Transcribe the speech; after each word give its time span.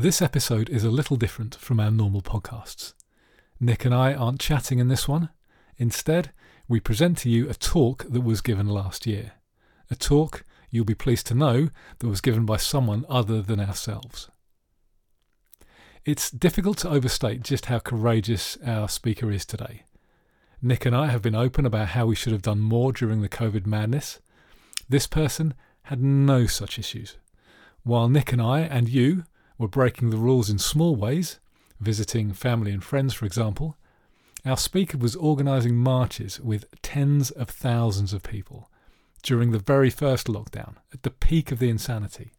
This 0.00 0.22
episode 0.22 0.70
is 0.70 0.84
a 0.84 0.92
little 0.92 1.16
different 1.16 1.56
from 1.56 1.80
our 1.80 1.90
normal 1.90 2.22
podcasts. 2.22 2.94
Nic 3.58 3.84
and 3.84 3.92
I 3.92 4.14
aren't 4.14 4.38
chatting 4.38 4.78
in 4.78 4.86
this 4.86 5.08
one. 5.08 5.30
Instead, 5.76 6.30
we 6.68 6.78
present 6.78 7.18
to 7.18 7.28
you 7.28 7.50
a 7.50 7.54
talk 7.54 8.04
that 8.08 8.20
was 8.20 8.40
given 8.40 8.68
last 8.68 9.08
year. 9.08 9.32
A 9.90 9.96
talk, 9.96 10.44
you'll 10.70 10.84
be 10.84 10.94
pleased 10.94 11.26
to 11.26 11.34
know, 11.34 11.70
that 11.98 12.06
was 12.06 12.20
given 12.20 12.46
by 12.46 12.58
someone 12.58 13.06
other 13.08 13.42
than 13.42 13.58
ourselves. 13.58 14.30
It's 16.04 16.30
difficult 16.30 16.78
to 16.78 16.90
overstate 16.90 17.42
just 17.42 17.64
how 17.66 17.80
courageous 17.80 18.56
our 18.64 18.88
speaker 18.88 19.32
is 19.32 19.44
today. 19.44 19.82
Nic 20.62 20.86
and 20.86 20.94
I 20.94 21.08
have 21.08 21.22
been 21.22 21.34
open 21.34 21.66
about 21.66 21.88
how 21.88 22.06
we 22.06 22.14
should 22.14 22.32
have 22.32 22.42
done 22.42 22.60
more 22.60 22.92
during 22.92 23.20
the 23.20 23.28
COVID 23.28 23.66
madness. 23.66 24.20
This 24.88 25.08
person 25.08 25.54
had 25.82 26.00
no 26.00 26.46
such 26.46 26.78
issues. 26.78 27.16
While 27.82 28.08
Nic 28.08 28.32
and 28.32 28.40
I 28.40 28.60
and 28.60 28.88
you 28.88 29.24
were 29.58 29.68
breaking 29.68 30.10
the 30.10 30.16
rules 30.16 30.48
in 30.48 30.58
small 30.58 30.96
ways, 30.96 31.38
visiting 31.80 32.32
family 32.32 32.72
and 32.72 32.82
friends, 32.82 33.14
for 33.14 33.26
example, 33.26 33.76
our 34.44 34.56
speaker 34.56 34.96
was 34.96 35.16
organising 35.16 35.76
marches 35.76 36.40
with 36.40 36.64
tens 36.80 37.30
of 37.30 37.50
thousands 37.50 38.12
of 38.12 38.22
people 38.22 38.70
during 39.22 39.50
the 39.50 39.58
very 39.58 39.90
first 39.90 40.28
lockdown, 40.28 40.76
at 40.92 41.02
the 41.02 41.10
peak 41.10 41.50
of 41.50 41.58
the 41.58 41.68
insanity. 41.68 42.32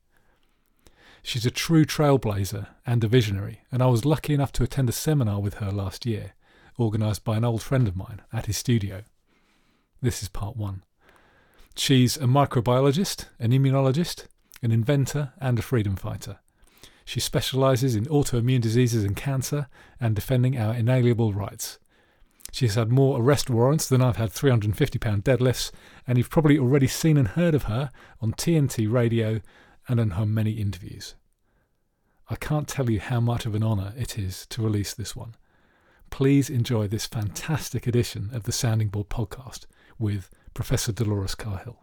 She's 1.21 1.45
a 1.45 1.51
true 1.51 1.83
trailblazer 1.83 2.67
and 2.85 3.03
a 3.03 3.07
visionary, 3.07 3.61
and 3.71 3.83
I 3.83 3.87
was 3.87 4.05
lucky 4.05 4.33
enough 4.33 4.53
to 4.53 4.63
attend 4.63 4.87
a 4.89 4.93
seminar 4.93 5.41
with 5.41 5.55
her 5.55 5.71
last 5.71 6.05
year 6.05 6.33
organised 6.79 7.25
by 7.25 7.35
an 7.35 7.43
old 7.43 7.61
friend 7.61 7.87
of 7.87 7.97
mine 7.97 8.21
at 8.31 8.45
his 8.45 8.57
studio. 8.57 9.03
This 10.01 10.23
is 10.23 10.29
part 10.29 10.55
one. 10.55 10.83
She's 11.75 12.15
a 12.15 12.21
microbiologist, 12.21 13.25
an 13.37 13.51
immunologist, 13.51 14.27
an 14.63 14.71
inventor, 14.71 15.33
and 15.39 15.59
a 15.59 15.61
freedom 15.61 15.97
fighter. 15.97 16.39
She 17.09 17.19
specialises 17.19 17.95
in 17.95 18.05
autoimmune 18.05 18.61
diseases 18.61 19.03
and 19.03 19.15
cancer 19.15 19.67
and 19.99 20.15
defending 20.15 20.59
our 20.59 20.75
inalienable 20.75 21.33
rights. 21.33 21.79
She's 22.51 22.75
had 22.75 22.91
more 22.91 23.19
arrest 23.19 23.49
warrants 23.49 23.89
than 23.89 23.99
I've 23.99 24.17
had 24.17 24.29
£350 24.29 25.23
deadlifts, 25.23 25.71
and 26.05 26.19
you've 26.19 26.29
probably 26.29 26.59
already 26.59 26.85
seen 26.85 27.17
and 27.17 27.29
heard 27.29 27.55
of 27.55 27.63
her 27.63 27.89
on 28.21 28.33
TNT 28.33 28.91
radio 28.91 29.41
and 29.87 29.99
in 29.99 30.11
her 30.11 30.25
many 30.27 30.51
interviews. 30.51 31.15
I 32.29 32.35
can't 32.35 32.67
tell 32.67 32.91
you 32.91 32.99
how 32.99 33.19
much 33.19 33.47
of 33.47 33.55
an 33.55 33.63
honour 33.63 33.91
it 33.97 34.19
is 34.19 34.45
to 34.51 34.61
release 34.61 34.93
this 34.93 35.15
one 35.15 35.33
please 36.11 36.47
enjoy 36.47 36.87
this 36.87 37.07
fantastic 37.07 37.87
edition 37.87 38.29
of 38.33 38.43
the 38.43 38.51
Sounding 38.51 38.89
Board 38.89 39.09
podcast 39.09 39.65
with 39.97 40.29
Professor 40.53 40.91
Dolores 40.91 41.33
Cahill. 41.33 41.79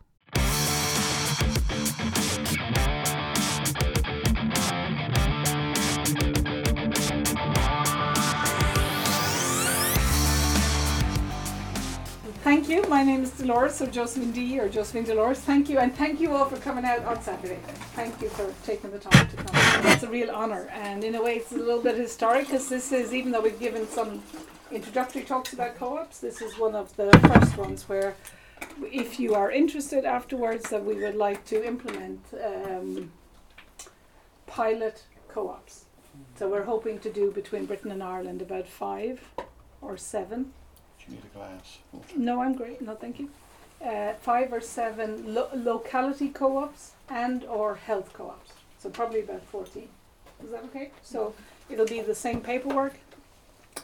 Thank 12.46 12.68
you. 12.68 12.82
My 12.82 13.02
name 13.02 13.24
is 13.24 13.32
Dolores, 13.32 13.82
or 13.82 13.88
Josephine 13.88 14.30
D, 14.30 14.60
or 14.60 14.68
Josephine 14.68 15.02
Dolores. 15.02 15.40
Thank 15.40 15.68
you, 15.68 15.80
and 15.80 15.92
thank 15.92 16.20
you 16.20 16.30
all 16.30 16.44
for 16.44 16.56
coming 16.58 16.84
out 16.84 17.04
on 17.04 17.20
Saturday. 17.20 17.58
Thank 17.96 18.22
you 18.22 18.28
for 18.28 18.54
taking 18.64 18.92
the 18.92 19.00
time 19.00 19.26
to 19.26 19.36
come. 19.36 19.86
It's 19.86 20.04
a 20.04 20.08
real 20.08 20.30
honour, 20.30 20.68
and 20.72 21.02
in 21.02 21.16
a 21.16 21.22
way, 21.24 21.38
it's 21.38 21.50
a 21.50 21.56
little 21.56 21.82
bit 21.82 21.96
historic 21.96 22.46
because 22.46 22.68
this 22.68 22.92
is, 22.92 23.12
even 23.12 23.32
though 23.32 23.40
we've 23.40 23.58
given 23.58 23.88
some 23.88 24.22
introductory 24.70 25.22
talks 25.22 25.54
about 25.54 25.74
co-ops, 25.76 26.20
this 26.20 26.40
is 26.40 26.56
one 26.56 26.76
of 26.76 26.94
the 26.94 27.10
first 27.26 27.56
ones 27.56 27.88
where, 27.88 28.14
if 28.80 29.18
you 29.18 29.34
are 29.34 29.50
interested 29.50 30.04
afterwards, 30.04 30.70
that 30.70 30.84
we 30.84 30.94
would 30.94 31.16
like 31.16 31.44
to 31.46 31.66
implement 31.66 32.20
um, 32.44 33.10
pilot 34.46 35.02
co-ops. 35.26 35.86
So 36.36 36.48
we're 36.48 36.62
hoping 36.62 37.00
to 37.00 37.10
do 37.10 37.32
between 37.32 37.66
Britain 37.66 37.90
and 37.90 38.04
Ireland 38.04 38.40
about 38.40 38.68
five 38.68 39.20
or 39.82 39.96
seven 39.96 40.52
you 41.08 41.14
need 41.14 41.24
a 41.24 41.38
glass? 41.38 41.78
no, 42.16 42.42
I'm 42.42 42.54
great. 42.54 42.80
No, 42.82 42.94
thank 42.94 43.18
you. 43.18 43.30
Uh, 43.84 44.14
five 44.14 44.52
or 44.52 44.60
seven 44.60 45.34
lo- 45.34 45.50
locality 45.54 46.28
co-ops 46.28 46.92
and 47.08 47.44
or 47.44 47.76
health 47.76 48.12
co-ops. 48.12 48.52
So 48.78 48.88
probably 48.90 49.20
about 49.20 49.42
14. 49.44 49.88
Is 50.44 50.50
that 50.50 50.64
okay? 50.64 50.90
So 51.02 51.34
it'll 51.70 51.86
be 51.86 52.00
the 52.00 52.14
same 52.14 52.40
paperwork. 52.40 52.94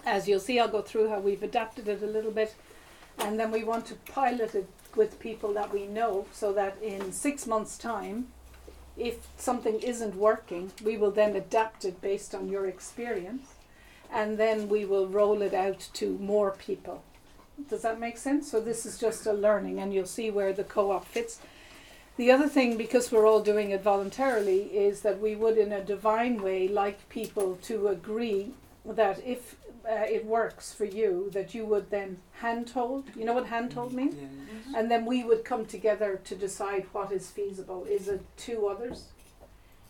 As 0.04 0.26
you'll 0.28 0.40
see, 0.40 0.58
I'll 0.58 0.68
go 0.68 0.82
through 0.82 1.08
how 1.10 1.18
we've 1.18 1.42
adapted 1.42 1.88
it 1.88 2.02
a 2.02 2.06
little 2.06 2.30
bit. 2.30 2.54
And 3.18 3.38
then 3.38 3.50
we 3.50 3.62
want 3.64 3.86
to 3.86 3.94
pilot 3.94 4.54
it 4.54 4.68
with 4.96 5.20
people 5.20 5.52
that 5.54 5.72
we 5.72 5.86
know 5.86 6.26
so 6.32 6.52
that 6.52 6.76
in 6.82 7.12
six 7.12 7.46
months' 7.46 7.78
time, 7.78 8.28
if 8.96 9.26
something 9.36 9.80
isn't 9.80 10.14
working, 10.16 10.72
we 10.82 10.96
will 10.96 11.10
then 11.10 11.34
adapt 11.36 11.84
it 11.84 12.00
based 12.00 12.34
on 12.34 12.48
your 12.48 12.66
experience. 12.66 13.54
And 14.12 14.36
then 14.38 14.68
we 14.68 14.84
will 14.84 15.08
roll 15.08 15.40
it 15.40 15.54
out 15.54 15.88
to 15.94 16.18
more 16.18 16.50
people. 16.50 17.02
Does 17.68 17.82
that 17.82 18.00
make 18.00 18.18
sense? 18.18 18.50
So 18.50 18.60
this 18.60 18.86
is 18.86 18.98
just 18.98 19.26
a 19.26 19.32
learning, 19.32 19.80
and 19.80 19.92
you'll 19.92 20.06
see 20.06 20.30
where 20.30 20.52
the 20.52 20.64
co-op 20.64 21.04
fits. 21.04 21.40
The 22.16 22.30
other 22.30 22.48
thing, 22.48 22.76
because 22.76 23.10
we're 23.10 23.26
all 23.26 23.40
doing 23.40 23.70
it 23.70 23.82
voluntarily, 23.82 24.64
is 24.64 25.00
that 25.00 25.20
we 25.20 25.34
would, 25.34 25.56
in 25.56 25.72
a 25.72 25.82
divine 25.82 26.42
way, 26.42 26.68
like 26.68 27.08
people 27.08 27.58
to 27.62 27.88
agree 27.88 28.52
that 28.84 29.22
if 29.24 29.56
uh, 29.88 30.04
it 30.08 30.24
works 30.24 30.72
for 30.72 30.84
you, 30.84 31.30
that 31.32 31.54
you 31.54 31.64
would 31.64 31.90
then 31.90 32.18
hand 32.40 32.70
hold. 32.70 33.04
You 33.16 33.24
know 33.24 33.32
what 33.32 33.46
hand 33.46 33.72
hold 33.72 33.92
means? 33.92 34.14
And 34.76 34.90
then 34.90 35.06
we 35.06 35.24
would 35.24 35.44
come 35.44 35.66
together 35.66 36.20
to 36.24 36.34
decide 36.34 36.86
what 36.92 37.12
is 37.12 37.30
feasible. 37.30 37.84
Is 37.88 38.08
it 38.08 38.22
two 38.36 38.66
others 38.66 39.06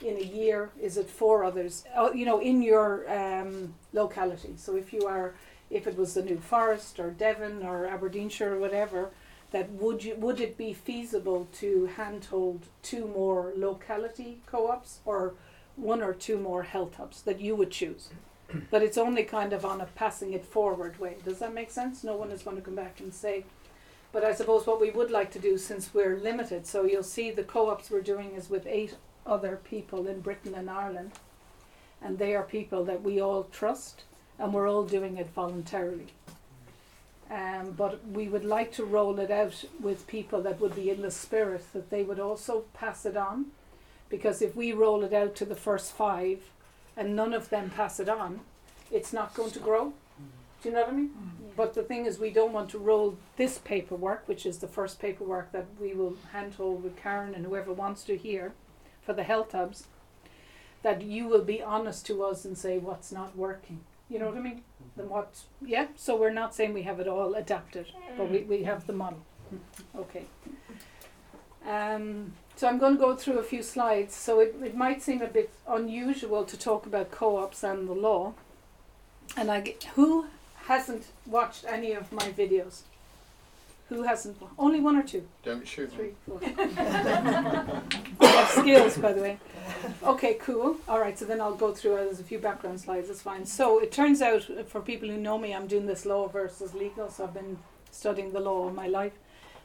in 0.00 0.16
a 0.16 0.22
year? 0.22 0.70
Is 0.80 0.96
it 0.96 1.08
four 1.10 1.44
others? 1.44 1.84
Oh, 1.96 2.12
you 2.12 2.24
know, 2.24 2.40
in 2.40 2.62
your 2.62 3.10
um, 3.10 3.74
locality. 3.92 4.54
So 4.56 4.76
if 4.76 4.92
you 4.92 5.06
are 5.06 5.34
if 5.72 5.87
it 5.87 5.97
was 5.97 6.15
the 6.15 6.22
New 6.22 6.38
Forest 6.38 7.00
or 7.00 7.10
Devon 7.10 7.62
or 7.62 7.87
Aberdeenshire 7.87 8.55
or 8.55 8.59
whatever, 8.59 9.10
that 9.50 9.71
would 9.71 10.05
you 10.05 10.15
would 10.16 10.41
it 10.41 10.56
be 10.56 10.72
feasible 10.72 11.49
to 11.55 11.87
handhold 11.97 12.66
two 12.83 13.06
more 13.09 13.53
locality 13.56 14.41
co-ops 14.47 15.00
or 15.05 15.34
one 15.77 16.03
or 16.03 16.12
two 16.12 16.38
more 16.38 16.62
health 16.62 16.97
hubs 16.97 17.22
that 17.22 17.41
you 17.41 17.56
would 17.56 17.71
choose? 17.71 18.10
But 18.71 18.83
it's 18.83 18.99
only 18.99 19.25
kind 19.25 19.55
of 19.55 19.65
on 19.65 19.81
a 19.81 19.87
passing 19.87 20.34
it 20.34 20.44
forward 20.44 20.99
way. 21.00 21.16
Does 21.25 21.38
that 21.38 21.55
make 21.55 21.71
sense? 21.71 22.04
No 22.04 22.16
one 22.16 22.31
is 22.31 22.43
going 22.43 22.56
to 22.56 22.62
come 22.62 22.75
back 22.75 23.00
and 23.00 23.15
say. 23.15 23.44
But 24.12 24.25
I 24.25 24.34
suppose 24.34 24.66
what 24.66 24.81
we 24.81 24.91
would 24.91 25.10
like 25.10 25.31
to 25.33 25.39
do, 25.39 25.56
since 25.56 25.94
we're 25.94 26.19
limited, 26.19 26.66
so 26.66 26.84
you'll 26.84 27.03
see 27.03 27.31
the 27.31 27.43
co-ops 27.43 27.91
we're 27.91 28.03
doing 28.03 28.33
is 28.34 28.50
with 28.50 28.66
eight 28.66 28.97
other 29.25 29.56
people 29.56 30.06
in 30.06 30.21
Britain 30.21 30.54
and 30.54 30.69
Ireland, 30.69 31.12
and 32.03 32.19
they 32.19 32.34
are 32.34 32.43
people 32.43 32.84
that 32.84 33.03
we 33.03 33.22
all 33.22 33.44
trust 33.44 34.04
and 34.38 34.53
we're 34.53 34.69
all 34.69 34.84
doing 34.84 35.16
it 35.16 35.28
voluntarily. 35.31 36.09
Um, 37.31 37.72
but 37.72 38.06
we 38.09 38.28
would 38.28 38.44
like 38.44 38.72
to 38.72 38.84
roll 38.84 39.19
it 39.19 39.31
out 39.31 39.65
with 39.81 40.06
people 40.06 40.43
that 40.43 40.60
would 40.60 40.75
be 40.75 40.91
in 40.91 41.00
the 41.00 41.10
spirit 41.10 41.65
that 41.72 41.88
they 41.88 42.03
would 42.03 42.20
also 42.20 42.65
pass 42.75 43.06
it 43.06 43.16
on. 43.16 43.47
Because 44.10 44.42
if 44.42 44.54
we 44.54 44.72
roll 44.72 45.03
it 45.03 45.15
out 45.15 45.34
to 45.37 45.47
the 45.47 45.56
first 45.56 45.92
five 45.92 46.50
and 46.97 47.16
none 47.16 47.32
of 47.32 47.48
them 47.48 47.71
pass 47.71 47.98
it 47.98 48.09
on, 48.09 48.41
it's 48.91 49.12
not 49.15 49.32
going 49.32 49.53
to 49.53 49.59
grow. 49.59 49.94
Do 50.62 50.69
you 50.69 50.75
know 50.75 50.82
what 50.82 50.91
I 50.91 50.97
mean? 50.97 51.10
But 51.56 51.75
the 51.75 51.82
thing 51.82 52.06
is, 52.06 52.19
we 52.19 52.31
don't 52.31 52.53
want 52.53 52.71
to 52.71 52.78
roll 52.78 53.16
this 53.37 53.59
paperwork, 53.59 54.28
which 54.28 54.47
is 54.47 54.59
the 54.59 54.69
first 54.69 55.00
paperwork 55.00 55.53
that 55.53 55.66
we 55.81 55.94
will 55.94 56.16
handhold 56.32 56.84
with 56.84 56.97
Karen 56.97 57.34
and 57.34 57.47
whoever 57.47 57.72
wants 57.72 58.04
to 58.04 58.16
hear 58.16 58.53
for 59.03 59.12
the 59.12 59.22
health 59.22 59.53
hubs, 59.53 59.87
that 60.82 61.03
you 61.03 61.26
will 61.26 61.42
be 61.42 61.62
honest 61.62 62.06
to 62.06 62.22
us 62.22 62.44
and 62.44 62.56
say 62.56 62.78
what's 62.78 63.10
not 63.10 63.37
working. 63.37 63.81
You 64.12 64.18
know 64.18 64.26
what 64.26 64.36
I 64.36 64.40
mean? 64.40 64.60
Then 64.94 65.08
what? 65.08 65.40
Yeah. 65.64 65.86
So 65.96 66.16
we're 66.16 66.30
not 66.42 66.54
saying 66.54 66.74
we 66.74 66.82
have 66.82 67.00
it 67.00 67.08
all 67.08 67.34
adapted, 67.34 67.86
but 68.18 68.30
we, 68.30 68.40
we 68.42 68.62
have 68.64 68.86
the 68.86 68.92
model. 68.92 69.22
Okay. 69.94 70.24
Um, 71.68 72.32
so 72.56 72.66
I'm 72.68 72.78
going 72.78 72.94
to 72.94 72.98
go 72.98 73.14
through 73.14 73.38
a 73.38 73.42
few 73.42 73.62
slides. 73.62 74.14
So 74.14 74.40
it, 74.40 74.54
it 74.64 74.74
might 74.74 75.02
seem 75.02 75.20
a 75.20 75.26
bit 75.26 75.50
unusual 75.68 76.44
to 76.44 76.56
talk 76.58 76.86
about 76.86 77.10
co-ops 77.10 77.62
and 77.62 77.86
the 77.86 77.92
law. 77.92 78.32
And 79.36 79.50
I 79.50 79.60
get, 79.60 79.84
who 79.94 80.26
hasn't 80.65 81.04
watched 81.26 81.66
any 81.68 81.92
of 81.92 82.10
my 82.12 82.28
videos? 82.32 82.80
Who 83.91 84.04
hasn't? 84.04 84.38
Only 84.58 84.80
one 84.80 84.97
or 84.97 85.03
two. 85.03 85.28
Don't 85.44 85.68
shoot 85.68 85.91
me. 85.91 85.97
Three, 85.97 86.12
four. 86.26 86.41
I 88.20 88.26
have 88.26 88.48
skills, 88.48 88.97
by 88.97 89.12
the 89.12 89.20
way. 89.20 89.38
Okay, 90.03 90.34
cool. 90.34 90.76
All 90.88 91.00
right, 91.00 91.18
so 91.18 91.24
then 91.24 91.41
I'll 91.41 91.54
go 91.54 91.72
through. 91.72 91.94
Uh, 91.94 92.04
there's 92.04 92.20
a 92.20 92.24
few 92.24 92.38
background 92.38 92.80
slides. 92.80 93.09
That's 93.09 93.22
fine. 93.22 93.47
So 93.47 93.78
it 93.78 93.92
turns 93.92 94.20
out, 94.22 94.48
uh, 94.50 94.62
for 94.64 94.80
people 94.80 95.09
who 95.09 95.16
know 95.16 95.38
me, 95.38 95.54
I'm 95.54 95.66
doing 95.66 95.86
this 95.86 96.04
law 96.04 96.28
versus 96.28 96.74
legal. 96.74 97.09
So 97.10 97.24
I've 97.24 97.34
been 97.34 97.59
studying 97.91 98.32
the 98.32 98.41
law 98.41 98.64
all 98.64 98.70
my 98.70 98.88
life, 98.88 99.12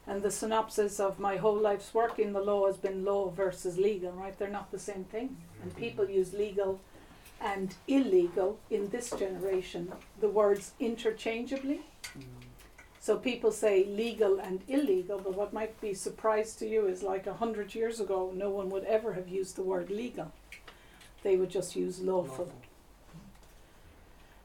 and 0.06 0.22
the 0.22 0.32
synopsis 0.32 1.00
of 1.00 1.20
my 1.20 1.38
whole 1.38 1.58
life's 1.58 1.94
work 1.94 2.20
in 2.20 2.34
the 2.34 2.42
law 2.42 2.68
has 2.68 2.78
been 2.78 3.04
law 3.04 3.30
versus 3.30 3.78
legal. 3.78 4.12
Right? 4.12 4.38
They're 4.38 4.50
not 4.50 4.72
the 4.72 4.80
same 4.80 5.06
thing, 5.06 5.38
and 5.62 5.76
people 5.76 6.10
use 6.10 6.34
legal 6.34 6.80
and 7.40 7.76
illegal 7.88 8.60
in 8.72 8.90
this 8.90 9.12
generation 9.12 9.92
the 10.20 10.30
words 10.30 10.72
interchangeably. 10.80 11.82
So 13.08 13.16
people 13.16 13.54
say 13.54 13.86
legal 13.86 14.38
and 14.38 14.60
illegal, 14.68 15.18
but 15.18 15.34
what 15.34 15.54
might 15.54 15.80
be 15.80 15.94
surprise 15.94 16.54
to 16.56 16.68
you 16.68 16.88
is 16.88 17.02
like 17.02 17.26
a 17.26 17.36
hundred 17.36 17.74
years 17.74 18.02
ago, 18.02 18.34
no 18.36 18.50
one 18.50 18.70
would 18.70 18.84
ever 18.84 19.14
have 19.14 19.30
used 19.30 19.56
the 19.56 19.62
word 19.62 19.90
legal. 19.90 20.34
they 21.24 21.38
would 21.38 21.50
just 21.50 21.74
use 21.74 22.02
lawful. 22.02 22.52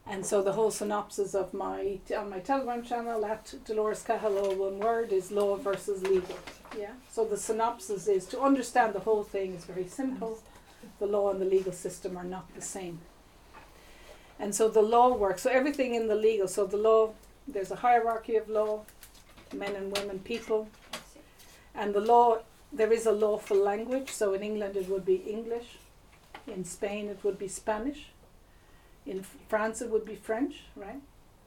And 0.07 0.25
so 0.25 0.41
the 0.41 0.53
whole 0.53 0.71
synopsis 0.71 1.35
of 1.35 1.53
my 1.53 1.99
on 2.17 2.29
my 2.29 2.39
Telegram 2.39 2.83
channel 2.83 3.25
at 3.25 3.53
Dolores 3.65 4.01
Cahill, 4.01 4.55
one 4.55 4.79
word, 4.79 5.11
is 5.11 5.29
law 5.29 5.57
versus 5.57 6.01
legal. 6.03 6.39
Yeah. 6.79 6.93
So 7.11 7.25
the 7.25 7.35
synopsis 7.35 8.07
is 8.07 8.25
to 8.27 8.39
understand 8.39 8.93
the 8.93 9.01
whole 9.01 9.25
thing 9.25 9.55
is 9.55 9.65
very 9.65 9.89
simple. 9.89 10.39
The 10.99 11.07
law 11.07 11.31
and 11.31 11.41
the 11.41 11.51
legal 11.57 11.73
system 11.73 12.15
are 12.15 12.29
not 12.35 12.45
the 12.55 12.61
same. 12.61 12.99
And 14.39 14.55
so 14.55 14.69
the 14.69 14.81
law 14.81 15.13
works. 15.13 15.41
So 15.41 15.49
everything 15.49 15.95
in 15.95 16.07
the 16.07 16.15
legal. 16.15 16.47
So 16.47 16.65
the 16.65 16.77
law, 16.77 17.11
there's 17.47 17.71
a 17.71 17.77
hierarchy 17.77 18.35
of 18.35 18.49
law, 18.49 18.83
men 19.53 19.75
and 19.75 19.95
women, 19.95 20.19
people, 20.19 20.67
and 21.75 21.93
the 21.93 22.01
law. 22.01 22.39
There 22.71 22.91
is 22.91 23.05
a 23.05 23.11
lawful 23.11 23.57
language. 23.57 24.09
So 24.09 24.33
in 24.33 24.41
England 24.41 24.75
it 24.75 24.89
would 24.89 25.05
be 25.05 25.15
English. 25.15 25.77
In 26.47 26.65
Spain 26.65 27.07
it 27.07 27.23
would 27.23 27.37
be 27.37 27.47
Spanish 27.47 28.07
in 29.05 29.23
France, 29.47 29.81
it 29.81 29.89
would 29.89 30.05
be 30.05 30.15
French, 30.15 30.63
right? 30.75 31.01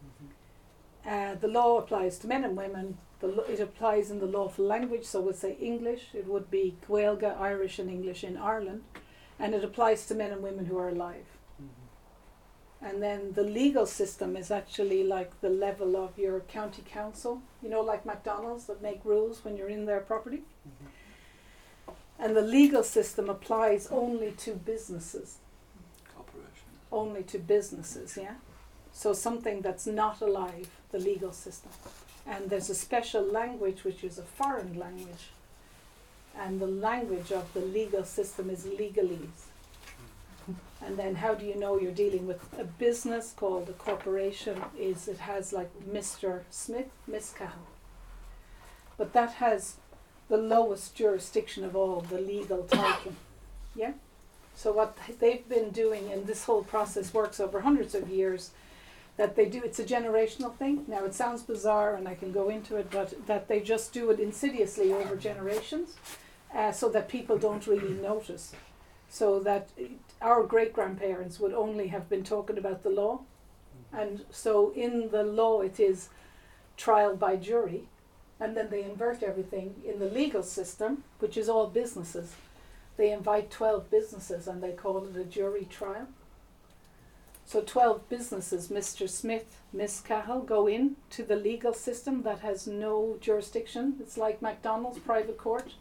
Mm-hmm. 0.05 1.09
Uh, 1.09 1.35
the 1.37 1.49
law 1.49 1.79
applies 1.79 2.19
to 2.19 2.27
men 2.27 2.45
and 2.45 2.57
women. 2.57 2.99
The 3.21 3.29
lo- 3.29 3.45
it 3.49 3.61
applies 3.61 4.11
in 4.11 4.19
the 4.19 4.27
lawful 4.27 4.65
language, 4.65 5.05
so 5.05 5.21
we'll 5.21 5.35
say 5.35 5.57
English. 5.61 6.09
It 6.13 6.27
would 6.27 6.51
be 6.51 6.77
Gaeilge, 6.87 7.39
Irish, 7.41 7.79
and 7.79 7.89
English 7.89 8.25
in 8.25 8.37
Ireland, 8.37 8.83
and 9.39 9.55
it 9.55 9.65
applies 9.65 10.07
to 10.07 10.15
men 10.15 10.33
and 10.33 10.43
women 10.43 10.67
who 10.67 10.79
are 10.79 10.89
alive. 10.89 11.25
And 12.87 13.03
then 13.03 13.33
the 13.33 13.43
legal 13.43 13.87
system 13.87 14.37
is 14.37 14.50
actually 14.50 15.03
like 15.03 15.41
the 15.41 15.49
level 15.49 15.97
of 15.97 16.19
your 16.19 16.41
county 16.41 16.83
council, 16.88 17.43
you 17.62 17.69
know, 17.69 17.81
like 17.81 18.06
McDonald's 18.06 18.67
that 18.67 18.81
make 18.81 19.00
rules 19.05 19.44
when 19.44 19.56
you're 19.56 19.75
in 19.79 19.87
their 19.87 20.00
property. 20.00 20.43
Mm-hmm. 20.69 21.93
And 22.19 22.37
the 22.37 22.43
legal 22.59 22.83
system 22.83 23.29
applies 23.29 23.88
only 23.88 24.31
to 24.44 24.53
businesses 24.53 25.38
only 26.93 27.23
to 27.25 27.38
businesses, 27.38 28.17
yeah? 28.17 28.35
So 28.93 29.12
something 29.12 29.61
that's 29.61 29.87
not 29.87 30.21
alive, 30.21 30.69
the 30.91 30.99
legal 30.99 31.33
system. 31.33 31.73
And 32.27 32.50
there's 32.50 32.71
a 32.71 32.75
special 32.75 33.23
language 33.23 33.85
which 33.85 34.03
is 34.03 34.19
a 34.19 34.23
foreign 34.23 34.79
language. 34.79 35.31
And 36.38 36.61
the 36.61 36.67
language 36.67 37.33
of 37.33 37.53
the 37.53 37.61
legal 37.61 38.05
system 38.05 38.50
is 38.50 38.65
legalese. 38.65 39.46
And 40.87 40.97
then 40.97 41.17
how 41.17 41.35
do 41.35 41.44
you 41.44 41.56
know 41.56 41.81
you're 41.81 41.91
dealing 41.91 42.29
with 42.29 42.49
a 42.59 42.65
business 42.65 43.35
called 43.37 43.69
a 43.69 43.73
corporation 43.73 44.62
is 44.79 45.09
it 45.09 45.19
has 45.19 45.53
like 45.53 45.71
Mr. 45.85 46.43
Smith, 46.49 46.87
Miss 47.09 47.33
Cahill. 47.33 47.67
But 48.97 49.12
that 49.12 49.33
has 49.35 49.77
the 50.29 50.37
lowest 50.37 50.94
jurisdiction 50.94 51.65
of 51.65 51.75
all, 51.75 52.00
the 52.00 52.21
legal 52.21 52.62
title. 52.65 53.12
Yeah? 53.79 53.93
So 54.55 54.73
what 54.73 54.97
they've 55.21 55.47
been 55.47 55.69
doing, 55.69 56.11
and 56.11 56.27
this 56.27 56.44
whole 56.44 56.65
process 56.65 57.12
works 57.12 57.41
over 57.41 57.61
hundreds 57.61 57.94
of 57.94 58.09
years, 58.09 58.53
that 59.19 59.37
they 59.37 59.44
do. 59.44 59.61
It's 59.62 59.79
a 59.79 59.85
generational 59.85 60.56
thing. 60.56 60.87
Now 60.88 61.05
it 61.05 61.12
sounds 61.12 61.43
bizarre, 61.43 61.94
and 61.94 62.09
I 62.09 62.15
can 62.15 62.33
go 62.33 62.49
into 62.49 62.77
it, 62.77 62.91
but 62.91 63.27
that 63.27 63.49
they 63.49 63.61
just 63.61 63.93
do 63.93 64.11
it 64.11 64.19
insidiously 64.19 64.94
over 64.94 65.15
generations, 65.15 65.97
uh, 66.55 66.73
so 66.73 66.88
that 66.88 67.11
people 67.11 67.37
don't 67.37 67.67
really 67.67 67.93
notice. 67.93 68.55
So 69.19 69.41
that 69.41 69.71
our 70.21 70.43
great 70.43 70.73
grandparents 70.73 71.41
would 71.41 71.55
only 71.55 71.89
have 71.89 72.09
been 72.09 72.25
talking 72.25 72.59
about 72.59 72.83
the 72.83 72.91
law, 72.91 73.15
mm-hmm. 73.17 73.97
and 74.01 74.25
so 74.31 74.73
in 74.75 75.11
the 75.11 75.23
law 75.23 75.61
it 75.61 75.81
is 75.81 76.09
trial 76.77 77.17
by 77.17 77.37
jury, 77.37 77.83
and 78.41 78.57
then 78.57 78.69
they 78.71 78.83
invert 78.83 79.23
everything 79.23 79.69
in 79.91 79.99
the 79.99 80.11
legal 80.21 80.43
system, 80.43 81.05
which 81.21 81.37
is 81.37 81.49
all 81.49 81.67
businesses 81.69 82.35
they 82.97 83.13
invite 83.13 83.51
12 83.51 83.91
businesses 83.91 84.49
and 84.49 84.63
they 84.63 84.73
call 84.73 85.05
it 85.05 85.17
a 85.17 85.25
jury 85.25 85.67
trial. 85.71 86.09
So 87.45 87.61
12 87.61 88.09
businesses, 88.09 88.69
Mr. 88.69 89.09
Smith, 89.09 89.61
Miss 89.73 90.01
Cahill, 90.01 90.41
go 90.41 90.67
in 90.67 90.97
to 91.11 91.23
the 91.23 91.37
legal 91.37 91.73
system 91.73 92.23
that 92.23 92.41
has 92.41 92.67
no 92.67 93.19
jurisdiction. 93.21 93.97
It's 94.01 94.19
like 94.19 94.43
McDonald's 94.43 94.99
private 94.99 95.39
court. 95.39 95.75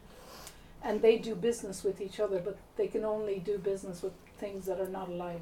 And 0.82 1.02
they 1.02 1.18
do 1.18 1.34
business 1.34 1.82
with 1.82 2.00
each 2.00 2.20
other, 2.20 2.38
but 2.38 2.58
they 2.76 2.86
can 2.86 3.04
only 3.04 3.38
do 3.38 3.58
business 3.58 4.02
with 4.02 4.12
things 4.38 4.66
that 4.66 4.80
are 4.80 4.88
not 4.88 5.08
alive. 5.08 5.40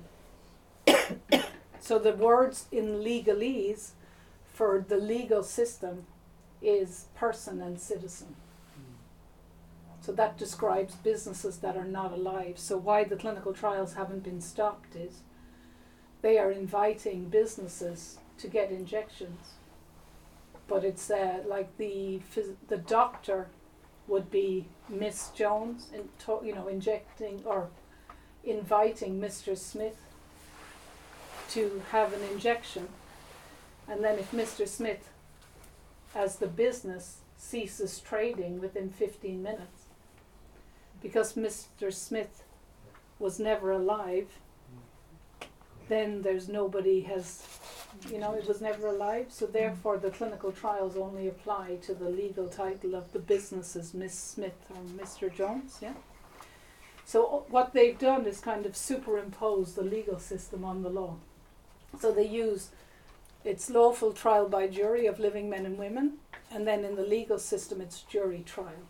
so 1.81 1.99
the 1.99 2.13
words 2.13 2.67
in 2.73 3.01
legalese 3.03 3.91
for 4.53 4.85
the 4.87 4.97
legal 4.97 5.43
system 5.43 6.07
is 6.63 7.07
person 7.15 7.61
and 7.61 7.79
citizen. 7.81 8.37
So 10.05 10.13
that 10.13 10.37
describes 10.37 10.97
businesses 10.97 11.59
that 11.59 11.79
are 11.79 11.87
not 11.87 12.13
alive. 12.13 12.59
So 12.59 12.77
why 12.77 13.05
the 13.05 13.17
clinical 13.17 13.55
trials 13.55 13.95
haven't 13.95 14.23
been 14.23 14.43
stopped 14.43 14.95
is 14.95 15.21
they 16.21 16.37
are 16.37 16.51
inviting 16.51 17.31
businesses 17.31 18.19
to 18.37 18.49
get 18.49 18.71
injections. 18.71 19.55
But 20.69 20.85
it's 20.85 21.11
uh, 21.11 21.43
like 21.47 21.79
the 21.79 22.21
phys- 22.35 22.57
the 22.69 22.77
doctor 22.77 23.49
would 24.07 24.31
be 24.31 24.67
Miss 24.89 25.31
Jones, 25.31 25.91
to- 26.21 26.41
you 26.45 26.55
know, 26.55 26.69
injecting 26.69 27.43
or 27.45 27.71
inviting 28.45 29.21
Mr. 29.21 29.57
Smith 29.57 29.97
to 31.51 31.83
have 31.91 32.13
an 32.13 32.23
injection, 32.23 32.89
and 33.89 34.03
then 34.03 34.19
if 34.19 34.33
Mr. 34.33 34.67
Smith, 34.69 35.11
as 36.15 36.37
the 36.37 36.47
business, 36.47 37.19
ceases 37.37 38.01
trading 38.01 38.61
within 38.61 38.91
15 38.91 39.43
minutes, 39.43 39.85
because 41.03 41.35
Mr. 41.35 41.93
Smith 41.93 42.45
was 43.19 43.39
never 43.39 43.71
alive, 43.71 44.39
then 45.89 46.23
there's 46.23 46.49
nobody 46.49 47.01
has, 47.03 47.47
you 48.11 48.19
know, 48.19 48.33
it 48.35 48.47
was 48.47 48.61
never 48.61 48.89
alive. 48.89 49.27
So 49.29 49.47
therefore, 49.47 49.99
the 49.99 50.11
clinical 50.11 50.53
trials 50.53 50.97
only 50.97 51.29
apply 51.29 51.77
to 51.83 51.95
the 51.95 52.09
legal 52.09 52.49
title 52.49 52.95
of 52.95 53.13
the 53.13 53.19
businesses, 53.19 53.95
Miss 53.95 54.15
Smith 54.15 54.67
or 54.71 54.83
Mr. 55.03 55.35
Jones. 55.35 55.79
Yeah. 55.81 55.95
So 57.05 57.45
what 57.49 57.73
they've 57.73 57.99
done 57.99 58.27
is 58.27 58.41
kind 58.41 58.67
of 58.67 58.77
superimpose 58.77 59.75
the 59.75 59.83
legal 59.83 60.19
system 60.19 60.65
on 60.65 60.83
the 60.83 60.89
law. 60.89 61.17
So 62.01 62.13
they 62.13 62.27
use 62.27 62.71
it's 63.45 63.69
lawful 63.69 64.13
trial 64.13 64.49
by 64.49 64.69
jury 64.69 65.07
of 65.07 65.21
living 65.21 65.51
men 65.51 65.67
and 65.67 65.77
women, 65.77 66.15
and 66.51 66.67
then 66.67 66.83
in 66.83 66.97
the 66.97 67.03
legal 67.03 67.39
system 67.39 67.81
it's 67.81 68.01
jury 68.03 68.43
trial. 68.47 68.89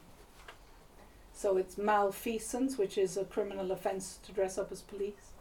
So 1.33 1.57
it's 1.57 1.77
malfeasance, 1.77 2.79
which 2.79 2.97
is 2.97 3.17
a 3.17 3.25
criminal 3.25 3.73
offence 3.73 4.21
to 4.23 4.33
dress 4.33 4.57
up 4.57 4.71
as 4.71 4.81
police, 4.81 5.34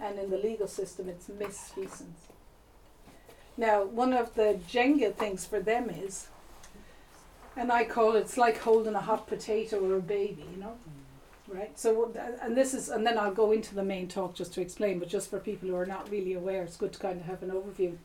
and 0.00 0.18
in 0.18 0.30
the 0.30 0.38
legal 0.38 0.68
system 0.68 1.08
it's 1.08 1.28
misfeasance. 1.28 2.28
Now, 3.56 3.84
one 3.84 4.12
of 4.12 4.34
the 4.34 4.60
Jenga 4.70 5.14
things 5.14 5.44
for 5.44 5.58
them 5.58 5.90
is, 5.90 6.28
and 7.56 7.72
I 7.72 7.84
call 7.84 8.14
it, 8.14 8.20
it's 8.20 8.36
like 8.36 8.58
holding 8.58 8.94
a 8.94 9.00
hot 9.00 9.26
potato 9.26 9.84
or 9.84 9.96
a 9.96 10.00
baby, 10.00 10.44
you 10.54 10.60
know, 10.60 10.76
right? 11.48 11.76
So, 11.76 12.12
and 12.40 12.56
this 12.56 12.72
is, 12.72 12.88
and 12.88 13.04
then 13.04 13.18
I'll 13.18 13.34
go 13.34 13.50
into 13.50 13.74
the 13.74 13.82
main 13.82 14.06
talk 14.06 14.34
just 14.34 14.54
to 14.54 14.60
explain, 14.60 15.00
but 15.00 15.08
just 15.08 15.28
for 15.28 15.40
people 15.40 15.68
who 15.68 15.74
are 15.74 15.86
not 15.86 16.08
really 16.08 16.34
aware, 16.34 16.62
it's 16.62 16.76
good 16.76 16.92
to 16.92 16.98
kind 17.00 17.20
of 17.20 17.26
have 17.26 17.42
an 17.42 17.50
overview. 17.50 17.96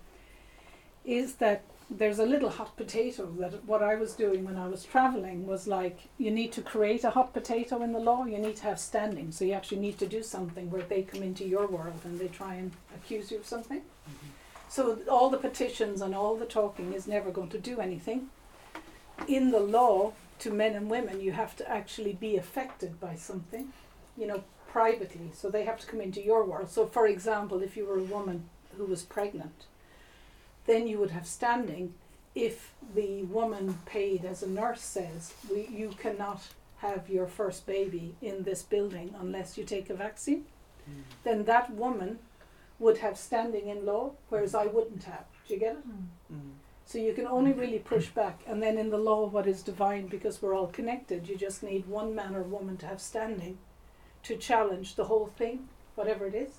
Is 1.06 1.36
that 1.36 1.62
there's 1.90 2.20
a 2.20 2.26
little 2.26 2.50
hot 2.50 2.76
potato 2.76 3.32
that 3.40 3.66
what 3.66 3.84
I 3.84 3.96
was 3.96 4.14
doing 4.14 4.46
when 4.46 4.58
I 4.58 4.68
was 4.68 4.84
traveling 4.84 5.46
was 5.46 5.68
like 5.68 6.10
you 6.18 6.32
need 6.32 6.52
to 6.54 6.62
create 6.62 7.04
a 7.04 7.12
hot 7.12 7.34
potato 7.34 7.82
in 7.82 7.92
the 7.92 8.00
law, 8.00 8.26
you 8.26 8.38
need 8.38 8.56
to 8.58 8.64
have 8.64 8.80
standing. 8.80 9.32
So 9.32 9.46
you 9.46 9.54
actually 9.54 9.80
need 9.80 10.00
to 10.00 10.08
do 10.08 10.24
something 10.24 10.72
where 10.72 10.82
they 10.82 11.04
come 11.04 11.22
into 11.22 11.46
your 11.46 11.68
world 11.68 12.02
and 12.04 12.20
they 12.20 12.28
try 12.28 12.56
and 12.56 12.72
accuse 12.96 13.32
you 13.32 13.38
of 13.38 13.46
something. 13.46 13.80
Mm-hmm. 13.82 14.28
So 14.70 15.00
all 15.10 15.30
the 15.30 15.38
petitions 15.38 16.02
and 16.02 16.16
all 16.16 16.36
the 16.36 16.46
talking 16.46 16.94
is 16.94 17.08
never 17.08 17.32
going 17.32 17.50
to 17.50 17.60
do 17.60 17.80
anything. 17.80 18.30
In 19.28 19.52
the 19.52 19.60
law, 19.60 20.14
to 20.40 20.52
men 20.52 20.76
and 20.76 20.90
women, 20.90 21.22
you 21.22 21.32
have 21.32 21.56
to 21.58 21.70
actually 21.70 22.14
be 22.14 22.38
affected 22.38 23.00
by 23.00 23.16
something, 23.16 23.72
you 24.18 24.28
know, 24.28 24.44
privately. 24.68 25.30
So 25.34 25.50
they 25.50 25.64
have 25.66 25.80
to 25.80 25.88
come 25.88 26.02
into 26.02 26.22
your 26.22 26.44
world. 26.44 26.70
So, 26.70 26.88
for 26.88 27.08
example, 27.08 27.62
if 27.62 27.78
you 27.78 27.86
were 27.86 28.00
a 28.00 28.04
woman 28.04 28.50
who 28.76 28.86
was 28.86 29.04
pregnant, 29.04 29.66
then 30.66 30.88
you 30.88 30.98
would 31.00 31.12
have 31.12 31.28
standing 31.28 31.94
if 32.36 32.74
the 32.96 33.24
woman 33.24 33.78
paid 33.86 34.26
as 34.26 34.42
a 34.42 34.50
nurse 34.50 34.82
says, 34.82 35.34
we, 35.52 35.68
you 35.68 35.90
cannot 36.00 36.42
have 36.78 37.10
your 37.10 37.28
first 37.28 37.66
baby 37.66 38.16
in 38.22 38.44
this 38.44 38.64
building 38.64 39.14
unless 39.20 39.58
you 39.58 39.64
take 39.64 39.90
a 39.90 39.94
vaccine, 39.94 40.46
mm. 40.90 41.02
then 41.24 41.46
that 41.46 41.74
woman 41.74 42.20
would 42.80 42.98
have 42.98 43.18
standing 43.18 43.70
in 43.70 43.86
law, 43.86 44.12
whereas 44.30 44.56
I 44.56 44.66
wouldn't 44.66 45.04
have. 45.04 45.26
Do 45.48 45.54
you 45.54 45.60
get 45.60 45.74
it? 45.74 45.88
Mm. 46.34 46.52
So 46.86 46.98
you 46.98 47.14
can 47.14 47.28
only 47.28 47.54
really 47.54 47.80
push 47.80 48.08
back. 48.08 48.42
And 48.46 48.62
then 48.62 48.78
in 48.78 48.90
the 48.90 48.98
law, 48.98 49.26
what 49.28 49.48
is 49.48 49.62
divine, 49.62 50.08
because 50.08 50.42
we're 50.42 50.56
all 50.56 50.68
connected, 50.68 51.30
you 51.30 51.38
just 51.38 51.64
need 51.64 51.88
one 51.88 52.14
man 52.14 52.36
or 52.36 52.44
woman 52.44 52.78
to 52.78 52.88
have 52.88 53.02
standing 53.02 53.58
to 54.24 54.36
challenge 54.36 54.96
the 54.96 55.06
whole 55.06 55.28
thing, 55.38 55.70
whatever 55.96 56.26
it 56.26 56.36
is. 56.36 56.52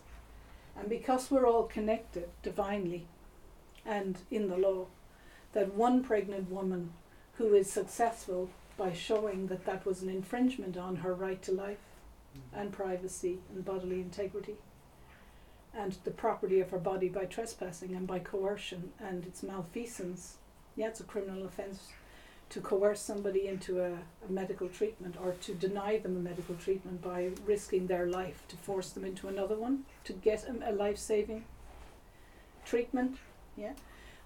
And 0.79 0.89
because 0.89 1.31
we're 1.31 1.47
all 1.47 1.65
connected 1.65 2.29
divinely, 2.43 3.07
and 3.87 4.19
in 4.31 4.49
the 4.49 4.57
law 4.57 4.87
that 5.53 5.75
one 5.75 6.03
pregnant 6.03 6.51
woman 6.51 6.93
who 7.35 7.55
is 7.55 7.71
successful 7.71 8.51
by 8.77 8.93
showing 8.93 9.47
that 9.47 9.65
that 9.67 9.87
was 9.87 10.03
an 10.03 10.09
infringement 10.09 10.77
on 10.77 10.97
her 10.97 11.15
right 11.15 11.43
to 11.43 11.53
life 11.53 11.79
mm-hmm. 12.37 12.61
and 12.61 12.73
privacy 12.73 13.39
and 13.55 13.65
bodily 13.65 14.01
integrity 14.01 14.57
and 15.77 15.97
the 16.05 16.11
property 16.11 16.61
of 16.61 16.71
her 16.71 16.79
body 16.79 17.09
by 17.09 17.25
trespassing 17.25 17.95
and 17.95 18.07
by 18.07 18.19
coercion 18.19 18.93
and 19.01 19.25
it's 19.27 19.43
malfeasance. 19.43 20.37
Yeah, 20.77 20.89
it's 20.89 21.01
a 21.01 21.05
criminal 21.05 21.45
offence 21.45 21.89
to 22.51 22.61
coerce 22.61 23.01
somebody 23.01 23.49
into 23.49 23.81
a, 23.81 23.93
a 23.93 24.31
medical 24.31 24.69
treatment 24.69 25.17
or 25.23 25.33
to 25.33 25.55
deny 25.55 25.99
them 25.99 26.17
a 26.17 26.21
medical 26.21 26.55
treatment 26.55 27.03
by 27.03 27.31
risking 27.47 27.87
their 27.87 28.07
life 28.07 28.43
to 28.49 28.57
force 28.57 28.91
them 28.91 29.05
into 29.05 29.29
another 29.29 29.57
one 29.57 29.85
to 30.05 30.13
get 30.13 30.45
a, 30.45 30.71
a 30.71 30.73
life 30.73 30.99
saving 30.99 31.45
treatment. 32.65 33.19
Yeah. 33.57 33.73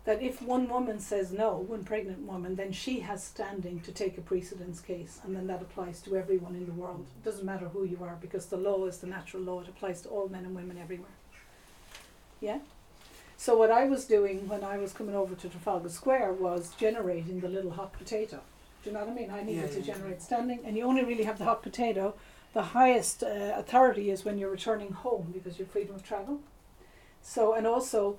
That 0.04 0.22
if 0.22 0.40
one 0.40 0.68
woman 0.68 1.00
says 1.00 1.32
no, 1.32 1.56
one 1.56 1.84
pregnant 1.84 2.20
woman, 2.20 2.56
then 2.56 2.72
she 2.72 3.00
has 3.00 3.22
standing 3.22 3.80
to 3.80 3.92
take 3.92 4.16
a 4.16 4.22
precedence 4.22 4.80
case, 4.80 5.20
and 5.22 5.36
then 5.36 5.46
that 5.48 5.60
applies 5.60 6.00
to 6.02 6.16
everyone 6.16 6.54
in 6.54 6.66
the 6.66 6.72
world. 6.72 7.06
It 7.18 7.24
doesn't 7.24 7.44
matter 7.44 7.68
who 7.68 7.84
you 7.84 7.98
are 8.02 8.16
because 8.20 8.46
the 8.46 8.56
law 8.56 8.86
is 8.86 8.98
the 8.98 9.06
natural 9.06 9.42
law, 9.42 9.60
it 9.60 9.68
applies 9.68 10.00
to 10.02 10.08
all 10.08 10.28
men 10.28 10.46
and 10.46 10.54
women 10.54 10.78
everywhere. 10.78 11.10
Yeah? 12.40 12.60
So 13.36 13.56
what 13.56 13.70
I 13.70 13.84
was 13.84 14.04
doing 14.06 14.48
when 14.48 14.64
I 14.64 14.78
was 14.78 14.92
coming 14.92 15.14
over 15.14 15.34
to 15.34 15.48
Trafalgar 15.48 15.90
Square 15.90 16.34
was 16.34 16.74
generating 16.76 17.40
the 17.40 17.48
little 17.48 17.72
hot 17.72 17.92
potato. 17.92 18.40
Do 18.82 18.90
you 18.90 18.94
know 18.94 19.00
what 19.00 19.10
I 19.10 19.14
mean? 19.14 19.30
I 19.30 19.42
needed 19.42 19.62
Yeah, 19.62 19.74
to 19.74 19.80
yeah, 19.80 19.94
generate 19.94 20.22
standing, 20.22 20.60
and 20.64 20.76
you 20.76 20.84
only 20.84 21.04
really 21.04 21.24
have 21.24 21.38
the 21.38 21.44
hot 21.44 21.62
potato. 21.62 22.14
The 22.54 22.62
highest 22.62 23.22
uh, 23.22 23.52
authority 23.56 24.10
is 24.10 24.24
when 24.24 24.38
you're 24.38 24.50
returning 24.50 24.92
home 24.92 25.30
because 25.34 25.58
you're 25.58 25.68
freedom 25.68 25.94
of 25.96 26.02
travel. 26.02 26.40
So, 27.20 27.52
and 27.54 27.66
also, 27.66 28.18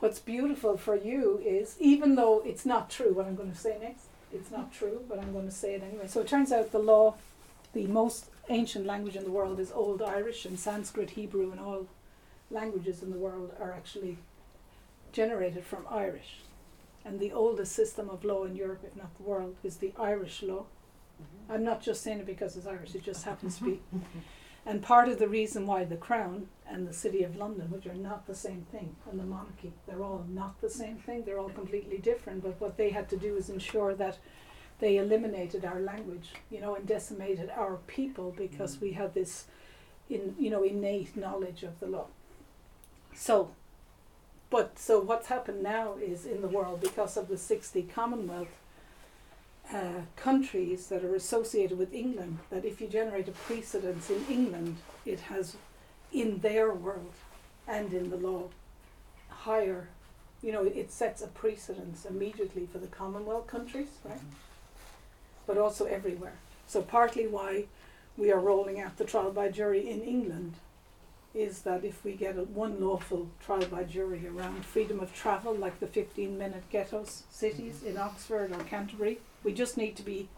what's 0.00 0.18
beautiful 0.18 0.76
for 0.76 0.96
you 0.96 1.40
is 1.44 1.76
even 1.78 2.14
though 2.14 2.42
it's 2.44 2.66
not 2.66 2.90
true, 2.90 3.12
what 3.12 3.26
I'm 3.26 3.36
going 3.36 3.52
to 3.52 3.58
say 3.58 3.76
next, 3.80 4.06
it's 4.32 4.50
not 4.50 4.72
true, 4.72 5.02
but 5.08 5.18
I'm 5.18 5.32
going 5.32 5.46
to 5.46 5.54
say 5.54 5.74
it 5.74 5.82
anyway. 5.82 6.06
So 6.06 6.20
it 6.20 6.28
turns 6.28 6.52
out 6.52 6.72
the 6.72 6.78
law, 6.78 7.14
the 7.72 7.86
most 7.86 8.26
ancient 8.48 8.86
language 8.86 9.16
in 9.16 9.24
the 9.24 9.30
world 9.30 9.58
is 9.58 9.72
Old 9.72 10.02
Irish 10.02 10.44
and 10.44 10.58
Sanskrit, 10.58 11.10
Hebrew, 11.10 11.50
and 11.50 11.60
all 11.60 11.86
languages 12.50 13.02
in 13.02 13.10
the 13.10 13.18
world 13.18 13.52
are 13.60 13.72
actually 13.72 14.18
generated 15.12 15.64
from 15.64 15.86
Irish. 15.90 16.40
And 17.04 17.20
the 17.20 17.32
oldest 17.32 17.72
system 17.72 18.10
of 18.10 18.24
law 18.24 18.44
in 18.44 18.56
Europe, 18.56 18.82
if 18.84 18.96
not 18.96 19.16
the 19.16 19.22
world, 19.22 19.56
is 19.62 19.76
the 19.76 19.92
Irish 19.98 20.42
law. 20.42 20.64
Mm-hmm. 21.22 21.52
I'm 21.52 21.64
not 21.64 21.80
just 21.80 22.02
saying 22.02 22.18
it 22.18 22.26
because 22.26 22.56
it's 22.56 22.66
Irish, 22.66 22.94
it 22.94 23.04
just 23.04 23.24
happens 23.24 23.58
to 23.58 23.64
be. 23.64 23.80
And 24.66 24.82
part 24.82 25.08
of 25.08 25.18
the 25.18 25.28
reason 25.28 25.66
why 25.66 25.84
the 25.84 25.96
Crown 25.96 26.48
and 26.68 26.88
the 26.88 26.92
City 26.92 27.22
of 27.22 27.36
London, 27.36 27.70
which 27.70 27.86
are 27.86 27.94
not 27.94 28.26
the 28.26 28.34
same 28.34 28.66
thing, 28.72 28.96
and 29.08 29.18
the 29.20 29.24
monarchy, 29.24 29.72
they're 29.86 30.02
all 30.02 30.26
not 30.28 30.60
the 30.60 30.68
same 30.68 30.96
thing, 30.96 31.22
they're 31.22 31.38
all 31.38 31.50
completely 31.50 31.98
different. 31.98 32.42
But 32.42 32.60
what 32.60 32.76
they 32.76 32.90
had 32.90 33.08
to 33.10 33.16
do 33.16 33.36
is 33.36 33.48
ensure 33.48 33.94
that 33.94 34.18
they 34.80 34.96
eliminated 34.96 35.64
our 35.64 35.80
language, 35.80 36.32
you 36.50 36.60
know, 36.60 36.74
and 36.74 36.86
decimated 36.86 37.48
our 37.50 37.76
people 37.86 38.34
because 38.36 38.76
Mm. 38.76 38.80
we 38.80 38.92
had 38.92 39.14
this 39.14 39.46
in 40.10 40.34
you 40.38 40.50
know, 40.50 40.62
innate 40.62 41.16
knowledge 41.16 41.62
of 41.62 41.78
the 41.80 41.86
law. 41.86 42.06
So 43.14 43.52
but 44.50 44.78
so 44.78 45.00
what's 45.00 45.26
happened 45.26 45.62
now 45.62 45.94
is 46.00 46.24
in 46.24 46.40
the 46.40 46.48
world 46.48 46.80
because 46.80 47.16
of 47.16 47.28
the 47.28 47.36
60 47.36 47.82
Commonwealth 47.82 48.60
uh, 49.72 50.02
countries 50.16 50.86
that 50.88 51.04
are 51.04 51.14
associated 51.14 51.78
with 51.78 51.92
England, 51.92 52.38
that 52.50 52.64
if 52.64 52.80
you 52.80 52.86
generate 52.86 53.28
a 53.28 53.32
precedence 53.32 54.10
in 54.10 54.24
England, 54.30 54.76
it 55.04 55.20
has 55.20 55.56
in 56.12 56.38
their 56.38 56.72
world 56.72 57.12
and 57.66 57.92
in 57.92 58.10
the 58.10 58.16
law 58.16 58.44
higher, 59.28 59.88
you 60.42 60.52
know, 60.52 60.64
it 60.64 60.92
sets 60.92 61.22
a 61.22 61.26
precedence 61.28 62.04
immediately 62.04 62.66
for 62.66 62.78
the 62.78 62.86
Commonwealth 62.86 63.46
countries, 63.46 63.88
right? 64.04 64.20
But 65.46 65.58
also 65.58 65.84
everywhere. 65.84 66.34
So 66.66 66.82
partly 66.82 67.26
why 67.26 67.64
we 68.16 68.32
are 68.32 68.40
rolling 68.40 68.80
out 68.80 68.96
the 68.96 69.04
trial 69.04 69.30
by 69.30 69.48
jury 69.48 69.88
in 69.88 70.02
England 70.02 70.54
is 71.36 71.62
that 71.62 71.84
if 71.84 72.02
we 72.02 72.12
get 72.12 72.38
a, 72.38 72.42
one 72.42 72.80
lawful 72.80 73.28
trial 73.40 73.66
by 73.66 73.84
jury 73.84 74.26
around 74.26 74.64
freedom 74.64 75.00
of 75.00 75.14
travel, 75.14 75.54
like 75.54 75.78
the 75.80 75.86
15 75.86 76.36
minute 76.38 76.64
ghettos 76.70 77.24
cities 77.30 77.82
in 77.82 77.98
Oxford 77.98 78.52
or 78.52 78.64
Canterbury, 78.64 79.18
we 79.44 79.52
just 79.52 79.76
need 79.76 79.96
to 79.96 80.02
be 80.02 80.28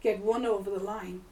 get 0.00 0.20
one 0.20 0.44
over 0.44 0.70
the 0.70 0.78
line. 0.82 1.22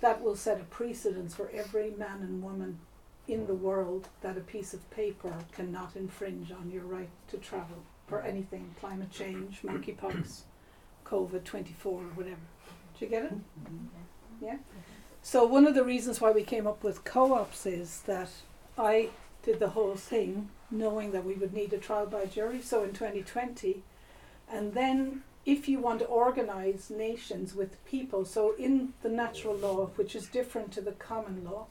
That 0.00 0.22
will 0.22 0.36
set 0.36 0.60
a 0.60 0.64
precedence 0.64 1.34
for 1.34 1.50
every 1.54 1.90
man 1.90 2.20
and 2.20 2.42
woman 2.42 2.80
in 3.28 3.46
the 3.46 3.54
world 3.54 4.08
that 4.20 4.36
a 4.36 4.40
piece 4.40 4.74
of 4.74 4.90
paper 4.90 5.34
cannot 5.52 5.96
infringe 5.96 6.52
on 6.52 6.70
your 6.70 6.84
right 6.84 7.08
to 7.28 7.38
travel 7.38 7.82
for 8.06 8.22
anything 8.22 8.74
climate 8.78 9.10
change, 9.10 9.62
monkeypox, 9.62 10.42
COVID 11.04 11.44
24, 11.44 11.92
or 11.92 12.04
whatever. 12.14 12.36
Do 12.98 13.04
you 13.04 13.10
get 13.10 13.24
it? 13.24 13.34
Mm-hmm. 13.34 14.44
Yeah. 14.44 14.56
So 15.28 15.44
one 15.44 15.66
of 15.66 15.74
the 15.74 15.82
reasons 15.82 16.20
why 16.20 16.30
we 16.30 16.44
came 16.44 16.68
up 16.68 16.84
with 16.84 17.02
co-ops 17.02 17.66
is 17.66 18.02
that 18.02 18.28
I 18.78 19.08
did 19.42 19.58
the 19.58 19.70
whole 19.70 19.96
thing 19.96 20.50
knowing 20.70 21.10
that 21.10 21.24
we 21.24 21.34
would 21.34 21.52
need 21.52 21.72
a 21.72 21.78
trial 21.78 22.06
by 22.06 22.26
jury. 22.26 22.62
So 22.62 22.84
in 22.84 22.92
2020, 22.92 23.82
and 24.48 24.72
then 24.74 25.24
if 25.44 25.68
you 25.68 25.80
want 25.80 25.98
to 25.98 26.04
organize 26.04 26.90
nations 26.90 27.56
with 27.56 27.84
people, 27.84 28.24
so 28.24 28.54
in 28.56 28.92
the 29.02 29.08
natural 29.08 29.56
law, 29.56 29.86
which 29.96 30.14
is 30.14 30.28
different 30.28 30.70
to 30.74 30.80
the 30.80 30.92
common 30.92 31.44
law, 31.44 31.66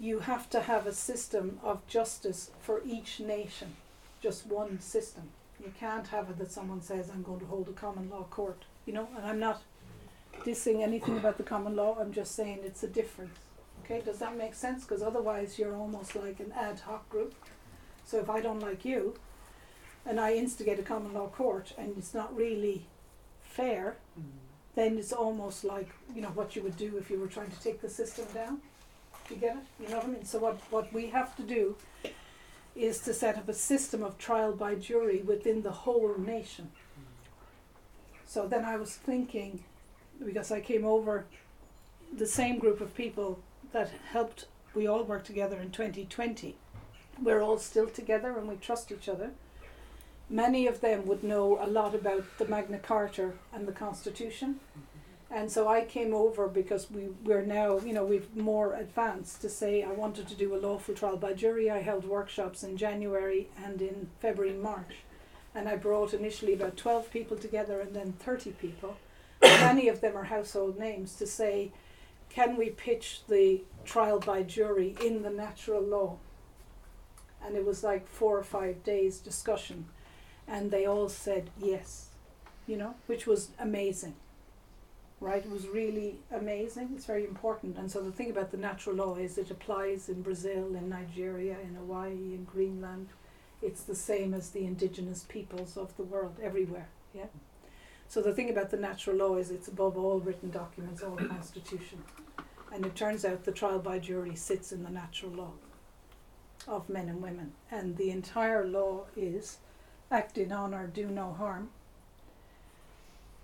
you 0.00 0.18
have 0.18 0.50
to 0.50 0.62
have 0.62 0.88
a 0.88 0.92
system 0.92 1.60
of 1.62 1.86
justice 1.86 2.50
for 2.60 2.82
each 2.84 3.20
nation, 3.20 3.76
just 4.20 4.44
one 4.48 4.80
system. 4.80 5.28
You 5.64 5.72
can't 5.78 6.08
have 6.08 6.30
it 6.30 6.38
that 6.40 6.50
someone 6.50 6.82
says, 6.82 7.10
I'm 7.10 7.22
going 7.22 7.38
to 7.38 7.46
hold 7.46 7.68
a 7.68 7.72
common 7.72 8.10
law 8.10 8.24
court, 8.24 8.64
you 8.86 8.92
know, 8.92 9.06
and 9.16 9.24
I'm 9.24 9.38
not 9.38 9.62
dissing 10.44 10.82
anything 10.82 11.16
about 11.16 11.36
the 11.36 11.42
common 11.42 11.76
law, 11.76 11.98
I'm 12.00 12.12
just 12.12 12.34
saying 12.34 12.60
it's 12.64 12.82
a 12.82 12.88
difference. 12.88 13.38
Okay, 13.84 14.00
does 14.04 14.18
that 14.18 14.36
make 14.36 14.54
sense? 14.54 14.84
Because 14.84 15.02
otherwise, 15.02 15.58
you're 15.58 15.76
almost 15.76 16.14
like 16.14 16.40
an 16.40 16.52
ad 16.52 16.80
hoc 16.80 17.08
group. 17.08 17.34
So 18.04 18.18
if 18.18 18.30
I 18.30 18.40
don't 18.40 18.60
like 18.60 18.84
you, 18.84 19.14
and 20.04 20.18
I 20.20 20.34
instigate 20.34 20.78
a 20.78 20.82
common 20.82 21.12
law 21.14 21.28
court, 21.28 21.72
and 21.78 21.96
it's 21.96 22.14
not 22.14 22.36
really 22.36 22.86
fair, 23.42 23.96
mm. 24.18 24.24
then 24.74 24.98
it's 24.98 25.12
almost 25.12 25.64
like 25.64 25.90
you 26.14 26.22
know 26.22 26.28
what 26.28 26.56
you 26.56 26.62
would 26.62 26.76
do 26.76 26.96
if 26.96 27.10
you 27.10 27.18
were 27.18 27.26
trying 27.26 27.50
to 27.50 27.60
take 27.60 27.80
the 27.80 27.88
system 27.88 28.26
down. 28.34 28.60
You 29.30 29.36
get 29.36 29.56
it? 29.56 29.62
You 29.80 29.88
know 29.88 29.96
what 29.96 30.06
I 30.06 30.08
mean? 30.08 30.24
So 30.24 30.38
what 30.38 30.58
what 30.70 30.92
we 30.92 31.08
have 31.08 31.36
to 31.36 31.42
do 31.42 31.76
is 32.74 33.00
to 33.00 33.12
set 33.12 33.36
up 33.36 33.48
a 33.48 33.54
system 33.54 34.02
of 34.02 34.16
trial 34.18 34.52
by 34.52 34.74
jury 34.74 35.22
within 35.22 35.62
the 35.62 35.70
whole 35.70 36.14
nation. 36.16 36.70
Mm. 36.98 37.04
So 38.26 38.48
then 38.48 38.64
I 38.64 38.76
was 38.76 38.94
thinking, 38.94 39.64
because 40.24 40.50
I 40.50 40.60
came 40.60 40.84
over, 40.84 41.26
the 42.12 42.26
same 42.26 42.58
group 42.58 42.80
of 42.80 42.94
people 42.94 43.40
that 43.72 43.90
helped, 44.10 44.46
we 44.74 44.86
all 44.86 45.02
worked 45.02 45.26
together 45.26 45.56
in 45.60 45.70
2020. 45.70 46.56
We're 47.22 47.42
all 47.42 47.58
still 47.58 47.88
together 47.88 48.36
and 48.36 48.48
we 48.48 48.56
trust 48.56 48.92
each 48.92 49.08
other. 49.08 49.30
Many 50.28 50.66
of 50.66 50.80
them 50.80 51.06
would 51.06 51.22
know 51.22 51.58
a 51.60 51.66
lot 51.66 51.94
about 51.94 52.24
the 52.38 52.46
Magna 52.46 52.78
Carta 52.78 53.32
and 53.52 53.66
the 53.66 53.72
Constitution. 53.72 54.60
And 55.30 55.50
so 55.50 55.66
I 55.66 55.84
came 55.84 56.12
over 56.12 56.46
because 56.46 56.90
we 56.90 57.08
we're 57.24 57.44
now, 57.44 57.78
you 57.80 57.94
know, 57.94 58.04
we've 58.04 58.36
more 58.36 58.74
advanced 58.74 59.40
to 59.40 59.48
say 59.48 59.82
I 59.82 59.92
wanted 59.92 60.28
to 60.28 60.34
do 60.34 60.54
a 60.54 60.60
lawful 60.60 60.94
trial 60.94 61.16
by 61.16 61.32
jury. 61.32 61.70
I 61.70 61.80
held 61.80 62.04
workshops 62.04 62.62
in 62.62 62.76
January 62.76 63.48
and 63.64 63.80
in 63.80 64.10
February, 64.20 64.54
March. 64.54 65.04
And 65.54 65.68
I 65.68 65.76
brought 65.76 66.12
initially 66.12 66.52
about 66.52 66.76
12 66.76 67.10
people 67.10 67.36
together 67.38 67.80
and 67.80 67.94
then 67.94 68.12
30 68.12 68.52
people. 68.52 68.96
Many 69.42 69.88
of 69.88 70.00
them 70.00 70.16
are 70.16 70.24
household 70.24 70.78
names 70.78 71.14
to 71.16 71.26
say, 71.26 71.72
can 72.28 72.56
we 72.56 72.70
pitch 72.70 73.22
the 73.28 73.62
trial 73.84 74.18
by 74.18 74.42
jury 74.42 74.96
in 75.04 75.22
the 75.22 75.30
natural 75.30 75.82
law? 75.82 76.16
And 77.44 77.56
it 77.56 77.66
was 77.66 77.82
like 77.82 78.08
four 78.08 78.38
or 78.38 78.44
five 78.44 78.84
days 78.84 79.18
discussion. 79.18 79.86
And 80.46 80.70
they 80.70 80.86
all 80.86 81.08
said 81.08 81.50
yes, 81.58 82.08
you 82.66 82.76
know, 82.76 82.94
which 83.06 83.26
was 83.26 83.50
amazing 83.58 84.14
right? 85.22 85.44
It 85.44 85.50
was 85.50 85.68
really 85.68 86.16
amazing. 86.32 86.90
It's 86.94 87.06
very 87.06 87.24
important. 87.24 87.78
And 87.78 87.90
so 87.90 88.02
the 88.02 88.10
thing 88.10 88.30
about 88.30 88.50
the 88.50 88.56
natural 88.56 88.96
law 88.96 89.14
is 89.14 89.38
it 89.38 89.50
applies 89.50 90.08
in 90.08 90.20
Brazil, 90.20 90.74
in 90.74 90.88
Nigeria, 90.88 91.56
in 91.62 91.76
Hawaii, 91.76 92.34
in 92.34 92.44
Greenland. 92.44 93.08
It's 93.62 93.82
the 93.84 93.94
same 93.94 94.34
as 94.34 94.50
the 94.50 94.64
indigenous 94.64 95.24
peoples 95.28 95.76
of 95.76 95.96
the 95.96 96.02
world 96.02 96.36
everywhere. 96.42 96.88
Yeah. 97.14 97.26
So 98.12 98.20
the 98.20 98.34
thing 98.34 98.50
about 98.50 98.68
the 98.68 98.76
natural 98.76 99.16
law 99.16 99.36
is 99.36 99.50
it's 99.50 99.68
above 99.68 99.96
all 99.96 100.20
written 100.20 100.50
documents, 100.50 101.02
all 101.02 101.16
constitution. 101.30 102.04
And 102.70 102.84
it 102.84 102.94
turns 102.94 103.24
out 103.24 103.44
the 103.44 103.52
trial 103.52 103.78
by 103.78 104.00
jury 104.00 104.36
sits 104.36 104.70
in 104.70 104.82
the 104.82 104.90
natural 104.90 105.32
law 105.32 105.52
of 106.68 106.90
men 106.90 107.08
and 107.08 107.22
women. 107.22 107.52
And 107.70 107.96
the 107.96 108.10
entire 108.10 108.66
law 108.66 109.04
is 109.16 109.60
act 110.10 110.36
in 110.36 110.52
honour, 110.52 110.88
do 110.88 111.06
no 111.06 111.32
harm 111.32 111.70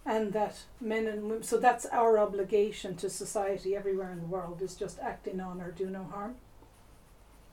and 0.04 0.34
that 0.34 0.64
men 0.82 1.06
and 1.06 1.22
women 1.22 1.42
so 1.42 1.56
that's 1.56 1.86
our 1.86 2.18
obligation 2.18 2.94
to 2.96 3.10
society 3.10 3.74
everywhere 3.74 4.12
in 4.12 4.20
the 4.20 4.26
world 4.26 4.62
is 4.62 4.74
just 4.74 4.98
act 5.00 5.26
in 5.26 5.40
honor 5.40 5.70
do 5.70 5.90
no 5.90 6.04
harm 6.04 6.36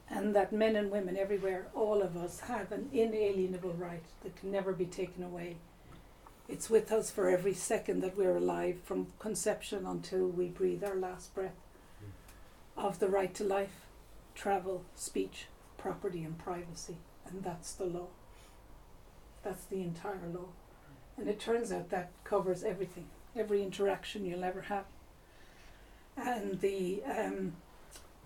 and 0.10 0.36
that 0.36 0.54
men 0.54 0.76
and 0.76 0.92
women 0.92 1.18
everywhere 1.18 1.68
all 1.74 2.02
of 2.02 2.16
us 2.16 2.42
have 2.42 2.72
an 2.72 2.88
inalienable 2.94 3.74
right 3.74 4.04
that 4.24 4.36
can 4.36 4.52
never 4.52 4.72
be 4.72 4.86
taken 4.86 5.24
away 5.24 5.58
it's 6.48 6.70
with 6.70 6.92
us 6.92 7.10
for 7.10 7.30
every 7.30 7.54
second 7.54 8.02
that 8.02 8.18
we're 8.18 8.38
alive 8.38 8.78
from 8.84 9.08
conception 9.20 9.86
until 9.86 10.28
we 10.28 10.48
breathe 10.48 10.84
our 10.84 10.96
last 10.96 11.34
breath 11.34 11.56
of 12.78 13.00
the 13.00 13.08
right 13.08 13.34
to 13.34 13.44
life, 13.44 13.86
travel, 14.36 14.84
speech, 14.96 15.48
property, 15.78 16.24
and 16.24 16.38
privacy. 16.38 16.98
And 17.28 17.44
that's 17.44 17.74
the 17.74 17.86
law. 17.86 18.08
That's 19.44 19.66
the 19.66 19.82
entire 19.82 20.28
law. 20.32 20.50
And 21.18 21.28
it 21.28 21.40
turns 21.40 21.72
out 21.72 21.90
that 21.90 22.12
covers 22.24 22.64
everything, 22.64 23.08
every 23.36 23.64
interaction 23.64 24.26
you'll 24.26 24.44
ever 24.44 24.62
have. 24.64 24.86
And 26.18 26.60
the, 26.60 27.02
um, 27.04 27.54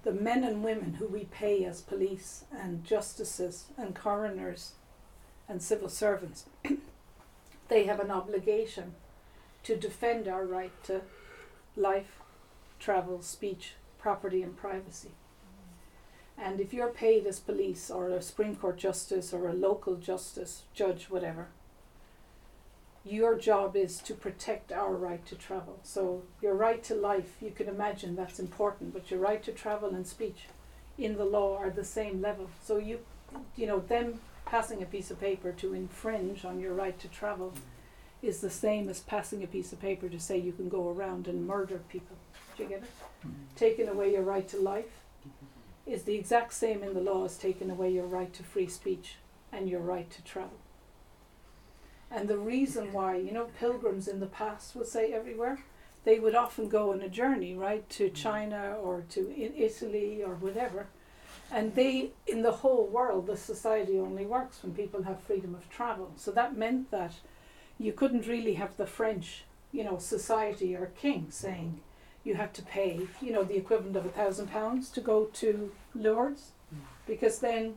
the 0.03 0.11
men 0.11 0.43
and 0.43 0.63
women 0.63 0.95
who 0.95 1.07
we 1.07 1.25
pay 1.25 1.63
as 1.65 1.81
police 1.81 2.43
and 2.51 2.83
justices 2.83 3.65
and 3.77 3.95
coroners 3.95 4.73
and 5.47 5.61
civil 5.61 5.89
servants, 5.89 6.45
they 7.69 7.85
have 7.85 7.99
an 7.99 8.11
obligation 8.11 8.95
to 9.63 9.75
defend 9.75 10.27
our 10.27 10.45
right 10.45 10.83
to 10.83 11.01
life, 11.75 12.19
travel, 12.79 13.21
speech, 13.21 13.73
property, 13.97 14.41
and 14.41 14.57
privacy. 14.57 15.11
And 16.37 16.59
if 16.59 16.73
you're 16.73 16.89
paid 16.89 17.25
as 17.27 17.39
police 17.39 17.91
or 17.91 18.09
a 18.09 18.21
Supreme 18.21 18.55
Court 18.55 18.77
justice 18.77 19.33
or 19.33 19.47
a 19.47 19.53
local 19.53 19.95
justice, 19.95 20.63
judge, 20.73 21.05
whatever, 21.09 21.47
your 23.05 23.37
job 23.37 23.75
is 23.75 23.99
to 23.99 24.13
protect 24.13 24.71
our 24.71 24.93
right 24.93 25.25
to 25.25 25.35
travel. 25.35 25.79
So, 25.83 26.23
your 26.41 26.53
right 26.53 26.83
to 26.85 26.95
life, 26.95 27.37
you 27.41 27.51
can 27.51 27.67
imagine 27.67 28.15
that's 28.15 28.39
important, 28.39 28.93
but 28.93 29.09
your 29.09 29.19
right 29.19 29.41
to 29.43 29.51
travel 29.51 29.89
and 29.89 30.05
speech 30.05 30.47
in 30.97 31.17
the 31.17 31.25
law 31.25 31.57
are 31.57 31.69
the 31.69 31.85
same 31.85 32.21
level. 32.21 32.49
So, 32.63 32.77
you, 32.77 32.99
you 33.55 33.67
know, 33.67 33.79
them 33.79 34.19
passing 34.49 34.81
a 34.81 34.85
piece 34.85 35.11
of 35.11 35.19
paper 35.19 35.51
to 35.51 35.75
infringe 35.75 36.43
on 36.43 36.59
your 36.59 36.73
right 36.73 36.97
to 36.99 37.07
travel 37.07 37.53
is 38.21 38.41
the 38.41 38.49
same 38.49 38.89
as 38.89 38.99
passing 38.99 39.43
a 39.43 39.47
piece 39.47 39.71
of 39.71 39.79
paper 39.79 40.09
to 40.09 40.19
say 40.19 40.37
you 40.37 40.51
can 40.51 40.67
go 40.67 40.89
around 40.89 41.27
and 41.27 41.45
murder 41.45 41.81
people. 41.87 42.17
Do 42.57 42.63
you 42.63 42.69
get 42.69 42.83
it? 42.83 42.89
Mm. 43.25 43.33
Taking 43.55 43.87
away 43.87 44.11
your 44.11 44.23
right 44.23 44.47
to 44.49 44.57
life 44.57 45.01
is 45.85 46.03
the 46.03 46.15
exact 46.15 46.53
same 46.53 46.83
in 46.83 46.95
the 46.95 46.99
law 46.99 47.25
as 47.25 47.37
taking 47.37 47.69
away 47.69 47.91
your 47.91 48.07
right 48.07 48.33
to 48.33 48.43
free 48.43 48.67
speech 48.67 49.17
and 49.51 49.69
your 49.69 49.81
right 49.81 50.09
to 50.09 50.23
travel. 50.23 50.57
And 52.11 52.27
the 52.27 52.37
reason 52.37 52.91
why, 52.91 53.17
you 53.17 53.31
know, 53.31 53.49
pilgrims 53.59 54.07
in 54.07 54.19
the 54.19 54.25
past 54.25 54.75
would 54.75 54.87
say 54.87 55.13
everywhere, 55.13 55.63
they 56.05 56.19
would 56.19 56.33
often 56.33 56.69
go 56.69 56.91
on 56.91 57.01
a 57.01 57.09
journey, 57.09 57.53
right, 57.53 57.87
to 57.91 58.09
China 58.09 58.77
or 58.81 59.03
to 59.09 59.31
Italy 59.37 60.23
or 60.23 60.33
whatever. 60.35 60.87
And 61.51 61.73
they, 61.73 62.11
in 62.27 62.43
the 62.43 62.51
whole 62.51 62.85
world, 62.85 63.27
the 63.27 63.37
society 63.37 63.97
only 63.97 64.25
works 64.25 64.61
when 64.61 64.73
people 64.73 65.03
have 65.03 65.19
freedom 65.21 65.55
of 65.55 65.69
travel. 65.69 66.11
So 66.15 66.31
that 66.31 66.55
meant 66.55 66.91
that 66.91 67.13
you 67.79 67.91
couldn't 67.91 68.27
really 68.27 68.53
have 68.55 68.77
the 68.77 68.85
French, 68.85 69.45
you 69.71 69.83
know, 69.83 69.97
society 69.97 70.75
or 70.75 70.87
king 70.87 71.27
saying 71.29 71.81
you 72.23 72.35
have 72.35 72.53
to 72.53 72.61
pay, 72.61 73.07
you 73.21 73.31
know, 73.31 73.43
the 73.43 73.57
equivalent 73.57 73.95
of 73.95 74.05
a 74.05 74.09
thousand 74.09 74.51
pounds 74.51 74.89
to 74.89 75.01
go 75.01 75.25
to 75.25 75.71
Lourdes, 75.95 76.51
mm. 76.73 76.79
because 77.07 77.39
then 77.39 77.75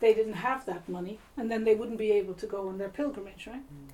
they 0.00 0.14
didn't 0.14 0.34
have 0.34 0.64
that 0.66 0.88
money, 0.88 1.18
and 1.36 1.50
then 1.50 1.64
they 1.64 1.74
wouldn't 1.74 1.98
be 1.98 2.12
able 2.12 2.34
to 2.34 2.46
go 2.46 2.68
on 2.68 2.78
their 2.78 2.88
pilgrimage, 2.88 3.46
right? 3.46 3.62
Mm. 3.62 3.90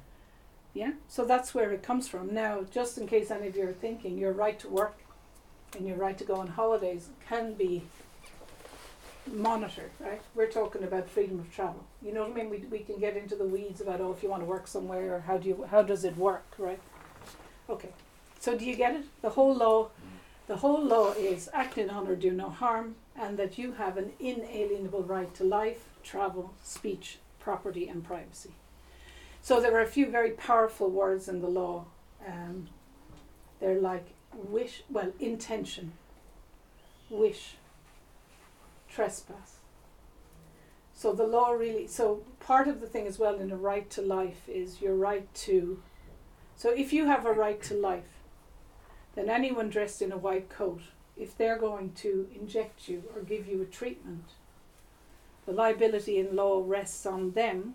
Yeah, 0.75 0.93
so 1.09 1.25
that's 1.25 1.55
where 1.55 1.73
it 1.73 1.83
comes 1.83 2.09
from. 2.09 2.33
Now, 2.33 2.65
just 2.71 2.99
in 2.99 3.07
case 3.07 3.31
any 3.31 3.49
of 3.49 3.57
you 3.57 3.69
are 3.69 3.73
thinking, 3.73 4.19
your 4.19 4.33
right 4.33 4.59
to 4.61 4.69
work 4.69 4.99
and 5.77 5.87
your 5.87 5.97
right 5.97 6.17
to 6.19 6.25
go 6.25 6.37
on 6.37 6.49
holidays 6.49 7.09
can 7.29 7.55
be 7.55 7.83
monitored, 9.27 9.91
right? 10.01 10.21
We're 10.35 10.51
talking 10.51 10.83
about 10.83 11.09
freedom 11.09 11.39
of 11.39 11.53
travel. 11.55 11.85
You 12.03 12.13
know 12.13 12.23
what 12.23 12.33
I 12.33 12.35
mean? 12.35 12.51
We, 12.51 12.59
we 12.71 12.79
can 12.81 12.99
get 12.99 13.17
into 13.17 13.37
the 13.37 13.45
weeds 13.45 13.81
about 13.81 14.01
oh, 14.01 14.13
if 14.13 14.23
you 14.23 14.29
want 14.29 14.43
to 14.43 14.47
work 14.47 14.67
somewhere, 14.67 15.15
or 15.15 15.21
how 15.21 15.39
do 15.39 15.49
you 15.49 15.67
how 15.71 15.83
does 15.83 16.05
it 16.05 16.17
work, 16.17 16.47
right? 16.59 16.81
Okay, 17.71 17.91
so 18.41 18.57
do 18.57 18.65
you 18.65 18.77
get 18.77 18.95
it? 18.95 19.05
The 19.23 19.31
whole 19.31 19.55
law, 19.55 19.91
the 20.47 20.57
whole 20.57 20.83
law 20.85 21.13
is 21.13 21.49
act 21.53 21.79
in 21.79 21.91
honor, 21.91 22.17
do 22.17 22.33
no 22.33 22.51
harm, 22.51 22.97
and 23.17 23.39
that 23.39 23.59
you 23.59 23.73
have 23.73 23.97
an 23.97 24.13
inalienable 24.19 25.05
right 25.05 25.33
to 25.37 25.45
life, 25.45 25.85
travel, 26.03 26.53
speech, 26.63 27.19
property, 27.39 27.89
and 27.89 28.05
privacy. 28.05 28.51
So 29.41 29.61
there 29.61 29.77
are 29.77 29.83
a 29.83 29.87
few 29.87 30.09
very 30.11 30.31
powerful 30.31 30.89
words 30.89 31.29
in 31.29 31.41
the 31.41 31.49
law. 31.49 31.87
Um, 32.27 32.69
they're 33.61 33.81
like 33.81 34.07
wish, 34.35 34.83
well, 34.89 35.13
intention, 35.21 35.93
wish, 37.11 37.57
trespass. 38.95 39.57
So 40.95 41.13
the 41.13 41.27
law 41.27 41.51
really, 41.51 41.87
so 41.87 42.23
part 42.39 42.69
of 42.69 42.81
the 42.81 42.87
thing 42.87 43.07
as 43.07 43.19
well 43.19 43.41
in 43.41 43.51
a 43.51 43.57
right 43.57 43.89
to 43.91 44.03
life 44.03 44.49
is 44.49 44.81
your 44.81 44.95
right 44.95 45.33
to, 45.35 45.83
so 46.55 46.71
if 46.71 46.93
you 46.93 47.07
have 47.07 47.27
a 47.27 47.33
right 47.33 47.61
to 47.65 47.75
life, 47.75 48.23
then 49.15 49.29
anyone 49.29 49.69
dressed 49.69 50.01
in 50.01 50.13
a 50.13 50.19
white 50.19 50.49
coat, 50.49 50.83
if 51.17 51.37
they're 51.37 51.59
going 51.59 51.93
to 51.93 52.29
inject 52.39 52.89
you 52.89 53.03
or 53.15 53.23
give 53.23 53.47
you 53.47 53.61
a 53.63 53.67
treatment, 53.67 54.25
the 55.45 55.53
liability 55.53 56.19
in 56.19 56.37
law 56.37 56.63
rests 56.65 57.05
on 57.05 57.33
them. 57.33 57.75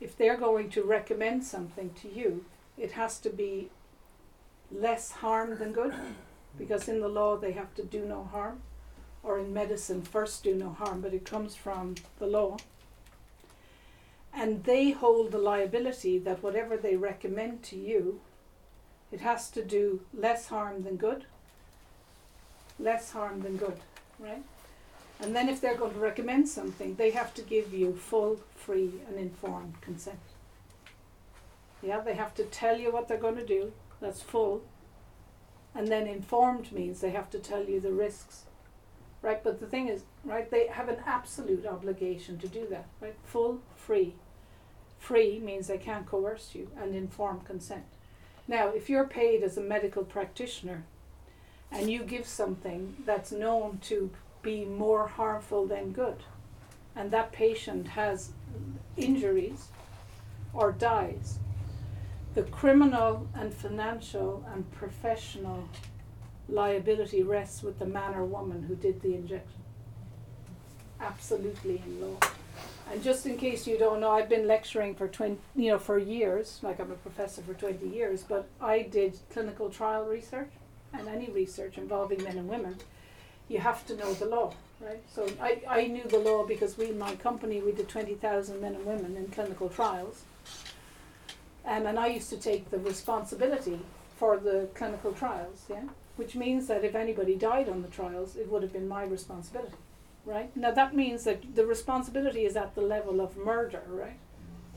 If 0.00 0.16
they're 0.16 0.36
going 0.36 0.68
to 0.70 0.82
recommend 0.82 1.44
something 1.44 1.90
to 2.02 2.08
you, 2.08 2.44
it 2.76 2.92
has 2.92 3.18
to 3.20 3.30
be 3.30 3.70
less 4.70 5.12
harm 5.12 5.58
than 5.58 5.72
good, 5.72 5.94
because 6.58 6.88
in 6.88 7.00
the 7.00 7.08
law 7.08 7.36
they 7.36 7.52
have 7.52 7.72
to 7.74 7.84
do 7.84 8.04
no 8.04 8.24
harm 8.24 8.62
or 9.22 9.38
in 9.38 9.52
medicine 9.52 10.02
first 10.02 10.42
do 10.42 10.54
no 10.54 10.70
harm, 10.70 11.00
but 11.00 11.14
it 11.14 11.24
comes 11.24 11.54
from 11.54 11.94
the 12.18 12.26
law. 12.26 12.56
And 14.34 14.64
they 14.64 14.90
hold 14.90 15.30
the 15.30 15.38
liability 15.38 16.18
that 16.20 16.42
whatever 16.42 16.76
they 16.76 16.96
recommend 16.96 17.62
to 17.64 17.76
you, 17.76 18.20
it 19.10 19.20
has 19.20 19.50
to 19.50 19.64
do 19.64 20.00
less 20.14 20.48
harm 20.48 20.82
than 20.82 20.96
good. 20.96 21.26
Less 22.78 23.12
harm 23.12 23.42
than 23.42 23.58
good, 23.58 23.78
right? 24.18 24.42
And 25.20 25.36
then 25.36 25.48
if 25.48 25.60
they're 25.60 25.76
going 25.76 25.92
to 25.92 26.00
recommend 26.00 26.48
something, 26.48 26.96
they 26.96 27.10
have 27.10 27.32
to 27.34 27.42
give 27.42 27.72
you 27.72 27.94
full, 27.94 28.40
free, 28.56 28.90
and 29.06 29.18
informed 29.18 29.80
consent. 29.80 30.18
Yeah, 31.82 32.00
they 32.00 32.14
have 32.14 32.34
to 32.36 32.44
tell 32.44 32.78
you 32.78 32.90
what 32.90 33.06
they're 33.06 33.18
going 33.18 33.36
to 33.36 33.46
do, 33.46 33.72
that's 34.00 34.22
full. 34.22 34.62
And 35.74 35.88
then 35.88 36.06
informed 36.06 36.72
means 36.72 37.00
they 37.00 37.10
have 37.10 37.30
to 37.30 37.38
tell 37.38 37.64
you 37.64 37.80
the 37.80 37.92
risks 37.92 38.44
right? 39.22 39.42
But 39.42 39.60
the 39.60 39.66
thing 39.66 39.88
is, 39.88 40.02
right, 40.24 40.50
they 40.50 40.66
have 40.66 40.88
an 40.88 40.98
absolute 41.06 41.64
obligation 41.64 42.38
to 42.38 42.48
do 42.48 42.66
that, 42.70 42.86
right? 43.00 43.14
Full, 43.24 43.60
free. 43.76 44.14
Free 44.98 45.38
means 45.38 45.66
they 45.66 45.78
can't 45.78 46.06
coerce 46.06 46.54
you, 46.54 46.70
and 46.80 46.94
informed 46.94 47.44
consent. 47.44 47.84
Now, 48.46 48.68
if 48.68 48.90
you're 48.90 49.06
paid 49.06 49.42
as 49.42 49.56
a 49.56 49.60
medical 49.62 50.04
practitioner 50.04 50.84
and 51.70 51.90
you 51.90 52.02
give 52.02 52.26
something 52.26 52.96
that's 53.06 53.32
known 53.32 53.78
to 53.84 54.10
be 54.42 54.64
more 54.64 55.06
harmful 55.06 55.66
than 55.66 55.92
good, 55.92 56.24
and 56.94 57.10
that 57.10 57.32
patient 57.32 57.88
has 57.88 58.30
injuries 58.96 59.68
or 60.52 60.72
dies, 60.72 61.38
the 62.34 62.42
criminal 62.42 63.28
and 63.34 63.54
financial 63.54 64.44
and 64.52 64.70
professional 64.72 65.68
liability 66.48 67.22
rests 67.22 67.62
with 67.62 67.78
the 67.78 67.86
man 67.86 68.14
or 68.14 68.24
woman 68.24 68.62
who 68.64 68.74
did 68.74 69.00
the 69.02 69.14
injection. 69.14 69.60
Absolutely 71.00 71.82
in 71.84 72.00
law. 72.00 72.18
And 72.90 73.02
just 73.02 73.26
in 73.26 73.36
case 73.36 73.66
you 73.66 73.78
don't 73.78 74.00
know, 74.00 74.10
I've 74.10 74.28
been 74.28 74.46
lecturing 74.46 74.94
for 74.94 75.08
twenty, 75.08 75.38
you 75.56 75.70
know, 75.70 75.78
for 75.78 75.98
years. 75.98 76.60
Like 76.62 76.78
I'm 76.78 76.90
a 76.90 76.96
professor 76.96 77.42
for 77.42 77.54
twenty 77.54 77.88
years, 77.88 78.22
but 78.22 78.46
I 78.60 78.82
did 78.82 79.18
clinical 79.32 79.70
trial 79.70 80.04
research, 80.04 80.50
and 80.92 81.08
any 81.08 81.30
research 81.30 81.78
involving 81.78 82.22
men 82.22 82.38
and 82.38 82.48
women, 82.48 82.76
you 83.48 83.58
have 83.58 83.86
to 83.86 83.96
know 83.96 84.12
the 84.14 84.26
law, 84.26 84.52
right? 84.80 85.02
So 85.14 85.26
I, 85.40 85.62
I 85.66 85.86
knew 85.86 86.04
the 86.04 86.18
law 86.18 86.44
because 86.44 86.76
we, 86.76 86.92
my 86.92 87.14
company, 87.16 87.60
we 87.62 87.72
did 87.72 87.88
twenty 87.88 88.14
thousand 88.14 88.60
men 88.60 88.74
and 88.74 88.84
women 88.84 89.16
in 89.16 89.28
clinical 89.28 89.68
trials, 89.68 90.22
um, 91.64 91.86
and 91.86 91.98
I 91.98 92.08
used 92.08 92.30
to 92.30 92.36
take 92.36 92.70
the 92.70 92.78
responsibility 92.78 93.80
for 94.16 94.36
the 94.36 94.68
clinical 94.74 95.12
trials, 95.12 95.64
yeah 95.70 95.84
which 96.16 96.34
means 96.34 96.66
that 96.66 96.84
if 96.84 96.94
anybody 96.94 97.34
died 97.34 97.68
on 97.68 97.82
the 97.82 97.88
trials, 97.88 98.36
it 98.36 98.50
would 98.50 98.62
have 98.62 98.72
been 98.72 98.88
my 98.88 99.02
responsibility, 99.02 99.76
right? 100.24 100.54
Now 100.56 100.70
that 100.70 100.94
means 100.94 101.24
that 101.24 101.54
the 101.54 101.66
responsibility 101.66 102.44
is 102.44 102.56
at 102.56 102.74
the 102.74 102.82
level 102.82 103.20
of 103.20 103.36
murder, 103.36 103.82
right? 103.88 104.18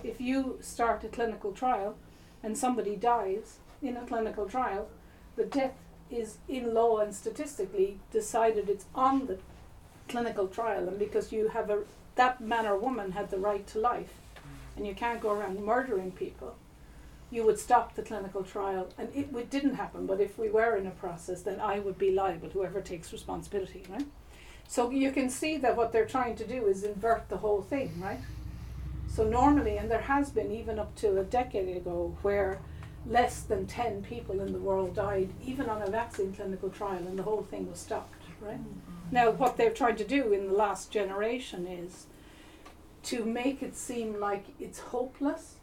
If 0.03 0.21
you 0.21 0.57
start 0.61 1.03
a 1.03 1.07
clinical 1.07 1.51
trial 1.51 1.95
and 2.43 2.57
somebody 2.57 2.95
dies 2.95 3.57
in 3.81 3.97
a 3.97 4.05
clinical 4.05 4.47
trial, 4.47 4.87
the 5.35 5.45
death 5.45 5.73
is 6.09 6.37
in 6.47 6.73
law 6.73 6.99
and 6.99 7.13
statistically 7.13 7.99
decided 8.11 8.69
it's 8.69 8.85
on 8.93 9.27
the 9.27 9.39
clinical 10.07 10.47
trial, 10.47 10.87
and 10.87 10.99
because 10.99 11.31
you 11.31 11.49
have 11.49 11.69
a 11.69 11.83
that 12.15 12.39
man 12.39 12.65
or 12.65 12.77
woman 12.77 13.11
had 13.11 13.29
the 13.29 13.37
right 13.37 13.67
to 13.67 13.79
life, 13.79 14.13
and 14.77 14.87
you 14.87 14.93
can't 14.93 15.19
go 15.19 15.31
around 15.31 15.65
murdering 15.65 16.11
people 16.11 16.55
you 17.35 17.43
would 17.43 17.59
stop 17.59 17.95
the 17.95 18.01
clinical 18.01 18.43
trial, 18.43 18.87
and 18.97 19.09
it, 19.13 19.27
it 19.35 19.49
didn't 19.49 19.75
happen. 19.75 20.05
But 20.05 20.21
if 20.21 20.39
we 20.39 20.49
were 20.49 20.77
in 20.77 20.87
a 20.87 20.91
process, 20.91 21.41
then 21.41 21.59
I 21.59 21.79
would 21.79 21.97
be 21.97 22.11
liable. 22.11 22.49
Whoever 22.49 22.79
takes 22.79 23.11
responsibility, 23.11 23.83
right? 23.89 24.07
So 24.69 24.89
you 24.89 25.11
can 25.11 25.29
see 25.29 25.57
that 25.57 25.75
what 25.75 25.91
they're 25.91 26.05
trying 26.05 26.37
to 26.37 26.47
do 26.47 26.65
is 26.65 26.83
invert 26.83 27.27
the 27.27 27.37
whole 27.37 27.61
thing, 27.61 27.91
right? 28.01 28.21
So 29.07 29.25
normally, 29.25 29.77
and 29.77 29.91
there 29.91 30.01
has 30.01 30.29
been 30.29 30.49
even 30.51 30.79
up 30.79 30.95
to 30.97 31.19
a 31.19 31.23
decade 31.23 31.75
ago, 31.75 32.15
where 32.21 32.59
less 33.05 33.41
than 33.41 33.67
ten 33.67 34.01
people 34.01 34.39
in 34.39 34.53
the 34.53 34.59
world 34.59 34.95
died, 34.95 35.29
even 35.45 35.69
on 35.69 35.81
a 35.81 35.89
vaccine 35.89 36.33
clinical 36.33 36.69
trial, 36.69 37.03
and 37.05 37.19
the 37.19 37.23
whole 37.23 37.43
thing 37.43 37.69
was 37.69 37.79
stopped. 37.79 38.23
right? 38.41 38.57
Mm-hmm. 38.57 39.11
Now, 39.11 39.31
what 39.31 39.57
they're 39.57 39.71
trying 39.71 39.97
to 39.97 40.05
do 40.05 40.31
in 40.31 40.47
the 40.47 40.53
last 40.53 40.89
generation 40.89 41.67
is 41.67 42.07
to 43.03 43.25
make 43.25 43.61
it 43.61 43.75
seem 43.75 44.19
like 44.19 44.45
it's 44.57 44.79
hopeless 44.79 45.54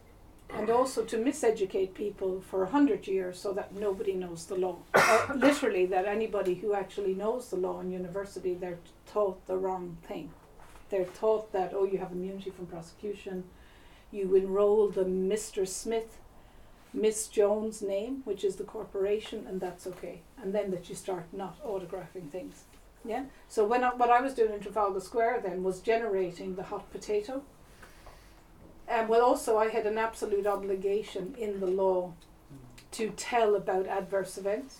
and 0.55 0.69
also 0.69 1.03
to 1.03 1.17
miseducate 1.17 1.93
people 1.93 2.41
for 2.41 2.63
a 2.63 2.69
hundred 2.69 3.07
years 3.07 3.39
so 3.39 3.53
that 3.53 3.73
nobody 3.73 4.13
knows 4.13 4.45
the 4.45 4.55
law. 4.55 4.77
literally, 5.35 5.85
that 5.87 6.05
anybody 6.05 6.55
who 6.55 6.73
actually 6.73 7.13
knows 7.13 7.49
the 7.49 7.55
law 7.55 7.79
in 7.79 7.91
university, 7.91 8.53
they're 8.53 8.79
taught 9.05 9.45
the 9.47 9.57
wrong 9.57 9.97
thing. 10.03 10.31
They're 10.89 11.05
taught 11.05 11.51
that, 11.53 11.73
oh, 11.73 11.85
you 11.85 11.97
have 11.97 12.11
immunity 12.11 12.51
from 12.51 12.67
prosecution, 12.67 13.45
you 14.11 14.35
enroll 14.35 14.89
the 14.89 15.05
Mr. 15.05 15.67
Smith, 15.67 16.17
Miss 16.93 17.27
Jones 17.27 17.81
name, 17.81 18.21
which 18.23 18.43
is 18.43 18.57
the 18.57 18.63
corporation, 18.63 19.47
and 19.47 19.59
that's 19.59 19.87
okay. 19.87 20.21
And 20.41 20.53
then 20.53 20.69
that 20.69 20.87
you 20.87 20.95
start 20.95 21.25
not 21.33 21.61
autographing 21.63 22.29
things. 22.29 22.65
Yeah. 23.03 23.25
So 23.47 23.65
when 23.65 23.83
I, 23.83 23.93
what 23.95 24.09
I 24.09 24.21
was 24.21 24.33
doing 24.33 24.53
in 24.53 24.59
Trafalgar 24.59 24.99
Square 24.99 25.41
then 25.41 25.63
was 25.63 25.81
generating 25.81 26.55
the 26.55 26.63
hot 26.63 26.91
potato. 26.91 27.43
And 28.87 29.09
well, 29.09 29.23
also 29.23 29.57
I 29.57 29.69
had 29.69 29.85
an 29.85 29.97
absolute 29.97 30.45
obligation 30.45 31.35
in 31.37 31.59
the 31.59 31.67
law 31.67 32.13
to 32.91 33.09
tell 33.11 33.55
about 33.55 33.87
adverse 33.87 34.37
events, 34.37 34.79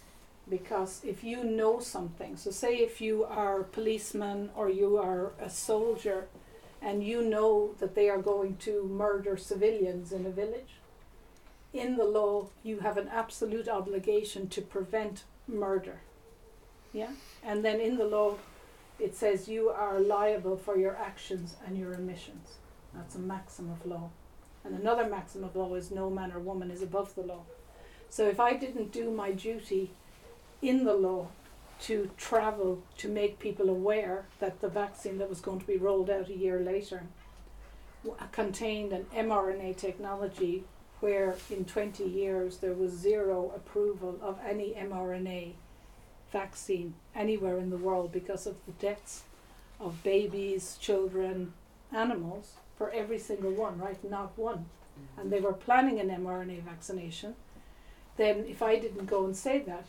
because 0.49 1.01
if 1.03 1.23
you 1.23 1.43
know 1.43 1.79
something, 1.79 2.37
so 2.37 2.51
say 2.51 2.75
if 2.75 3.01
you 3.01 3.23
are 3.23 3.61
a 3.61 3.63
policeman 3.63 4.49
or 4.55 4.69
you 4.69 4.97
are 4.97 5.31
a 5.41 5.49
soldier, 5.49 6.27
and 6.81 7.01
you 7.03 7.21
know 7.21 7.73
that 7.79 7.95
they 7.95 8.09
are 8.09 8.21
going 8.21 8.57
to 8.57 8.83
murder 8.83 9.37
civilians 9.37 10.11
in 10.11 10.25
a 10.25 10.29
village, 10.29 10.75
in 11.71 11.95
the 11.95 12.03
law 12.03 12.47
you 12.61 12.79
have 12.79 12.97
an 12.97 13.07
absolute 13.07 13.69
obligation 13.69 14.47
to 14.49 14.61
prevent 14.61 15.23
murder. 15.47 16.01
Yeah? 16.91 17.11
And 17.41 17.63
then 17.63 17.79
in 17.79 17.97
the 17.97 18.05
law, 18.05 18.35
it 18.99 19.15
says 19.15 19.47
you 19.47 19.69
are 19.69 19.99
liable 19.99 20.57
for 20.57 20.77
your 20.77 20.95
actions 20.95 21.55
and 21.65 21.77
your 21.77 21.95
omissions. 21.95 22.57
That's 22.93 23.15
a 23.15 23.19
maxim 23.19 23.71
of 23.71 23.85
law. 23.85 24.09
And 24.63 24.75
another 24.75 25.09
maxim 25.09 25.43
of 25.43 25.55
law 25.55 25.73
is 25.75 25.91
no 25.91 26.09
man 26.09 26.31
or 26.31 26.39
woman 26.39 26.71
is 26.71 26.81
above 26.81 27.15
the 27.15 27.21
law. 27.21 27.43
So 28.09 28.27
if 28.27 28.39
I 28.39 28.53
didn't 28.53 28.91
do 28.91 29.11
my 29.11 29.31
duty 29.31 29.91
in 30.61 30.85
the 30.85 30.93
law 30.93 31.27
to 31.81 32.09
travel 32.17 32.81
to 32.97 33.09
make 33.09 33.39
people 33.39 33.69
aware 33.69 34.25
that 34.39 34.61
the 34.61 34.69
vaccine 34.69 35.17
that 35.17 35.29
was 35.29 35.41
going 35.41 35.59
to 35.59 35.67
be 35.67 35.77
rolled 35.77 36.09
out 36.09 36.29
a 36.29 36.37
year 36.37 36.59
later 36.59 37.03
uh, 38.07 38.25
contained 38.31 38.93
an 38.93 39.05
mRNA 39.13 39.75
technology 39.75 40.63
where 40.99 41.35
in 41.49 41.65
20 41.65 42.03
years 42.03 42.57
there 42.57 42.73
was 42.73 42.91
zero 42.91 43.51
approval 43.55 44.17
of 44.21 44.37
any 44.47 44.73
mRNA 44.73 45.53
vaccine 46.31 46.93
anywhere 47.13 47.57
in 47.57 47.69
the 47.69 47.77
world 47.77 48.11
because 48.11 48.47
of 48.47 48.55
the 48.65 48.71
deaths 48.73 49.23
of 49.79 50.01
babies, 50.03 50.77
children, 50.79 51.53
animals 51.91 52.53
for 52.83 52.91
every 52.91 53.17
single 53.17 53.51
one, 53.51 53.79
right? 53.79 54.03
Not 54.03 54.37
one. 54.37 54.65
And 55.17 55.31
they 55.31 55.39
were 55.39 55.53
planning 55.53 56.01
an 56.01 56.09
mRNA 56.09 56.63
vaccination. 56.63 57.33
Then, 58.17 58.43
if 58.45 58.61
I 58.61 58.77
didn't 58.77 59.05
go 59.05 59.23
and 59.23 59.33
say 59.33 59.59
that, 59.59 59.85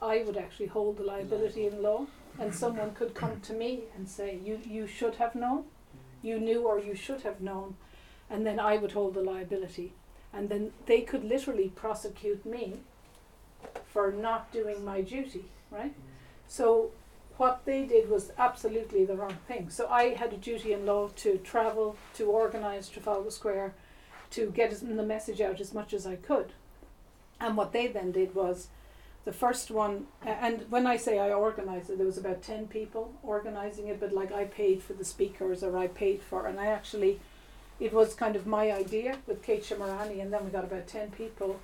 I 0.00 0.22
would 0.22 0.36
actually 0.36 0.66
hold 0.66 0.96
the 0.96 1.02
liability 1.02 1.66
in 1.66 1.82
law, 1.82 2.06
and 2.38 2.54
someone 2.62 2.94
could 2.94 3.14
come 3.14 3.40
to 3.40 3.52
me 3.52 3.80
and 3.96 4.08
say, 4.08 4.38
"You 4.44 4.60
you 4.64 4.86
should 4.86 5.16
have 5.16 5.34
known, 5.34 5.64
you 6.22 6.38
knew, 6.38 6.60
or 6.68 6.78
you 6.78 6.94
should 6.94 7.22
have 7.22 7.40
known," 7.40 7.74
and 8.30 8.46
then 8.46 8.60
I 8.60 8.76
would 8.76 8.92
hold 8.92 9.14
the 9.14 9.28
liability, 9.32 9.92
and 10.32 10.48
then 10.48 10.72
they 10.86 11.00
could 11.00 11.24
literally 11.24 11.68
prosecute 11.70 12.46
me 12.46 12.74
for 13.92 14.12
not 14.12 14.52
doing 14.52 14.84
my 14.84 15.00
duty, 15.00 15.46
right? 15.72 15.94
So 16.46 16.92
what 17.36 17.64
they 17.64 17.84
did 17.84 18.08
was 18.08 18.32
absolutely 18.38 19.04
the 19.04 19.16
wrong 19.16 19.36
thing. 19.46 19.68
So 19.70 19.88
I 19.88 20.14
had 20.14 20.32
a 20.32 20.38
duty 20.38 20.72
in 20.72 20.86
law 20.86 21.08
to 21.16 21.38
travel, 21.38 21.96
to 22.14 22.30
organise 22.30 22.88
Trafalgar 22.88 23.30
Square, 23.30 23.74
to 24.30 24.50
get 24.50 24.70
the 24.80 25.02
message 25.02 25.40
out 25.40 25.60
as 25.60 25.74
much 25.74 25.92
as 25.92 26.06
I 26.06 26.16
could. 26.16 26.52
And 27.40 27.56
what 27.56 27.72
they 27.72 27.86
then 27.86 28.12
did 28.12 28.34
was 28.34 28.68
the 29.24 29.32
first 29.32 29.70
one, 29.70 30.06
and 30.24 30.64
when 30.70 30.86
I 30.86 30.96
say 30.96 31.18
I 31.18 31.32
organised 31.32 31.90
it, 31.90 31.98
there 31.98 32.06
was 32.06 32.16
about 32.16 32.42
10 32.42 32.68
people 32.68 33.12
organising 33.22 33.88
it, 33.88 34.00
but 34.00 34.12
like 34.12 34.32
I 34.32 34.44
paid 34.44 34.82
for 34.82 34.94
the 34.94 35.04
speakers 35.04 35.62
or 35.62 35.76
I 35.76 35.88
paid 35.88 36.22
for, 36.22 36.46
and 36.46 36.58
I 36.60 36.66
actually, 36.66 37.20
it 37.80 37.92
was 37.92 38.14
kind 38.14 38.36
of 38.36 38.46
my 38.46 38.70
idea 38.70 39.18
with 39.26 39.42
Kate 39.42 39.64
Shemirani, 39.64 40.22
and 40.22 40.32
then 40.32 40.44
we 40.44 40.50
got 40.50 40.64
about 40.64 40.86
10 40.86 41.10
people. 41.10 41.60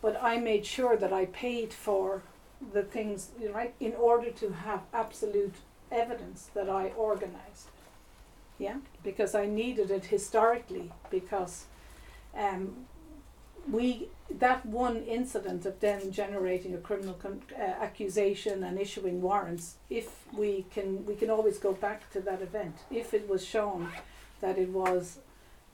But 0.00 0.20
I 0.20 0.38
made 0.38 0.66
sure 0.66 0.96
that 0.96 1.12
I 1.12 1.26
paid 1.26 1.72
for 1.72 2.22
the 2.72 2.82
things, 2.82 3.30
right, 3.52 3.74
in 3.80 3.94
order 3.94 4.30
to 4.30 4.50
have 4.50 4.82
absolute 4.92 5.54
evidence 5.90 6.50
that 6.54 6.68
I 6.68 6.92
organised. 6.96 7.68
Yeah, 8.58 8.76
because 9.02 9.34
I 9.34 9.46
needed 9.46 9.90
it 9.90 10.06
historically 10.06 10.92
because 11.10 11.64
um, 12.36 12.86
we 13.70 14.08
that 14.38 14.64
one 14.64 15.02
incident 15.04 15.66
of 15.66 15.80
them 15.80 16.10
generating 16.10 16.74
a 16.74 16.78
criminal 16.78 17.18
uh, 17.24 17.60
accusation 17.60 18.62
and 18.62 18.78
issuing 18.78 19.20
warrants. 19.20 19.76
If 19.90 20.24
we 20.32 20.66
can, 20.70 21.04
we 21.06 21.14
can 21.14 21.30
always 21.30 21.58
go 21.58 21.72
back 21.72 22.10
to 22.12 22.20
that 22.20 22.40
event. 22.40 22.76
If 22.90 23.14
it 23.14 23.28
was 23.28 23.44
shown 23.44 23.88
that 24.40 24.58
it 24.58 24.70
was 24.70 25.18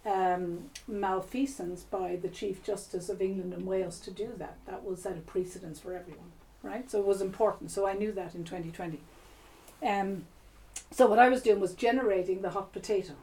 um, 0.05 0.71
malfeasance 0.87 1.83
by 1.83 2.17
the 2.17 2.29
Chief 2.29 2.63
Justice 2.65 3.09
of 3.09 3.21
England 3.21 3.53
and 3.53 3.67
Wales 3.67 4.01
to 4.01 4.11
do 4.11 4.33
that, 4.39 4.59
that 4.67 4.85
will 4.85 4.97
set 4.97 5.17
a 5.17 5.21
precedence 5.21 5.81
for 5.81 5.95
everyone, 5.95 6.33
right? 6.63 6.91
So 6.91 6.99
it 6.99 7.07
was 7.07 7.21
important. 7.21 7.71
So 7.71 7.87
I 7.87 7.95
knew 7.95 8.13
that 8.13 8.35
in 8.35 8.45
2020. 8.45 9.01
Um, 9.83 10.25
so 10.91 11.07
what 11.07 11.19
I 11.19 11.29
was 11.29 11.43
doing 11.43 11.61
was 11.61 11.75
generating 11.75 12.43
the 12.43 12.51
hot 12.51 12.73
potato, 12.73 13.15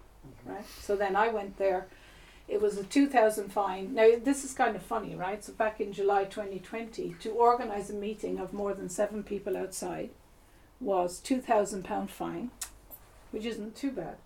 right? 0.46 0.66
So 0.80 0.96
then 0.96 1.16
I 1.16 1.30
went 1.30 1.58
there. 1.58 1.88
It 2.48 2.62
was 2.62 2.78
a 2.78 2.84
2000 2.84 3.52
fine. 3.52 3.94
Now, 3.96 4.12
this 4.24 4.44
is 4.44 4.54
kind 4.54 4.76
of 4.76 4.84
funny, 4.84 5.16
right? 5.16 5.44
So, 5.44 5.52
back 5.52 5.82
in 5.82 5.92
July 5.92 6.26
2020, 6.26 7.16
to 7.20 7.30
organise 7.32 7.90
a 7.90 7.94
meeting 7.94 8.38
of 8.38 8.54
more 8.54 8.76
than 8.76 8.88
seven 8.88 9.24
people 9.24 9.58
outside 9.58 10.12
was 10.80 11.20
£2,000 11.22 12.10
fine, 12.10 12.52
which 13.32 13.46
isn't 13.46 13.76
too 13.76 13.92
bad, 13.92 14.18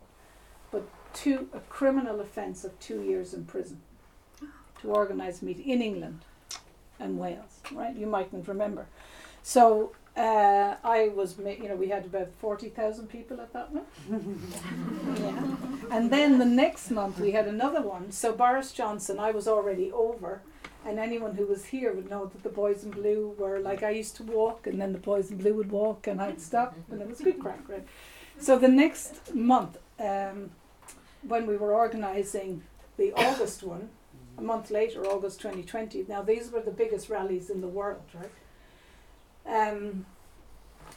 but 0.70 0.84
two, 1.14 1.48
a 1.54 1.60
criminal 1.62 2.20
offence 2.20 2.66
of 2.66 2.78
two 2.82 3.02
years 3.02 3.34
in 3.34 3.46
prison 3.46 3.80
to 4.82 4.90
organise 4.90 5.42
a 5.42 5.46
meeting 5.46 5.70
in 5.70 5.82
England 5.82 6.26
and 7.00 7.18
Wales, 7.20 7.60
right? 7.72 7.96
You 7.96 8.08
mightn't 8.08 8.48
remember. 8.48 8.88
So, 9.44 9.92
uh, 10.18 10.76
I 10.84 11.10
was, 11.16 11.38
ma- 11.38 11.50
you 11.52 11.70
know, 11.70 11.76
we 11.76 11.88
had 11.88 12.06
about 12.06 12.30
40,000 12.40 13.08
people 13.08 13.40
at 13.40 13.54
that 13.54 13.72
one. 13.72 13.86
yeah. 15.22 15.96
And 15.96 16.12
then 16.12 16.40
the 16.40 16.46
next 16.46 16.92
month 16.92 17.20
we 17.20 17.32
had 17.32 17.48
another 17.48 17.82
one. 17.82 18.12
So 18.12 18.34
Boris 18.34 18.72
Johnson, 18.72 19.18
I 19.20 19.32
was 19.32 19.48
already 19.48 19.92
over, 19.92 20.42
and 20.86 21.00
anyone 21.00 21.36
who 21.36 21.46
was 21.46 21.66
here 21.66 21.94
would 21.94 22.10
know 22.10 22.26
that 22.26 22.44
the 22.44 22.50
boys 22.50 22.84
in 22.84 22.92
blue 22.92 23.34
were 23.38 23.60
like 23.60 23.82
I 23.84 23.92
used 23.92 24.16
to 24.18 24.24
walk, 24.24 24.68
and 24.68 24.80
then 24.82 24.92
the 24.94 25.00
boys 25.00 25.32
in 25.32 25.38
blue 25.38 25.54
would 25.54 25.72
walk, 25.72 26.06
and 26.08 26.22
I'd 26.22 26.42
stop, 26.42 26.76
and 26.92 27.02
it 27.02 27.08
was 27.08 27.20
good 27.20 27.40
crack, 27.40 27.68
right? 27.70 27.86
So 28.40 28.58
the 28.58 28.68
next 28.70 29.34
month, 29.34 29.78
um, 30.00 30.52
when 31.22 31.46
we 31.46 31.58
were 31.58 31.74
organising 31.74 32.64
the 32.98 33.14
August 33.14 33.64
one, 33.64 33.90
a 34.40 34.44
month 34.44 34.72
later, 34.72 35.06
August 35.06 35.40
2020. 35.42 36.06
Now 36.08 36.22
these 36.22 36.52
were 36.52 36.62
the 36.62 36.72
biggest 36.72 37.10
rallies 37.10 37.50
in 37.50 37.62
the 37.62 37.68
world, 37.68 38.04
right? 38.14 39.72
Um, 39.72 40.06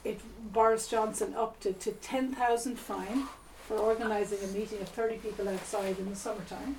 it 0.03 0.19
Boris 0.51 0.87
Johnson 0.87 1.35
it 1.65 1.79
to 1.81 1.91
ten 1.91 2.33
thousand 2.33 2.79
fine 2.79 3.27
for 3.67 3.77
organising 3.77 4.39
a 4.43 4.47
meeting 4.47 4.81
of 4.81 4.89
30 4.89 5.17
people 5.17 5.47
outside 5.47 5.97
in 5.97 6.09
the 6.09 6.15
summertime 6.15 6.75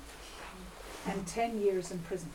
and 1.07 1.25
10 1.25 1.59
years 1.59 1.91
in 1.91 1.99
prison. 1.99 2.31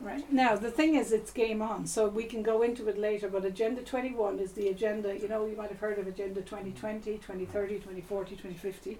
Right. 0.00 0.30
Now, 0.30 0.56
the 0.56 0.70
thing 0.70 0.96
is, 0.96 1.12
it's 1.12 1.30
game 1.30 1.62
on, 1.62 1.86
so 1.86 2.08
we 2.08 2.24
can 2.24 2.42
go 2.42 2.62
into 2.62 2.88
it 2.88 2.98
later, 2.98 3.28
but 3.28 3.44
Agenda 3.44 3.80
21 3.80 4.38
is 4.38 4.52
the 4.52 4.68
agenda, 4.68 5.18
you 5.18 5.28
know, 5.28 5.46
you 5.46 5.56
might 5.56 5.70
have 5.70 5.78
heard 5.78 5.98
of 5.98 6.06
Agenda 6.06 6.42
2020, 6.42 7.12
2030, 7.12 7.74
2040, 7.76 8.30
2050, 8.32 8.98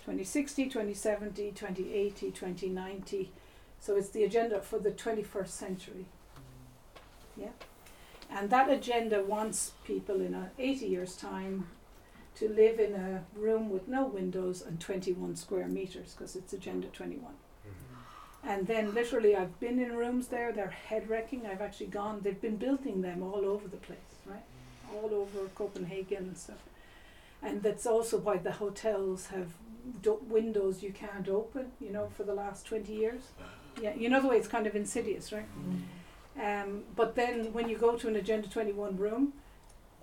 2060, 0.00 0.64
2070, 0.64 1.50
2080, 1.52 2.30
2090. 2.30 3.32
So 3.80 3.96
it's 3.96 4.10
the 4.10 4.24
agenda 4.24 4.60
for 4.60 4.78
the 4.78 4.90
21st 4.90 5.48
century. 5.48 6.06
Yeah. 7.36 7.48
And 8.30 8.50
that 8.50 8.70
agenda 8.70 9.22
wants 9.22 9.72
people 9.84 10.20
in 10.20 10.34
a 10.34 10.50
80 10.58 10.86
years' 10.86 11.16
time 11.16 11.66
to 12.36 12.48
live 12.48 12.78
in 12.78 12.94
a 12.94 13.24
room 13.38 13.70
with 13.70 13.88
no 13.88 14.04
windows 14.04 14.62
and 14.62 14.80
21 14.80 15.36
square 15.36 15.66
meters 15.66 16.14
because 16.16 16.36
it's 16.36 16.52
Agenda 16.52 16.86
21. 16.88 17.32
Mm-hmm. 17.32 18.48
And 18.48 18.66
then 18.66 18.94
literally, 18.94 19.34
I've 19.34 19.58
been 19.60 19.78
in 19.78 19.96
rooms 19.96 20.28
there, 20.28 20.52
they're 20.52 20.70
head 20.70 21.08
wrecking. 21.08 21.46
I've 21.46 21.60
actually 21.60 21.88
gone, 21.88 22.20
they've 22.22 22.40
been 22.40 22.56
building 22.56 23.02
them 23.02 23.22
all 23.22 23.44
over 23.44 23.68
the 23.68 23.76
place, 23.78 23.98
right? 24.24 24.44
All 24.94 25.12
over 25.12 25.48
Copenhagen 25.54 26.18
and 26.28 26.38
stuff. 26.38 26.62
And 27.42 27.62
that's 27.62 27.86
also 27.86 28.18
why 28.18 28.36
the 28.36 28.52
hotels 28.52 29.26
have 29.26 29.48
do- 30.02 30.20
windows 30.28 30.82
you 30.82 30.92
can't 30.92 31.28
open, 31.28 31.72
you 31.80 31.90
know, 31.90 32.08
for 32.16 32.24
the 32.24 32.34
last 32.34 32.66
20 32.66 32.92
years. 32.92 33.22
Yeah, 33.80 33.94
you 33.94 34.08
know 34.08 34.20
the 34.20 34.28
way 34.28 34.36
it's 34.36 34.48
kind 34.48 34.66
of 34.66 34.74
insidious, 34.76 35.32
right? 35.32 35.46
Um, 36.40 36.84
but 36.96 37.14
then 37.14 37.52
when 37.52 37.68
you 37.68 37.76
go 37.76 37.96
to 37.96 38.08
an 38.08 38.16
Agenda 38.16 38.48
21 38.48 38.96
room, 38.96 39.32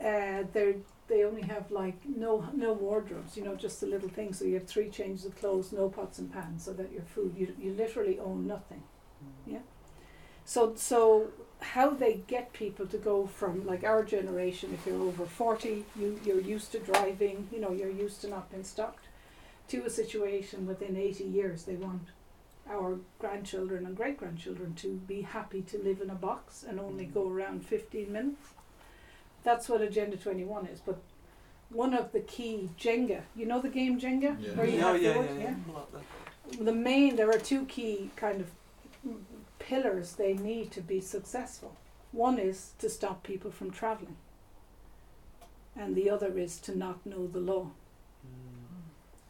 uh, 0.03 0.43
they 0.53 0.75
they 1.07 1.23
only 1.23 1.41
have 1.43 1.71
like 1.71 1.97
no 2.05 2.45
no 2.53 2.73
wardrobes, 2.73 3.37
you 3.37 3.43
know, 3.43 3.55
just 3.55 3.79
the 3.81 3.87
little 3.87 4.09
things. 4.09 4.39
So 4.39 4.45
you 4.45 4.55
have 4.55 4.67
three 4.67 4.89
changes 4.89 5.25
of 5.25 5.35
clothes, 5.35 5.71
no 5.71 5.89
pots 5.89 6.19
and 6.19 6.31
pans, 6.31 6.63
so 6.65 6.73
that 6.73 6.91
your 6.91 7.03
food 7.03 7.33
you 7.37 7.55
you 7.59 7.73
literally 7.73 8.19
own 8.19 8.47
nothing. 8.47 8.83
Yeah. 9.45 9.59
So 10.45 10.73
so 10.75 11.29
how 11.61 11.89
they 11.91 12.21
get 12.27 12.53
people 12.53 12.85
to 12.87 12.97
go 12.97 13.27
from 13.27 13.65
like 13.65 13.83
our 13.83 14.03
generation, 14.03 14.71
if 14.73 14.85
you're 14.85 15.01
over 15.01 15.25
forty, 15.25 15.85
you 15.99 16.19
you're 16.23 16.41
used 16.41 16.71
to 16.73 16.79
driving, 16.79 17.47
you 17.51 17.59
know, 17.59 17.71
you're 17.71 17.89
used 17.89 18.21
to 18.21 18.27
not 18.29 18.51
being 18.51 18.63
stopped, 18.63 19.06
to 19.69 19.83
a 19.85 19.89
situation 19.89 20.65
within 20.65 20.95
eighty 20.97 21.23
years 21.23 21.63
they 21.63 21.75
want 21.75 22.03
our 22.69 22.99
grandchildren 23.19 23.85
and 23.85 23.95
great 23.95 24.17
grandchildren 24.17 24.73
to 24.75 24.93
be 25.07 25.21
happy 25.21 25.61
to 25.61 25.77
live 25.77 26.01
in 26.01 26.09
a 26.09 26.15
box 26.15 26.63
and 26.67 26.79
only 26.79 27.05
go 27.05 27.29
around 27.29 27.65
fifteen 27.65 28.11
minutes. 28.11 28.41
That's 29.43 29.69
what 29.69 29.81
Agenda 29.81 30.17
twenty 30.17 30.43
one 30.43 30.65
is. 30.67 30.79
But 30.79 30.99
one 31.69 31.93
of 31.93 32.11
the 32.11 32.19
key 32.21 32.69
Jenga, 32.79 33.21
you 33.35 33.45
know 33.45 33.61
the 33.61 33.69
game 33.69 33.99
Jenga? 33.99 34.37
Yeah. 34.41 34.51
Where 34.55 34.65
you 34.67 34.81
Oh, 34.81 34.93
have 34.93 35.01
yeah, 35.01 35.13
the 35.13 35.19
yeah, 35.19 35.53
wood? 35.67 35.93
yeah. 36.59 36.63
the 36.63 36.73
main 36.73 37.15
there 37.17 37.29
are 37.29 37.37
two 37.39 37.65
key 37.65 38.09
kind 38.15 38.39
of 38.41 38.47
mm, 39.07 39.17
pillars 39.59 40.13
they 40.13 40.33
need 40.33 40.71
to 40.71 40.79
be 40.81 41.01
successful 41.01 41.75
one 42.13 42.39
is 42.39 42.71
to 42.79 42.89
stop 42.89 43.21
people 43.21 43.51
from 43.51 43.69
traveling 43.69 44.15
and 45.75 45.93
the 45.93 46.09
other 46.09 46.37
is 46.37 46.57
to 46.59 46.77
not 46.77 47.05
know 47.05 47.27
the 47.27 47.39
law 47.41 47.69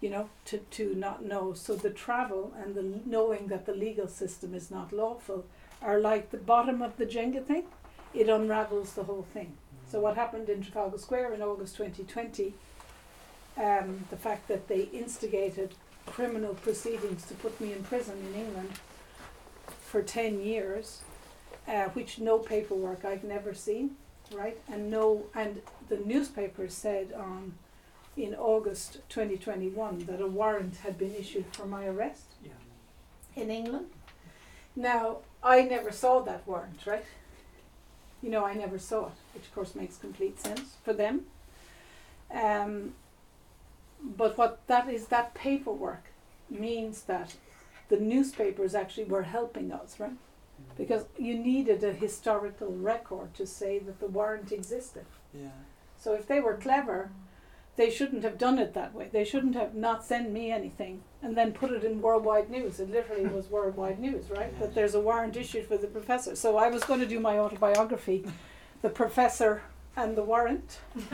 you 0.02 0.10
know 0.10 0.30
to, 0.46 0.58
to 0.58 0.94
not 0.96 1.26
know. 1.26 1.54
So 1.54 1.76
the 1.76 1.90
travel 1.90 2.54
and 2.62 2.76
the 2.76 3.02
knowing 3.06 3.48
that 3.48 3.66
the 3.66 3.74
legal 3.74 4.08
system 4.08 4.54
is 4.54 4.72
not 4.72 4.94
lawful 4.94 5.46
are 5.82 6.00
like 6.00 6.32
the 6.32 6.38
bottom 6.38 6.82
of 6.82 6.98
the 6.98 7.06
jenga 7.06 7.44
thing. 7.44 7.66
It 8.14 8.30
unravels 8.30 8.94
the 8.94 9.04
whole 9.04 9.28
thing. 9.34 9.58
So 9.90 10.00
what 10.00 10.16
happened 10.16 10.50
in 10.50 10.62
trafalgar 10.62 10.98
square 10.98 11.34
in 11.34 11.42
august 11.42 11.78
2020 11.78 12.54
um, 13.58 14.06
the 14.10 14.18
fact 14.18 14.48
that 14.48 14.68
they 14.68 14.84
instigated 14.94 15.74
criminal 16.06 16.54
proceedings 16.54 17.26
to 17.26 17.34
put 17.36 17.60
me 17.60 17.74
in 17.74 17.84
prison 17.84 18.18
in 18.30 18.40
England 18.40 18.72
for 19.82 20.02
10 20.02 20.42
years, 20.42 21.02
uh, 21.68 21.86
which 21.90 22.20
no 22.20 22.40
paperwork 22.40 23.04
I've 23.04 23.24
never 23.24 23.54
seen, 23.54 23.96
right? 24.32 24.58
And 24.72 24.90
no, 24.90 25.26
and 25.34 25.62
the 25.90 25.98
newspaper 25.98 26.70
said 26.70 27.14
on 27.14 27.54
in 28.18 28.34
August 28.36 29.00
2021 29.10 30.00
that 30.08 30.20
a 30.22 30.28
warrant 30.28 30.78
had 30.78 30.98
been 30.98 31.14
issued 31.16 31.46
for 31.56 31.66
my 31.66 31.86
arrest 31.86 32.26
Yeah. 32.44 32.52
in 33.42 33.52
England. 33.52 33.92
Now, 34.76 35.20
I 35.44 35.62
never 35.62 35.92
saw 35.92 36.22
that 36.22 36.46
warrant, 36.48 36.86
right? 36.86 37.06
You 38.22 38.30
know, 38.32 38.44
I 38.44 38.54
never 38.56 38.80
saw 38.80 39.08
it, 39.08 39.14
which 39.34 39.46
of 39.46 39.54
course 39.54 39.76
makes 39.76 39.98
complete 39.98 40.40
sense 40.40 40.76
for 40.84 40.94
them. 40.94 41.28
Um, 42.32 42.96
but 44.02 44.38
what 44.38 44.66
that 44.68 44.90
is, 44.90 45.08
that 45.08 45.34
paperwork 45.34 46.06
means 46.50 47.04
that 47.04 47.36
the 47.90 47.98
newspapers 47.98 48.74
actually 48.76 49.06
were 49.06 49.24
helping 49.24 49.72
us, 49.72 50.00
right? 50.00 50.18
Because 50.76 51.06
you 51.18 51.38
needed 51.38 51.84
a 51.84 51.94
historical 51.94 52.72
record 52.74 53.34
to 53.36 53.46
say 53.46 53.78
that 53.80 54.00
the 54.00 54.08
warrant 54.08 54.52
existed. 54.52 55.06
Yeah. 55.34 55.50
So 56.00 56.14
if 56.14 56.28
they 56.28 56.40
were 56.40 56.56
clever, 56.56 57.12
they 57.78 57.90
shouldn't 57.92 58.24
have 58.24 58.38
done 58.40 58.60
it 58.60 58.74
that 58.74 58.94
way. 58.94 59.08
They 59.12 59.24
shouldn't 59.24 59.56
have 59.56 59.76
not 59.76 60.04
sent 60.04 60.32
me 60.32 60.52
anything 60.52 61.04
and 61.22 61.38
then 61.38 61.54
put 61.54 61.72
it 61.72 61.84
in 61.84 62.02
worldwide 62.02 62.50
news. 62.50 62.80
It 62.80 62.92
literally 62.92 63.28
was 63.28 63.48
worldwide 63.52 64.00
news, 64.00 64.30
right? 64.32 64.60
That 64.60 64.74
there's 64.76 64.96
a 64.96 65.00
warrant 65.00 65.38
issued 65.38 65.68
for 65.68 65.78
the 65.78 65.88
professor. 65.88 66.36
So 66.36 66.58
I 66.58 66.70
was 66.70 66.84
going 66.84 67.00
to 67.00 67.06
do 67.06 67.20
my 67.20 67.38
autobiography, 67.38 68.26
The 68.82 68.90
Professor 68.90 69.62
and 69.96 70.18
the 70.18 70.24
Warrant. 70.24 70.80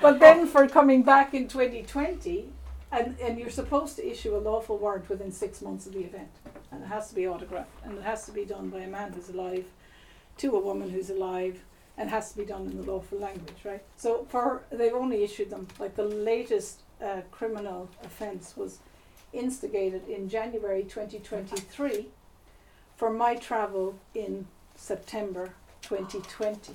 but 0.00 0.18
then 0.18 0.46
for 0.46 0.68
coming 0.68 1.02
back 1.04 1.32
in 1.32 1.46
2020, 1.46 2.50
and, 2.92 3.16
and 3.20 3.38
you're 3.38 3.50
supposed 3.50 3.94
to 3.96 4.08
issue 4.08 4.36
a 4.36 4.38
lawful 4.38 4.76
warrant 4.78 5.08
within 5.08 5.30
six 5.30 5.62
months 5.62 5.86
of 5.86 5.92
the 5.92 6.00
event. 6.00 6.30
And 6.72 6.82
it 6.82 6.86
has 6.86 7.08
to 7.08 7.14
be 7.14 7.26
autographed. 7.26 7.70
And 7.84 7.96
it 7.96 8.02
has 8.02 8.26
to 8.26 8.32
be 8.32 8.44
done 8.44 8.68
by 8.68 8.80
a 8.80 8.88
man 8.88 9.12
who's 9.12 9.28
alive 9.28 9.66
to 10.38 10.56
a 10.56 10.60
woman 10.60 10.90
who's 10.90 11.10
alive 11.10 11.60
and 12.00 12.08
has 12.08 12.32
to 12.32 12.38
be 12.38 12.46
done 12.46 12.62
in 12.62 12.80
the 12.80 12.90
lawful 12.90 13.18
language, 13.18 13.58
right? 13.62 13.82
So 13.98 14.26
for 14.30 14.62
they've 14.72 14.94
only 14.94 15.22
issued 15.22 15.50
them 15.50 15.68
like 15.78 15.94
the 15.96 16.04
latest 16.04 16.80
uh, 17.04 17.20
criminal 17.30 17.90
offence 18.02 18.56
was 18.56 18.78
instigated 19.34 20.08
in 20.08 20.28
January 20.28 20.82
2023 20.82 22.06
for 22.96 23.10
my 23.10 23.34
travel 23.36 23.94
in 24.14 24.46
September 24.74 25.52
2020. 25.82 26.74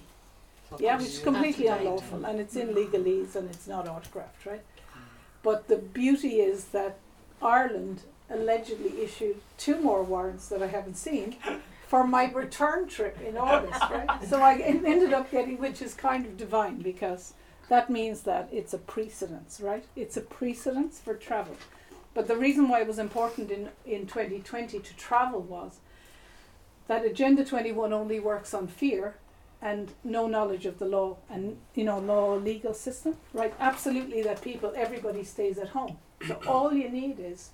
Yeah, 0.79 0.97
which 0.97 1.07
is 1.07 1.19
completely 1.19 1.69
Up 1.69 1.79
to 1.79 1.83
date. 1.83 1.89
unlawful 1.89 2.25
and 2.25 2.39
it's 2.39 2.55
in 2.55 2.69
legalese 2.69 3.35
and 3.35 3.49
it's 3.49 3.67
not 3.67 3.87
autographed, 3.87 4.45
right? 4.45 4.61
But 5.41 5.67
the 5.67 5.77
beauty 5.77 6.39
is 6.39 6.65
that 6.65 6.97
Ireland 7.41 8.01
allegedly 8.29 9.01
issued 9.01 9.37
two 9.57 9.79
more 9.81 10.03
warrants 10.03 10.47
that 10.49 10.61
I 10.61 10.67
haven't 10.67 10.97
seen 10.97 11.37
for 11.95 12.05
my 12.05 12.29
return 12.33 12.89
trip 12.89 13.17
in 13.21 13.37
August, 13.37 13.81
right? 13.89 14.21
So 14.27 14.41
I 14.41 14.57
ended 14.57 15.13
up 15.13 15.31
getting, 15.31 15.57
which 15.59 15.81
is 15.81 15.93
kind 15.93 16.25
of 16.25 16.35
divine 16.35 16.79
because 16.79 17.35
that 17.69 17.89
means 17.89 18.23
that 18.23 18.49
it's 18.51 18.73
a 18.73 18.77
precedence, 18.77 19.61
right? 19.61 19.85
It's 19.95 20.17
a 20.17 20.21
precedence 20.21 20.99
for 20.99 21.13
travel. 21.13 21.55
But 22.13 22.27
the 22.27 22.35
reason 22.35 22.67
why 22.67 22.81
it 22.81 22.87
was 22.87 22.99
important 22.99 23.49
in, 23.49 23.69
in 23.85 24.07
2020 24.07 24.77
to 24.77 24.95
travel 24.97 25.39
was 25.39 25.79
that 26.87 27.05
Agenda 27.05 27.45
21 27.45 27.93
only 27.93 28.19
works 28.19 28.53
on 28.53 28.67
fear 28.67 29.15
and 29.61 29.93
no 30.03 30.27
knowledge 30.27 30.65
of 30.65 30.79
the 30.79 30.85
law 30.85 31.15
and 31.29 31.55
you 31.75 31.85
know 31.85 31.97
law 31.97 32.35
legal 32.35 32.73
system 32.73 33.15
right 33.33 33.53
absolutely 33.57 34.21
that 34.21 34.41
people 34.41 34.73
everybody 34.75 35.23
stays 35.23 35.57
at 35.57 35.69
home 35.69 35.97
so 36.27 36.37
all 36.45 36.73
you 36.73 36.89
need 36.89 37.17
is 37.19 37.51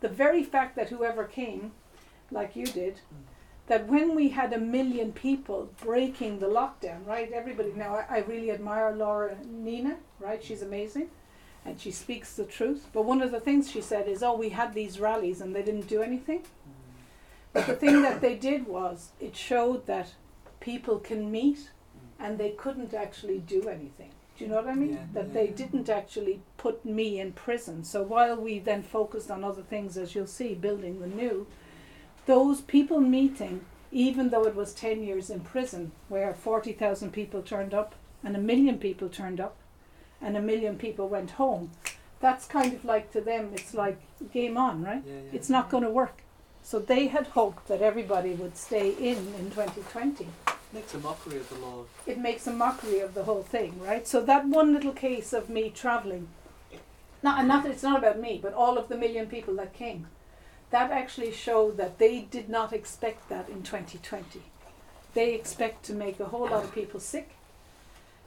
the 0.00 0.08
very 0.08 0.42
fact 0.42 0.76
that 0.76 0.88
whoever 0.88 1.24
came 1.24 1.72
like 2.30 2.56
you 2.56 2.64
did 2.64 3.00
that 3.66 3.88
when 3.88 4.14
we 4.14 4.28
had 4.28 4.52
a 4.52 4.58
million 4.58 5.12
people 5.12 5.70
breaking 5.82 6.38
the 6.38 6.46
lockdown 6.46 7.06
right 7.06 7.30
everybody 7.32 7.72
now 7.74 7.94
I, 7.94 8.16
I 8.16 8.18
really 8.20 8.50
admire 8.50 8.94
laura 8.94 9.36
nina 9.44 9.96
right 10.20 10.42
she's 10.42 10.62
amazing 10.62 11.08
and 11.64 11.80
she 11.80 11.90
speaks 11.90 12.34
the 12.34 12.44
truth 12.44 12.86
but 12.92 13.04
one 13.04 13.22
of 13.22 13.32
the 13.32 13.40
things 13.40 13.70
she 13.70 13.80
said 13.80 14.08
is 14.08 14.22
oh 14.22 14.36
we 14.36 14.50
had 14.50 14.74
these 14.74 15.00
rallies 15.00 15.40
and 15.40 15.54
they 15.54 15.62
didn't 15.62 15.88
do 15.88 16.02
anything 16.02 16.42
but 17.52 17.66
the 17.66 17.74
thing 17.74 18.02
that 18.02 18.20
they 18.20 18.34
did 18.34 18.66
was 18.66 19.12
it 19.18 19.34
showed 19.34 19.86
that 19.86 20.12
people 20.60 20.98
can 20.98 21.30
meet 21.30 21.70
and 22.18 22.38
they 22.38 22.50
couldn't 22.50 22.92
actually 22.92 23.38
do 23.38 23.68
anything. 23.68 24.10
Do 24.36 24.44
you 24.44 24.50
know 24.50 24.56
what 24.56 24.68
I 24.68 24.74
mean? 24.74 24.94
Yeah, 24.94 25.04
that 25.14 25.28
yeah, 25.28 25.32
they 25.32 25.48
yeah. 25.48 25.56
didn't 25.56 25.88
actually 25.88 26.40
put 26.58 26.84
me 26.84 27.18
in 27.18 27.32
prison. 27.32 27.84
So 27.84 28.02
while 28.02 28.36
we 28.36 28.58
then 28.58 28.82
focused 28.82 29.30
on 29.30 29.42
other 29.42 29.62
things, 29.62 29.96
as 29.96 30.14
you'll 30.14 30.26
see, 30.26 30.54
building 30.54 31.00
the 31.00 31.06
new, 31.06 31.46
those 32.26 32.60
people 32.60 33.00
meeting, 33.00 33.64
even 33.92 34.30
though 34.30 34.44
it 34.44 34.54
was 34.54 34.74
10 34.74 35.02
years 35.02 35.30
in 35.30 35.40
prison, 35.40 35.92
where 36.08 36.34
40,000 36.34 37.12
people 37.12 37.42
turned 37.42 37.72
up 37.72 37.94
and 38.22 38.36
a 38.36 38.40
million 38.40 38.78
people 38.78 39.08
turned 39.08 39.40
up 39.40 39.56
and 40.20 40.36
a 40.36 40.42
million 40.42 40.76
people 40.76 41.08
went 41.08 41.32
home, 41.32 41.70
that's 42.20 42.46
kind 42.46 42.72
of 42.72 42.84
like 42.84 43.12
to 43.12 43.20
them, 43.20 43.50
it's 43.54 43.74
like 43.74 43.98
game 44.32 44.56
on, 44.56 44.82
right? 44.82 45.02
Yeah, 45.06 45.12
yeah. 45.14 45.30
It's 45.32 45.48
not 45.50 45.70
going 45.70 45.84
to 45.84 45.90
work. 45.90 46.22
So 46.62 46.80
they 46.80 47.06
had 47.06 47.28
hoped 47.28 47.68
that 47.68 47.80
everybody 47.80 48.32
would 48.34 48.56
stay 48.56 48.90
in 48.90 49.18
in 49.38 49.50
2020 49.50 50.24
It 50.24 50.28
makes 50.72 50.94
a 50.94 50.98
mockery 50.98 51.36
of 51.36 51.48
the 51.48 51.54
law. 51.56 51.84
it 52.06 52.18
makes 52.18 52.46
a 52.48 52.52
mockery 52.52 52.98
of 52.98 53.14
the 53.14 53.22
whole 53.22 53.44
thing, 53.44 53.80
right? 53.80 54.06
So 54.06 54.20
that 54.22 54.46
one 54.48 54.74
little 54.74 54.92
case 54.92 55.32
of 55.32 55.48
me 55.48 55.70
traveling, 55.70 56.26
not 57.22 57.38
and 57.38 57.46
not 57.48 57.66
it's 57.66 57.84
not 57.84 57.98
about 57.98 58.18
me, 58.18 58.40
but 58.42 58.52
all 58.52 58.76
of 58.78 58.88
the 58.88 58.96
million 58.96 59.26
people 59.26 59.54
that 59.56 59.72
came, 59.72 60.08
that 60.70 60.90
actually 60.90 61.32
showed 61.32 61.76
that 61.76 61.98
they 61.98 62.22
did 62.22 62.48
not 62.48 62.72
expect 62.72 63.28
that 63.28 63.48
in 63.48 63.62
2020. 63.62 64.42
They 65.14 65.34
expect 65.34 65.84
to 65.84 65.94
make 65.94 66.20
a 66.20 66.26
whole 66.26 66.48
lot 66.48 66.64
of 66.64 66.74
people 66.74 67.00
sick 67.00 67.30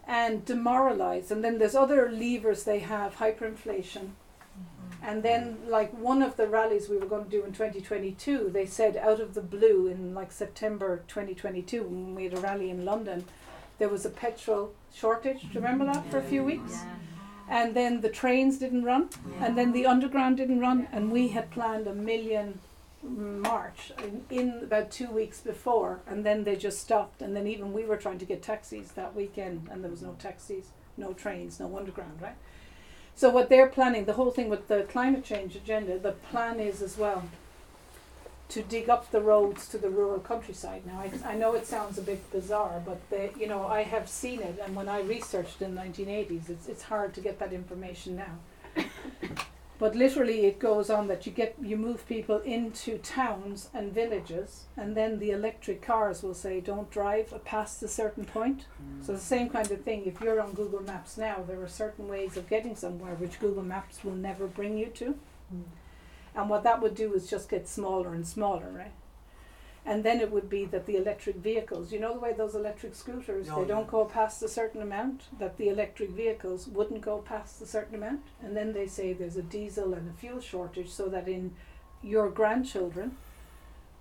and 0.08 0.44
demoralize. 0.44 1.30
And 1.30 1.44
then 1.44 1.60
there's 1.60 1.76
other 1.76 2.12
levers 2.12 2.64
they 2.64 2.80
have, 2.80 3.18
hyperinflation. 3.18 4.10
Mm-hmm. 4.10 5.04
And 5.04 5.22
then, 5.22 5.60
like 5.68 5.92
one 5.94 6.24
of 6.24 6.36
the 6.36 6.48
rallies 6.48 6.90
we 6.90 6.98
were 6.98 7.06
going 7.06 7.26
to 7.26 7.30
do 7.30 7.44
in 7.44 7.52
2022, 7.52 8.50
they 8.52 8.66
said 8.66 8.98
out 8.98 9.20
of 9.20 9.36
the 9.36 9.42
blue 9.42 9.88
in 9.88 10.16
like 10.16 10.32
September 10.32 11.04
2022, 11.08 11.84
when 11.84 12.16
we 12.16 12.24
had 12.24 12.34
a 12.34 12.42
rally 12.42 12.72
in 12.72 12.86
London, 12.86 13.26
there 13.78 13.90
was 13.90 14.06
a 14.06 14.10
petrol 14.10 14.74
shortage. 14.94 15.42
Do 15.42 15.48
you 15.54 15.62
remember 15.62 15.86
that 15.86 16.10
for 16.10 16.18
a 16.18 16.24
few 16.24 16.44
weeks? 16.44 16.80
And 17.50 17.76
then 17.76 18.02
the 18.02 18.10
trains 18.10 18.60
didn't 18.60 18.84
run, 18.84 19.10
and 19.42 19.58
then 19.58 19.72
the 19.72 19.88
underground 19.88 20.38
didn't 20.38 20.60
run, 20.60 20.88
and 20.92 21.12
we 21.12 21.30
had 21.30 21.50
planned 21.50 21.88
a 21.88 21.94
million 21.94 22.60
march 23.02 23.92
in, 24.04 24.24
in 24.30 24.64
about 24.64 24.92
two 24.92 25.10
weeks 25.10 25.42
before, 25.42 26.02
and 26.06 26.24
then 26.26 26.44
they 26.44 26.56
just 26.56 26.80
stopped. 26.80 27.22
And 27.24 27.36
then 27.36 27.48
even 27.48 27.74
we 27.74 27.86
were 27.86 27.98
trying 27.98 28.20
to 28.20 28.26
get 28.26 28.44
taxis 28.44 28.92
that 28.92 29.16
weekend, 29.16 29.68
and 29.72 29.84
there 29.84 29.90
was 29.90 30.04
no 30.04 30.16
taxis, 30.20 30.68
no 30.96 31.14
trains, 31.14 31.60
no 31.60 31.76
underground, 31.76 32.22
right? 32.22 32.36
So 33.16 33.30
what 33.30 33.50
they're 33.50 33.68
planning, 33.68 34.06
the 34.06 34.14
whole 34.14 34.32
thing 34.32 34.48
with 34.48 34.68
the 34.68 34.84
climate 34.84 35.24
change 35.26 35.56
agenda, 35.56 35.98
the 35.98 36.12
plan 36.12 36.60
is 36.60 36.82
as 36.82 36.98
well 36.98 37.24
to 38.50 38.64
dig 38.64 38.90
up 38.90 39.12
the 39.12 39.22
roads 39.22 39.68
to 39.68 39.78
the 39.78 39.90
rural 39.90 40.20
countryside. 40.20 40.82
Now, 40.86 41.00
I, 41.00 41.34
I 41.34 41.36
know 41.36 41.54
it 41.54 41.68
sounds 41.68 42.00
a 42.00 42.02
bit 42.02 42.30
bizarre, 42.32 42.82
but 42.84 43.00
they, 43.12 43.32
you 43.40 43.48
know, 43.48 43.68
I 43.68 43.84
have 43.84 44.10
seen 44.10 44.42
it, 44.42 44.60
and 44.64 44.76
when 44.76 44.90
I 44.90 45.02
researched 45.02 45.62
in 45.62 45.76
the 45.76 45.82
1980s, 45.82 46.50
it's, 46.50 46.68
it's 46.68 46.84
hard 46.84 47.14
to 47.14 47.22
get 47.22 47.38
that 47.40 47.54
information 47.54 48.16
now. 48.16 48.84
but 49.80 49.96
literally, 49.96 50.48
it 50.48 50.58
goes 50.58 50.90
on 50.90 51.08
that 51.08 51.28
you 51.28 51.32
get 51.32 51.56
you 51.62 51.78
move 51.78 52.08
people 52.08 52.40
into 52.40 52.98
towns 52.98 53.70
and 53.72 53.94
villages, 53.94 54.66
and 54.76 54.98
then 54.98 55.20
the 55.20 55.30
electric 55.30 55.82
cars 55.82 56.24
will 56.24 56.34
say, 56.34 56.60
"Don't 56.60 56.90
drive 56.90 57.34
past 57.46 57.84
a 57.84 57.88
certain 57.88 58.26
point." 58.26 58.66
Hmm. 58.78 59.04
So 59.04 59.14
the 59.14 59.20
same 59.20 59.50
kind 59.50 59.70
of 59.72 59.82
thing. 59.82 60.06
If 60.06 60.22
you're 60.22 60.42
on 60.42 60.54
Google 60.54 60.84
Maps 60.84 61.18
now, 61.18 61.44
there 61.48 61.62
are 61.62 61.68
certain 61.68 62.08
ways 62.08 62.38
of 62.38 62.50
getting 62.50 62.76
somewhere 62.76 63.16
which 63.16 63.40
Google 63.40 63.64
Maps 63.64 64.04
will 64.04 64.16
never 64.16 64.48
bring 64.48 64.78
you 64.78 64.88
to. 64.88 65.16
Hmm. 65.50 65.62
And 66.36 66.50
what 66.50 66.64
that 66.64 66.82
would 66.82 66.96
do 66.96 67.14
is 67.14 67.30
just 67.30 67.50
get 67.50 67.68
smaller 67.68 68.14
and 68.14 68.26
smaller, 68.26 68.70
right? 68.72 68.92
And 69.86 70.04
then 70.04 70.20
it 70.20 70.32
would 70.32 70.50
be 70.50 70.66
that 70.66 70.86
the 70.86 70.98
electric 70.98 71.38
vehicles, 71.38 71.92
you 71.92 72.00
know 72.00 72.14
the 72.14 72.20
way 72.20 72.34
those 72.34 72.54
electric 72.54 72.94
scooters, 72.94 73.48
Oh, 73.50 73.62
they 73.62 73.68
don't 73.68 73.88
go 73.88 74.06
past 74.06 74.44
a 74.44 74.48
certain 74.48 74.82
amount, 74.82 75.24
that 75.40 75.58
the 75.58 75.70
electric 75.70 76.12
vehicles 76.12 76.68
wouldn't 76.68 77.02
go 77.02 77.20
past 77.20 77.62
a 77.62 77.66
certain 77.66 77.96
amount. 77.96 78.22
And 78.42 78.56
then 78.56 78.74
they 78.74 78.88
say 78.88 79.14
there's 79.14 79.38
a 79.38 79.42
diesel 79.42 79.94
and 79.94 80.10
a 80.10 80.14
fuel 80.14 80.42
shortage 80.42 80.90
so 80.90 81.08
that 81.10 81.28
in 81.28 81.56
your 82.04 82.30
grandchildren 82.30 83.18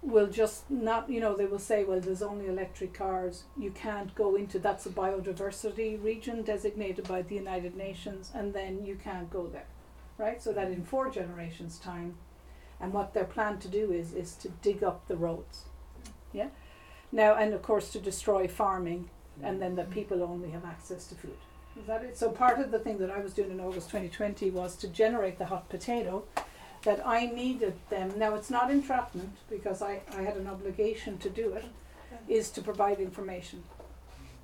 will 0.02 0.28
just 0.28 0.70
not, 0.70 1.10
you 1.10 1.20
know, 1.20 1.34
they 1.34 1.46
will 1.46 1.58
say, 1.58 1.84
well, 1.84 2.00
there's 2.00 2.22
only 2.22 2.46
electric 2.46 2.94
cars. 2.94 3.44
You 3.56 3.70
can't 3.70 4.14
go 4.14 4.36
into, 4.36 4.58
that's 4.58 4.86
a 4.86 4.90
biodiversity 4.90 6.02
region 6.02 6.42
designated 6.42 7.08
by 7.08 7.22
the 7.22 7.34
United 7.34 7.76
Nations, 7.76 8.30
and 8.34 8.54
then 8.54 8.84
you 8.84 8.96
can't 8.96 9.30
go 9.30 9.46
there, 9.46 9.66
right? 10.18 10.42
So 10.42 10.52
that 10.52 10.70
in 10.70 10.84
four 10.84 11.10
generations' 11.10 11.78
time, 11.78 12.16
and 12.80 12.92
what 12.92 13.14
they're 13.14 13.24
planned 13.24 13.60
to 13.62 13.68
do 13.68 13.92
is 13.92 14.12
is 14.12 14.34
to 14.36 14.48
dig 14.48 14.84
up 14.84 15.06
the 15.08 15.16
roads, 15.16 15.64
yeah. 16.32 16.48
Now 17.10 17.34
and 17.34 17.54
of 17.54 17.62
course 17.62 17.90
to 17.92 18.00
destroy 18.00 18.46
farming, 18.48 19.08
and 19.42 19.62
then 19.62 19.76
that 19.76 19.90
people 19.90 20.22
only 20.22 20.50
have 20.50 20.64
access 20.64 21.06
to 21.06 21.14
food. 21.14 21.38
Is 21.78 21.86
that 21.86 22.02
it? 22.02 22.18
So 22.18 22.30
part 22.30 22.58
of 22.58 22.70
the 22.70 22.78
thing 22.78 22.98
that 22.98 23.10
I 23.10 23.20
was 23.20 23.32
doing 23.32 23.50
in 23.50 23.60
August 23.60 23.88
2020 23.88 24.50
was 24.50 24.76
to 24.76 24.88
generate 24.88 25.38
the 25.38 25.46
hot 25.46 25.68
potato. 25.68 26.24
That 26.84 27.04
I 27.04 27.26
needed 27.26 27.74
them. 27.90 28.12
Now 28.16 28.34
it's 28.34 28.50
not 28.50 28.70
entrapment 28.70 29.36
because 29.50 29.82
I, 29.82 30.00
I 30.16 30.22
had 30.22 30.36
an 30.36 30.46
obligation 30.46 31.18
to 31.18 31.28
do 31.28 31.52
it, 31.52 31.64
is 32.28 32.50
to 32.50 32.62
provide 32.62 33.00
information. 33.00 33.64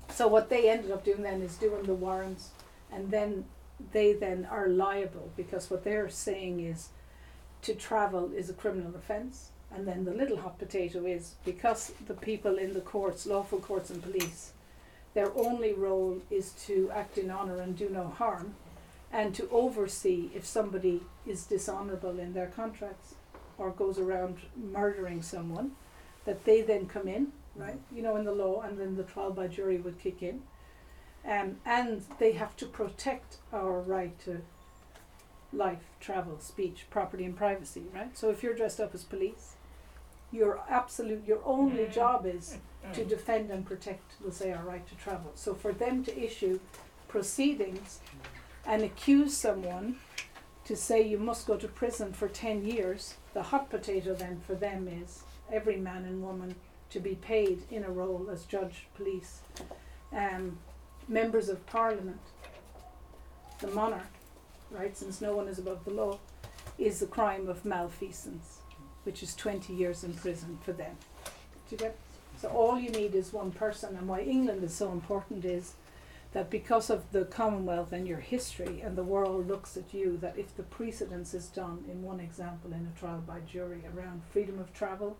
So 0.09 0.27
what 0.27 0.49
they 0.49 0.69
ended 0.69 0.91
up 0.91 1.05
doing 1.05 1.23
then 1.23 1.41
is 1.41 1.55
doing 1.55 1.83
the 1.83 1.93
warrants, 1.93 2.49
and 2.91 3.09
then 3.09 3.45
they 3.91 4.13
then 4.13 4.47
are 4.49 4.67
liable 4.67 5.31
because 5.35 5.69
what 5.69 5.83
they're 5.83 6.09
saying 6.09 6.59
is 6.59 6.89
to 7.61 7.73
travel 7.73 8.31
is 8.33 8.49
a 8.49 8.53
criminal 8.53 8.95
offence. 8.95 9.51
And 9.73 9.87
then 9.87 10.05
the 10.05 10.13
little 10.13 10.37
hot 10.37 10.59
potato 10.59 11.05
is 11.05 11.35
because 11.43 11.91
the 12.07 12.13
people 12.13 12.57
in 12.57 12.73
the 12.73 12.81
courts, 12.81 13.25
lawful 13.25 13.59
courts 13.59 13.89
and 13.89 14.01
police, 14.01 14.53
their 15.13 15.35
only 15.35 15.73
role 15.73 16.21
is 16.29 16.51
to 16.67 16.91
act 16.93 17.17
in 17.17 17.31
honour 17.31 17.61
and 17.61 17.77
do 17.77 17.89
no 17.89 18.07
harm 18.07 18.55
and 19.11 19.33
to 19.35 19.49
oversee 19.49 20.29
if 20.35 20.45
somebody 20.45 21.01
is 21.25 21.45
dishonourable 21.45 22.19
in 22.19 22.33
their 22.33 22.47
contracts 22.47 23.15
or 23.57 23.71
goes 23.71 23.97
around 23.97 24.37
murdering 24.55 25.21
someone, 25.21 25.71
that 26.25 26.43
they 26.43 26.61
then 26.61 26.85
come 26.85 27.07
in, 27.07 27.31
right? 27.55 27.75
Mm-hmm. 27.75 27.95
You 27.95 28.03
know, 28.03 28.15
in 28.17 28.25
the 28.25 28.33
law, 28.33 28.61
and 28.61 28.77
then 28.77 28.97
the 28.97 29.03
trial 29.03 29.31
by 29.31 29.47
jury 29.47 29.77
would 29.77 29.99
kick 29.99 30.21
in. 30.21 30.41
Um, 31.27 31.57
and 31.65 32.03
they 32.19 32.33
have 32.33 32.55
to 32.57 32.65
protect 32.65 33.37
our 33.51 33.79
right 33.81 34.17
to 34.25 34.41
life, 35.51 35.83
travel, 35.99 36.39
speech, 36.39 36.85
property, 36.89 37.25
and 37.25 37.35
privacy, 37.35 37.83
right? 37.93 38.15
So 38.17 38.29
if 38.29 38.43
you're 38.43 38.53
dressed 38.53 38.79
up 38.79 38.93
as 38.93 39.03
police, 39.03 39.55
your 40.31 40.61
absolute, 40.69 41.25
your 41.25 41.39
only 41.45 41.87
job 41.87 42.25
is 42.25 42.57
to 42.93 43.03
defend 43.03 43.49
and 43.49 43.65
protect, 43.65 44.13
let's 44.21 44.37
say, 44.37 44.51
our 44.51 44.63
right 44.63 44.87
to 44.87 44.95
travel. 44.95 45.31
So 45.35 45.53
for 45.53 45.71
them 45.71 46.03
to 46.03 46.23
issue 46.23 46.59
proceedings 47.07 47.99
and 48.65 48.83
accuse 48.83 49.35
someone 49.35 49.97
to 50.65 50.75
say 50.75 51.01
you 51.01 51.17
must 51.17 51.47
go 51.47 51.57
to 51.57 51.67
prison 51.67 52.11
for 52.11 52.27
10 52.27 52.65
years, 52.65 53.15
the 53.33 53.43
hot 53.43 53.69
potato 53.69 54.13
then 54.13 54.41
for 54.45 54.55
them 54.55 54.87
is 54.87 55.23
every 55.51 55.77
man 55.77 56.05
and 56.05 56.21
woman 56.21 56.55
to 56.89 56.99
be 56.99 57.15
paid 57.15 57.63
in 57.71 57.83
a 57.83 57.89
role 57.89 58.27
as 58.31 58.45
judge, 58.45 58.87
police, 58.95 59.41
um, 60.11 60.57
members 61.07 61.49
of 61.49 61.65
parliament, 61.65 62.19
the 63.59 63.67
monarch, 63.67 64.13
right, 64.71 64.95
since 64.97 65.21
no 65.21 65.35
one 65.35 65.47
is 65.47 65.59
above 65.59 65.85
the 65.85 65.91
law, 65.91 66.19
is 66.77 66.99
the 66.99 67.05
crime 67.05 67.47
of 67.47 67.65
malfeasance, 67.65 68.59
which 69.03 69.23
is 69.23 69.35
20 69.35 69.73
years 69.73 70.03
in 70.03 70.13
prison 70.13 70.57
for 70.61 70.73
them. 70.73 70.95
Do 71.69 71.75
you 71.75 71.77
get? 71.77 71.97
So 72.37 72.49
all 72.49 72.77
you 72.77 72.89
need 72.89 73.15
is 73.15 73.31
one 73.31 73.51
person, 73.51 73.95
and 73.95 74.07
why 74.07 74.21
England 74.21 74.63
is 74.63 74.73
so 74.73 74.91
important 74.91 75.45
is 75.45 75.73
that 76.33 76.49
because 76.49 76.89
of 76.89 77.09
the 77.13 77.23
Commonwealth 77.23 77.93
and 77.93 78.05
your 78.05 78.19
history, 78.19 78.81
and 78.81 78.97
the 78.97 79.03
world 79.03 79.47
looks 79.47 79.77
at 79.77 79.93
you, 79.93 80.17
that 80.17 80.37
if 80.37 80.55
the 80.57 80.63
precedence 80.63 81.33
is 81.33 81.47
done 81.47 81.85
in 81.89 82.03
one 82.03 82.19
example 82.19 82.73
in 82.73 82.91
a 82.93 82.99
trial 82.99 83.23
by 83.25 83.39
jury 83.39 83.83
around 83.95 84.21
freedom 84.31 84.59
of 84.59 84.73
travel, 84.73 85.15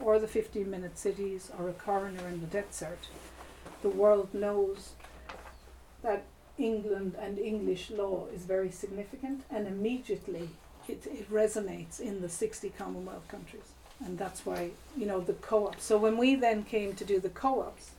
mm. 0.00 0.06
or 0.06 0.18
the 0.18 0.26
15 0.26 0.70
minute 0.70 0.98
cities, 0.98 1.50
or 1.58 1.68
a 1.68 1.74
coroner 1.74 2.26
in 2.28 2.40
the 2.40 2.46
death 2.46 2.70
cert, 2.72 3.10
the 3.82 3.90
world 3.90 4.32
knows 4.32 4.92
that 6.04 6.22
England 6.56 7.16
and 7.20 7.38
English 7.38 7.90
law 7.90 8.26
is 8.32 8.44
very 8.44 8.70
significant, 8.70 9.42
and 9.50 9.66
immediately 9.66 10.50
it, 10.86 11.06
it 11.06 11.32
resonates 11.32 11.98
in 11.98 12.20
the 12.20 12.28
60 12.28 12.70
Commonwealth 12.78 13.26
countries. 13.26 13.72
And 14.04 14.18
that's 14.18 14.46
why, 14.46 14.70
you 14.96 15.06
know, 15.06 15.20
the 15.20 15.32
co 15.32 15.66
ops. 15.66 15.84
So 15.84 15.98
when 15.98 16.16
we 16.16 16.36
then 16.36 16.62
came 16.62 16.94
to 16.94 17.04
do 17.04 17.18
the 17.18 17.28
co 17.28 17.62
ops, 17.62 17.90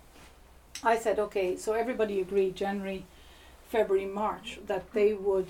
I 0.83 0.97
said, 0.97 1.19
okay, 1.19 1.57
so 1.57 1.73
everybody 1.73 2.21
agreed 2.21 2.55
January, 2.55 3.05
February, 3.69 4.05
March 4.05 4.59
that 4.67 4.93
they 4.93 5.13
would 5.13 5.47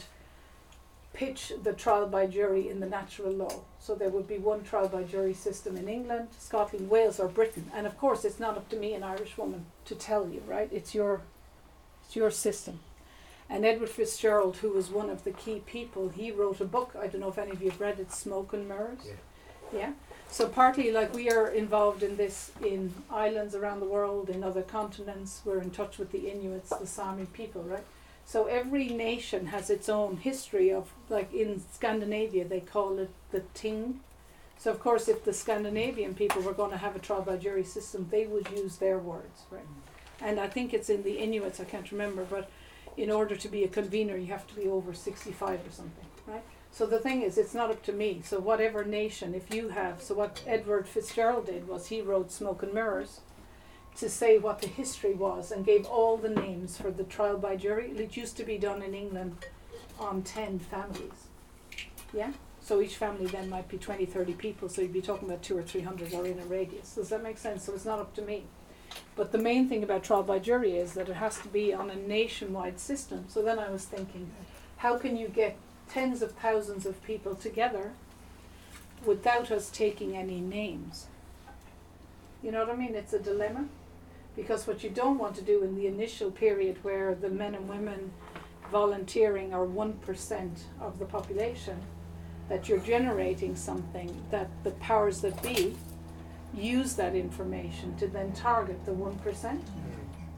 pitch 1.14 1.54
the 1.64 1.74
trial 1.74 2.08
by 2.08 2.28
jury 2.28 2.70
in 2.70 2.80
the 2.80 2.86
natural 2.86 3.32
law. 3.32 3.62
So 3.80 3.96
there 3.96 4.10
would 4.10 4.28
be 4.28 4.38
one 4.38 4.64
trial 4.64 4.88
by 4.88 5.04
jury 5.04 5.34
system 5.34 5.78
in 5.78 5.88
England, 5.88 6.30
Scotland, 6.38 6.90
Wales, 6.90 7.20
or 7.20 7.28
Britain. 7.28 7.72
And 7.74 7.88
of 7.88 7.98
course, 7.98 8.26
it's 8.26 8.40
not 8.40 8.58
up 8.58 8.70
to 8.70 8.76
me, 8.76 8.94
an 8.94 9.04
Irish 9.04 9.38
woman, 9.38 9.66
to 9.86 9.96
tell 9.96 10.28
you, 10.28 10.42
right? 10.48 10.70
It's 10.72 10.94
your, 10.94 11.22
it's 12.06 12.16
your 12.16 12.32
system. 12.32 12.80
And 13.50 13.66
Edward 13.66 13.90
Fitzgerald, 13.90 14.58
who 14.58 14.70
was 14.70 14.90
one 14.90 15.10
of 15.10 15.24
the 15.24 15.32
key 15.32 15.62
people, 15.66 16.10
he 16.10 16.32
wrote 16.32 16.62
a 16.62 16.66
book. 16.66 16.96
I 17.00 17.08
don't 17.08 17.22
know 17.22 17.30
if 17.30 17.38
any 17.38 17.52
of 17.52 17.62
you 17.62 17.70
have 17.70 17.82
read 17.82 18.00
it, 18.00 18.12
Smoke 18.12 18.54
and 18.54 18.68
Mirrors. 18.68 19.00
Yeah. 19.06 19.14
Yeah. 19.74 19.92
So 20.30 20.48
partly, 20.48 20.92
like 20.92 21.14
we 21.14 21.30
are 21.30 21.48
involved 21.48 22.04
in 22.04 22.18
this 22.18 22.52
in 22.64 22.94
islands 23.10 23.56
around 23.56 23.80
the 23.80 23.86
world, 23.86 24.30
in 24.30 24.44
other 24.44 24.62
continents. 24.62 25.42
We're 25.46 25.62
in 25.62 25.72
touch 25.72 25.98
with 25.98 26.12
the 26.12 26.30
Inuits, 26.30 26.70
the 26.70 26.88
Sami 26.88 27.26
people, 27.26 27.64
right? 27.64 27.86
So 28.26 28.46
every 28.46 28.90
nation 28.90 29.48
has 29.48 29.70
its 29.70 29.88
own 29.88 30.18
history 30.18 30.72
of, 30.72 30.92
like 31.10 31.32
in 31.32 31.62
Scandinavia, 31.74 32.46
they 32.46 32.60
call 32.60 32.98
it 32.98 33.12
the 33.32 33.42
ting. 33.54 34.00
So 34.58 34.72
of 34.72 34.80
course, 34.80 35.08
if 35.08 35.24
the 35.24 35.34
Scandinavian 35.34 36.16
people 36.16 36.42
were 36.42 36.54
going 36.54 36.72
to 36.72 36.78
have 36.78 36.96
a 36.96 37.00
trial 37.00 37.22
by 37.22 37.38
jury 37.38 37.64
system, 37.64 38.08
they 38.10 38.26
would 38.26 38.50
use 38.50 38.78
their 38.78 38.98
words, 38.98 39.44
right? 39.52 39.62
Mm. 39.62 39.85
And 40.26 40.40
I 40.40 40.48
think 40.48 40.74
it's 40.74 40.90
in 40.90 41.04
the 41.04 41.20
Inuits. 41.20 41.60
I 41.60 41.66
can't 41.66 41.92
remember, 41.92 42.26
but 42.26 42.50
in 42.98 43.12
order 43.12 43.36
to 43.36 43.48
be 43.48 43.64
a 43.64 43.68
convener, 43.68 44.18
you 44.18 44.26
have 44.28 44.48
to 44.48 44.56
be 44.56 44.68
over 44.68 44.92
sixty-five 44.92 45.60
or 45.60 45.72
something, 45.72 46.06
right? 46.26 46.44
So 46.72 46.88
the 46.88 46.98
thing 46.98 47.22
is, 47.22 47.38
it's 47.38 47.54
not 47.54 47.70
up 47.70 47.84
to 47.84 47.94
me. 47.94 48.22
So 48.26 48.40
whatever 48.40 48.84
nation, 48.84 49.36
if 49.36 49.54
you 49.54 49.70
have, 49.70 50.02
so 50.02 50.16
what 50.16 50.42
Edward 50.48 50.88
Fitzgerald 50.88 51.46
did 51.46 51.68
was 51.68 51.88
he 51.88 52.02
wrote 52.02 52.32
Smoke 52.32 52.64
and 52.64 52.74
Mirrors 52.74 53.22
to 53.98 54.10
say 54.10 54.40
what 54.40 54.62
the 54.62 54.68
history 54.68 55.14
was 55.14 55.52
and 55.52 55.64
gave 55.64 55.86
all 55.86 56.18
the 56.18 56.30
names 56.30 56.78
for 56.78 56.90
the 56.90 57.04
trial 57.04 57.38
by 57.38 57.56
jury. 57.56 57.92
It 57.92 58.18
used 58.18 58.36
to 58.38 58.44
be 58.44 58.58
done 58.58 58.82
in 58.82 58.94
England 58.94 59.46
on 60.00 60.22
10 60.24 60.60
families. 60.60 61.30
Yeah? 62.14 62.34
So 62.60 62.82
each 62.82 62.98
family 62.98 63.28
then 63.28 63.50
might 63.50 63.70
be 63.70 63.78
20, 63.78 64.06
30 64.06 64.34
people, 64.34 64.68
so 64.68 64.82
you'd 64.82 64.92
be 64.92 65.02
talking 65.02 65.30
about 65.30 65.44
two 65.44 65.58
or 65.58 65.64
three 65.64 65.82
hundred 65.82 66.14
or 66.14 66.26
in 66.26 66.40
a 66.40 66.46
radius. 66.46 66.96
Does 66.96 67.10
that 67.10 67.24
make 67.24 67.38
sense? 67.38 67.64
So 67.64 67.74
it's 67.74 67.86
not 67.86 68.00
up 68.00 68.14
to 68.16 68.22
me. 68.22 68.44
But 69.16 69.32
the 69.32 69.38
main 69.38 69.70
thing 69.70 69.84
about 69.84 70.04
trial 70.04 70.24
by 70.24 70.40
jury 70.40 70.78
is 70.78 70.94
that 70.94 71.10
it 71.10 71.16
has 71.16 71.40
to 71.40 71.48
be 71.48 71.74
on 71.74 71.90
a 71.90 71.96
nationwide 71.96 72.80
system. 72.80 73.26
So 73.28 73.42
then 73.42 73.60
I 73.60 73.70
was 73.70 73.86
thinking, 73.86 74.32
how 74.78 74.98
can 74.98 75.16
you 75.16 75.28
get 75.28 75.58
tens 75.90 76.22
of 76.22 76.32
thousands 76.34 76.86
of 76.86 77.04
people 77.04 77.36
together 77.36 77.94
without 79.06 79.52
us 79.52 79.70
taking 79.70 80.18
any 80.18 80.42
names? 80.42 81.08
You 82.44 82.52
know 82.52 82.60
what 82.60 82.76
I 82.76 82.76
mean? 82.76 82.96
It's 82.96 83.14
a 83.14 83.20
dilemma. 83.20 83.68
Because 84.36 84.68
what 84.68 84.84
you 84.84 84.90
don't 84.90 85.18
want 85.18 85.36
to 85.36 85.42
do 85.42 85.64
in 85.64 85.76
the 85.76 85.88
initial 85.88 86.30
period 86.30 86.78
where 86.84 87.16
the 87.16 87.30
men 87.30 87.56
and 87.56 87.70
women 87.70 88.12
volunteering 88.70 89.54
are 89.54 89.66
1% 89.66 90.60
of 90.82 91.00
the 91.00 91.06
population, 91.06 91.80
that 92.50 92.68
you're 92.68 92.80
generating 92.80 93.56
something 93.56 94.24
that 94.32 94.50
the 94.64 94.72
powers 94.72 95.22
that 95.22 95.42
be 95.42 95.76
use 96.56 96.96
that 96.96 97.16
information 97.16 97.96
to 97.98 98.08
then 98.08 98.32
target 98.34 98.86
the 98.86 98.92
1%. 98.92 99.62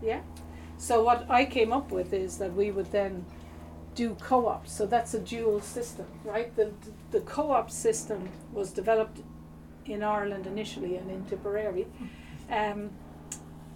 Yeah? 0.01 0.22
So 0.78 1.03
what 1.03 1.26
I 1.30 1.45
came 1.45 1.74
up 1.74 1.91
with 1.91 2.13
is 2.13 2.38
that 2.38 2.53
we 2.53 2.72
would 2.72 2.91
then 2.91 3.26
do 3.95 4.15
co-ops. 4.22 4.72
So 4.72 4.86
that's 4.86 5.13
a 5.15 5.20
dual 5.20 5.59
system, 5.59 6.05
right? 6.24 6.55
The 6.55 6.72
the 7.09 7.22
co-op 7.22 7.72
system 7.72 8.30
was 8.53 8.72
developed 8.72 9.22
in 9.86 10.03
Ireland 10.03 10.45
initially 10.45 10.97
and 10.97 11.09
in 11.09 11.26
Tipperary. 11.26 11.88
Um, 12.51 12.91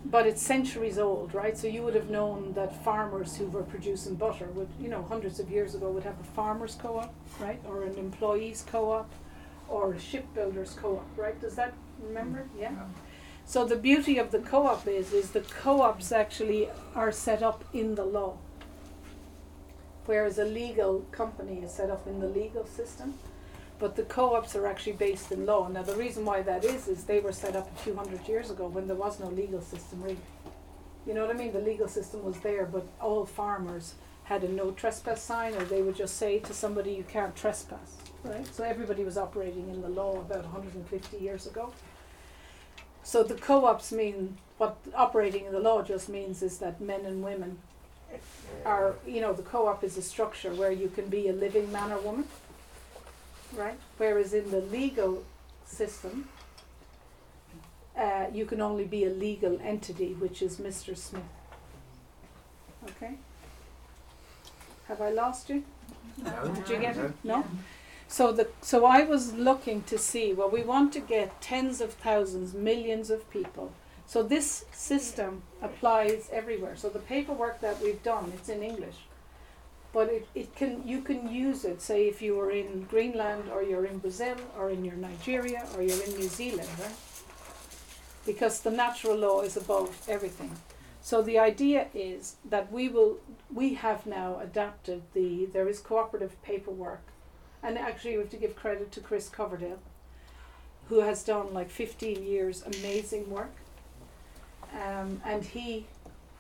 but 0.06 0.26
it's 0.26 0.42
centuries 0.42 0.98
old, 0.98 1.34
right? 1.34 1.58
So 1.58 1.68
you 1.68 1.84
would 1.84 1.96
have 1.96 2.10
known 2.10 2.54
that 2.54 2.84
farmers 2.84 3.38
who 3.38 3.46
were 3.48 3.64
producing 3.64 4.16
butter 4.16 4.48
would, 4.54 4.70
you 4.80 4.90
know, 4.90 5.04
hundreds 5.08 5.40
of 5.40 5.50
years 5.52 5.76
ago 5.76 5.92
would 5.92 6.04
have 6.04 6.20
a 6.20 6.24
farmers 6.24 6.76
co-op, 6.76 7.14
right, 7.40 7.62
or 7.68 7.84
an 7.84 7.96
employees 7.98 8.66
co-op, 8.68 9.12
or 9.70 9.94
a 9.94 10.00
shipbuilders 10.00 10.74
co-op, 10.74 11.08
right? 11.18 11.40
Does 11.40 11.56
that 11.56 11.74
remember? 12.08 12.48
Yeah. 12.60 12.72
So 13.46 13.66
the 13.66 13.76
beauty 13.76 14.18
of 14.18 14.32
the 14.32 14.40
co-op 14.40 14.88
is, 14.88 15.14
is 15.14 15.32
the 15.32 15.42
co-ops 15.42 16.12
actually 16.12 16.70
are 16.96 17.12
set 17.12 17.44
up 17.44 17.66
in 17.74 17.96
the 17.96 18.06
law, 18.06 18.38
whereas 20.06 20.38
a 20.38 20.46
legal 20.46 21.06
company 21.12 21.60
is 21.60 21.74
set 21.74 21.90
up 21.90 22.08
in 22.08 22.20
the 22.20 22.28
legal 22.28 22.66
system. 22.66 23.16
But 23.80 23.96
the 23.96 24.04
co-ops 24.04 24.56
are 24.56 24.68
actually 24.68 24.94
based 24.94 25.32
in 25.32 25.48
law. 25.48 25.68
Now 25.68 25.82
the 25.82 25.96
reason 25.96 26.24
why 26.24 26.44
that 26.44 26.64
is 26.64 26.88
is 26.88 27.06
they 27.06 27.20
were 27.20 27.32
set 27.32 27.56
up 27.56 27.68
a 27.76 27.80
few 27.80 27.96
hundred 27.96 28.28
years 28.28 28.52
ago 28.52 28.68
when 28.68 28.86
there 28.86 28.96
was 28.96 29.20
no 29.20 29.28
legal 29.28 29.60
system 29.60 30.04
really. 30.04 30.18
You 31.08 31.16
know 31.16 31.26
what 31.26 31.36
I 31.36 31.38
mean? 31.40 31.52
The 31.52 31.62
legal 31.62 31.88
system 31.88 32.24
was 32.24 32.38
there, 32.42 32.68
but 32.68 32.86
all 33.02 33.26
farmers 33.26 33.96
had 34.26 34.44
a 34.44 34.50
no 34.50 34.70
trespass 34.70 35.20
sign, 35.22 35.56
or 35.56 35.66
they 35.66 35.82
would 35.82 35.96
just 35.96 36.18
say 36.18 36.38
to 36.40 36.54
somebody, 36.54 36.92
"You 36.92 37.04
can't 37.04 37.36
trespass." 37.36 37.98
Right. 38.24 38.46
So 38.54 38.64
everybody 38.64 39.04
was 39.04 39.18
operating 39.18 39.68
in 39.70 39.82
the 39.82 39.90
law 39.90 40.20
about 40.20 40.44
150 40.44 41.18
years 41.18 41.48
ago. 41.48 41.74
So 43.04 43.24
the 43.24 43.36
co-ops 43.36 43.92
mean 43.92 44.38
what 44.58 44.78
operating 44.96 45.46
in 45.46 45.52
the 45.52 45.60
law 45.60 45.82
just 45.82 46.08
means 46.08 46.44
is 46.44 46.60
that 46.60 46.80
men 46.80 47.06
and 47.06 47.24
women 47.24 47.58
are, 48.66 48.96
you 49.08 49.22
know, 49.22 49.34
the 49.34 49.42
co-op 49.42 49.84
is 49.84 49.98
a 49.98 50.02
structure 50.02 50.54
where 50.54 50.72
you 50.72 50.90
can 50.90 51.08
be 51.08 51.28
a 51.30 51.34
living 51.34 51.72
man 51.72 51.92
or 51.92 52.00
woman, 52.00 52.26
right? 53.56 53.80
Whereas 53.98 54.34
in 54.34 54.52
the 54.52 54.62
legal 54.62 55.24
system, 55.66 56.28
uh, 57.98 58.28
you 58.34 58.46
can 58.46 58.62
only 58.62 58.86
be 58.86 59.06
a 59.06 59.10
legal 59.10 59.60
entity, 59.64 60.14
which 60.14 60.42
is 60.42 60.58
Mr. 60.58 60.96
Smith. 60.96 61.24
Okay. 62.90 63.16
Have 64.88 65.02
I 65.02 65.10
lost 65.10 65.50
you? 65.50 65.64
No. 66.24 66.54
Did 66.54 66.70
you 66.70 66.78
get 66.78 66.98
it? 66.98 67.12
No. 67.24 67.46
So 68.12 68.34
the 68.34 68.50
so 68.60 68.84
I 68.84 69.04
was 69.04 69.34
looking 69.36 69.84
to 69.84 69.98
see. 69.98 70.34
Well, 70.34 70.50
we 70.50 70.64
want 70.64 70.92
to 70.94 71.00
get 71.00 71.42
tens 71.42 71.80
of 71.80 71.94
thousands, 71.94 72.54
millions 72.54 73.10
of 73.10 73.30
people. 73.32 73.72
So 74.06 74.22
this 74.22 74.66
system 74.74 75.44
applies 75.62 76.30
everywhere. 76.30 76.76
So 76.76 76.90
the 76.90 77.00
paperwork 77.00 77.62
that 77.62 77.82
we've 77.82 78.04
done, 78.04 78.34
it's 78.36 78.50
in 78.50 78.64
English, 78.64 78.98
but 79.94 80.10
it, 80.10 80.28
it 80.36 80.54
can 80.58 80.86
you 80.86 81.00
can 81.02 81.32
use 81.32 81.64
it. 81.64 81.82
Say 81.82 82.10
if 82.10 82.22
you 82.22 82.36
were 82.36 82.52
in 82.52 82.84
Greenland 82.90 83.46
or 83.50 83.64
you're 83.64 83.86
in 83.86 84.00
Brazil 84.00 84.36
or 84.58 84.70
in 84.70 84.84
your 84.84 84.98
Nigeria 84.98 85.66
or 85.74 85.82
you're 85.82 86.04
in 86.04 86.14
New 86.20 86.28
Zealand, 86.28 86.70
right? 86.82 87.00
Because 88.26 88.60
the 88.60 88.72
natural 88.72 89.16
law 89.16 89.40
is 89.40 89.56
above 89.56 89.90
everything. 90.10 90.52
So 91.00 91.22
the 91.22 91.40
idea 91.40 91.88
is 91.94 92.36
that 92.44 92.74
we 92.74 92.90
will 92.90 93.20
we 93.54 93.76
have 93.76 94.06
now 94.06 94.38
adapted 94.42 95.02
the 95.14 95.46
there 95.46 95.70
is 95.70 95.80
cooperative 95.80 96.36
paperwork 96.44 97.04
and 97.64 97.78
actually, 97.78 98.14
we 98.14 98.20
have 98.20 98.30
to 98.32 98.38
give 98.38 98.56
credit 98.56 98.92
to 98.94 99.00
Chris 99.00 99.30
Coverdale, 99.30 99.80
who 100.90 101.02
has 101.02 101.24
done 101.24 101.54
like 101.54 101.70
15 101.70 102.24
years 102.24 102.64
amazing 102.64 103.30
work. 103.30 103.54
Um, 104.74 105.22
and 105.26 105.44
he, 105.44 105.86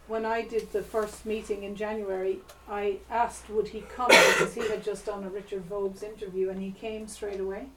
when 0.07 0.25
I 0.25 0.41
did 0.41 0.71
the 0.71 0.81
first 0.81 1.25
meeting 1.25 1.63
in 1.63 1.75
January, 1.75 2.39
I 2.67 2.97
asked 3.09 3.49
would 3.49 3.67
he 3.67 3.81
come 3.81 4.07
because 4.07 4.55
he 4.55 4.67
had 4.67 4.83
just 4.83 5.05
done 5.05 5.23
a 5.23 5.29
Richard 5.29 5.69
Vobes 5.69 6.01
interview 6.01 6.49
and 6.49 6.59
he 6.59 6.71
came 6.71 7.07
straight 7.07 7.39
away. 7.39 7.67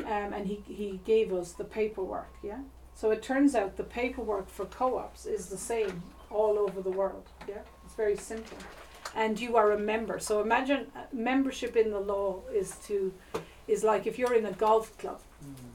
Um, 0.00 0.32
and 0.32 0.46
he, 0.46 0.62
he 0.66 1.00
gave 1.04 1.32
us 1.32 1.52
the 1.52 1.64
paperwork, 1.64 2.32
yeah? 2.42 2.58
So 2.94 3.10
it 3.10 3.22
turns 3.22 3.54
out 3.54 3.76
the 3.76 3.84
paperwork 3.84 4.48
for 4.48 4.66
co 4.66 4.98
ops 4.98 5.26
is 5.26 5.46
the 5.46 5.56
same 5.56 6.02
all 6.30 6.58
over 6.58 6.80
the 6.80 6.90
world, 6.90 7.28
yeah? 7.48 7.62
It's 7.84 7.94
very 7.94 8.16
simple 8.16 8.58
and 9.14 9.38
you 9.40 9.56
are 9.56 9.72
a 9.72 9.78
member. 9.78 10.18
So 10.18 10.40
imagine 10.40 10.86
uh, 10.96 11.00
membership 11.12 11.76
in 11.76 11.90
the 11.90 12.00
law 12.00 12.40
is 12.52 12.72
to 12.86 13.12
is 13.66 13.82
like 13.82 14.06
if 14.06 14.18
you're 14.18 14.34
in 14.34 14.44
a 14.46 14.52
golf 14.52 14.96
club, 14.98 15.20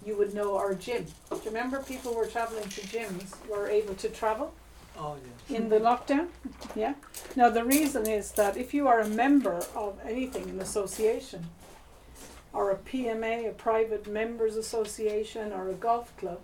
you 0.06 0.16
would 0.18 0.34
know 0.34 0.56
our 0.58 0.74
gym. 0.76 1.06
Do 1.30 1.36
you 1.38 1.42
remember 1.46 1.80
people 1.82 2.14
were 2.14 2.28
traveling 2.28 2.64
to 2.70 2.82
gyms 2.82 3.34
were 3.50 3.68
able 3.68 3.96
to 3.96 4.10
travel 4.10 4.54
Oh, 4.98 5.16
yeah. 5.50 5.58
in 5.58 5.70
the 5.70 5.80
lockdown? 5.80 6.28
Yeah. 6.76 6.94
Now 7.36 7.50
the 7.50 7.64
reason 7.66 8.08
is 8.08 8.32
that 8.34 8.58
if 8.58 8.74
you 8.74 8.88
are 8.88 9.00
a 9.00 9.08
member 9.08 9.64
of 9.76 9.98
anything, 10.06 10.50
an 10.50 10.60
association, 10.62 11.46
or 12.54 12.70
a 12.72 12.76
PMA, 12.78 13.50
a 13.50 13.54
private 13.54 14.06
members 14.08 14.56
association, 14.56 15.52
or 15.54 15.70
a 15.70 15.74
golf 15.74 16.16
club, 16.18 16.40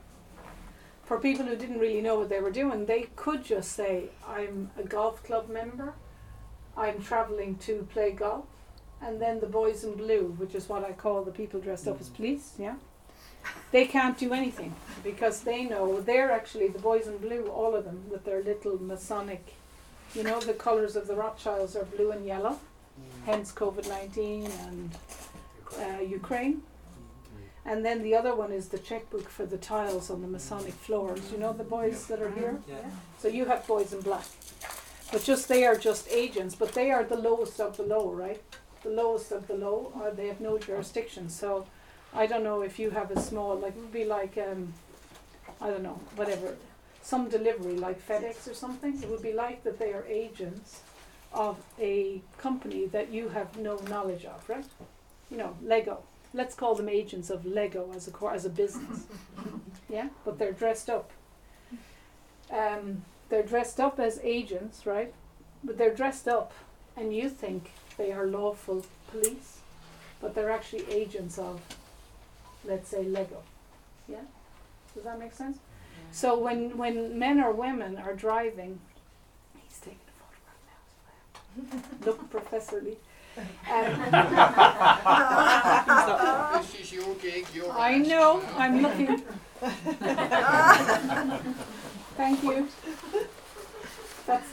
for 1.04 1.20
people 1.20 1.46
who 1.46 1.56
didn't 1.56 1.80
really 1.80 2.02
know 2.02 2.18
what 2.20 2.30
they 2.30 2.40
were 2.40 2.52
doing, 2.52 2.86
they 2.88 3.08
could 3.16 3.44
just 3.44 3.72
say, 3.74 4.06
I'm 4.28 4.72
a 4.80 4.84
golf 4.84 5.24
club 5.24 5.50
member, 5.50 5.94
I'm 6.78 7.02
travelling 7.02 7.56
to 7.60 7.88
play 7.92 8.12
golf, 8.12 8.46
and 9.02 9.22
then 9.22 9.40
the 9.40 9.48
boys 9.48 9.84
in 9.84 9.94
blue, 9.94 10.36
which 10.38 10.56
is 10.56 10.68
what 10.68 10.84
I 10.84 10.92
call 10.92 11.24
the 11.24 11.32
people 11.32 11.60
dressed 11.60 11.88
up 11.88 12.00
as 12.00 12.08
mm-hmm. 12.08 12.16
police, 12.16 12.54
yeah, 12.60 12.76
they 13.72 13.86
can't 13.86 14.18
do 14.18 14.34
anything 14.34 14.74
because 15.04 15.42
they 15.42 15.66
know 15.66 16.02
they're 16.02 16.32
actually 16.32 16.68
the 16.68 16.80
boys 16.80 17.08
in 17.08 17.18
blue, 17.18 17.48
all 17.48 17.76
of 17.76 17.86
them, 17.86 18.04
with 18.10 18.26
their 18.26 18.42
little 18.42 18.82
Masonic, 18.82 19.54
you 20.14 20.24
know, 20.24 20.40
the 20.40 20.54
colours 20.54 20.96
of 20.96 21.08
the 21.08 21.16
Rothschilds 21.16 21.76
are 21.76 21.86
blue 21.86 22.12
and 22.12 22.26
yellow, 22.26 22.52
mm-hmm. 22.52 23.26
hence 23.26 23.52
COVID 23.52 23.88
19 23.88 24.46
and 24.46 24.92
uh, 25.80 26.02
Ukraine. 26.02 26.56
Mm-hmm. 26.56 27.70
And 27.70 27.86
then 27.86 28.02
the 28.02 28.16
other 28.16 28.34
one 28.34 28.52
is 28.52 28.70
the 28.70 28.80
checkbook 28.80 29.30
for 29.30 29.46
the 29.46 29.58
tiles 29.58 30.10
on 30.10 30.22
the 30.22 30.28
Masonic 30.28 30.74
floors. 30.74 31.32
You 31.32 31.38
know 31.38 31.54
the 31.54 31.64
boys 31.64 32.08
that 32.08 32.22
are 32.22 32.32
here? 32.32 32.60
Yeah. 32.68 32.78
So 33.20 33.28
you 33.28 33.46
have 33.46 33.66
boys 33.68 33.94
in 33.94 34.02
black. 34.02 34.26
But 35.12 35.24
just 35.24 35.48
they 35.48 35.66
are 35.66 35.76
just 35.76 36.10
agents, 36.10 36.56
but 36.56 36.74
they 36.74 36.92
are 36.92 37.04
the 37.04 37.18
lowest 37.18 37.60
of 37.60 37.78
the 37.78 37.84
low, 37.84 38.10
right? 38.12 38.42
The 38.84 38.90
lowest 38.90 39.32
of 39.32 39.48
the 39.48 39.56
low, 39.56 39.92
or 40.00 40.12
they 40.12 40.28
have 40.28 40.42
no 40.42 40.58
jurisdiction. 40.58 41.30
So 41.30 41.66
I 42.14 42.26
don't 42.26 42.44
know 42.44 42.62
if 42.62 42.80
you 42.80 42.90
have 42.92 43.12
a 43.12 43.20
small, 43.20 43.56
like 43.56 43.76
it 43.76 43.80
would 43.80 43.94
be 43.94 44.06
like, 44.06 44.38
um, 44.38 44.74
I 45.62 45.70
don't 45.70 45.84
know, 45.84 46.00
whatever, 46.16 46.56
some 47.02 47.30
delivery 47.30 47.76
like 47.76 48.06
FedEx 48.06 48.50
or 48.50 48.54
something. 48.54 49.02
It 49.02 49.10
would 49.10 49.22
be 49.22 49.34
like 49.34 49.64
that 49.64 49.80
they 49.80 49.94
are 49.94 50.06
agents 50.08 50.82
of 51.34 51.58
a 51.80 52.22
company 52.38 52.88
that 52.88 53.12
you 53.12 53.30
have 53.30 53.58
no 53.58 53.78
knowledge 53.90 54.26
of, 54.26 54.48
right? 54.50 54.66
You 55.30 55.38
know, 55.38 55.56
Lego. 55.62 56.00
Let's 56.34 56.56
call 56.56 56.76
them 56.76 56.90
agents 56.90 57.30
of 57.30 57.46
Lego 57.46 57.92
as 57.96 58.08
a 58.08 58.12
cor- 58.12 58.34
as 58.34 58.46
a 58.46 58.50
business. 58.50 59.06
yeah, 59.90 60.10
but 60.26 60.38
they're 60.38 60.52
dressed 60.52 60.90
up. 60.90 61.12
Um, 62.52 63.04
they're 63.30 63.44
dressed 63.44 63.80
up 63.80 64.00
as 64.00 64.20
agents, 64.24 64.86
right? 64.86 65.14
But 65.64 65.78
they're 65.78 65.94
dressed 65.94 66.28
up, 66.28 66.54
and 66.96 67.16
you 67.16 67.30
think 67.30 67.72
they 67.98 68.12
are 68.12 68.28
lawful 68.28 68.86
police, 69.10 69.60
but 70.22 70.36
they're 70.36 70.52
actually 70.52 70.86
agents 70.92 71.38
of, 71.38 71.62
let's 72.66 72.90
say, 72.90 73.04
Lego. 73.04 73.42
Yeah? 74.08 74.22
Does 74.94 75.04
that 75.04 75.20
make 75.20 75.34
sense? 75.34 75.58
So 76.12 76.38
when, 76.38 76.78
when 76.78 77.18
men 77.18 77.42
or 77.42 77.52
women 77.52 77.98
are 77.98 78.14
driving, 78.14 78.80
he's 79.68 79.80
taking 79.80 79.98
a 80.08 81.58
photograph 81.58 82.02
now. 82.02 82.06
Look 82.06 82.30
professorly. 82.30 82.98
Um, 83.38 83.44
This 86.62 86.76
is 86.80 86.94
your 86.94 87.16
gig, 87.16 87.46
your 87.54 87.72
I 87.72 87.98
know, 87.98 88.42
I'm 88.56 88.82
looking. 88.82 89.24
Thank 92.16 92.44
you. 92.44 92.68
That's 94.26 94.48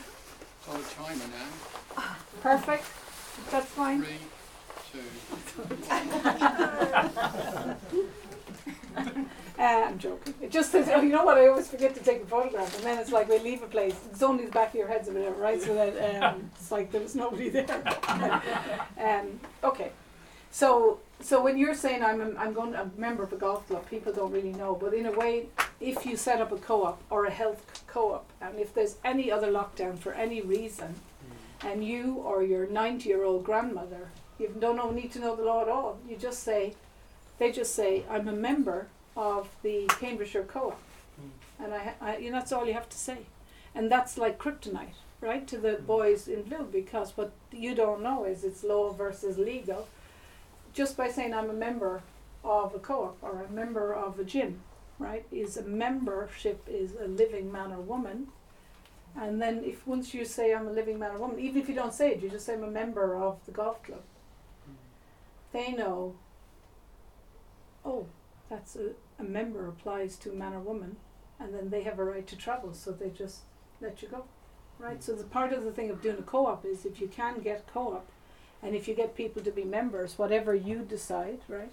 Oh, 0.69 0.81
timer 0.95 1.25
now. 1.27 2.03
perfect. 2.41 2.85
That's 3.51 3.65
fine. 3.67 4.01
Three, 4.03 4.17
two. 4.91 4.99
Uh, 9.59 9.85
I'm 9.87 9.99
joking. 9.99 10.33
It 10.41 10.51
just 10.51 10.71
says, 10.71 10.89
oh, 10.91 10.99
you 11.01 11.09
know 11.09 11.23
what? 11.23 11.37
I 11.37 11.47
always 11.47 11.69
forget 11.69 11.93
to 11.95 12.01
take 12.03 12.23
a 12.23 12.25
photograph, 12.25 12.75
and 12.75 12.83
then 12.83 12.97
it's 12.99 13.11
like 13.11 13.29
we 13.29 13.37
leave 13.39 13.61
a 13.61 13.67
place. 13.67 13.95
It's 14.11 14.23
only 14.23 14.45
the 14.45 14.51
back 14.51 14.69
of 14.69 14.75
your 14.75 14.87
heads 14.87 15.07
or 15.07 15.13
whatever, 15.13 15.39
right? 15.39 15.61
So 15.61 15.75
that 15.75 16.23
um, 16.23 16.49
it's 16.59 16.71
like 16.71 16.91
there 16.91 16.99
was 16.99 17.15
nobody 17.15 17.49
there. 17.49 17.83
um, 18.99 19.39
okay. 19.63 19.91
So, 20.51 20.99
so 21.23 21.41
when 21.41 21.57
you're 21.57 21.73
saying 21.73 22.03
I'm 22.03 22.21
a, 22.21 22.37
I'm 22.37 22.53
going 22.53 22.73
to, 22.73 22.81
a 22.81 22.91
member 22.97 23.23
of 23.23 23.31
a 23.31 23.37
golf 23.37 23.67
club, 23.67 23.89
people 23.89 24.11
don't 24.11 24.31
really 24.31 24.51
know. 24.51 24.75
But 24.75 24.93
in 24.93 25.05
a 25.05 25.11
way, 25.11 25.47
if 25.79 26.05
you 26.05 26.17
set 26.17 26.41
up 26.41 26.51
a 26.51 26.57
co-op 26.57 27.01
or 27.09 27.25
a 27.25 27.31
health 27.31 27.83
co-op, 27.87 28.29
and 28.41 28.59
if 28.59 28.73
there's 28.73 28.97
any 29.05 29.31
other 29.31 29.51
lockdown 29.51 29.97
for 29.97 30.13
any 30.13 30.41
reason, 30.41 30.95
hmm. 30.95 31.67
and 31.67 31.85
you 31.85 32.15
or 32.15 32.43
your 32.43 32.67
90-year-old 32.67 33.45
grandmother, 33.45 34.09
you 34.37 34.53
don't 34.59 34.75
know, 34.75 34.91
need 34.91 35.11
to 35.13 35.19
know 35.19 35.35
the 35.35 35.43
law 35.43 35.61
at 35.61 35.69
all. 35.69 35.97
You 36.07 36.17
just 36.17 36.43
say, 36.43 36.75
they 37.39 37.51
just 37.51 37.73
say, 37.73 38.03
I'm 38.09 38.27
a 38.27 38.33
member 38.33 38.87
of 39.15 39.49
the 39.61 39.85
Cambridgeshire 39.99 40.43
Co-op, 40.43 40.81
hmm. 41.15 41.63
and 41.63 41.73
I, 41.73 41.93
I, 42.01 42.17
you 42.17 42.31
know, 42.31 42.39
that's 42.39 42.51
all 42.51 42.65
you 42.65 42.73
have 42.73 42.89
to 42.89 42.97
say, 42.97 43.19
and 43.73 43.89
that's 43.89 44.17
like 44.17 44.37
kryptonite, 44.37 44.95
right, 45.21 45.47
to 45.47 45.57
the 45.57 45.75
hmm. 45.75 45.85
boys 45.85 46.27
in 46.27 46.43
blue, 46.43 46.67
because 46.69 47.15
what 47.15 47.31
you 47.51 47.75
don't 47.75 48.01
know 48.01 48.25
is 48.25 48.43
it's 48.43 48.63
law 48.63 48.91
versus 48.91 49.37
legal. 49.37 49.87
Just 50.73 50.97
by 50.97 51.09
saying 51.09 51.33
I'm 51.33 51.49
a 51.49 51.53
member, 51.53 52.01
of 52.43 52.75
a 52.75 52.79
co-op 52.79 53.17
or 53.21 53.43
a 53.43 53.51
member 53.51 53.93
of 53.93 54.19
a 54.19 54.23
gym, 54.23 54.61
right? 54.99 55.25
Is 55.31 55.57
a 55.57 55.63
membership 55.63 56.67
is 56.67 56.95
a 56.95 57.07
living 57.07 57.51
man 57.51 57.71
or 57.71 57.79
woman. 57.79 58.27
And 59.15 59.41
then 59.41 59.63
if 59.63 59.85
once 59.87 60.13
you 60.13 60.25
say 60.25 60.53
I'm 60.53 60.67
a 60.67 60.71
living 60.71 60.99
man 60.99 61.11
or 61.11 61.19
woman, 61.19 61.39
even 61.39 61.61
if 61.61 61.69
you 61.69 61.75
don't 61.75 61.93
say 61.93 62.11
it, 62.11 62.21
you 62.21 62.29
just 62.29 62.45
say 62.45 62.55
I'm 62.55 62.63
a 62.63 62.67
member 62.67 63.15
of 63.15 63.45
the 63.45 63.51
golf 63.51 63.81
club. 63.83 64.01
They 65.51 65.71
know. 65.71 66.15
Oh, 67.85 68.07
that's 68.49 68.75
a, 68.75 68.91
a 69.19 69.23
member 69.23 69.67
applies 69.67 70.15
to 70.17 70.31
man 70.31 70.53
or 70.53 70.59
woman, 70.59 70.97
and 71.39 71.53
then 71.53 71.69
they 71.69 71.83
have 71.83 71.99
a 71.99 72.03
right 72.03 72.25
to 72.27 72.35
travel, 72.35 72.73
so 72.73 72.91
they 72.91 73.09
just 73.09 73.41
let 73.81 74.01
you 74.01 74.07
go, 74.07 74.23
right? 74.79 75.03
So 75.03 75.13
the 75.13 75.25
part 75.25 75.53
of 75.53 75.63
the 75.63 75.71
thing 75.71 75.89
of 75.89 76.01
doing 76.01 76.17
a 76.17 76.23
co-op 76.23 76.65
is 76.65 76.85
if 76.85 76.99
you 76.99 77.07
can 77.07 77.41
get 77.41 77.67
co-op, 77.67 78.09
and 78.63 78.75
if 78.75 78.87
you 78.87 78.95
get 78.95 79.15
people 79.15 79.41
to 79.43 79.51
be 79.51 79.63
members, 79.63 80.17
whatever 80.17 80.55
you 80.55 80.79
decide, 80.79 81.39
right? 81.47 81.71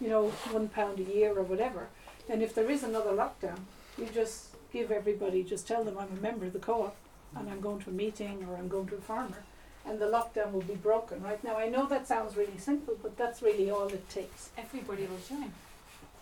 You 0.00 0.08
know, 0.08 0.28
one 0.50 0.68
pound 0.68 0.98
a 0.98 1.02
year 1.02 1.38
or 1.38 1.42
whatever. 1.42 1.88
And 2.28 2.42
if 2.42 2.54
there 2.54 2.70
is 2.70 2.82
another 2.82 3.10
lockdown, 3.10 3.60
you 3.98 4.08
just 4.12 4.48
give 4.72 4.90
everybody, 4.90 5.44
just 5.44 5.68
tell 5.68 5.84
them 5.84 5.98
I'm 5.98 6.18
a 6.18 6.20
member 6.20 6.46
of 6.46 6.52
the 6.52 6.58
co-op, 6.58 6.96
and 7.36 7.48
I'm 7.50 7.60
going 7.60 7.80
to 7.80 7.90
a 7.90 7.92
meeting 7.92 8.44
or 8.48 8.56
I'm 8.56 8.68
going 8.68 8.88
to 8.88 8.96
a 8.96 9.00
farmer, 9.00 9.44
and 9.86 10.00
the 10.00 10.06
lockdown 10.06 10.52
will 10.52 10.62
be 10.62 10.74
broken, 10.74 11.22
right? 11.22 11.42
Now 11.44 11.56
I 11.56 11.68
know 11.68 11.86
that 11.86 12.08
sounds 12.08 12.36
really 12.36 12.58
simple, 12.58 12.96
but 13.02 13.16
that's 13.16 13.42
really 13.42 13.70
all 13.70 13.88
it 13.88 14.08
takes. 14.08 14.50
Everybody 14.56 15.06
will 15.06 15.20
join. 15.28 15.52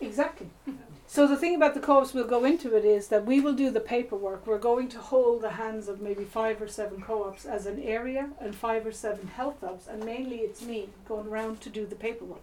Exactly. 0.02 0.48
So 1.04 1.26
the 1.26 1.36
thing 1.36 1.54
about 1.54 1.74
the 1.74 1.80
co-ops, 1.80 2.14
we'll 2.14 2.26
go 2.26 2.46
into 2.46 2.74
it, 2.74 2.86
is 2.86 3.08
that 3.08 3.26
we 3.26 3.38
will 3.38 3.52
do 3.52 3.68
the 3.70 3.80
paperwork. 3.80 4.46
We're 4.46 4.56
going 4.56 4.88
to 4.88 4.98
hold 4.98 5.42
the 5.42 5.50
hands 5.50 5.86
of 5.86 6.00
maybe 6.00 6.24
five 6.24 6.62
or 6.62 6.68
seven 6.68 7.02
co-ops 7.02 7.44
as 7.44 7.66
an 7.66 7.82
area 7.82 8.30
and 8.40 8.54
five 8.54 8.86
or 8.86 8.92
seven 8.92 9.26
health 9.26 9.60
hubs, 9.60 9.86
and 9.88 10.02
mainly 10.06 10.36
it's 10.38 10.62
me 10.62 10.88
going 11.06 11.26
around 11.26 11.60
to 11.60 11.68
do 11.68 11.84
the 11.84 11.96
paperwork. 11.96 12.40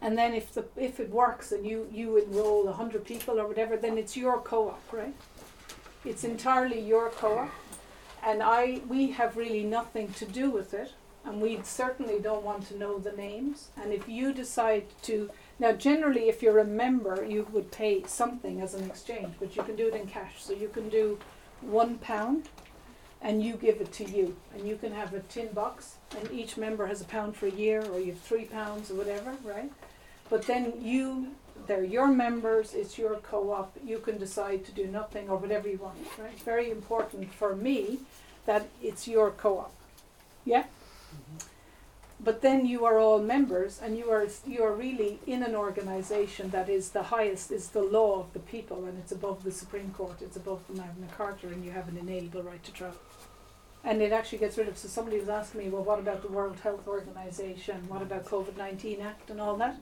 And 0.00 0.18
then 0.18 0.34
if 0.34 0.52
the 0.54 0.64
if 0.76 0.98
it 0.98 1.10
works 1.10 1.52
and 1.52 1.64
you 1.64 1.88
you 1.92 2.16
enroll 2.16 2.66
a 2.66 2.72
hundred 2.72 3.04
people 3.04 3.38
or 3.38 3.46
whatever, 3.46 3.76
then 3.76 3.96
it's 3.96 4.16
your 4.16 4.40
co-op, 4.40 4.92
right? 4.92 5.14
It's 6.04 6.24
entirely 6.24 6.80
your 6.80 7.10
co-op, 7.10 7.50
and 8.24 8.42
I 8.42 8.80
we 8.88 9.12
have 9.12 9.36
really 9.36 9.62
nothing 9.62 10.12
to 10.14 10.24
do 10.24 10.50
with 10.50 10.74
it, 10.74 10.94
and 11.24 11.40
we 11.40 11.60
certainly 11.62 12.18
don't 12.18 12.42
want 12.42 12.66
to 12.68 12.76
know 12.76 12.98
the 12.98 13.12
names. 13.12 13.68
And 13.80 13.92
if 13.92 14.08
you 14.08 14.32
decide 14.32 14.86
to 15.02 15.30
now, 15.58 15.72
generally, 15.72 16.28
if 16.28 16.42
you're 16.42 16.58
a 16.58 16.64
member, 16.64 17.24
you 17.24 17.46
would 17.52 17.70
pay 17.70 18.02
something 18.04 18.60
as 18.60 18.74
an 18.74 18.84
exchange, 18.84 19.34
but 19.40 19.56
you 19.56 19.62
can 19.62 19.76
do 19.76 19.88
it 19.88 19.94
in 19.94 20.06
cash. 20.06 20.42
So 20.42 20.52
you 20.52 20.68
can 20.68 20.88
do 20.88 21.18
one 21.62 21.96
pound, 21.98 22.48
and 23.22 23.42
you 23.42 23.54
give 23.54 23.80
it 23.80 23.92
to 23.94 24.04
you, 24.04 24.36
and 24.54 24.68
you 24.68 24.76
can 24.76 24.92
have 24.92 25.14
a 25.14 25.20
tin 25.20 25.48
box, 25.48 25.96
and 26.18 26.30
each 26.30 26.56
member 26.56 26.86
has 26.86 27.00
a 27.00 27.06
pound 27.06 27.36
for 27.36 27.46
a 27.46 27.50
year, 27.50 27.82
or 27.90 27.98
you 27.98 28.12
have 28.12 28.20
three 28.20 28.44
pounds 28.44 28.90
or 28.90 28.94
whatever, 28.94 29.34
right? 29.44 29.72
But 30.28 30.42
then 30.42 30.74
you, 30.82 31.34
they're 31.66 31.84
your 31.84 32.08
members. 32.08 32.74
It's 32.74 32.98
your 32.98 33.16
co-op. 33.16 33.76
You 33.84 33.98
can 33.98 34.18
decide 34.18 34.64
to 34.66 34.72
do 34.72 34.86
nothing 34.86 35.30
or 35.30 35.36
whatever 35.38 35.68
you 35.68 35.78
want, 35.78 35.96
right? 36.18 36.32
It's 36.32 36.42
very 36.42 36.70
important 36.70 37.32
for 37.32 37.56
me 37.56 38.00
that 38.44 38.68
it's 38.82 39.08
your 39.08 39.30
co-op. 39.30 39.72
Yeah. 40.44 40.64
Mm-hmm. 40.64 41.55
But 42.18 42.40
then 42.40 42.64
you 42.64 42.84
are 42.86 42.98
all 42.98 43.20
members, 43.20 43.78
and 43.82 43.96
you 43.96 44.10
are 44.10 44.26
you 44.46 44.62
are 44.62 44.72
really 44.72 45.20
in 45.26 45.42
an 45.42 45.54
organisation 45.54 46.50
that 46.50 46.68
is 46.68 46.90
the 46.90 47.04
highest, 47.04 47.52
is 47.52 47.68
the 47.68 47.82
law 47.82 48.20
of 48.20 48.32
the 48.32 48.40
people, 48.40 48.86
and 48.86 48.98
it's 48.98 49.12
above 49.12 49.44
the 49.44 49.52
Supreme 49.52 49.90
Court, 49.92 50.22
it's 50.22 50.36
above 50.36 50.66
the 50.66 50.74
Magna 50.74 51.08
Carta, 51.16 51.48
and 51.48 51.64
you 51.64 51.72
have 51.72 51.88
an 51.88 51.98
inalienable 51.98 52.42
right 52.42 52.62
to 52.64 52.72
travel. 52.72 52.98
And 53.84 54.00
it 54.02 54.12
actually 54.12 54.38
gets 54.38 54.56
rid 54.58 54.66
of. 54.66 54.78
So 54.78 54.88
somebody 54.88 55.20
was 55.20 55.28
asking 55.28 55.60
me, 55.60 55.68
well, 55.68 55.84
what 55.84 55.98
about 55.98 56.22
the 56.22 56.28
World 56.28 56.58
Health 56.60 56.88
Organization? 56.88 57.86
What 57.86 58.02
about 58.02 58.24
COVID 58.24 58.56
nineteen 58.56 59.00
Act 59.00 59.30
and 59.30 59.40
all 59.40 59.56
that? 59.56 59.76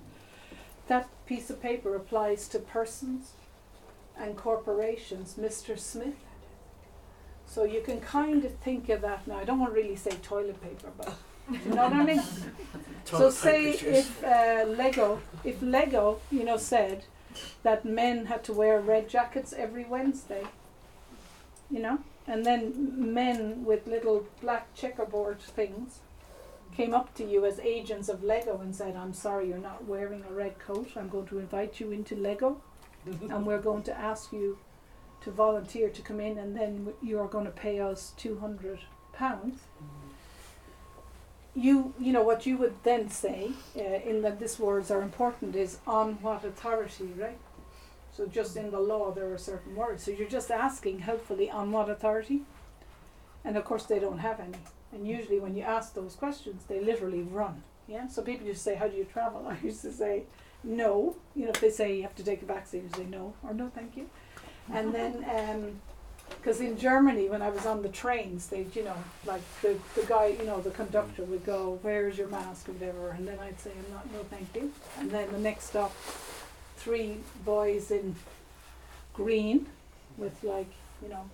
That 0.89 1.09
piece 1.27 1.49
of 1.51 1.63
paper 1.63 1.95
applies 1.95 2.49
to 2.49 2.59
persons 2.59 3.33
and 4.19 4.37
corporations, 4.37 5.37
Mr. 5.41 5.79
Smith. 5.79 6.17
So 7.47 7.65
you 7.65 7.81
can 7.81 8.01
kind 8.01 8.45
of 8.45 8.55
think 8.57 8.89
of 8.89 9.01
that 9.03 9.27
now. 9.27 9.39
I 9.39 9.45
don't 9.45 9.61
want 9.61 9.73
to 9.73 9.81
really 9.81 9.97
say 9.97 10.11
toilet 10.23 10.61
paper, 10.61 10.91
but 10.99 11.15
you 11.51 11.59
know 11.75 11.85
what 11.89 11.93
I 11.93 12.05
mean. 12.05 12.23
So 13.05 13.31
say 13.31 13.71
if 13.73 14.25
uh, 14.25 14.65
Lego, 14.67 15.21
if 15.45 15.61
Lego, 15.63 16.21
you 16.31 16.45
know, 16.45 16.57
said 16.57 17.05
that 17.63 17.85
men 17.85 18.27
had 18.27 18.43
to 18.45 18.53
wear 18.53 18.81
red 18.81 19.09
jackets 19.09 19.53
every 19.53 19.85
Wednesday, 19.85 20.45
you 21.71 21.81
know, 21.81 21.99
and 22.27 22.45
then 22.47 23.13
men 23.15 23.65
with 23.65 23.87
little 23.87 24.27
black 24.41 24.75
checkerboard 24.75 25.41
things 25.41 26.01
came 26.75 26.95
up 26.95 27.15
to 27.15 27.25
you 27.25 27.45
as 27.45 27.61
agents 27.61 28.09
of 28.09 28.25
Lego 28.25 28.59
and 28.61 28.75
said, 28.75 28.97
"I'm 28.97 29.13
sorry, 29.13 29.49
you're 29.49 29.59
not 29.59 29.85
wearing 29.85 30.25
a 30.29 30.33
red 30.33 30.59
coat. 30.59 30.91
I'm 30.97 31.09
going 31.09 31.27
to 31.27 31.39
invite 31.39 31.79
you 31.81 31.93
into 31.93 32.17
Lego, 32.17 32.61
and 33.07 33.47
we're 33.47 33.61
going 33.61 33.83
to 33.85 33.97
ask 33.97 34.33
you 34.33 34.59
to 35.21 35.31
volunteer 35.31 35.89
to 35.91 36.03
come 36.03 36.21
in, 36.21 36.39
and 36.39 36.57
then 36.57 36.79
w- 36.85 36.97
you 37.03 37.21
are 37.21 37.29
going 37.29 37.45
to 37.45 37.51
pay 37.51 37.79
us 37.81 38.13
two 38.17 38.39
hundred 38.39 38.81
pounds." 39.13 39.61
You 41.57 41.95
you 42.01 42.13
know 42.13 42.23
what 42.23 42.47
you 42.47 42.57
would 42.57 42.75
then 42.83 43.09
say 43.09 43.53
uh, 43.77 43.81
in 43.81 44.23
that 44.23 44.41
these 44.41 44.59
words 44.59 44.91
are 44.91 45.03
important 45.03 45.55
is 45.55 45.79
on 45.87 46.15
what 46.23 46.45
authority 46.45 47.11
right? 47.17 47.39
So 48.13 48.27
just 48.27 48.57
in 48.57 48.71
the 48.71 48.81
law 48.81 49.13
there 49.13 49.33
are 49.33 49.39
certain 49.39 49.75
words. 49.75 50.05
So 50.05 50.11
you're 50.11 50.29
just 50.29 50.51
asking 50.51 51.01
helpfully 51.01 51.51
on 51.51 51.73
what 51.73 51.89
authority? 51.89 52.43
And 53.45 53.57
of 53.57 53.65
course 53.65 53.85
they 53.85 53.99
don't 53.99 54.19
have 54.19 54.41
any. 54.41 54.59
And 54.93 55.07
usually 55.07 55.41
when 55.41 55.57
you 55.57 55.63
ask 55.63 55.95
those 55.95 56.15
questions 56.15 56.65
they 56.69 56.81
literally 56.81 57.23
run 57.23 57.63
yeah? 57.87 58.09
So 58.09 58.23
people 58.23 58.47
just 58.47 58.63
say 58.63 58.75
how 58.75 58.89
do 58.89 58.97
you 58.97 59.05
travel? 59.05 59.47
I 59.51 59.59
used 59.65 59.83
to 59.83 59.93
say 59.93 60.25
no. 60.63 61.17
You 61.35 61.45
know 61.45 61.51
if 61.51 61.61
they 61.61 61.71
say 61.71 61.97
you 61.97 62.03
have 62.03 62.17
to 62.17 62.25
take 62.25 62.43
a 62.43 62.47
vaccine 62.47 62.85
you 62.85 62.91
say 62.97 63.07
no 63.09 63.35
or 63.43 63.55
no 63.55 63.71
thank 63.75 63.97
you. 63.97 64.09
And 64.73 64.95
then 64.95 65.25
um, 65.29 65.81
because 66.29 66.61
in 66.61 66.77
Germany, 66.77 67.29
when 67.29 67.41
I 67.43 67.49
was 67.49 67.65
on 67.65 67.83
the 67.83 67.89
trains, 67.89 68.49
they, 68.49 68.67
you 68.75 68.85
know, 68.85 68.97
like 69.25 69.43
the, 69.63 69.79
the 69.95 70.07
guy, 70.07 70.27
you 70.39 70.45
know, 70.45 70.61
the 70.61 70.71
conductor 70.71 71.25
would 71.25 71.45
go, 71.47 71.79
"Where's 71.83 72.19
your 72.19 72.29
mask?" 72.29 72.69
or 72.69 72.73
whatever, 72.73 73.11
and 73.11 73.27
then 73.27 73.39
I'd 73.41 73.59
say, 73.61 73.71
"I'm 73.71 73.95
not, 73.95 74.13
no, 74.13 74.23
thank 74.25 74.55
you." 74.55 74.73
And 74.99 75.11
then 75.11 75.33
the 75.33 75.39
next 75.39 75.65
stop, 75.67 75.95
three 76.77 77.19
boys 77.45 77.91
in 77.91 78.17
green, 79.15 79.67
with 80.17 80.43
like, 80.45 80.73
you 81.03 81.09
know, 81.09 81.31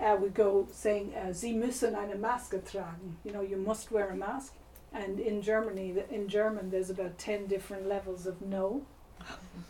uh, 0.00 0.16
would 0.16 0.34
go 0.34 0.66
saying, 0.72 1.14
uh, 1.14 1.32
"Sie 1.32 1.54
müssen 1.54 1.94
eine 1.94 2.16
Maske 2.16 2.60
tragen." 2.68 3.16
You 3.24 3.32
know, 3.32 3.40
you 3.40 3.56
must 3.56 3.92
wear 3.92 4.08
a 4.10 4.16
mask. 4.16 4.52
And 4.92 5.18
in 5.18 5.42
Germany, 5.42 5.96
in 6.10 6.28
German, 6.28 6.70
there's 6.70 6.88
about 6.90 7.18
ten 7.18 7.46
different 7.46 7.88
levels 7.88 8.26
of 8.26 8.40
no. 8.40 8.82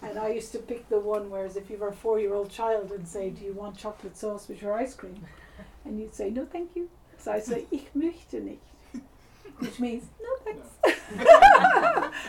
And 0.02 0.18
I 0.18 0.28
used 0.28 0.52
to 0.52 0.58
pick 0.58 0.88
the 0.88 1.00
one 1.00 1.30
whereas 1.30 1.56
if 1.56 1.70
you 1.70 1.78
were 1.78 1.88
a 1.88 1.92
four 1.92 2.18
year 2.20 2.34
old 2.34 2.50
child 2.50 2.90
and 2.92 3.06
say, 3.08 3.30
Do 3.30 3.44
you 3.44 3.52
want 3.52 3.78
chocolate 3.78 4.16
sauce 4.16 4.48
with 4.48 4.60
your 4.60 4.74
ice 4.74 4.94
cream? 4.94 5.24
And 5.84 5.98
you'd 5.98 6.14
say, 6.14 6.30
No, 6.30 6.44
thank 6.44 6.76
you. 6.76 6.88
So 7.18 7.32
I 7.32 7.40
say, 7.40 7.66
Ich 7.70 7.86
möchte 7.96 8.42
nicht. 8.42 8.60
Which 9.58 9.78
means, 9.80 10.04
No, 10.20 10.28
thanks. 10.44 10.68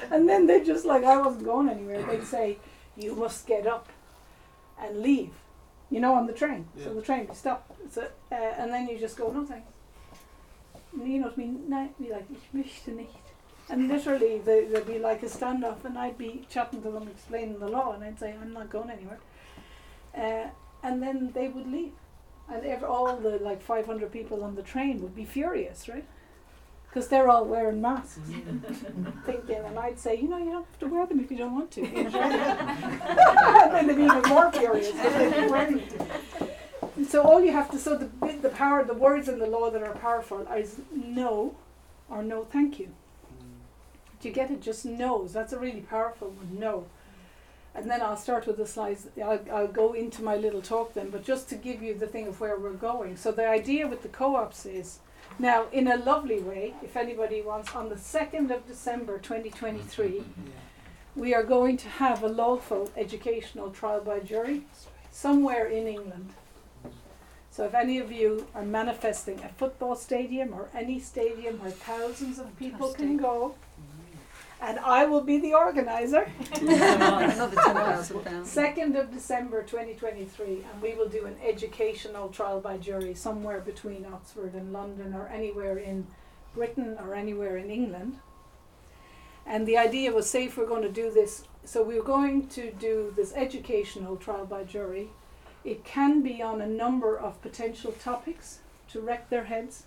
and 0.11 0.29
then 0.29 0.47
they 0.47 0.63
just 0.63 0.85
like, 0.85 1.03
I 1.03 1.17
wasn't 1.17 1.45
going 1.45 1.69
anywhere. 1.69 2.01
They'd 2.03 2.23
say, 2.25 2.57
You 2.95 3.15
must 3.15 3.45
get 3.45 3.67
up 3.67 3.89
and 4.81 5.01
leave. 5.01 5.31
You 5.89 5.99
know, 5.99 6.13
on 6.15 6.27
the 6.27 6.33
train. 6.33 6.67
So 6.83 6.93
the 6.93 7.01
train 7.01 7.27
would 7.27 7.37
stop. 7.37 7.75
So, 7.91 8.07
uh, 8.31 8.35
and 8.35 8.71
then 8.71 8.87
you 8.87 8.97
just 8.97 9.17
go, 9.17 9.31
No, 9.31 9.45
thanks. 9.45 9.67
And 10.93 11.11
you 11.11 11.19
know 11.19 11.27
what 11.27 11.37
I 11.37 11.41
mean? 11.41 11.69
No, 11.69 11.89
be 11.99 12.09
like, 12.09 12.25
Ich 12.31 12.53
möchte 12.53 12.91
nicht. 12.95 13.24
And 13.69 13.87
literally, 13.87 14.39
they, 14.39 14.65
there'd 14.65 14.85
be 14.85 14.99
like 14.99 15.23
a 15.23 15.27
standoff, 15.27 15.83
and 15.85 15.97
I'd 15.97 16.17
be 16.17 16.45
chatting 16.49 16.83
to 16.83 16.91
them, 16.91 17.07
explaining 17.07 17.59
the 17.59 17.67
law, 17.67 17.93
and 17.93 18.03
I'd 18.03 18.19
say, 18.19 18.35
I'm 18.39 18.53
not 18.53 18.69
going 18.69 18.91
anywhere. 18.91 19.19
Uh, 20.15 20.49
and 20.83 21.01
then 21.01 21.31
they 21.33 21.47
would 21.47 21.71
leave. 21.71 21.93
And 22.47 22.63
ev 22.63 22.83
all 22.83 23.17
the 23.17 23.39
like 23.39 23.61
500 23.61 24.11
people 24.11 24.43
on 24.43 24.55
the 24.55 24.61
train 24.61 25.01
would 25.01 25.15
be 25.15 25.25
furious, 25.25 25.89
right? 25.89 26.05
Because 26.87 27.07
they're 27.07 27.27
all 27.27 27.43
wearing 27.43 27.81
masks, 27.81 28.19
thinking, 29.25 29.57
and 29.65 29.79
I'd 29.79 29.99
say, 29.99 30.15
you 30.15 30.27
know, 30.29 30.37
you 30.37 30.45
don't 30.51 30.65
have 30.65 30.79
to 30.79 30.87
wear 30.87 31.07
them 31.07 31.19
if 31.19 31.31
you 31.31 31.37
don't 31.37 31.55
want 31.55 31.71
to. 31.71 31.81
and 31.85 32.13
then 33.73 33.87
they'd 33.87 33.97
be 33.97 34.03
even 34.03 34.21
more 34.29 34.51
furious. 34.51 34.89
if 34.89 35.01
they 35.01 35.29
didn't 35.31 35.49
wear 35.49 35.65
them. 35.65 35.81
And 36.95 37.07
So 37.07 37.23
all 37.23 37.43
you 37.43 37.51
have 37.51 37.69
to, 37.71 37.79
so 37.79 37.97
the, 37.97 38.09
the 38.41 38.49
power, 38.49 38.83
the 38.83 38.93
words 38.93 39.27
in 39.27 39.39
the 39.39 39.47
law 39.47 39.71
that 39.71 39.81
are 39.81 39.95
powerful 39.95 40.47
is 40.55 40.79
no 40.93 41.55
or 42.09 42.21
no 42.23 42.45
thank 42.45 42.79
you. 42.79 42.93
Do 44.21 44.27
you 44.29 44.33
get 44.33 44.51
it? 44.51 44.61
Just 44.61 44.85
knows. 44.85 45.33
That's 45.33 45.53
a 45.53 45.59
really 45.59 45.81
powerful 45.81 46.29
one. 46.29 46.59
No. 46.59 46.85
And 47.73 47.91
then 47.91 48.01
I'll 48.01 48.15
start 48.15 48.47
with 48.47 48.57
the 48.57 48.65
slides. 48.65 49.07
I'll, 49.21 49.39
I'll 49.51 49.67
go 49.67 49.93
into 49.93 50.23
my 50.23 50.35
little 50.35 50.61
talk 50.61 50.93
then, 50.93 51.09
but 51.09 51.25
just 51.25 51.49
to 51.49 51.55
give 51.55 51.83
you 51.83 51.93
the 51.93 52.07
thing 52.07 52.27
of 52.27 52.39
where 52.39 52.57
we're 52.57 52.71
going. 52.71 53.17
So 53.17 53.31
the 53.31 53.47
idea 53.47 53.87
with 53.87 54.01
the 54.01 54.07
co-ops 54.07 54.65
is, 54.65 54.99
now 55.39 55.65
in 55.73 55.87
a 55.89 55.97
lovely 55.97 56.39
way, 56.39 56.73
if 56.81 56.95
anybody 56.95 57.41
wants, 57.41 57.75
on 57.75 57.89
the 57.89 57.95
2nd 57.95 58.55
of 58.55 58.65
December 58.65 59.17
2023, 59.17 60.07
mm-hmm. 60.07 61.19
we 61.19 61.33
are 61.33 61.43
going 61.43 61.75
to 61.77 61.89
have 61.89 62.23
a 62.23 62.29
lawful 62.29 62.89
educational 62.95 63.71
trial 63.71 63.99
by 63.99 64.19
jury 64.19 64.63
somewhere 65.11 65.65
in 65.67 65.87
England. 65.87 66.29
So 67.51 67.63
if 67.63 67.73
any 67.73 67.99
of 67.99 68.11
you 68.11 68.47
are 68.53 68.65
manifesting 68.65 69.39
a 69.41 69.47
football 69.47 69.95
stadium 69.95 70.53
or 70.53 70.67
any 70.73 70.99
stadium 70.99 71.61
where 71.61 71.71
thousands 71.71 72.37
of 72.37 72.57
people 72.59 72.93
can 72.93 73.15
go, 73.15 73.55
and 74.61 74.79
I 74.79 75.05
will 75.05 75.21
be 75.21 75.37
the 75.39 75.53
organizer. 75.53 76.29
Another 76.61 77.55
ten 77.55 77.75
thousand 77.75 78.23
pounds. 78.23 78.49
Second 78.49 78.95
of 78.95 79.11
December, 79.11 79.63
twenty 79.63 79.93
twenty 79.93 80.25
three, 80.25 80.65
and 80.71 80.81
we 80.81 80.93
will 80.95 81.09
do 81.09 81.25
an 81.25 81.35
educational 81.45 82.29
trial 82.29 82.61
by 82.61 82.77
jury 82.77 83.13
somewhere 83.13 83.59
between 83.59 84.05
Oxford 84.05 84.53
and 84.53 84.71
London, 84.71 85.13
or 85.13 85.27
anywhere 85.27 85.77
in 85.77 86.07
Britain, 86.53 86.97
or 86.99 87.13
anywhere 87.13 87.57
in 87.57 87.69
England. 87.69 88.19
And 89.45 89.67
the 89.67 89.77
idea 89.77 90.11
was, 90.11 90.27
say, 90.27 90.45
if 90.45 90.57
we're 90.57 90.65
going 90.65 90.81
to 90.81 90.91
do 90.91 91.11
this, 91.11 91.43
so 91.63 91.83
we're 91.83 92.01
going 92.01 92.47
to 92.49 92.71
do 92.71 93.13
this 93.15 93.31
educational 93.35 94.15
trial 94.15 94.45
by 94.45 94.63
jury. 94.63 95.09
It 95.63 95.83
can 95.83 96.21
be 96.21 96.41
on 96.41 96.61
a 96.61 96.67
number 96.67 97.17
of 97.17 97.41
potential 97.41 97.91
topics 97.91 98.59
to 98.89 99.01
wreck 99.01 99.29
their 99.29 99.45
heads, 99.45 99.83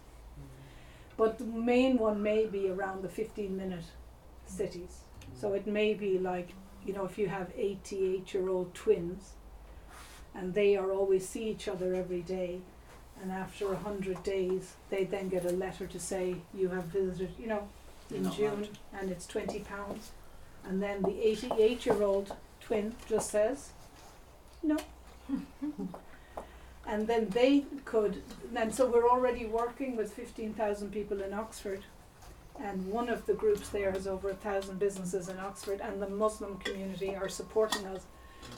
but 1.16 1.38
the 1.38 1.44
main 1.44 1.98
one 1.98 2.22
may 2.22 2.46
be 2.46 2.68
around 2.68 3.02
the 3.02 3.08
15 3.08 3.56
minute 3.56 3.84
cities. 4.48 4.98
So 5.40 5.52
it 5.52 5.66
may 5.66 5.94
be 5.94 6.18
like, 6.18 6.50
you 6.86 6.92
know, 6.92 7.04
if 7.04 7.18
you 7.18 7.28
have 7.28 7.52
88 7.56 8.32
year 8.34 8.48
old 8.48 8.74
twins 8.74 9.32
and 10.34 10.54
they 10.54 10.76
are 10.76 10.90
always 10.92 11.28
see 11.28 11.48
each 11.50 11.68
other 11.68 11.94
every 11.94 12.22
day, 12.22 12.60
and 13.20 13.32
after 13.32 13.66
a 13.66 13.74
100 13.74 14.22
days, 14.22 14.74
they 14.90 15.04
then 15.04 15.28
get 15.28 15.44
a 15.44 15.50
letter 15.50 15.86
to 15.86 15.98
say, 15.98 16.36
you 16.54 16.68
have 16.68 16.84
visited, 16.84 17.30
you 17.38 17.48
know, 17.48 17.68
You're 18.10 18.18
in 18.20 18.32
June, 18.32 18.48
allowed. 18.52 18.68
and 19.00 19.10
it's 19.10 19.26
20 19.26 19.60
pounds. 19.60 20.10
And 20.64 20.80
then 20.82 21.02
the 21.02 21.26
88 21.26 21.84
year 21.86 22.02
old 22.02 22.34
twin 22.60 22.94
just 23.08 23.30
says, 23.30 23.70
no. 24.62 24.76
and 26.86 27.06
then 27.06 27.28
they 27.30 27.64
could, 27.84 28.22
and 28.54 28.74
so 28.74 28.86
we're 28.86 29.08
already 29.08 29.46
working 29.46 29.96
with 29.96 30.12
15,000 30.12 30.90
people 30.92 31.20
in 31.22 31.32
Oxford. 31.34 31.84
And 32.60 32.86
one 32.88 33.08
of 33.08 33.26
the 33.26 33.34
groups 33.34 33.68
there 33.68 33.92
has 33.92 34.06
over 34.06 34.30
a 34.30 34.34
thousand 34.34 34.78
businesses 34.78 35.28
in 35.28 35.38
Oxford, 35.38 35.80
and 35.80 36.02
the 36.02 36.08
Muslim 36.08 36.58
community 36.58 37.14
are 37.14 37.28
supporting 37.28 37.86
us. 37.86 38.02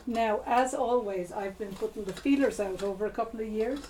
Now, 0.06 0.40
as 0.46 0.74
always, 0.74 1.32
I've 1.32 1.58
been 1.58 1.74
putting 1.74 2.04
the 2.04 2.12
feelers 2.12 2.60
out 2.60 2.82
over 2.82 3.06
a 3.06 3.10
couple 3.10 3.40
of 3.40 3.48
years, 3.48 3.80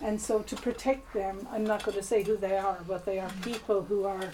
and 0.00 0.20
so 0.20 0.40
to 0.40 0.56
protect 0.56 1.14
them, 1.14 1.46
I'm 1.50 1.64
not 1.64 1.84
going 1.84 1.96
to 1.96 2.02
say 2.02 2.22
who 2.22 2.36
they 2.36 2.56
are, 2.56 2.78
but 2.86 3.04
they 3.06 3.18
are 3.18 3.30
people 3.42 3.82
who 3.82 4.04
are 4.04 4.30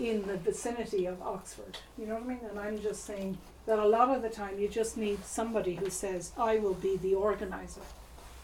in 0.00 0.26
the 0.26 0.36
vicinity 0.36 1.06
of 1.06 1.20
Oxford. 1.22 1.78
You 1.98 2.06
know 2.06 2.14
what 2.14 2.24
I 2.24 2.26
mean? 2.26 2.40
And 2.48 2.58
I'm 2.58 2.80
just 2.80 3.04
saying 3.04 3.38
that 3.66 3.78
a 3.78 3.86
lot 3.86 4.14
of 4.14 4.22
the 4.22 4.30
time 4.30 4.58
you 4.58 4.68
just 4.68 4.96
need 4.96 5.24
somebody 5.24 5.74
who 5.74 5.90
says, 5.90 6.32
I 6.38 6.58
will 6.58 6.74
be 6.74 6.96
the 6.96 7.14
organizer. 7.14 7.82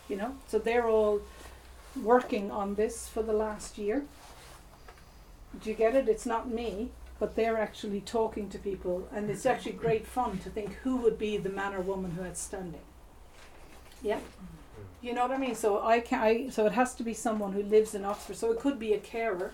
You 0.08 0.16
know? 0.16 0.34
So 0.48 0.58
they're 0.58 0.88
all 0.88 1.22
working 2.02 2.50
on 2.50 2.74
this 2.74 3.08
for 3.08 3.22
the 3.22 3.32
last 3.32 3.78
year. 3.78 4.04
Do 5.62 5.70
you 5.70 5.76
get 5.76 5.94
it? 5.94 6.08
It's 6.08 6.26
not 6.26 6.48
me, 6.48 6.90
but 7.18 7.34
they're 7.34 7.58
actually 7.58 8.00
talking 8.00 8.48
to 8.50 8.58
people, 8.58 9.08
and 9.12 9.28
it's 9.30 9.40
mm-hmm. 9.40 9.48
actually 9.48 9.72
great 9.72 10.06
fun 10.06 10.38
to 10.38 10.50
think 10.50 10.74
who 10.84 10.96
would 10.98 11.18
be 11.18 11.36
the 11.36 11.50
man 11.50 11.74
or 11.74 11.80
woman 11.80 12.12
who 12.12 12.22
had 12.22 12.36
standing. 12.36 12.80
Yeah? 14.02 14.18
Mm-hmm. 14.18 14.58
You 15.00 15.14
know 15.14 15.22
what 15.22 15.30
I 15.30 15.38
mean? 15.38 15.54
So 15.54 15.84
I 15.84 16.00
can 16.00 16.20
I 16.20 16.48
so 16.48 16.66
it 16.66 16.72
has 16.72 16.94
to 16.96 17.02
be 17.04 17.14
someone 17.14 17.52
who 17.52 17.62
lives 17.62 17.94
in 17.94 18.04
Oxford. 18.04 18.36
So 18.36 18.50
it 18.50 18.58
could 18.58 18.78
be 18.78 18.92
a 18.92 18.98
carer 18.98 19.52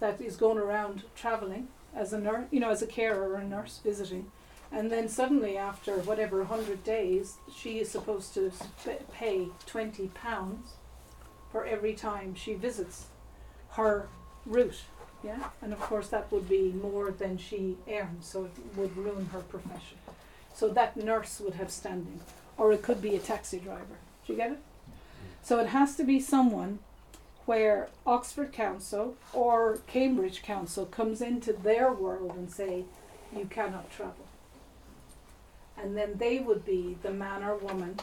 that 0.00 0.20
is 0.20 0.36
going 0.36 0.58
around 0.58 1.04
traveling 1.14 1.68
as 1.94 2.12
a 2.12 2.18
nurse, 2.18 2.46
you 2.50 2.60
know, 2.60 2.70
as 2.70 2.82
a 2.82 2.86
carer 2.86 3.30
or 3.30 3.36
a 3.36 3.44
nurse 3.44 3.80
visiting. 3.82 4.30
And 4.72 4.90
then 4.90 5.08
suddenly, 5.08 5.56
after 5.56 5.98
whatever, 5.98 6.38
100 6.38 6.82
days, 6.82 7.36
she 7.54 7.78
is 7.78 7.88
supposed 7.88 8.34
to 8.34 8.50
sp- 8.50 9.06
pay 9.12 9.48
£20 9.64 10.10
for 11.52 11.64
every 11.64 11.94
time 11.94 12.34
she 12.34 12.54
visits 12.54 13.06
her 13.70 14.08
route. 14.46 14.82
Yeah? 15.22 15.50
And 15.60 15.72
of 15.72 15.80
course, 15.80 16.08
that 16.08 16.30
would 16.30 16.48
be 16.48 16.72
more 16.72 17.10
than 17.10 17.36
she 17.36 17.76
earns, 17.90 18.26
so 18.26 18.44
it 18.44 18.52
would 18.76 18.96
ruin 18.96 19.26
her 19.26 19.40
profession. 19.40 19.98
So 20.54 20.68
that 20.70 20.96
nurse 20.96 21.40
would 21.40 21.54
have 21.54 21.70
standing. 21.70 22.20
Or 22.56 22.72
it 22.72 22.82
could 22.82 23.02
be 23.02 23.16
a 23.16 23.18
taxi 23.18 23.58
driver. 23.58 23.98
Do 24.26 24.32
you 24.32 24.38
get 24.38 24.52
it? 24.52 24.58
So 25.42 25.58
it 25.58 25.68
has 25.68 25.96
to 25.96 26.04
be 26.04 26.20
someone 26.20 26.78
where 27.44 27.88
Oxford 28.04 28.52
Council 28.52 29.16
or 29.32 29.78
Cambridge 29.86 30.42
Council 30.42 30.86
comes 30.86 31.20
into 31.20 31.52
their 31.52 31.92
world 31.92 32.32
and 32.36 32.50
say, 32.50 32.84
you 33.36 33.46
cannot 33.46 33.90
travel. 33.90 34.26
And 35.76 35.96
then 35.96 36.16
they 36.16 36.38
would 36.38 36.64
be 36.64 36.96
the 37.02 37.12
man 37.12 37.44
or 37.44 37.56
woman 37.56 38.00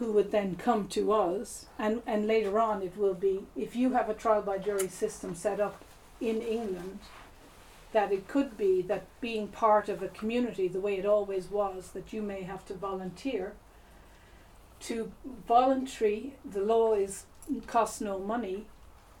who 0.00 0.12
would 0.12 0.32
then 0.32 0.56
come 0.56 0.88
to 0.88 1.12
us 1.12 1.66
and, 1.78 2.00
and 2.06 2.26
later 2.26 2.58
on 2.58 2.80
it 2.80 2.96
will 2.96 3.14
be 3.14 3.40
if 3.54 3.76
you 3.76 3.92
have 3.92 4.08
a 4.08 4.14
trial 4.14 4.40
by 4.40 4.56
jury 4.56 4.88
system 4.88 5.34
set 5.34 5.60
up 5.60 5.84
in 6.22 6.40
England 6.40 6.98
that 7.92 8.10
it 8.10 8.26
could 8.26 8.56
be 8.56 8.80
that 8.80 9.04
being 9.20 9.46
part 9.46 9.90
of 9.90 10.02
a 10.02 10.08
community 10.08 10.66
the 10.68 10.80
way 10.80 10.96
it 10.96 11.04
always 11.04 11.50
was 11.50 11.90
that 11.90 12.14
you 12.14 12.22
may 12.22 12.42
have 12.42 12.64
to 12.64 12.72
volunteer 12.72 13.52
to 14.80 15.12
voluntary 15.46 16.32
the 16.50 16.62
law 16.62 16.94
is 16.94 17.26
costs 17.66 18.00
no 18.00 18.18
money 18.18 18.64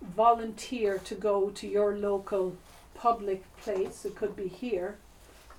volunteer 0.00 0.96
to 0.96 1.14
go 1.14 1.50
to 1.50 1.68
your 1.68 1.94
local 1.94 2.56
public 2.94 3.44
place 3.58 4.06
it 4.06 4.16
could 4.16 4.34
be 4.34 4.48
here 4.48 4.96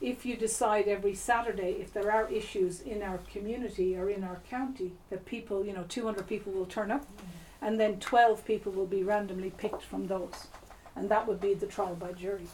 if 0.01 0.25
you 0.25 0.35
decide 0.35 0.87
every 0.87 1.13
saturday 1.13 1.73
if 1.79 1.93
there 1.93 2.11
are 2.11 2.29
issues 2.29 2.81
in 2.81 3.01
our 3.03 3.19
community 3.31 3.95
or 3.95 4.09
in 4.09 4.23
our 4.23 4.41
county 4.49 4.91
that 5.09 5.25
people 5.25 5.63
you 5.63 5.71
know 5.71 5.85
200 5.87 6.27
people 6.27 6.51
will 6.51 6.65
turn 6.65 6.91
up 6.91 7.05
mm-hmm. 7.05 7.65
and 7.65 7.79
then 7.79 7.99
12 7.99 8.43
people 8.45 8.71
will 8.71 8.87
be 8.87 9.03
randomly 9.03 9.51
picked 9.51 9.83
from 9.83 10.07
those. 10.07 10.47
And 10.95 11.07
that 11.09 11.27
would 11.27 11.39
be 11.39 11.53
the 11.53 11.67
trial 11.67 11.95
by 11.95 12.11
jury. 12.11 12.47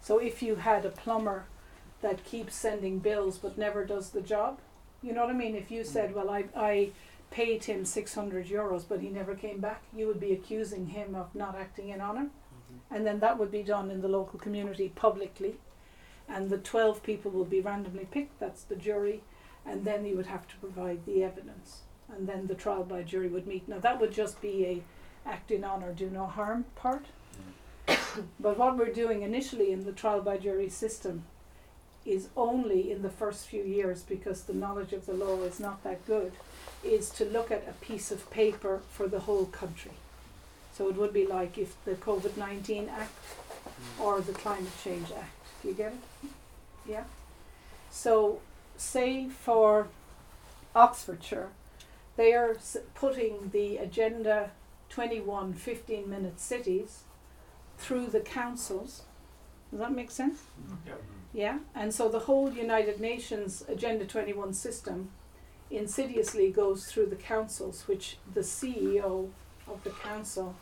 So 0.00 0.18
if 0.18 0.42
you 0.42 0.56
had 0.56 0.84
a 0.84 0.90
plumber 0.90 1.44
that 2.00 2.24
keeps 2.24 2.54
sending 2.54 2.98
bills 2.98 3.38
but 3.38 3.56
never 3.56 3.84
does 3.84 4.10
the 4.10 4.20
job 4.20 4.58
you 5.02 5.12
know 5.12 5.20
what 5.20 5.30
i 5.30 5.38
mean? 5.38 5.54
If 5.54 5.70
you 5.70 5.84
said 5.84 6.10
mm. 6.10 6.14
well 6.14 6.30
i 6.30 6.44
i 6.56 6.90
paid 7.30 7.64
him 7.64 7.84
600 7.84 8.46
euros 8.46 8.84
but 8.88 9.00
he 9.00 9.08
never 9.08 9.34
came 9.34 9.58
back 9.58 9.82
you 9.96 10.06
would 10.06 10.20
be 10.20 10.32
accusing 10.32 10.86
him 10.88 11.14
of 11.14 11.34
not 11.34 11.56
acting 11.56 11.88
in 11.88 12.00
honor 12.00 12.26
mm-hmm. 12.26 12.94
and 12.94 13.06
then 13.06 13.18
that 13.20 13.38
would 13.38 13.50
be 13.50 13.62
done 13.62 13.90
in 13.90 14.00
the 14.02 14.08
local 14.08 14.38
community 14.38 14.92
publicly 14.94 15.56
and 16.28 16.50
the 16.50 16.58
12 16.58 17.02
people 17.02 17.30
will 17.30 17.44
be 17.44 17.60
randomly 17.60 18.06
picked 18.10 18.38
that's 18.40 18.62
the 18.62 18.76
jury 18.76 19.22
and 19.66 19.84
then 19.84 20.04
you 20.04 20.16
would 20.16 20.26
have 20.26 20.46
to 20.48 20.56
provide 20.56 21.04
the 21.06 21.22
evidence. 21.22 21.80
And 22.14 22.28
then 22.28 22.46
the 22.46 22.54
trial 22.54 22.84
by 22.84 23.02
jury 23.02 23.28
would 23.28 23.46
meet. 23.46 23.68
Now 23.68 23.78
that 23.78 24.00
would 24.00 24.12
just 24.12 24.40
be 24.40 24.66
a 24.66 24.82
act 25.28 25.50
in 25.50 25.64
honor 25.64 25.92
do 25.92 26.10
no 26.10 26.26
harm 26.26 26.66
part. 26.76 27.06
But 28.38 28.58
what 28.58 28.76
we're 28.76 28.92
doing 28.92 29.22
initially 29.22 29.72
in 29.72 29.84
the 29.84 29.92
trial 29.92 30.20
by 30.20 30.36
jury 30.36 30.68
system 30.68 31.24
is 32.04 32.28
only 32.36 32.92
in 32.92 33.02
the 33.02 33.10
first 33.10 33.46
few 33.46 33.64
years 33.64 34.02
because 34.02 34.42
the 34.42 34.52
knowledge 34.52 34.92
of 34.92 35.06
the 35.06 35.14
law 35.14 35.42
is 35.42 35.58
not 35.58 35.82
that 35.82 36.06
good 36.06 36.32
is 36.84 37.08
to 37.10 37.24
look 37.24 37.50
at 37.50 37.66
a 37.68 37.84
piece 37.84 38.10
of 38.10 38.30
paper 38.30 38.82
for 38.90 39.08
the 39.08 39.20
whole 39.20 39.46
country. 39.46 39.92
So 40.72 40.88
it 40.88 40.96
would 40.96 41.12
be 41.12 41.26
like 41.26 41.56
if 41.56 41.82
the 41.84 41.94
covid-19 41.94 42.90
act 42.90 43.10
hmm. 43.10 44.02
or 44.02 44.20
the 44.20 44.32
climate 44.32 44.72
change 44.82 45.10
act 45.10 45.33
you 45.64 45.74
get 45.74 45.92
it? 45.92 46.30
Yeah. 46.86 47.04
So 47.90 48.40
say 48.76 49.28
for 49.28 49.88
oxfordshire 50.74 51.50
they 52.16 52.32
are 52.32 52.56
putting 52.94 53.50
the 53.52 53.76
agenda 53.76 54.50
21 54.88 55.54
15 55.54 56.08
minute 56.08 56.40
cities 56.40 57.02
through 57.78 58.06
the 58.06 58.20
councils. 58.20 59.02
Does 59.70 59.80
that 59.80 59.92
make 59.92 60.10
sense? 60.10 60.42
Mm-hmm. 60.62 60.74
Yeah. 60.86 60.94
yeah, 61.32 61.58
and 61.74 61.92
so 61.92 62.08
the 62.08 62.20
whole 62.20 62.52
United 62.52 63.00
Nations 63.00 63.64
Agenda 63.68 64.04
21 64.04 64.54
system 64.54 65.10
insidiously 65.70 66.50
goes 66.50 66.86
through 66.86 67.06
the 67.06 67.16
councils, 67.16 67.88
which 67.88 68.18
the 68.34 68.40
CEO 68.40 69.30
of 69.66 69.82
the 69.82 69.90
council 69.90 70.54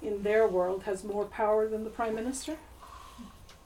in 0.00 0.22
their 0.22 0.46
world 0.46 0.84
has 0.84 1.04
more 1.04 1.26
power 1.26 1.68
than 1.68 1.84
the 1.84 1.90
Prime 1.90 2.14
Minister. 2.14 2.56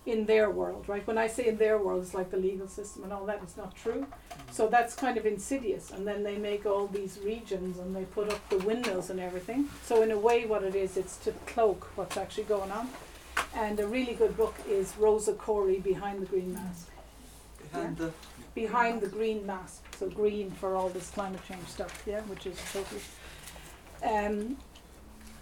In 0.06 0.24
their 0.24 0.50
world, 0.50 0.88
right? 0.88 1.06
When 1.06 1.18
I 1.18 1.26
say 1.26 1.46
in 1.46 1.58
their 1.58 1.78
world, 1.78 2.02
it's 2.02 2.14
like 2.14 2.30
the 2.30 2.38
legal 2.38 2.66
system 2.66 3.04
and 3.04 3.12
all 3.12 3.26
that, 3.26 3.40
it's 3.42 3.56
not 3.56 3.76
true. 3.76 4.06
So 4.50 4.66
that's 4.66 4.94
kind 4.94 5.18
of 5.18 5.26
insidious. 5.26 5.90
And 5.90 6.06
then 6.06 6.22
they 6.22 6.38
make 6.38 6.64
all 6.64 6.86
these 6.86 7.18
regions 7.22 7.78
and 7.78 7.94
they 7.94 8.04
put 8.04 8.30
up 8.32 8.48
the 8.48 8.58
windows 8.58 9.10
and 9.10 9.20
everything. 9.20 9.68
So, 9.84 10.02
in 10.02 10.10
a 10.10 10.18
way, 10.18 10.46
what 10.46 10.64
it 10.64 10.74
is, 10.74 10.96
it's 10.96 11.18
to 11.18 11.32
cloak 11.46 11.90
what's 11.96 12.16
actually 12.16 12.44
going 12.44 12.70
on. 12.72 12.88
And 13.54 13.78
a 13.78 13.86
really 13.86 14.14
good 14.14 14.36
book 14.36 14.54
is 14.68 14.94
Rosa 14.98 15.34
Koire 15.34 15.82
Behind 15.82 16.22
the 16.22 16.26
Green 16.26 16.54
Mask. 16.54 16.88
Behind 17.70 17.96
the 17.96 18.12
Behind 18.54 19.00
the 19.00 19.08
Green 19.08 19.46
Mask. 19.46 19.82
So 19.96 20.08
green 20.08 20.50
for 20.50 20.74
all 20.74 20.88
this 20.88 21.10
climate 21.10 21.40
change 21.46 21.66
stuff, 21.66 22.02
yeah, 22.06 22.20
which 22.22 22.46
is 22.46 22.58
totally. 22.72 23.00
Um, 24.02 24.56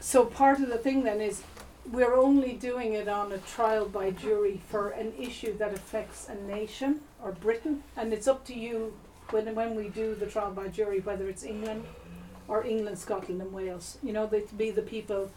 so 0.00 0.24
part 0.24 0.60
of 0.60 0.68
the 0.68 0.78
thing 0.78 1.04
then 1.04 1.20
is 1.20 1.42
we're 1.90 2.14
only 2.14 2.52
doing 2.54 2.94
it 2.94 3.08
on 3.08 3.32
a 3.32 3.38
trial 3.38 3.86
by 3.86 4.10
jury 4.10 4.60
for 4.68 4.90
an 4.90 5.12
issue 5.18 5.56
that 5.58 5.72
affects 5.72 6.28
a 6.28 6.34
nation 6.46 7.00
or 7.22 7.32
Britain, 7.32 7.82
and 7.96 8.12
it's 8.12 8.28
up 8.28 8.44
to 8.46 8.54
you 8.54 8.94
when 9.30 9.54
when 9.54 9.74
we 9.74 9.88
do 9.88 10.14
the 10.14 10.26
trial 10.26 10.50
by 10.50 10.68
jury 10.68 11.00
whether 11.00 11.28
it's 11.28 11.44
England 11.44 11.84
or 12.46 12.64
England, 12.64 12.98
Scotland, 12.98 13.42
and 13.42 13.52
Wales. 13.52 13.98
You 14.02 14.12
know, 14.12 14.26
they'd 14.26 14.56
be 14.56 14.70
the 14.70 14.82
people 14.82 15.30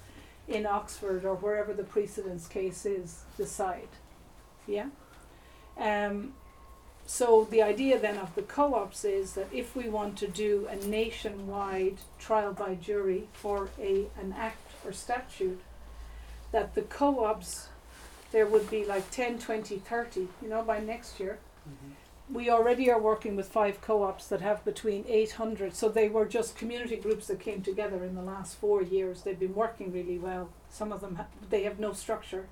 in 0.48 0.66
Oxford 0.66 1.26
or 1.26 1.36
wherever 1.36 1.74
the 1.74 1.84
precedence 1.84 2.48
case 2.48 2.86
is 2.86 3.24
decide. 3.38 3.90
Yeah? 4.66 4.88
Um, 5.78 6.34
so 7.06 7.48
the 7.50 7.62
idea 7.62 8.00
then 8.00 8.18
of 8.18 8.34
the 8.36 8.42
co-ops 8.42 9.04
is 9.04 9.34
that 9.34 9.48
if 9.52 9.76
we 9.76 9.90
want 9.90 10.18
to 10.20 10.28
do 10.28 10.68
a 10.70 10.76
nationwide 10.88 11.98
trial 12.20 12.54
by 12.54 12.76
jury 12.76 13.28
for 13.34 13.70
a 13.80 14.08
an 14.20 14.34
act 14.38 14.72
or 14.86 14.94
statute, 14.94 15.60
that 16.52 16.76
the 16.76 16.82
co-ops 16.84 17.68
there 18.32 18.46
would 18.46 18.70
be 18.70 18.86
like 18.86 19.12
10, 19.12 19.40
20, 19.40 19.78
30, 19.80 20.28
you 20.42 20.48
know, 20.48 20.62
by 20.64 20.80
next 20.80 21.20
year. 21.20 21.40
Mhm. 21.68 21.92
We 22.34 22.50
already 22.50 22.90
are 22.90 23.00
working 23.00 23.36
with 23.36 23.50
five 23.50 23.82
co-ops 23.82 24.28
that 24.30 24.40
have 24.40 24.64
between 24.64 25.04
800. 25.08 25.76
So 25.76 25.90
they 25.90 26.08
were 26.08 26.26
just 26.26 26.56
community 26.56 26.96
groups 26.96 27.28
that 27.28 27.42
came 27.42 27.62
together 27.62 28.06
in 28.06 28.16
the 28.16 28.22
last 28.22 28.56
four 28.56 28.82
years. 28.82 29.24
They've 29.24 29.38
been 29.38 29.54
working 29.54 29.92
really 29.92 30.18
well. 30.18 30.50
Some 30.70 30.94
of 30.94 31.02
them 31.02 31.16
ha- 31.16 31.26
they 31.50 31.64
have 31.64 31.78
no 31.78 31.92
structure. 31.92 32.48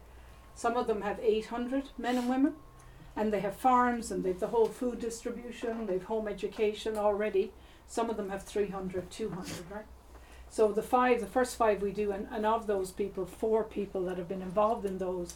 Some 0.54 0.76
of 0.76 0.88
them 0.88 1.02
have 1.04 1.18
800 1.22 1.92
men 1.98 2.18
and 2.18 2.30
women, 2.30 2.56
and 3.16 3.32
they 3.32 3.40
have 3.40 3.56
farms 3.56 4.12
and 4.12 4.22
they've 4.26 4.38
the 4.40 4.48
whole 4.48 4.66
food 4.68 5.00
distribution. 5.00 5.86
They've 5.86 6.04
home 6.04 6.28
education 6.28 6.98
already. 6.98 7.54
Some 7.88 8.10
of 8.10 8.18
them 8.18 8.30
have 8.30 8.44
300, 8.44 9.10
200, 9.10 9.72
right? 9.72 9.86
So 10.50 10.72
the 10.72 10.82
five, 10.82 11.20
the 11.20 11.28
first 11.28 11.56
five 11.56 11.82
we 11.82 11.92
do, 11.92 12.12
and, 12.12 12.28
and 12.32 12.46
of 12.46 12.66
those 12.68 12.92
people, 12.92 13.26
four 13.26 13.64
people 13.64 14.04
that 14.06 14.18
have 14.18 14.28
been 14.28 14.42
involved 14.42 14.86
in 14.86 14.98
those 14.98 15.36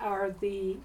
are 0.00 0.34
the 0.40 0.78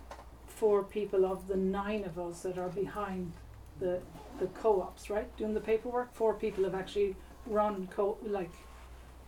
four 0.45 0.83
people 0.83 1.25
of 1.25 1.47
the 1.47 1.55
nine 1.55 2.03
of 2.03 2.19
us 2.19 2.41
that 2.41 2.57
are 2.57 2.69
behind 2.69 3.33
the 3.79 4.01
the 4.39 4.47
co-ops, 4.47 5.09
right? 5.09 5.35
Doing 5.37 5.53
the 5.53 5.61
paperwork. 5.61 6.13
Four 6.13 6.33
people 6.33 6.65
have 6.65 6.75
actually 6.75 7.15
run 7.45 7.87
co 7.87 8.17
like 8.25 8.51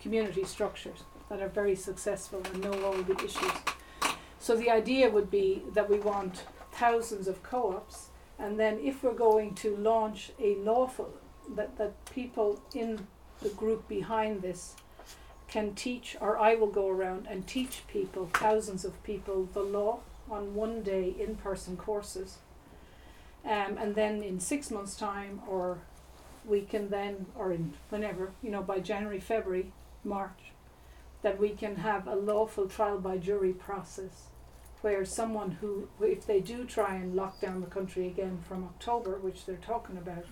community 0.02 0.44
structures 0.44 1.04
that 1.30 1.42
are 1.42 1.50
very 1.50 1.76
successful 1.76 2.42
and 2.54 2.64
know 2.64 2.84
all 2.84 3.02
the 3.04 3.16
issues. 3.24 3.52
So 4.40 4.56
the 4.56 4.70
idea 4.70 5.10
would 5.10 5.32
be 5.32 5.64
that 5.74 5.90
we 5.90 6.00
want 6.00 6.44
thousands 6.74 7.28
of 7.28 7.42
co-ops, 7.44 8.10
and 8.38 8.60
then 8.60 8.80
if 8.80 9.04
we're 9.04 9.14
going 9.14 9.56
to 9.56 9.76
launch 9.78 10.32
a 10.40 10.56
lawful 10.56 11.14
that 11.56 11.78
that 11.78 11.94
people 12.14 12.62
in 12.74 13.08
the 13.42 13.50
group 13.50 13.88
behind 13.88 14.42
this 14.42 14.76
can 15.48 15.74
teach, 15.76 16.18
or 16.20 16.38
I 16.38 16.56
will 16.56 16.68
go 16.68 16.90
around 16.90 17.28
and 17.30 17.48
teach 17.48 17.84
people, 17.88 18.30
thousands 18.34 18.84
of 18.84 19.02
people, 19.04 19.48
the 19.54 19.62
law 19.62 20.00
on 20.30 20.56
one 20.56 20.82
day 20.84 21.16
in 21.18 21.36
person 21.36 21.78
courses. 21.78 22.38
Um, 23.46 23.78
and 23.78 23.96
then 23.96 24.22
in 24.22 24.40
six 24.40 24.70
months' 24.70 24.96
time, 24.96 25.42
or 25.48 25.80
we 26.46 26.62
can 26.62 26.90
then, 26.90 27.28
or 27.36 27.54
in 27.54 27.74
whenever, 27.90 28.32
you 28.42 28.50
know, 28.50 28.62
by 28.62 28.80
January, 28.80 29.20
February, 29.20 29.72
March, 30.04 30.52
that 31.22 31.40
we 31.40 31.50
can 31.50 31.78
have 31.78 32.08
a 32.08 32.16
lawful 32.16 32.68
trial 32.68 33.00
by 33.00 33.18
jury 33.18 33.54
process 33.54 34.28
where 34.82 35.04
someone 35.06 35.52
who, 35.52 35.88
if 36.02 36.28
they 36.28 36.40
do 36.40 36.64
try 36.64 36.96
and 36.96 37.16
lock 37.16 37.42
down 37.42 37.62
the 37.62 37.68
country 37.68 38.08
again 38.08 38.40
from 38.48 38.64
October, 38.64 39.18
which 39.18 39.46
they're 39.46 39.56
talking 39.56 39.98
about, 39.98 40.26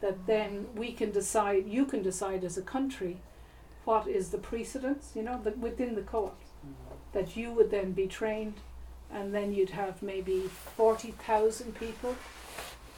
that 0.00 0.26
then 0.26 0.66
we 0.74 0.92
can 0.92 1.10
decide, 1.10 1.66
you 1.66 1.84
can 1.84 2.02
decide 2.02 2.44
as 2.44 2.56
a 2.56 2.62
country 2.62 3.18
what 3.84 4.06
is 4.06 4.30
the 4.30 4.38
precedence, 4.38 5.12
you 5.14 5.22
know, 5.22 5.40
that 5.42 5.58
within 5.58 5.94
the 5.94 6.02
co-ops 6.02 6.46
Mhm. 6.64 7.12
that 7.12 7.36
you 7.36 7.52
would 7.52 7.70
then 7.70 7.92
be 7.92 8.06
trained 8.06 8.54
and 9.10 9.34
then 9.34 9.52
you'd 9.54 9.70
have 9.70 10.02
maybe 10.02 10.42
40,000 10.76 11.74
people 11.74 12.14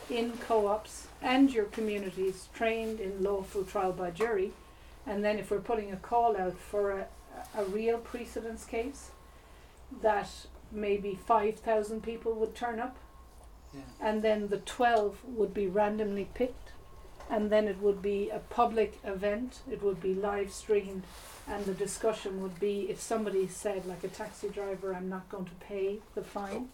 in 0.09 0.32
co-ops 0.38 1.07
and 1.22 1.53
your 1.53 1.66
communities 1.66 2.48
trained 2.53 2.98
in 3.01 3.22
lawful 3.22 3.64
trial 3.64 3.92
by 3.92 4.11
jury 4.11 4.53
and 5.07 5.24
then 5.24 5.38
if 5.38 5.51
we're 5.51 5.61
putting 5.61 5.92
a 5.92 5.96
call 5.96 6.36
out 6.36 6.59
for 6.59 6.90
a, 6.90 7.07
a 7.57 7.64
real 7.64 7.98
precedence 7.98 8.64
case 8.64 9.11
that 10.03 10.28
maybe 10.72 11.14
5,000 11.14 12.03
people 12.03 12.32
would 12.34 12.55
turn 12.57 12.80
up 12.80 12.96
Yeah. 13.72 13.82
and 14.01 14.22
then 14.22 14.48
the 14.48 14.59
12 14.59 15.24
would 15.24 15.55
be 15.55 15.68
randomly 15.68 16.28
picked 16.34 16.69
and 17.30 17.50
then 17.50 17.68
it 17.68 17.78
would 17.80 18.02
be 18.02 18.28
a 18.30 18.38
public 18.38 18.98
event 19.04 19.60
it 19.70 19.82
would 19.82 20.00
be 20.00 20.14
live 20.14 20.52
streamed 20.52 21.04
and 21.48 21.64
the 21.64 21.74
discussion 21.74 22.42
would 22.42 22.58
be 22.60 22.90
if 22.90 23.00
somebody 23.00 23.46
said 23.46 23.86
like 23.86 24.04
a 24.04 24.08
taxi 24.08 24.48
driver 24.48 24.94
i'm 24.94 25.08
not 25.08 25.28
going 25.28 25.44
to 25.44 25.54
pay 25.66 25.98
the 26.14 26.22
fine 26.22 26.68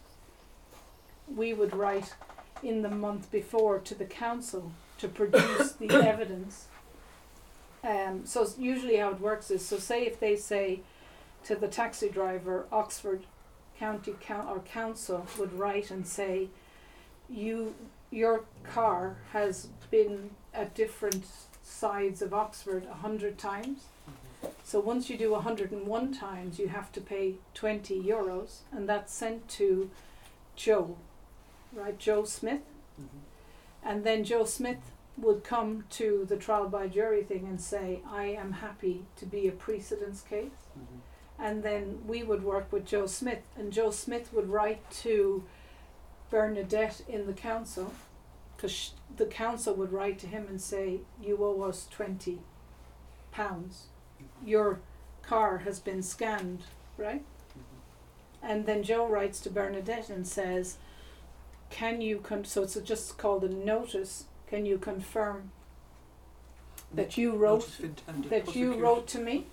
we 1.35 1.53
would 1.53 1.75
write 1.75 2.15
in 2.63 2.83
the 2.83 2.89
month 2.89 3.31
before 3.31 3.79
to 3.81 3.95
the 3.95 4.05
council 4.05 4.73
to 4.99 5.09
produce 5.09 5.73
the 5.73 5.89
evidence. 6.09 6.67
Um, 7.85 8.25
so 8.25 8.47
usually 8.59 8.97
how 8.97 9.11
it 9.11 9.21
works 9.21 9.51
is 9.51 9.65
so 9.65 9.79
say 9.79 10.07
if 10.07 10.19
they 10.19 10.37
say 10.37 10.81
to 11.45 11.55
the 11.55 11.69
taxi 11.69 12.09
driver 12.09 12.67
oxford 12.73 13.25
county 13.79 14.15
coun- 14.21 14.49
or 14.49 14.61
council 14.61 15.27
would 15.39 15.53
write 15.53 15.91
and 15.91 16.07
say 16.07 16.49
you 17.29 17.75
your 18.11 18.45
car 18.65 19.17
has 19.33 19.69
been 19.91 20.31
at 20.57 20.75
different 20.75 21.25
sides 21.63 22.23
of 22.23 22.33
Oxford 22.33 22.87
a 22.87 22.95
hundred 22.95 23.39
times. 23.39 23.85
Mhm. 24.43 24.51
So 24.65 24.81
once 24.81 25.11
you 25.11 25.17
do 25.17 25.35
a 25.35 25.41
hundred 25.41 25.71
and 25.73 25.87
one 25.87 26.13
times, 26.13 26.59
you 26.59 26.69
have 26.69 26.91
to 26.93 27.01
pay 27.01 27.37
twenty 27.55 28.03
euros, 28.03 28.61
and 28.73 28.89
that's 28.89 29.13
sent 29.13 29.49
to 29.51 29.91
Joe, 30.57 30.97
right? 31.73 31.99
Joe 31.99 32.25
Smith, 32.25 32.63
Mhm. 33.01 33.21
and 33.83 34.05
then 34.05 34.25
Joe 34.25 34.45
Smith 34.45 34.91
would 35.19 35.45
come 35.45 35.85
to 35.91 36.25
the 36.27 36.37
trial 36.37 36.69
by 36.69 36.89
jury 36.89 37.25
thing 37.25 37.47
and 37.47 37.61
say, 37.61 38.01
"I 38.07 38.27
am 38.27 38.53
happy 38.53 39.07
to 39.17 39.27
be 39.27 39.47
a 39.49 39.53
precedence 39.53 40.23
case." 40.23 40.53
Mhm. 40.79 41.01
and 41.39 41.63
then 41.63 42.03
we 42.07 42.23
would 42.23 42.43
work 42.43 42.73
with 42.73 42.87
Joe 42.87 43.05
Smith, 43.07 43.43
and 43.59 43.71
Joe 43.71 43.91
Smith 43.91 44.33
would 44.33 44.49
write 44.49 44.91
to 45.03 45.45
Bernadette 46.31 47.03
in 47.07 47.27
the 47.27 47.35
council, 47.35 47.93
because 48.57 48.93
the 49.17 49.27
council 49.27 49.75
would 49.75 49.93
write 49.93 50.19
to 50.21 50.27
him 50.27 50.47
and 50.49 50.61
say, 50.61 51.01
"You 51.21 51.39
owe 51.45 51.63
us 51.63 51.87
twenty 51.91 52.41
pounds. 53.33 53.89
Your 54.45 54.81
car 55.23 55.59
has 55.59 55.79
been 55.81 56.03
scanned, 56.03 56.65
right?" 56.97 57.25
Mhm. 57.57 57.63
And 58.43 58.67
then 58.67 58.83
Joe 58.83 59.07
writes 59.07 59.41
to 59.41 59.51
Bernadette 59.51 60.09
and 60.11 60.27
says, 60.27 60.79
"Can 61.71 62.01
you 62.01 62.19
con- 62.21 62.45
so 62.45 62.63
it's 62.63 62.75
just 62.77 63.19
called 63.19 63.45
a 63.45 63.49
notice? 63.49 64.25
Can 64.47 64.65
you 64.67 64.79
confirm 64.79 65.51
that 66.93 67.17
you 67.19 67.35
wrote 67.35 67.69
that 68.31 68.55
you 68.55 68.75
wrote 68.75 69.07
to 69.09 69.19
me, 69.19 69.47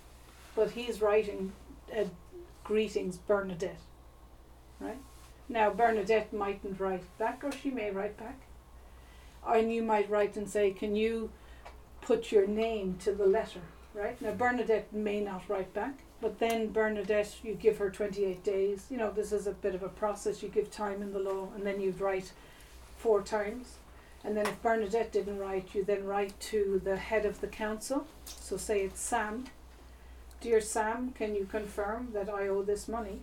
but 0.54 0.70
he's 0.72 1.00
writing 1.02 1.52
uh, 1.94 2.04
greetings 2.62 3.16
Bernadette, 3.18 3.80
right? 4.80 4.98
Now 5.48 5.70
Bernadette 5.70 6.32
mightn't 6.32 6.80
write 6.80 7.02
back, 7.18 7.42
or 7.44 7.52
she 7.52 7.70
may 7.70 7.90
write 7.90 8.16
back, 8.16 8.40
and 9.46 9.72
you 9.72 9.82
might 9.82 10.10
write 10.10 10.36
and 10.36 10.48
say, 10.48 10.70
"Can 10.70 10.96
you 10.96 11.30
put 12.00 12.32
your 12.32 12.46
name 12.46 12.96
to 13.04 13.12
the 13.12 13.26
letter?" 13.26 13.60
Right 13.94 14.20
now 14.20 14.32
Bernadette 14.32 14.92
may 14.92 15.20
not 15.20 15.48
write 15.48 15.72
back, 15.72 16.00
but 16.20 16.38
then 16.40 16.72
Bernadette, 16.72 17.36
you 17.44 17.54
give 17.54 17.78
her 17.78 17.90
twenty 17.90 18.24
eight 18.24 18.42
days. 18.42 18.86
You 18.90 18.96
know 18.96 19.10
this 19.10 19.32
is 19.32 19.46
a 19.46 19.52
bit 19.52 19.74
of 19.74 19.82
a 19.82 19.88
process. 19.88 20.42
You 20.42 20.48
give 20.48 20.70
time 20.70 21.02
in 21.02 21.12
the 21.12 21.20
law, 21.20 21.48
and 21.54 21.64
then 21.64 21.80
you'd 21.80 22.00
write 22.00 22.32
four 22.96 23.22
times. 23.22 23.76
And 24.24 24.36
then 24.36 24.46
if 24.46 24.62
Bernadette 24.62 25.12
didn't 25.12 25.38
write, 25.38 25.74
you 25.74 25.84
then 25.84 26.04
write 26.04 26.38
to 26.40 26.80
the 26.82 26.96
head 26.96 27.26
of 27.26 27.40
the 27.40 27.46
council. 27.46 28.06
So 28.24 28.56
say 28.56 28.80
it's 28.80 29.00
Sam. 29.00 29.44
Dear 30.40 30.60
Sam, 30.60 31.12
can 31.14 31.34
you 31.34 31.44
confirm 31.44 32.08
that 32.14 32.28
I 32.28 32.48
owe 32.48 32.62
this 32.62 32.88
money? 32.88 33.20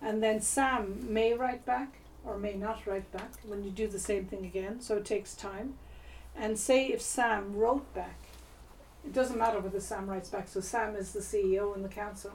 And 0.00 0.22
then 0.22 0.40
Sam 0.40 1.12
may 1.12 1.34
write 1.34 1.66
back 1.66 1.98
or 2.24 2.38
may 2.38 2.54
not 2.54 2.86
write 2.86 3.10
back 3.12 3.32
when 3.46 3.64
you 3.64 3.70
do 3.70 3.86
the 3.86 3.98
same 3.98 4.26
thing 4.26 4.44
again, 4.44 4.80
so 4.80 4.96
it 4.96 5.04
takes 5.04 5.34
time. 5.34 5.74
And 6.36 6.58
say 6.58 6.86
if 6.86 7.00
Sam 7.00 7.56
wrote 7.56 7.92
back, 7.94 8.18
it 9.04 9.12
doesn't 9.12 9.38
matter 9.38 9.60
whether 9.60 9.80
Sam 9.80 10.08
writes 10.08 10.28
back, 10.28 10.48
so 10.48 10.60
Sam 10.60 10.94
is 10.94 11.12
the 11.12 11.20
CEO 11.20 11.74
in 11.74 11.82
the 11.82 11.88
council. 11.88 12.32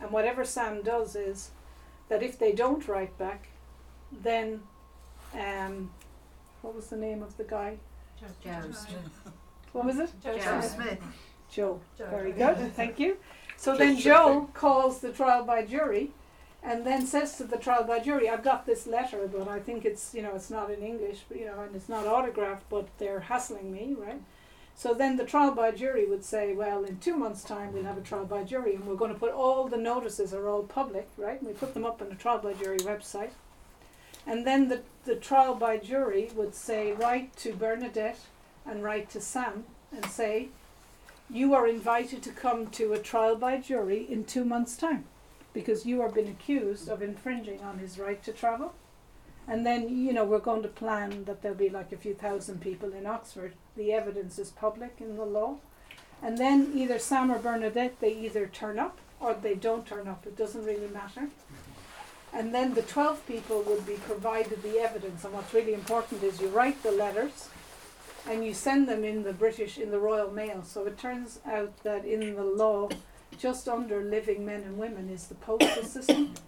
And 0.00 0.10
whatever 0.10 0.44
Sam 0.44 0.82
does 0.82 1.14
is 1.14 1.50
that 2.08 2.22
if 2.22 2.38
they 2.38 2.52
don't 2.52 2.86
write 2.88 3.16
back, 3.18 3.48
then 4.10 4.62
um, 5.34 5.90
what 6.62 6.74
was 6.74 6.86
the 6.86 6.96
name 6.96 7.22
of 7.22 7.36
the 7.36 7.44
guy? 7.44 7.76
Joe 8.18 8.60
Smith. 8.72 9.10
What 9.72 9.84
was 9.84 9.98
it? 9.98 10.10
Joe 10.22 10.60
Smith. 10.60 10.98
Joe. 11.50 11.80
Joe. 11.98 12.06
Very 12.10 12.32
good, 12.32 12.74
thank 12.74 12.98
you. 12.98 13.16
So 13.56 13.72
Just 13.72 13.78
then. 13.78 13.96
Joe 13.98 14.50
calls 14.54 15.00
the 15.00 15.12
trial 15.12 15.44
by 15.44 15.64
jury 15.64 16.10
and 16.62 16.84
then 16.84 17.06
says 17.06 17.36
to 17.36 17.44
the 17.44 17.56
trial 17.56 17.84
by 17.84 18.00
jury, 18.00 18.28
I've 18.28 18.44
got 18.44 18.66
this 18.66 18.86
letter, 18.86 19.28
but 19.32 19.48
I 19.48 19.60
think 19.60 19.84
it's, 19.84 20.14
you 20.14 20.22
know, 20.22 20.34
it's 20.34 20.50
not 20.50 20.70
in 20.70 20.82
English, 20.82 21.20
you 21.34 21.46
know, 21.46 21.60
and 21.60 21.74
it's 21.74 21.88
not 21.88 22.06
autographed, 22.06 22.68
but 22.68 22.86
they're 22.98 23.20
hassling 23.20 23.72
me, 23.72 23.94
right? 23.98 24.20
So 24.74 24.92
then 24.94 25.16
the 25.16 25.24
trial 25.24 25.52
by 25.52 25.70
jury 25.72 26.06
would 26.06 26.24
say, 26.24 26.52
well, 26.52 26.84
in 26.84 26.98
two 26.98 27.16
months' 27.16 27.44
time 27.44 27.72
we'll 27.72 27.84
have 27.84 27.98
a 27.98 28.02
trial 28.02 28.26
by 28.26 28.44
jury 28.44 28.74
and 28.74 28.86
we're 28.86 28.94
going 28.94 29.12
to 29.12 29.18
put 29.18 29.32
all 29.32 29.68
the 29.68 29.76
notices 29.76 30.34
are 30.34 30.48
all 30.48 30.62
public, 30.62 31.08
right? 31.16 31.38
And 31.38 31.48
we 31.48 31.54
put 31.54 31.74
them 31.74 31.86
up 31.86 32.02
on 32.02 32.10
the 32.10 32.14
trial 32.14 32.38
by 32.38 32.52
jury 32.52 32.78
website. 32.78 33.30
And 34.26 34.46
then 34.46 34.68
the, 34.68 34.82
the 35.06 35.16
trial 35.16 35.54
by 35.54 35.78
jury 35.78 36.30
would 36.34 36.54
say, 36.54 36.92
write 36.92 37.34
to 37.36 37.54
Bernadette 37.54 38.20
and 38.66 38.82
write 38.82 39.08
to 39.10 39.20
Sam 39.20 39.64
and 39.92 40.04
say, 40.06 40.48
you 41.30 41.54
are 41.54 41.66
invited 41.66 42.22
to 42.22 42.30
come 42.30 42.66
to 42.68 42.92
a 42.92 42.98
trial 42.98 43.36
by 43.36 43.56
jury 43.58 44.06
in 44.08 44.24
two 44.24 44.44
months' 44.44 44.76
time 44.76 45.04
because 45.52 45.86
you 45.86 46.00
are 46.00 46.08
being 46.08 46.28
accused 46.28 46.88
of 46.88 47.02
infringing 47.02 47.60
on 47.60 47.78
his 47.78 47.98
right 47.98 48.22
to 48.24 48.32
travel. 48.32 48.74
And 49.48 49.66
then, 49.66 49.88
you 49.88 50.12
know, 50.12 50.24
we're 50.24 50.38
going 50.38 50.62
to 50.62 50.68
plan 50.68 51.24
that 51.24 51.42
there'll 51.42 51.56
be 51.56 51.68
like 51.68 51.92
a 51.92 51.96
few 51.96 52.14
thousand 52.14 52.60
people 52.60 52.92
in 52.92 53.06
Oxford. 53.06 53.54
The 53.76 53.92
evidence 53.92 54.38
is 54.38 54.50
public 54.50 54.96
in 55.00 55.16
the 55.16 55.24
law. 55.24 55.56
And 56.22 56.38
then 56.38 56.72
either 56.74 56.98
Sam 56.98 57.32
or 57.32 57.38
Bernadette, 57.38 57.98
they 58.00 58.14
either 58.14 58.46
turn 58.46 58.78
up 58.78 58.98
or 59.18 59.34
they 59.34 59.54
don't 59.54 59.86
turn 59.86 60.06
up. 60.06 60.26
It 60.26 60.36
doesn't 60.36 60.64
really 60.64 60.88
matter. 60.88 61.28
And 62.32 62.54
then 62.54 62.74
the 62.74 62.82
12 62.82 63.26
people 63.26 63.62
would 63.62 63.86
be 63.86 63.94
provided 63.94 64.62
the 64.62 64.78
evidence. 64.78 65.24
And 65.24 65.34
what's 65.34 65.52
really 65.52 65.74
important 65.74 66.22
is 66.22 66.40
you 66.40 66.48
write 66.48 66.82
the 66.82 66.92
letters 66.92 67.48
and 68.28 68.44
you 68.44 68.54
send 68.54 68.88
them 68.88 69.02
in 69.02 69.24
the 69.24 69.32
British, 69.32 69.78
in 69.78 69.90
the 69.90 69.98
Royal 69.98 70.30
Mail. 70.30 70.62
So 70.62 70.86
it 70.86 70.98
turns 70.98 71.40
out 71.44 71.82
that 71.82 72.04
in 72.04 72.36
the 72.36 72.44
law, 72.44 72.88
just 73.40 73.68
under 73.68 74.02
living 74.02 74.44
men 74.44 74.62
and 74.62 74.76
women 74.76 75.08
is 75.08 75.26
the 75.26 75.34
postal 75.34 75.84
system. 75.84 76.34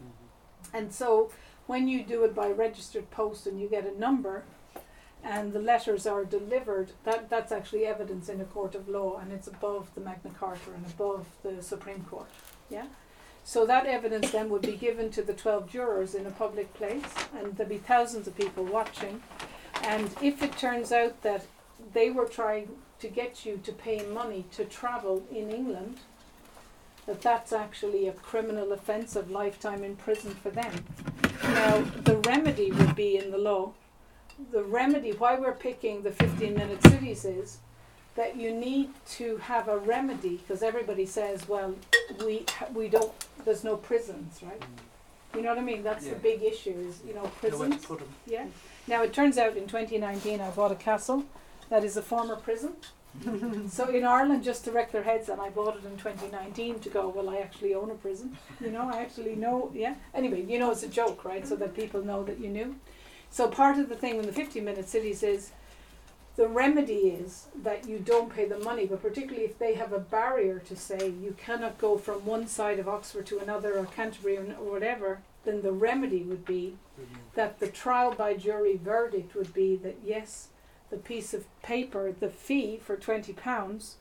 Mm-hmm. 0.73 0.77
And 0.77 0.93
so 0.93 1.31
when 1.67 1.87
you 1.87 2.03
do 2.03 2.25
it 2.25 2.35
by 2.35 2.51
registered 2.51 3.11
post 3.11 3.47
and 3.47 3.61
you 3.61 3.69
get 3.69 3.87
a 3.87 3.99
number 3.99 4.45
and 5.23 5.53
the 5.53 5.61
letters 5.61 6.07
are 6.07 6.25
delivered, 6.25 6.93
that, 7.05 7.29
that's 7.29 7.53
actually 7.53 7.85
evidence 7.85 8.29
in 8.29 8.41
a 8.41 8.45
court 8.45 8.75
of 8.75 8.89
law 8.89 9.19
and 9.19 9.33
it's 9.33 9.47
above 9.47 9.91
the 9.95 10.01
Magna 10.01 10.31
Carta 10.31 10.73
and 10.75 10.87
above 10.87 11.27
the 11.43 11.63
Supreme 11.63 12.05
Court. 12.05 12.29
Yeah? 12.71 12.87
So 13.45 13.67
that 13.67 13.87
evidence 13.87 14.31
then 14.31 14.49
would 14.51 14.63
be 14.63 14.77
given 14.77 15.11
to 15.11 15.23
the 15.23 15.35
12 15.35 15.71
jurors 15.71 16.15
in 16.15 16.27
a 16.27 16.31
public 16.31 16.73
place 16.75 17.05
and 17.37 17.57
there'll 17.57 17.71
be 17.71 17.79
thousands 17.79 18.27
of 18.27 18.37
people 18.37 18.65
watching. 18.65 19.23
And 19.83 20.11
if 20.23 20.43
it 20.43 20.57
turns 20.57 20.91
out 20.91 21.23
that 21.23 21.45
they 21.93 22.11
were 22.11 22.27
trying 22.27 22.77
to 23.01 23.09
get 23.09 23.45
you 23.45 23.61
to 23.65 23.73
pay 23.73 24.07
money 24.07 24.47
to 24.53 24.65
travel 24.65 25.23
in 25.31 25.51
England, 25.51 25.99
that 27.07 27.21
that's 27.23 27.53
actually 27.53 28.07
a 28.09 28.13
criminal 28.13 28.73
offence 28.73 29.17
of 29.17 29.31
lifetime 29.31 29.83
in 29.83 29.97
prison 29.97 30.35
for 30.35 30.51
them. 30.51 30.85
Now, 31.43 31.81
the 32.05 32.17
remedy 32.19 32.71
would 32.71 32.95
be 32.95 33.17
in 33.17 33.31
the 33.31 33.39
law. 33.39 33.73
The 34.53 34.63
remedy, 34.63 35.13
why 35.13 35.39
we're 35.39 35.53
picking 35.53 36.03
the 36.03 36.13
15 36.13 36.55
minute 36.55 36.83
cities 36.83 37.25
is 37.25 37.59
that 38.15 38.37
you 38.37 38.55
need 38.55 38.91
to 39.11 39.39
have 39.39 39.69
a 39.69 39.79
remedy 39.79 40.37
because 40.37 40.63
everybody 40.63 41.07
says, 41.07 41.49
well, 41.49 41.75
we, 42.25 42.45
we 42.75 42.89
don't, 42.89 43.13
there's 43.45 43.65
no 43.65 43.77
prisons, 43.77 44.41
right? 44.43 44.63
You 45.35 45.43
know 45.43 45.49
what 45.49 45.59
I 45.59 45.63
mean? 45.63 45.83
That's 45.83 46.07
the 46.07 46.17
big 46.17 46.43
issue 46.43 46.75
is, 46.89 47.01
you 47.07 47.15
know, 47.15 47.23
prisons. 47.41 47.87
Yeah. 48.27 48.47
Now 48.87 49.03
it 49.03 49.13
turns 49.13 49.39
out 49.39 49.57
in 49.57 49.67
2019 49.67 50.41
I 50.41 50.51
bought 50.51 50.73
a 50.73 50.77
castle 50.77 51.25
that 51.71 51.85
is 51.85 51.97
a 51.97 52.03
former 52.03 52.37
prison. 52.37 52.75
so 53.69 53.89
in 53.89 54.05
Ireland, 54.05 54.43
just 54.43 54.65
to 54.65 54.73
wreck 54.73 54.93
their 54.93 55.03
heads, 55.03 55.29
and 55.29 55.41
I 55.41 55.51
bought 55.51 55.77
it 55.77 55.85
in 55.85 55.97
2019 55.97 56.81
to 56.81 56.89
go. 56.89 57.09
Well, 57.09 57.29
I 57.29 57.39
actually 57.39 57.75
own 57.75 57.91
a 57.91 57.95
prison. 57.95 58.37
You 58.61 58.71
know, 58.71 58.91
I 58.93 59.01
actually 59.01 59.37
know. 59.37 59.71
Yeah. 59.75 59.95
Anyway, 60.15 60.45
you 60.45 60.59
know, 60.59 60.71
it's 60.71 60.83
a 60.83 60.89
joke, 60.89 61.25
right? 61.25 61.47
So 61.47 61.57
that 61.57 61.75
people 61.75 62.03
know 62.03 62.25
that 62.25 62.41
you 62.41 62.49
knew. 62.49 62.77
So 63.31 63.49
part 63.49 63.79
of 63.79 63.89
the 63.89 63.97
thing 63.97 64.17
in 64.17 64.27
the 64.27 64.33
15-minute 64.33 64.89
cities 64.89 65.23
is 65.23 65.53
the 66.37 66.49
remedy 66.49 67.09
is 67.09 67.47
that 67.63 67.87
you 67.87 67.99
don't 67.99 68.35
pay 68.35 68.47
the 68.47 68.59
money, 68.59 68.87
but 68.87 69.03
particularly 69.03 69.45
if 69.45 69.59
they 69.59 69.75
have 69.75 69.93
a 69.93 69.99
barrier 69.99 70.59
to 70.61 70.77
say 70.77 71.09
you 71.09 71.35
cannot 71.37 71.79
go 71.79 71.99
from 71.99 72.25
one 72.25 72.47
side 72.47 72.79
of 72.79 72.89
Oxford 72.89 73.27
to 73.27 73.39
another 73.39 73.79
or 73.79 73.85
Canterbury 73.85 74.39
or, 74.39 74.45
or 74.59 74.73
whatever, 74.73 75.21
then 75.45 75.63
the 75.63 75.73
remedy 75.73 76.23
would 76.23 76.45
be 76.45 76.77
mm-hmm. 76.99 77.15
that 77.35 77.61
the 77.61 77.69
trial 77.69 78.15
by 78.15 78.35
jury 78.35 78.79
verdict 78.83 79.35
would 79.35 79.53
be 79.53 79.77
that 79.77 79.99
yes, 80.05 80.49
the 80.93 80.99
piece 80.99 81.35
of 81.35 81.47
paper, 81.63 82.13
the 82.13 82.29
fee 82.29 82.79
for 82.85 82.97
twenty 82.97 83.33
pounds, 83.33 83.97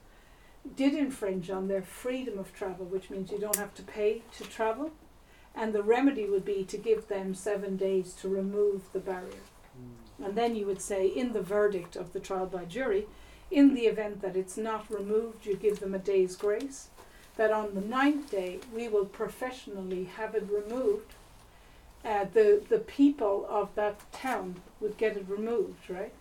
did 0.75 0.93
infringe 0.93 1.49
on 1.49 1.67
their 1.67 1.81
freedom 1.81 2.37
of 2.37 2.53
travel, 2.53 2.85
which 2.85 3.09
means 3.09 3.31
you 3.31 3.39
don't 3.39 3.55
have 3.55 3.73
to 3.73 3.81
pay 3.81 4.21
to 4.37 4.43
travel, 4.43 4.91
and 5.55 5.73
the 5.73 5.81
remedy 5.81 6.25
would 6.25 6.45
be 6.45 6.63
to 6.65 6.77
give 6.77 7.07
them 7.07 7.33
seven 7.33 7.77
days 7.77 8.13
to 8.13 8.29
remove 8.29 8.81
the 8.93 8.99
barrier. 8.99 9.45
And 10.23 10.35
then 10.35 10.55
you 10.55 10.67
would 10.67 10.81
say 10.81 11.07
in 11.07 11.33
the 11.33 11.41
verdict 11.41 11.95
of 11.95 12.13
the 12.13 12.19
trial 12.19 12.45
by 12.45 12.65
jury, 12.65 13.07
in 13.49 13.73
the 13.73 13.87
event 13.87 14.21
that 14.21 14.35
it's 14.35 14.57
not 14.57 14.91
removed, 14.91 15.45
you 15.45 15.55
give 15.55 15.79
them 15.79 15.95
a 15.95 15.99
day's 15.99 16.35
grace. 16.35 16.89
That 17.37 17.51
on 17.51 17.73
the 17.73 17.81
ninth 17.81 18.29
day 18.29 18.59
we 18.75 18.87
will 18.87 19.05
professionally 19.05 20.03
have 20.17 20.35
it 20.35 20.47
removed. 20.51 21.13
Uh, 22.03 22.25
the 22.33 22.61
the 22.69 22.79
people 22.79 23.45
of 23.49 23.73
that 23.75 24.11
town 24.11 24.61
would 24.79 24.97
get 24.97 25.17
it 25.17 25.25
removed, 25.27 25.89
right? 25.89 26.13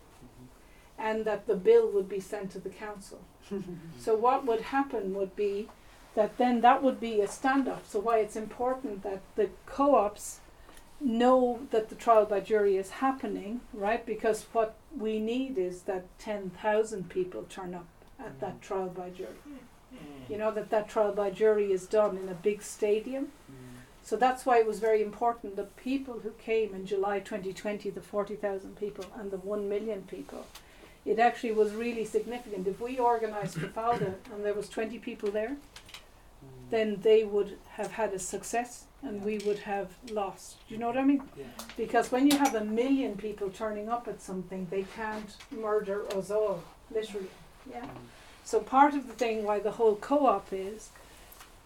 And 1.01 1.25
that 1.25 1.47
the 1.47 1.57
bill 1.57 1.91
would 1.91 2.09
be 2.09 2.21
sent 2.21 2.51
to 2.53 2.59
the 2.59 2.69
council. 2.69 3.21
so 3.99 4.15
what 4.15 4.47
would 4.47 4.61
happen 4.61 5.15
would 5.15 5.35
be 5.35 5.69
that 6.15 6.37
then 6.39 6.61
that 6.61 6.83
would 6.83 7.01
be 7.01 7.21
a 7.21 7.29
stand-up. 7.29 7.85
So 7.87 8.01
why 8.01 8.19
it's 8.19 8.37
important 8.37 9.03
that 9.03 9.23
the 9.37 9.51
co-ops 9.67 10.41
know 11.01 11.61
that 11.71 11.89
the 11.89 11.95
trial 11.95 12.27
by 12.27 12.41
jury 12.41 12.77
is 12.77 12.91
happening, 12.91 13.61
right? 13.73 14.05
Because 14.05 14.47
what 14.53 14.75
we 14.97 15.19
need 15.19 15.57
is 15.57 15.83
that 15.83 16.07
10,000 16.19 17.09
people 17.09 17.45
turn 17.45 17.75
up 17.75 17.87
at 18.19 18.39
that 18.41 18.59
mm. 18.59 18.61
trial 18.61 18.89
by 18.89 19.11
jury. 19.11 19.31
Mm. 19.49 20.31
You 20.31 20.37
know, 20.37 20.51
that 20.51 20.71
that 20.71 20.89
trial 20.89 21.13
by 21.13 21.31
jury 21.31 21.73
is 21.73 21.87
done 21.87 22.19
in 22.19 22.29
a 22.29 22.35
big 22.35 22.63
stadium. 22.63 23.29
Mm. 23.51 23.71
So 24.03 24.17
that's 24.17 24.45
why 24.45 24.59
it 24.59 24.67
was 24.67 24.79
very 24.79 25.03
important 25.03 25.57
the 25.57 25.65
people 25.65 26.21
who 26.21 26.31
came 26.33 26.75
in 26.75 26.85
July 26.85 27.21
2020, 27.21 27.91
the 27.91 28.01
40,000 28.01 28.77
people 28.77 29.07
and 29.19 29.31
the 29.31 29.39
1 29.39 29.69
million 29.69 30.03
people, 30.03 30.47
it 31.05 31.19
actually 31.19 31.53
was 31.53 31.73
really 31.73 32.05
significant. 32.05 32.67
If 32.67 32.81
we 32.81 32.99
organised 32.99 33.57
Trafalgar 33.59 34.15
and 34.33 34.45
there 34.45 34.55
was 34.55 34.69
20 34.69 34.99
people 34.99 35.31
there, 35.31 35.51
mm. 35.57 36.71
then 36.71 36.99
they 37.03 37.25
would 37.25 37.57
have 37.71 37.93
had 37.93 38.13
a 38.13 38.19
success 38.19 38.85
and 39.03 39.25
we 39.25 39.39
would 39.39 39.61
have 39.61 39.89
lost. 40.11 40.57
Do 40.69 40.75
you 40.75 40.81
know 40.81 40.89
what 40.89 40.99
I 40.99 41.05
mean? 41.05 41.23
Yeah. 41.37 41.45
Because 41.77 42.13
when 42.13 42.31
you 42.31 42.37
have 42.37 42.55
a 42.55 42.65
million 42.65 43.17
people 43.17 43.49
turning 43.49 43.89
up 43.89 44.09
at 44.09 44.21
something, 44.21 44.67
they 44.71 44.85
can't 44.95 45.37
murder 45.51 46.05
us 46.15 46.31
all, 46.31 46.63
literally. 46.91 47.29
Yeah. 47.71 47.85
Mm. 47.85 47.89
So 48.45 48.61
part 48.61 48.95
of 48.95 49.07
the 49.07 49.15
thing 49.15 49.45
why 49.45 49.59
the 49.59 49.73
whole 49.73 49.97
co-op 49.97 50.49
is, 50.53 50.91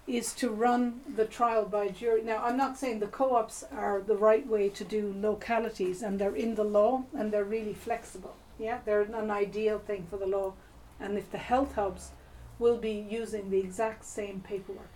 is 0.06 0.34
to 0.34 0.50
run 0.50 1.00
the 1.16 1.24
trial 1.24 1.64
by 1.64 1.88
jury. 1.88 2.22
Now 2.22 2.44
I'm 2.44 2.56
not 2.56 2.78
saying 2.78 3.00
the 3.00 3.06
co-ops 3.06 3.64
are 3.72 4.00
the 4.00 4.16
right 4.16 4.46
way 4.46 4.68
to 4.68 4.84
do 4.84 5.14
localities, 5.16 6.02
and 6.02 6.18
they're 6.18 6.36
in 6.36 6.54
the 6.54 6.64
law 6.64 7.04
and 7.16 7.32
they're 7.32 7.44
really 7.44 7.74
flexible. 7.74 8.36
Yeah, 8.58 8.78
they're 8.84 9.02
an 9.02 9.30
ideal 9.30 9.78
thing 9.78 10.06
for 10.08 10.16
the 10.16 10.26
law, 10.26 10.54
and 11.00 11.18
if 11.18 11.30
the 11.30 11.38
health 11.38 11.74
hubs 11.74 12.10
will 12.58 12.76
be 12.76 12.92
using 12.92 13.50
the 13.50 13.58
exact 13.58 14.04
same 14.04 14.40
paperwork. 14.40 14.90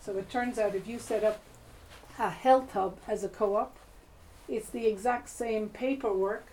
So 0.00 0.16
it 0.16 0.30
turns 0.30 0.58
out 0.58 0.74
if 0.74 0.86
you 0.86 0.98
set 0.98 1.24
up 1.24 1.40
a 2.18 2.30
health 2.30 2.72
hub 2.72 2.98
as 3.08 3.24
a 3.24 3.28
co-op, 3.28 3.76
it's 4.48 4.70
the 4.70 4.86
exact 4.86 5.28
same 5.28 5.68
paperwork. 5.68 6.46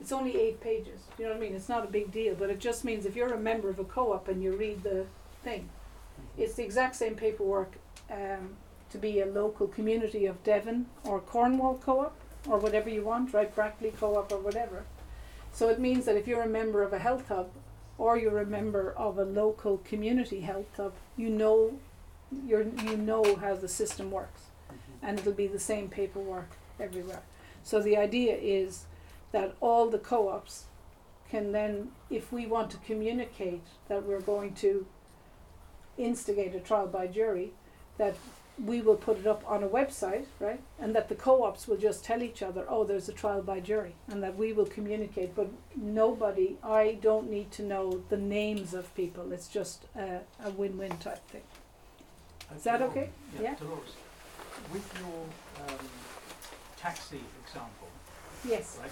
It's 0.00 0.12
only 0.12 0.36
eight 0.40 0.60
pages. 0.60 1.00
You 1.18 1.24
know 1.24 1.30
what 1.32 1.38
I 1.38 1.40
mean? 1.40 1.54
It's 1.54 1.68
not 1.68 1.84
a 1.84 1.90
big 1.90 2.10
deal, 2.10 2.34
but 2.34 2.50
it 2.50 2.58
just 2.58 2.84
means 2.84 3.06
if 3.06 3.14
you're 3.14 3.32
a 3.32 3.38
member 3.38 3.68
of 3.68 3.78
a 3.78 3.84
co-op 3.84 4.28
and 4.28 4.42
you 4.42 4.56
read 4.56 4.82
the 4.82 5.06
thing, 5.42 5.68
it's 6.36 6.54
the 6.54 6.64
exact 6.64 6.96
same 6.96 7.14
paperwork 7.14 7.72
um, 8.10 8.56
to 8.90 8.98
be 8.98 9.20
a 9.20 9.26
local 9.26 9.68
community 9.68 10.26
of 10.26 10.42
Devon 10.42 10.86
or 11.04 11.20
Cornwall 11.20 11.78
co-op 11.78 12.16
or 12.48 12.58
whatever 12.58 12.88
you 12.88 13.02
want, 13.02 13.32
right? 13.32 13.54
Brackley 13.54 13.90
co-op 13.90 14.32
or 14.32 14.38
whatever. 14.38 14.84
So 15.54 15.68
it 15.68 15.78
means 15.78 16.04
that 16.06 16.16
if 16.16 16.26
you're 16.26 16.42
a 16.42 16.48
member 16.48 16.82
of 16.82 16.92
a 16.92 16.98
health 16.98 17.28
hub 17.28 17.48
or 17.96 18.18
you're 18.18 18.40
a 18.40 18.46
member 18.46 18.92
of 18.96 19.18
a 19.18 19.24
local 19.24 19.78
community 19.78 20.40
health 20.40 20.66
hub, 20.76 20.92
you 21.16 21.30
know 21.30 21.78
you're, 22.44 22.64
you 22.64 22.96
know 22.96 23.36
how 23.36 23.54
the 23.54 23.68
system 23.68 24.10
works 24.10 24.42
mm-hmm. 24.66 25.06
and 25.06 25.20
it'll 25.20 25.32
be 25.32 25.46
the 25.46 25.60
same 25.60 25.88
paperwork 25.88 26.50
everywhere. 26.80 27.22
So 27.62 27.80
the 27.80 27.96
idea 27.96 28.36
is 28.36 28.86
that 29.30 29.54
all 29.60 29.88
the 29.88 29.98
co-ops 29.98 30.64
can 31.30 31.52
then, 31.52 31.92
if 32.10 32.32
we 32.32 32.46
want 32.46 32.72
to 32.72 32.76
communicate 32.78 33.62
that 33.88 34.04
we're 34.04 34.20
going 34.20 34.54
to 34.54 34.86
instigate 35.96 36.56
a 36.56 36.60
trial 36.60 36.88
by 36.88 37.06
jury, 37.06 37.52
that 37.96 38.16
we 38.62 38.80
will 38.80 38.96
put 38.96 39.18
it 39.18 39.26
up 39.26 39.42
on 39.46 39.62
a 39.64 39.68
website, 39.68 40.26
right? 40.38 40.60
And 40.78 40.94
that 40.94 41.08
the 41.08 41.14
co-ops 41.16 41.66
will 41.66 41.76
just 41.76 42.04
tell 42.04 42.22
each 42.22 42.40
other, 42.42 42.64
oh, 42.68 42.84
there's 42.84 43.08
a 43.08 43.12
trial 43.12 43.42
by 43.42 43.58
jury, 43.60 43.94
and 44.08 44.22
that 44.22 44.36
we 44.36 44.52
will 44.52 44.66
communicate. 44.66 45.34
But 45.34 45.48
nobody, 45.74 46.56
I 46.62 46.98
don't 47.02 47.28
need 47.30 47.50
to 47.52 47.62
know 47.64 48.02
the 48.10 48.16
names 48.16 48.72
of 48.72 48.94
people. 48.94 49.32
It's 49.32 49.48
just 49.48 49.86
a, 49.96 50.20
a 50.44 50.50
win-win 50.50 50.96
type 50.98 51.26
thing. 51.28 51.42
Is 52.56 52.62
that 52.64 52.80
okay? 52.82 53.10
Yeah, 53.34 53.42
Yeah. 53.42 53.54
Dolores, 53.56 53.90
with 54.72 54.88
your 55.00 55.68
um, 55.68 55.86
taxi 56.76 57.20
example, 57.44 57.88
Yes. 58.46 58.78
right, 58.80 58.90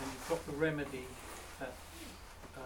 and 0.00 0.10
you've 0.12 0.28
got 0.28 0.46
the 0.46 0.52
remedy 0.56 1.04
that 1.58 1.72
uh, 2.56 2.60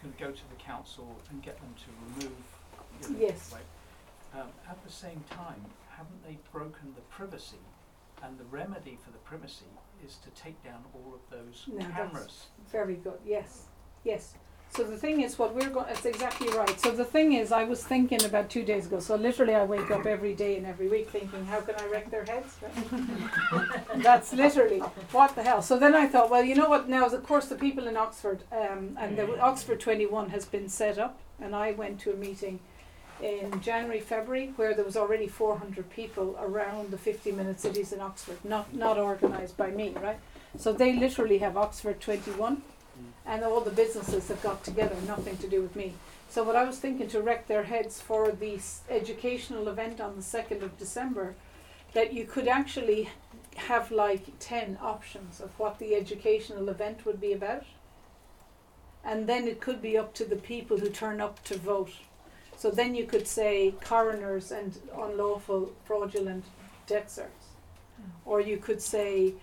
can 0.00 0.12
go 0.18 0.30
to 0.32 0.42
the 0.50 0.56
council 0.62 1.16
and 1.30 1.42
get 1.42 1.56
them 1.60 1.74
to 1.78 2.20
remove, 2.20 2.36
you 3.02 3.08
know, 3.08 3.18
Yes. 3.26 3.50
right. 3.54 3.62
Um, 4.36 4.48
at 4.68 4.82
the 4.84 4.92
same 4.92 5.24
time, 5.30 5.64
haven't 5.88 6.22
they 6.26 6.38
broken 6.52 6.92
the 6.94 7.00
privacy? 7.02 7.56
And 8.22 8.38
the 8.38 8.44
remedy 8.44 8.98
for 9.02 9.10
the 9.10 9.18
privacy 9.18 9.64
is 10.04 10.16
to 10.16 10.30
take 10.30 10.62
down 10.62 10.84
all 10.94 11.14
of 11.14 11.20
those 11.30 11.64
that's- 11.68 11.92
cameras. 11.92 12.46
Very 12.70 12.96
good. 12.96 13.18
Yes. 13.24 13.64
Yes. 14.04 14.34
So 14.70 14.82
the 14.82 14.96
thing 14.96 15.20
is, 15.22 15.38
what 15.38 15.54
we're 15.54 15.70
going, 15.70 15.86
it's 15.88 16.04
exactly 16.04 16.48
right. 16.48 16.78
So 16.80 16.90
the 16.90 17.04
thing 17.04 17.32
is, 17.34 17.52
I 17.52 17.64
was 17.64 17.82
thinking 17.84 18.24
about 18.24 18.50
two 18.50 18.64
days 18.64 18.86
ago. 18.86 18.98
So 18.98 19.14
literally, 19.14 19.54
I 19.54 19.64
wake 19.64 19.90
up 19.90 20.04
every 20.06 20.34
day 20.34 20.56
and 20.56 20.66
every 20.66 20.88
week 20.88 21.08
thinking, 21.08 21.46
how 21.46 21.60
can 21.60 21.76
I 21.78 21.86
wreck 21.86 22.10
their 22.10 22.24
heads? 22.24 22.56
Right? 22.60 23.68
That's 24.02 24.32
literally 24.32 24.80
what 25.12 25.34
the 25.34 25.44
hell. 25.44 25.62
So 25.62 25.78
then 25.78 25.94
I 25.94 26.08
thought, 26.08 26.30
well, 26.30 26.42
you 26.42 26.56
know 26.56 26.68
what? 26.68 26.88
Now, 26.88 27.06
of 27.06 27.24
course, 27.24 27.46
the 27.46 27.54
people 27.54 27.86
in 27.86 27.96
Oxford 27.96 28.42
um, 28.52 28.98
and 29.00 29.16
the 29.16 29.40
Oxford 29.40 29.80
Twenty 29.80 30.04
One 30.04 30.30
has 30.30 30.44
been 30.44 30.68
set 30.68 30.98
up, 30.98 31.20
and 31.40 31.54
I 31.54 31.70
went 31.72 32.00
to 32.00 32.12
a 32.12 32.16
meeting 32.16 32.58
in 33.22 33.60
January, 33.60 34.00
February, 34.00 34.52
where 34.56 34.74
there 34.74 34.84
was 34.84 34.96
already 34.96 35.26
400 35.26 35.88
people 35.90 36.36
around 36.40 36.90
the 36.90 36.98
50 36.98 37.32
minute 37.32 37.60
cities 37.60 37.92
in 37.92 38.00
Oxford, 38.00 38.38
not, 38.44 38.74
not 38.74 38.98
organised 38.98 39.56
by 39.56 39.70
me, 39.70 39.94
right? 40.02 40.18
So 40.58 40.72
they 40.72 40.94
literally 40.94 41.38
have 41.38 41.56
Oxford 41.56 42.00
21, 42.00 42.56
mm. 42.56 42.60
and 43.26 43.44
all 43.44 43.60
the 43.60 43.70
businesses 43.70 44.28
have 44.28 44.42
got 44.42 44.64
together, 44.64 44.96
nothing 45.06 45.36
to 45.38 45.48
do 45.48 45.62
with 45.62 45.76
me. 45.76 45.94
So, 46.28 46.42
what 46.42 46.56
I 46.56 46.64
was 46.64 46.78
thinking 46.78 47.08
to 47.08 47.22
wreck 47.22 47.46
their 47.46 47.64
heads 47.64 48.00
for 48.00 48.30
the 48.30 48.58
educational 48.90 49.68
event 49.68 50.00
on 50.00 50.16
the 50.16 50.22
2nd 50.22 50.62
of 50.62 50.76
December, 50.76 51.34
that 51.94 52.12
you 52.12 52.24
could 52.24 52.48
actually 52.48 53.08
have 53.56 53.90
like 53.90 54.38
10 54.38 54.78
options 54.82 55.40
of 55.40 55.58
what 55.58 55.78
the 55.78 55.94
educational 55.94 56.68
event 56.68 57.06
would 57.06 57.20
be 57.20 57.32
about. 57.32 57.64
And 59.04 59.26
then 59.26 59.46
it 59.46 59.60
could 59.60 59.80
be 59.80 59.96
up 59.96 60.14
to 60.14 60.24
the 60.24 60.36
people 60.36 60.78
who 60.78 60.88
turn 60.88 61.20
up 61.20 61.42
to 61.44 61.56
vote. 61.56 61.92
So 62.56 62.70
then 62.70 62.94
you 62.94 63.04
could 63.04 63.26
say 63.26 63.74
coroners 63.84 64.50
and 64.50 64.78
unlawful 64.96 65.72
fraudulent 65.84 66.44
death 66.86 67.08
certs. 67.08 67.46
Or 68.24 68.40
you 68.40 68.56
could 68.56 68.80
say 68.82 69.34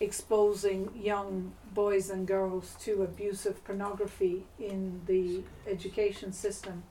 exposing 0.00 0.90
young 0.96 1.52
boys 1.74 2.10
and 2.10 2.26
girls 2.26 2.74
to 2.80 3.02
abusive 3.02 3.62
pornography 3.64 4.44
in 4.58 5.00
the 5.06 5.42
education 5.66 6.32
system. 6.32 6.82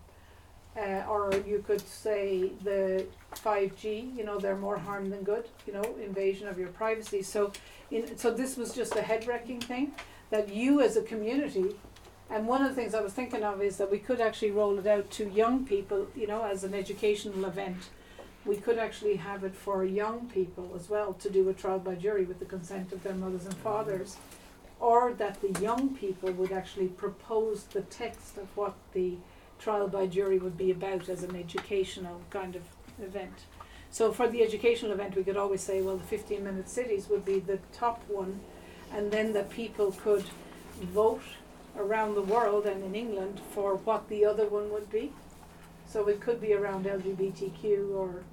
Uh, 0.78 1.04
or 1.10 1.34
you 1.48 1.64
could 1.66 1.86
say 1.88 2.52
the 2.64 3.06
5G, 3.36 4.16
you 4.16 4.24
know, 4.24 4.38
they're 4.38 4.56
more 4.56 4.78
harm 4.78 5.10
than 5.10 5.24
good, 5.24 5.46
you 5.66 5.74
know, 5.74 5.84
invasion 6.02 6.48
of 6.48 6.60
your 6.60 6.70
privacy. 6.70 7.22
So, 7.24 7.52
in, 7.90 8.18
so 8.18 8.32
this 8.32 8.56
was 8.56 8.74
just 8.74 8.96
a 8.96 9.02
head 9.02 9.28
wrecking 9.28 9.60
thing 9.60 9.94
that 10.30 10.54
you 10.54 10.82
as 10.82 10.96
a 10.96 11.02
community 11.02 11.76
and 12.30 12.48
one 12.48 12.62
of 12.62 12.70
the 12.70 12.76
things 12.76 12.94
I 12.94 13.02
was 13.02 13.14
thinking 13.14 13.44
of 13.44 13.62
is 13.62 13.78
that 13.78 13.92
we 13.92 13.98
could 13.98 14.22
actually 14.22 14.52
roll 14.52 14.78
it 14.78 14.86
out 14.86 15.10
to 15.12 15.30
young 15.30 15.66
people, 15.66 16.08
you 16.16 16.28
know, 16.28 16.44
as 16.44 16.64
an 16.64 16.76
educational 16.76 17.46
event. 17.46 17.90
We 18.46 18.58
could 18.58 18.78
actually 18.78 19.16
have 19.16 19.44
it 19.44 19.56
for 19.56 19.84
young 19.84 20.30
people 20.34 20.72
as 20.76 20.90
well 20.90 21.14
to 21.14 21.30
do 21.30 21.50
a 21.50 21.54
trial 21.54 21.80
by 21.80 21.96
jury 21.96 22.26
with 22.26 22.40
the 22.40 22.46
consent 22.46 22.92
of 22.92 23.04
their 23.04 23.16
mothers 23.16 23.46
and 23.46 23.56
fathers. 23.58 24.18
Or 24.80 25.14
that 25.14 25.42
the 25.42 25.60
young 25.60 25.96
people 25.96 26.32
would 26.32 26.52
actually 26.52 26.88
propose 26.88 27.64
the 27.64 27.82
text 27.82 28.38
of 28.38 28.56
what 28.56 28.76
the 28.94 29.18
trial 29.58 29.88
by 29.88 30.06
jury 30.06 30.38
would 30.38 30.58
be 30.58 30.72
about 30.72 31.10
as 31.10 31.24
an 31.24 31.36
educational 31.36 32.22
kind 32.30 32.56
of 32.56 32.62
event. 33.02 33.44
So 33.92 34.12
for 34.12 34.28
the 34.28 34.44
educational 34.44 34.92
event, 34.92 35.16
we 35.16 35.24
could 35.24 35.36
always 35.36 35.62
say, 35.62 35.82
well, 35.82 35.98
the 35.98 36.04
15 36.04 36.44
minute 36.44 36.70
cities 36.70 37.10
would 37.10 37.26
be 37.26 37.40
the 37.40 37.60
top 37.74 38.04
one, 38.08 38.40
and 38.94 39.12
then 39.12 39.34
the 39.34 39.44
people 39.44 39.92
could 39.92 40.26
vote 40.80 41.24
around 41.80 42.14
the 42.14 42.22
world 42.22 42.66
and 42.66 42.84
in 42.84 42.94
England 42.94 43.42
for 43.52 43.76
what 43.78 44.08
the 44.10 44.26
other 44.26 44.48
one 44.48 44.70
would 44.72 44.92
be. 44.92 45.12
So 45.88 46.08
it 46.08 46.22
could 46.22 46.40
be 46.40 46.54
around 46.54 46.86
LGBTQ 46.86 47.96
or 47.96 48.24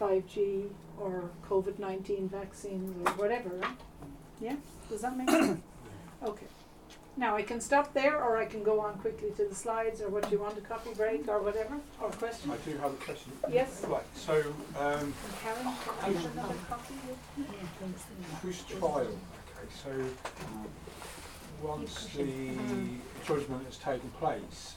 5G 0.00 0.68
or 1.00 1.30
COVID 1.48 1.78
19 1.78 2.28
vaccines 2.28 2.94
or 3.06 3.12
whatever. 3.14 3.48
Right? 3.48 3.76
Yeah? 4.40 4.56
Does 4.88 5.00
that 5.00 5.16
make 5.16 5.30
sense? 5.30 5.60
Okay. 6.22 6.46
Now 7.16 7.36
I 7.36 7.42
can 7.42 7.60
stop 7.60 7.92
there 7.92 8.16
or 8.16 8.38
I 8.38 8.46
can 8.46 8.62
go 8.62 8.80
on 8.80 8.98
quickly 8.98 9.30
to 9.36 9.44
the 9.44 9.54
slides 9.54 10.00
or 10.00 10.08
what 10.08 10.32
you 10.32 10.38
want, 10.38 10.56
a 10.56 10.62
coffee 10.62 10.94
break 10.94 11.28
or 11.28 11.42
whatever, 11.42 11.76
or 12.00 12.08
question. 12.10 12.50
I 12.50 12.56
do 12.68 12.76
have 12.78 12.92
a 12.92 12.96
question. 12.96 13.32
Yes? 13.52 13.84
Right, 13.86 14.02
so 14.14 14.42
um, 14.78 15.12
Karen, 15.42 15.62
can 15.62 15.94
I 16.02 16.10
have 16.10 16.32
another 16.32 16.54
coffee? 16.68 16.94
whose 18.42 18.62
trial? 18.62 18.96
Okay, 18.96 19.68
so 19.82 19.90
once 21.62 22.06
the 22.16 22.50
judgment 23.26 23.64
has 23.66 23.76
taken 23.76 24.10
place, 24.20 24.74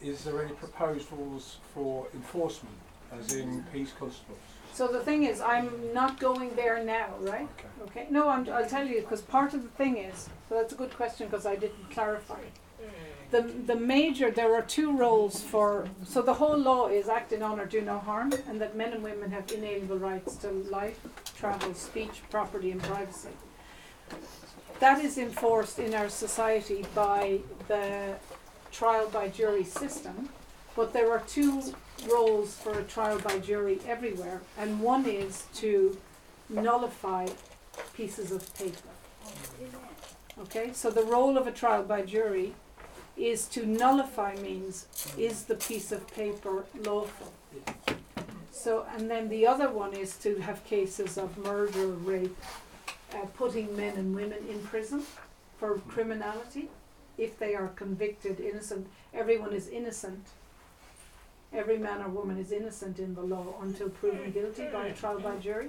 is 0.00 0.24
there 0.24 0.42
any 0.42 0.52
proposals 0.54 1.58
for 1.74 2.06
enforcement, 2.14 2.76
as 3.12 3.34
in 3.34 3.62
mm. 3.62 3.72
peace 3.72 3.92
constables? 3.98 4.38
So 4.72 4.88
the 4.88 5.00
thing 5.00 5.24
is, 5.24 5.40
I'm 5.40 5.92
not 5.94 6.20
going 6.20 6.54
there 6.54 6.82
now, 6.84 7.14
right? 7.20 7.48
Okay. 7.58 8.00
Okay, 8.00 8.06
no, 8.10 8.28
I'm, 8.28 8.46
I'll 8.50 8.68
tell 8.68 8.86
you 8.86 9.00
because 9.00 9.22
part 9.22 9.54
of 9.54 9.62
the 9.62 9.70
thing 9.70 9.96
is, 9.96 10.28
so 10.48 10.54
that's 10.54 10.72
a 10.72 10.76
good 10.76 10.94
question 10.94 11.28
because 11.28 11.46
I 11.46 11.56
didn't 11.56 11.90
clarify. 11.90 12.34
Mm. 12.34 13.30
The, 13.30 13.42
the 13.72 13.76
major, 13.76 14.30
there 14.30 14.54
are 14.54 14.62
two 14.62 14.96
roles 14.96 15.42
for, 15.42 15.88
so 16.04 16.20
the 16.20 16.34
whole 16.34 16.58
law 16.58 16.88
is 16.88 17.08
act 17.08 17.32
in 17.32 17.42
honour, 17.42 17.64
do 17.66 17.80
no 17.80 17.98
harm, 17.98 18.32
and 18.48 18.60
that 18.60 18.76
men 18.76 18.92
and 18.92 19.02
women 19.02 19.30
have 19.30 19.50
inalienable 19.50 19.98
rights 19.98 20.36
to 20.36 20.50
life, 20.50 21.00
travel, 21.36 21.72
speech, 21.74 22.22
property, 22.30 22.70
and 22.70 22.82
privacy. 22.82 23.30
That 24.80 25.02
is 25.02 25.16
enforced 25.16 25.78
in 25.78 25.94
our 25.94 26.08
society 26.08 26.84
by 26.94 27.40
the 27.66 28.16
trial 28.70 29.08
by 29.08 29.28
jury 29.28 29.64
system, 29.64 30.28
but 30.74 30.92
there 30.92 31.10
are 31.10 31.22
two 31.26 31.62
roles 32.10 32.54
for 32.54 32.78
a 32.78 32.82
trial 32.84 33.18
by 33.18 33.38
jury 33.38 33.80
everywhere, 33.88 34.42
and 34.58 34.80
one 34.80 35.06
is 35.06 35.44
to 35.54 35.96
nullify 36.50 37.28
pieces 37.94 38.30
of 38.30 38.54
paper. 38.54 38.88
Okay, 40.40 40.72
so 40.74 40.90
the 40.90 41.04
role 41.04 41.38
of 41.38 41.46
a 41.46 41.52
trial 41.52 41.82
by 41.82 42.02
jury 42.02 42.52
is 43.16 43.46
to 43.46 43.64
nullify 43.64 44.34
means 44.36 44.86
is 45.16 45.44
the 45.44 45.54
piece 45.54 45.90
of 45.90 46.06
paper 46.08 46.66
lawful? 46.84 47.32
So, 48.52 48.84
and 48.94 49.10
then 49.10 49.28
the 49.30 49.46
other 49.46 49.70
one 49.70 49.94
is 49.94 50.16
to 50.18 50.36
have 50.40 50.64
cases 50.64 51.16
of 51.16 51.38
murder, 51.38 51.86
rape, 51.86 52.36
uh, 53.16 53.26
putting 53.36 53.74
men 53.76 53.96
and 53.96 54.14
women 54.14 54.38
in 54.48 54.60
prison 54.60 55.02
for 55.58 55.78
criminality 55.88 56.68
if 57.18 57.38
they 57.38 57.54
are 57.54 57.68
convicted 57.68 58.40
innocent. 58.40 58.86
Everyone 59.14 59.52
is 59.52 59.68
innocent. 59.68 60.26
Every 61.52 61.78
man 61.78 62.02
or 62.02 62.08
woman 62.08 62.38
is 62.38 62.52
innocent 62.52 62.98
in 62.98 63.14
the 63.14 63.22
law 63.22 63.54
until 63.62 63.88
proven 63.88 64.30
guilty 64.32 64.66
by 64.72 64.86
a 64.88 64.92
trial 64.92 65.20
by 65.20 65.36
jury. 65.36 65.68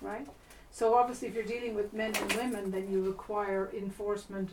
Right? 0.00 0.26
So 0.72 0.94
obviously 0.94 1.28
if 1.28 1.34
you're 1.34 1.44
dealing 1.44 1.74
with 1.74 1.92
men 1.92 2.14
and 2.16 2.32
women 2.34 2.70
then 2.70 2.90
you 2.90 3.02
require 3.02 3.70
enforcement 3.76 4.52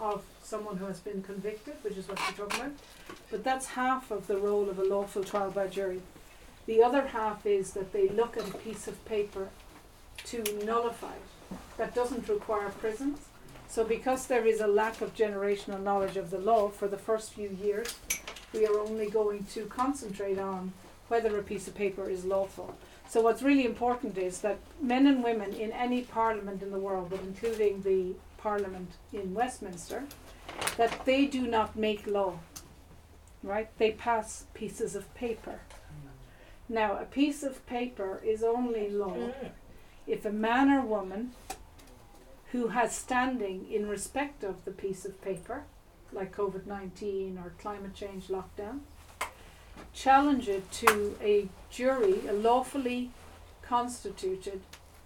of 0.00 0.24
someone 0.42 0.76
who 0.76 0.86
has 0.86 0.98
been 0.98 1.22
convicted, 1.22 1.74
which 1.82 1.96
is 1.96 2.08
what 2.08 2.18
you're 2.18 2.46
talking 2.46 2.66
about. 2.66 2.76
But 3.30 3.44
that's 3.44 3.66
half 3.66 4.10
of 4.10 4.26
the 4.26 4.36
role 4.36 4.68
of 4.68 4.78
a 4.78 4.84
lawful 4.84 5.22
trial 5.22 5.50
by 5.50 5.68
jury. 5.68 6.00
The 6.66 6.82
other 6.82 7.08
half 7.08 7.46
is 7.46 7.72
that 7.72 7.92
they 7.92 8.08
look 8.08 8.36
at 8.36 8.48
a 8.48 8.58
piece 8.58 8.88
of 8.88 9.04
paper 9.04 9.50
to 10.26 10.42
nullify 10.64 11.12
it. 11.12 11.33
That 11.76 11.94
doesn't 11.94 12.28
require 12.28 12.70
prisons. 12.70 13.18
So 13.68 13.84
because 13.84 14.26
there 14.26 14.46
is 14.46 14.60
a 14.60 14.66
lack 14.66 15.00
of 15.00 15.14
generational 15.14 15.82
knowledge 15.82 16.16
of 16.16 16.30
the 16.30 16.38
law 16.38 16.68
for 16.68 16.86
the 16.86 16.98
first 16.98 17.32
few 17.32 17.48
years, 17.48 17.96
we 18.52 18.66
are 18.66 18.78
only 18.78 19.10
going 19.10 19.44
to 19.46 19.66
concentrate 19.66 20.38
on 20.38 20.72
whether 21.08 21.36
a 21.38 21.42
piece 21.42 21.66
of 21.66 21.74
paper 21.74 22.08
is 22.08 22.24
lawful. 22.24 22.76
So 23.08 23.20
what's 23.20 23.42
really 23.42 23.64
important 23.64 24.16
is 24.16 24.40
that 24.40 24.58
men 24.80 25.06
and 25.06 25.22
women 25.22 25.52
in 25.52 25.72
any 25.72 26.02
parliament 26.02 26.62
in 26.62 26.70
the 26.70 26.78
world, 26.78 27.10
but 27.10 27.20
including 27.20 27.82
the 27.82 28.14
parliament 28.38 28.92
in 29.12 29.34
Westminster, 29.34 30.04
that 30.76 31.04
they 31.04 31.26
do 31.26 31.46
not 31.46 31.76
make 31.76 32.06
law. 32.06 32.38
Right? 33.42 33.68
They 33.78 33.90
pass 33.92 34.46
pieces 34.54 34.94
of 34.94 35.12
paper. 35.14 35.60
Now, 36.68 36.96
a 36.96 37.04
piece 37.04 37.42
of 37.42 37.66
paper 37.66 38.22
is 38.24 38.42
only 38.42 38.88
law 38.88 39.16
mm. 39.16 39.50
If 40.06 40.24
a 40.24 40.30
man 40.30 40.70
or 40.70 40.82
woman 40.82 41.32
who 42.52 42.68
has 42.68 42.94
standing 42.94 43.70
in 43.70 43.88
respect 43.88 44.44
of 44.44 44.64
the 44.64 44.70
piece 44.70 45.04
of 45.04 45.20
paper, 45.22 45.64
like 46.12 46.36
COVID 46.36 46.66
19 46.66 47.38
or 47.38 47.52
climate 47.58 47.94
change 47.94 48.28
lockdown, 48.28 48.80
challenge 49.92 50.48
it 50.48 50.70
to 50.72 51.16
a 51.22 51.48
jury, 51.70 52.26
a 52.28 52.32
lawfully 52.32 53.10
constituted 53.62 54.60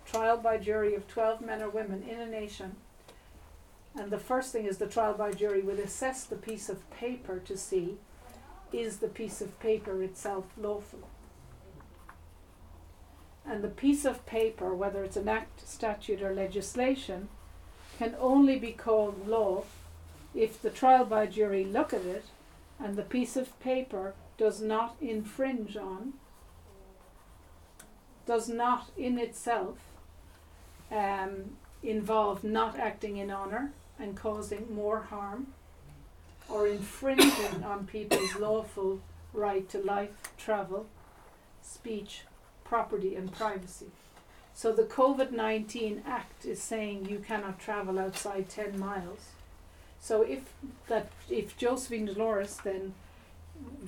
trial 0.05 0.37
by 0.37 0.57
jury 0.57 0.95
of 0.95 1.07
12 1.09 1.41
men 1.41 1.63
or 1.63 1.69
women 1.69 2.03
in 2.03 2.21
a 2.21 2.27
nation. 2.27 2.77
And 3.95 4.11
the 4.11 4.19
first 4.19 4.53
thing 4.53 4.67
is 4.67 4.79
the 4.79 4.87
trial 4.87 5.15
by 5.15 5.33
jury 5.33 5.61
would 5.61 5.79
assess 5.79 6.25
the 6.25 6.37
piece 6.37 6.69
of 6.69 6.89
paper 6.91 7.39
to 7.41 7.57
see 7.57 7.97
is 8.73 8.99
the 8.99 9.09
piece 9.09 9.41
of 9.41 9.59
paper 9.61 10.03
itself 10.03 10.45
lawful. 10.57 11.09
And 13.49 13.65
the 13.65 13.69
piece 13.69 14.05
of 14.05 14.27
paper, 14.27 14.75
whether 14.75 15.03
it's 15.03 15.17
an 15.17 15.29
act, 15.29 15.67
statute, 15.67 16.23
or 16.23 16.35
legislation, 16.35 17.29
can 17.99 18.15
only 18.21 18.59
be 18.59 18.73
called 18.73 19.27
law 19.27 19.65
if 20.35 20.61
the 20.61 20.71
trial 20.71 21.05
by 21.05 21.27
jury 21.27 21.65
look 21.65 21.93
at 21.93 22.05
it 22.05 22.27
and 22.79 22.97
the 22.97 23.03
piece 23.03 23.37
of 23.37 23.59
paper 23.59 24.15
does 24.37 24.61
not 24.61 24.97
infringe 25.01 25.77
on, 25.77 26.13
does 28.27 28.49
not 28.49 28.91
in 28.97 29.19
itself 29.19 29.79
um, 30.93 31.57
involve 31.83 32.45
not 32.45 32.79
acting 32.79 33.17
in 33.17 33.31
honour 33.31 33.73
and 33.99 34.17
causing 34.17 34.73
more 34.73 35.01
harm, 35.01 35.49
or 36.49 36.69
infringing 36.69 37.65
on 37.65 37.87
people's 37.87 38.37
lawful 38.37 39.01
right 39.33 39.69
to 39.69 39.79
life, 39.79 40.11
travel, 40.37 40.87
speech, 41.61 42.23
property, 42.69 43.15
and 43.15 43.33
privacy. 43.33 43.87
So 44.55 44.73
the 44.73 44.83
COVID 44.83 45.31
19 45.31 46.03
Act 46.07 46.45
is 46.45 46.63
saying 46.63 47.07
you 47.09 47.19
cannot 47.21 47.59
travel 47.59 47.99
outside 47.99 48.49
10 48.49 48.79
miles. 48.79 49.31
So 50.01 50.23
if 50.23 50.53
that 50.89 51.11
if 51.31 51.57
Josephine 51.57 52.07
Dolores 52.07 52.59
then 52.63 52.95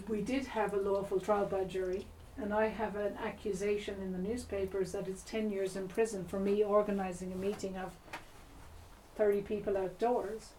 we 0.09 0.21
did 0.21 0.47
have 0.47 0.73
a 0.73 0.79
lawful 0.79 1.21
trial 1.21 1.47
by 1.47 1.65
jury 1.65 2.07
and 2.37 2.55
I 2.55 2.69
have 2.69 2.97
an 2.97 3.17
accusation 3.23 3.97
in 4.01 4.13
the 4.13 4.19
newspapers 4.19 4.93
that 4.93 5.07
it's 5.07 5.23
10 5.23 5.51
years 5.51 5.77
in 5.77 5.89
prison 5.89 6.25
for 6.25 6.41
me 6.41 6.65
organising 6.65 7.33
a 7.33 7.37
meeting 7.37 7.77
of 7.77 7.93
30 9.17 9.43
people 9.43 9.77
outdoors 9.77 10.51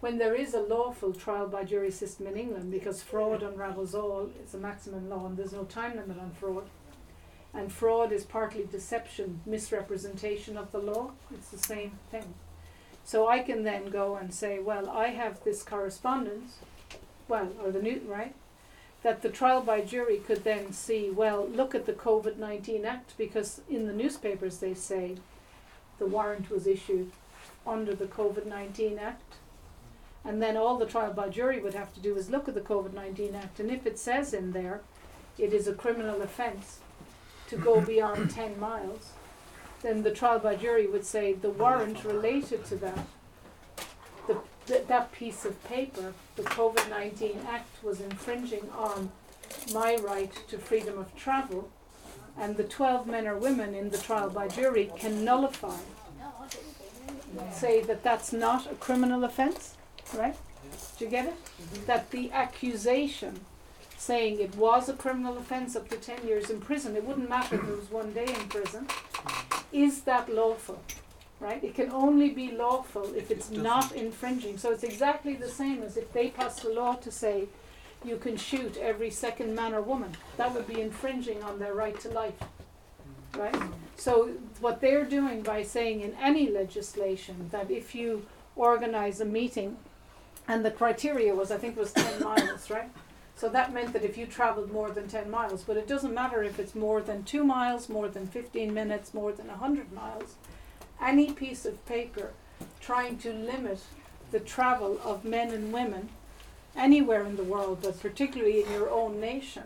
when 0.00 0.18
there 0.18 0.34
is 0.34 0.52
a 0.52 0.60
lawful 0.60 1.12
trial 1.12 1.48
by 1.48 1.64
jury 1.64 1.90
system 1.90 2.26
in 2.26 2.36
England 2.36 2.70
because 2.70 3.02
fraud 3.02 3.42
unravels 3.42 3.94
all 3.94 4.28
it's 4.40 4.54
a 4.54 4.58
maximum 4.58 5.08
law 5.08 5.26
and 5.26 5.36
there's 5.36 5.52
no 5.52 5.64
time 5.64 5.96
limit 5.96 6.18
on 6.18 6.30
fraud 6.32 6.68
and 7.54 7.72
fraud 7.72 8.12
is 8.12 8.24
partly 8.24 8.64
deception 8.64 9.40
misrepresentation 9.46 10.56
of 10.56 10.72
the 10.72 10.78
law 10.78 11.10
it's 11.32 11.48
the 11.48 11.58
same 11.58 11.92
thing 12.10 12.34
so 13.04 13.28
I 13.28 13.40
can 13.40 13.64
then 13.64 13.90
go 13.90 14.16
and 14.16 14.32
say 14.32 14.58
well 14.58 14.90
I 14.90 15.08
have 15.08 15.44
this 15.44 15.62
correspondence 15.62 16.58
well 17.28 17.50
or 17.62 17.70
the 17.70 17.82
Newton, 17.82 18.08
right 18.08 18.34
that 19.04 19.20
the 19.20 19.28
trial 19.28 19.60
by 19.60 19.82
jury 19.82 20.16
could 20.16 20.44
then 20.44 20.72
see, 20.72 21.10
well, 21.10 21.46
look 21.46 21.74
at 21.74 21.84
the 21.84 21.92
COVID 21.92 22.38
19 22.38 22.84
Act 22.86 23.16
because 23.16 23.60
in 23.68 23.86
the 23.86 23.92
newspapers 23.92 24.58
they 24.58 24.74
say 24.74 25.16
the 25.98 26.06
warrant 26.06 26.50
was 26.50 26.66
issued 26.66 27.12
under 27.66 27.94
the 27.94 28.06
COVID 28.06 28.46
19 28.46 28.98
Act. 28.98 29.34
And 30.24 30.42
then 30.42 30.56
all 30.56 30.78
the 30.78 30.86
trial 30.86 31.12
by 31.12 31.28
jury 31.28 31.60
would 31.60 31.74
have 31.74 31.92
to 31.92 32.00
do 32.00 32.16
is 32.16 32.30
look 32.30 32.48
at 32.48 32.54
the 32.54 32.62
COVID 32.62 32.94
19 32.94 33.34
Act. 33.34 33.60
And 33.60 33.70
if 33.70 33.86
it 33.86 33.98
says 33.98 34.32
in 34.32 34.52
there 34.52 34.80
it 35.36 35.52
is 35.52 35.68
a 35.68 35.74
criminal 35.74 36.22
offence 36.22 36.78
to 37.48 37.56
go 37.56 37.80
beyond 37.80 38.30
10 38.30 38.58
miles, 38.58 39.12
then 39.82 40.02
the 40.02 40.10
trial 40.10 40.38
by 40.38 40.56
jury 40.56 40.86
would 40.86 41.04
say 41.04 41.32
the 41.34 41.50
warrant 41.50 42.04
related 42.04 42.64
to 42.66 42.76
that 42.76 43.06
the, 44.26 44.38
th- 44.66 44.86
that 44.86 45.12
piece 45.12 45.44
of 45.44 45.62
paper, 45.64 46.14
the 46.36 46.42
COVID 46.42 46.88
19 46.88 47.40
Act, 47.48 47.82
was 47.82 48.00
infringing 48.00 48.68
on 48.76 49.10
my 49.72 49.96
right 49.96 50.32
to 50.48 50.58
freedom 50.58 50.98
of 50.98 51.14
travel, 51.16 51.68
and 52.38 52.56
the 52.56 52.64
12 52.64 53.06
men 53.06 53.26
or 53.26 53.36
women 53.36 53.74
in 53.74 53.90
the 53.90 53.98
trial 53.98 54.30
by 54.30 54.48
jury 54.48 54.90
can 54.96 55.24
nullify, 55.24 55.76
say 57.52 57.82
that 57.82 58.02
that's 58.02 58.32
not 58.32 58.70
a 58.70 58.74
criminal 58.76 59.24
offence, 59.24 59.74
right? 60.14 60.36
Do 60.98 61.04
you 61.04 61.10
get 61.10 61.26
it? 61.26 61.86
That 61.86 62.10
the 62.10 62.32
accusation 62.32 63.40
saying 64.04 64.40
it 64.40 64.54
was 64.56 64.88
a 64.88 64.92
criminal 64.92 65.38
offence 65.38 65.74
up 65.76 65.88
to 65.88 65.96
10 65.96 66.26
years 66.26 66.50
in 66.50 66.60
prison, 66.60 66.96
it 66.96 67.04
wouldn't 67.04 67.28
matter 67.28 67.56
if 67.56 67.62
it 67.62 67.76
was 67.76 67.90
one 67.90 68.12
day 68.12 68.26
in 68.26 68.48
prison, 68.48 68.86
is 69.72 70.02
that 70.02 70.28
lawful? 70.28 70.80
right? 71.40 71.62
It 71.62 71.74
can 71.74 71.90
only 71.92 72.30
be 72.30 72.52
lawful 72.52 73.14
if 73.14 73.30
it's 73.30 73.50
It 73.50 73.58
not 73.58 73.92
infringing. 73.92 74.56
So 74.56 74.70
it's 74.72 74.84
exactly 74.84 75.34
the 75.34 75.48
same 75.48 75.82
as 75.82 75.96
if 75.96 76.10
they 76.12 76.28
passed 76.28 76.64
a 76.64 76.68
law 76.68 76.94
to 76.94 77.10
say 77.10 77.48
you 78.04 78.16
can 78.16 78.36
shoot 78.36 78.76
every 78.76 79.10
second 79.10 79.54
man 79.54 79.74
or 79.74 79.82
woman. 79.82 80.12
That 80.36 80.54
would 80.54 80.66
be 80.66 80.80
infringing 80.80 81.42
on 81.42 81.58
their 81.58 81.74
right 81.74 81.98
to 82.00 82.08
life, 82.10 82.34
right? 83.36 83.56
So 83.96 84.30
what 84.60 84.80
they're 84.80 85.04
doing 85.04 85.42
by 85.42 85.62
saying 85.62 86.00
in 86.00 86.14
any 86.20 86.50
legislation 86.50 87.48
that 87.50 87.70
if 87.70 87.94
you 87.94 88.26
organize 88.56 89.20
a 89.20 89.24
meeting 89.24 89.76
and 90.48 90.64
the 90.64 90.70
criteria 90.70 91.34
was 91.34 91.50
I 91.50 91.58
think 91.58 91.76
was 91.76 91.92
10 91.92 92.22
miles, 92.30 92.70
right? 92.70 92.90
So 93.36 93.48
that 93.48 93.74
meant 93.74 93.92
that 93.92 94.04
if 94.04 94.16
you 94.16 94.26
traveled 94.26 94.72
more 94.72 94.90
than 94.90 95.08
10 95.08 95.30
miles, 95.30 95.62
but 95.64 95.76
it 95.76 95.88
doesn't 95.88 96.14
matter 96.14 96.42
if 96.42 96.58
it's 96.58 96.74
more 96.74 97.02
than 97.02 97.24
2 97.24 97.44
miles, 97.44 97.88
more 97.88 98.08
than 98.08 98.26
15 98.26 98.72
minutes, 98.72 99.12
more 99.12 99.32
than 99.32 99.48
100 99.48 99.92
miles 99.92 100.36
any 101.00 101.32
piece 101.32 101.66
of 101.66 101.84
paper 101.86 102.32
trying 102.80 103.18
to 103.18 103.32
limit 103.32 103.80
the 104.30 104.40
travel 104.40 104.98
of 105.04 105.24
men 105.24 105.50
and 105.50 105.72
women 105.72 106.08
anywhere 106.76 107.24
in 107.24 107.36
the 107.36 107.44
world, 107.44 107.78
but 107.82 108.00
particularly 108.00 108.62
in 108.62 108.70
your 108.72 108.90
own 108.90 109.20
nation, 109.20 109.64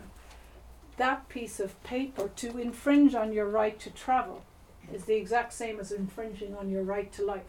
that 0.97 1.27
piece 1.29 1.59
of 1.59 1.81
paper 1.83 2.29
to 2.35 2.57
infringe 2.57 3.15
on 3.15 3.33
your 3.33 3.47
right 3.47 3.79
to 3.79 3.89
travel 3.89 4.43
is 4.93 5.05
the 5.05 5.15
exact 5.15 5.53
same 5.53 5.79
as 5.79 5.91
infringing 5.91 6.55
on 6.55 6.69
your 6.69 6.83
right 6.83 7.11
to 7.13 7.25
life. 7.25 7.41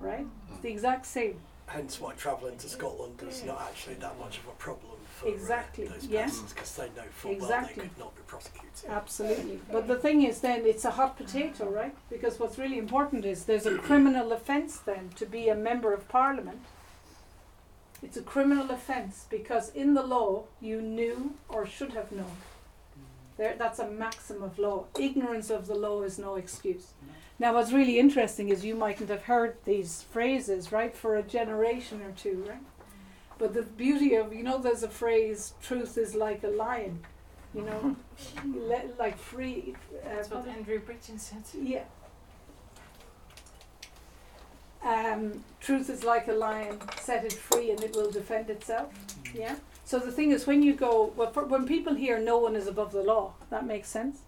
Right? 0.00 0.26
It's 0.50 0.62
the 0.62 0.70
exact 0.70 1.06
same. 1.06 1.40
Hence 1.66 2.00
why 2.00 2.14
travelling 2.14 2.56
to 2.58 2.68
Scotland 2.68 3.22
is 3.28 3.44
not 3.44 3.60
actually 3.60 3.96
that 3.96 4.18
much 4.18 4.38
of 4.38 4.46
a 4.46 4.52
problem 4.52 4.97
for 5.18 5.28
uh, 5.28 5.30
Exactly, 5.30 5.86
those 5.86 6.06
persons 6.06 6.52
because 6.52 6.76
they 6.76 6.86
know 6.96 7.02
full 7.10 7.30
well 7.32 7.40
Exactly. 7.40 7.82
they 7.82 7.88
could 7.88 7.98
not 7.98 8.16
be 8.16 8.22
prosecuted. 8.26 8.68
Absolutely. 8.88 9.60
But 9.70 9.88
the 9.88 9.96
thing 9.96 10.22
is, 10.22 10.40
then 10.40 10.64
it's 10.64 10.84
a 10.84 10.90
hot 10.92 11.16
potato, 11.16 11.68
right? 11.70 11.94
Because 12.10 12.38
what's 12.38 12.58
really 12.58 12.78
important 12.78 13.24
is 13.24 13.44
there's 13.44 13.66
a 13.66 13.78
criminal 13.78 14.32
offence 14.32 14.78
then 14.78 15.10
to 15.16 15.26
be 15.26 15.48
a 15.48 15.54
member 15.54 15.92
of 15.92 16.08
parliament. 16.08 16.60
It's 18.02 18.16
a 18.16 18.22
criminal 18.22 18.70
offence 18.70 19.26
because 19.28 19.70
in 19.74 19.94
the 19.94 20.02
law 20.02 20.44
you 20.60 20.80
knew 20.80 21.34
or 21.48 21.66
should 21.66 21.92
have 21.94 22.12
known. 22.12 22.36
There, 23.36 23.54
that's 23.58 23.78
a 23.78 23.88
maxim 23.88 24.42
of 24.42 24.58
law. 24.58 24.84
Ignorance 24.98 25.50
of 25.50 25.66
the 25.66 25.74
law 25.74 26.02
is 26.02 26.18
no 26.18 26.34
excuse. 26.36 26.88
Now, 27.40 27.54
what's 27.54 27.72
really 27.72 27.98
interesting 28.00 28.48
is 28.48 28.64
you 28.64 28.74
mightn't 28.74 29.10
have 29.10 29.22
heard 29.24 29.56
these 29.64 30.02
phrases, 30.10 30.72
right, 30.72 30.94
for 30.94 31.14
a 31.14 31.22
generation 31.22 32.02
or 32.02 32.10
two, 32.10 32.44
right? 32.48 32.58
But 33.38 33.54
the 33.54 33.62
beauty 33.62 34.14
of, 34.14 34.32
you 34.32 34.42
know, 34.42 34.58
there's 34.58 34.82
a 34.82 34.88
phrase, 34.88 35.54
truth 35.62 35.96
is 35.96 36.14
like 36.14 36.42
a 36.42 36.48
lion, 36.48 37.04
you 37.54 37.62
know, 37.62 37.96
let, 38.44 38.98
like 38.98 39.16
free. 39.16 39.74
Uh, 40.04 40.16
That's 40.16 40.30
what 40.30 40.46
Andrew 40.48 40.80
Bridgen 40.80 41.20
said. 41.20 41.42
yeah. 41.62 41.84
Um, 44.84 45.44
truth 45.60 45.90
is 45.90 46.04
like 46.04 46.28
a 46.28 46.32
lion, 46.32 46.78
set 47.00 47.24
it 47.24 47.32
free 47.32 47.70
and 47.70 47.82
it 47.82 47.94
will 47.94 48.10
defend 48.10 48.48
itself. 48.48 48.92
Yeah. 49.34 49.56
So 49.84 49.98
the 49.98 50.12
thing 50.12 50.30
is, 50.30 50.46
when 50.46 50.62
you 50.62 50.74
go, 50.74 51.12
well, 51.16 51.30
for, 51.30 51.44
when 51.44 51.66
people 51.66 51.94
hear 51.94 52.18
no 52.18 52.38
one 52.38 52.54
is 52.54 52.66
above 52.66 52.92
the 52.92 53.02
law, 53.02 53.34
that 53.50 53.66
makes 53.66 53.88
sense. 53.88 54.18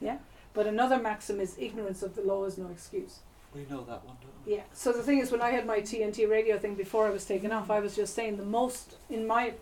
Yeah. 0.00 0.18
But 0.52 0.66
another 0.66 0.98
maxim 0.98 1.40
is 1.40 1.56
ignorance 1.58 2.02
of 2.02 2.16
the 2.16 2.22
law 2.22 2.44
is 2.44 2.58
no 2.58 2.68
excuse. 2.68 3.20
We 3.54 3.62
know 3.70 3.84
that 3.84 4.04
one, 4.04 4.16
don't 4.20 4.46
we? 4.46 4.54
Yeah. 4.56 4.62
So 4.72 4.92
the 4.92 5.02
thing 5.02 5.18
is, 5.20 5.30
when 5.30 5.40
I 5.42 5.50
had 5.50 5.66
my 5.66 5.80
TNT 5.80 6.28
radio 6.28 6.58
thing 6.58 6.74
before 6.74 7.06
I 7.06 7.10
was 7.10 7.24
taken 7.24 7.52
off, 7.52 7.70
I 7.70 7.80
was 7.80 7.94
just 7.94 8.14
saying 8.14 8.36
the 8.36 8.44
most, 8.44 8.94
in 9.08 9.26
my 9.26 9.52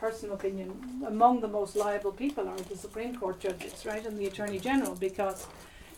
personal 0.00 0.34
opinion, 0.36 1.02
among 1.06 1.40
the 1.40 1.48
most 1.48 1.74
liable 1.74 2.12
people 2.12 2.48
are 2.48 2.56
the 2.56 2.76
Supreme 2.76 3.16
Court 3.16 3.40
judges, 3.40 3.84
right, 3.86 4.04
and 4.06 4.16
the 4.18 4.26
Attorney 4.26 4.58
General, 4.58 4.94
because 4.94 5.46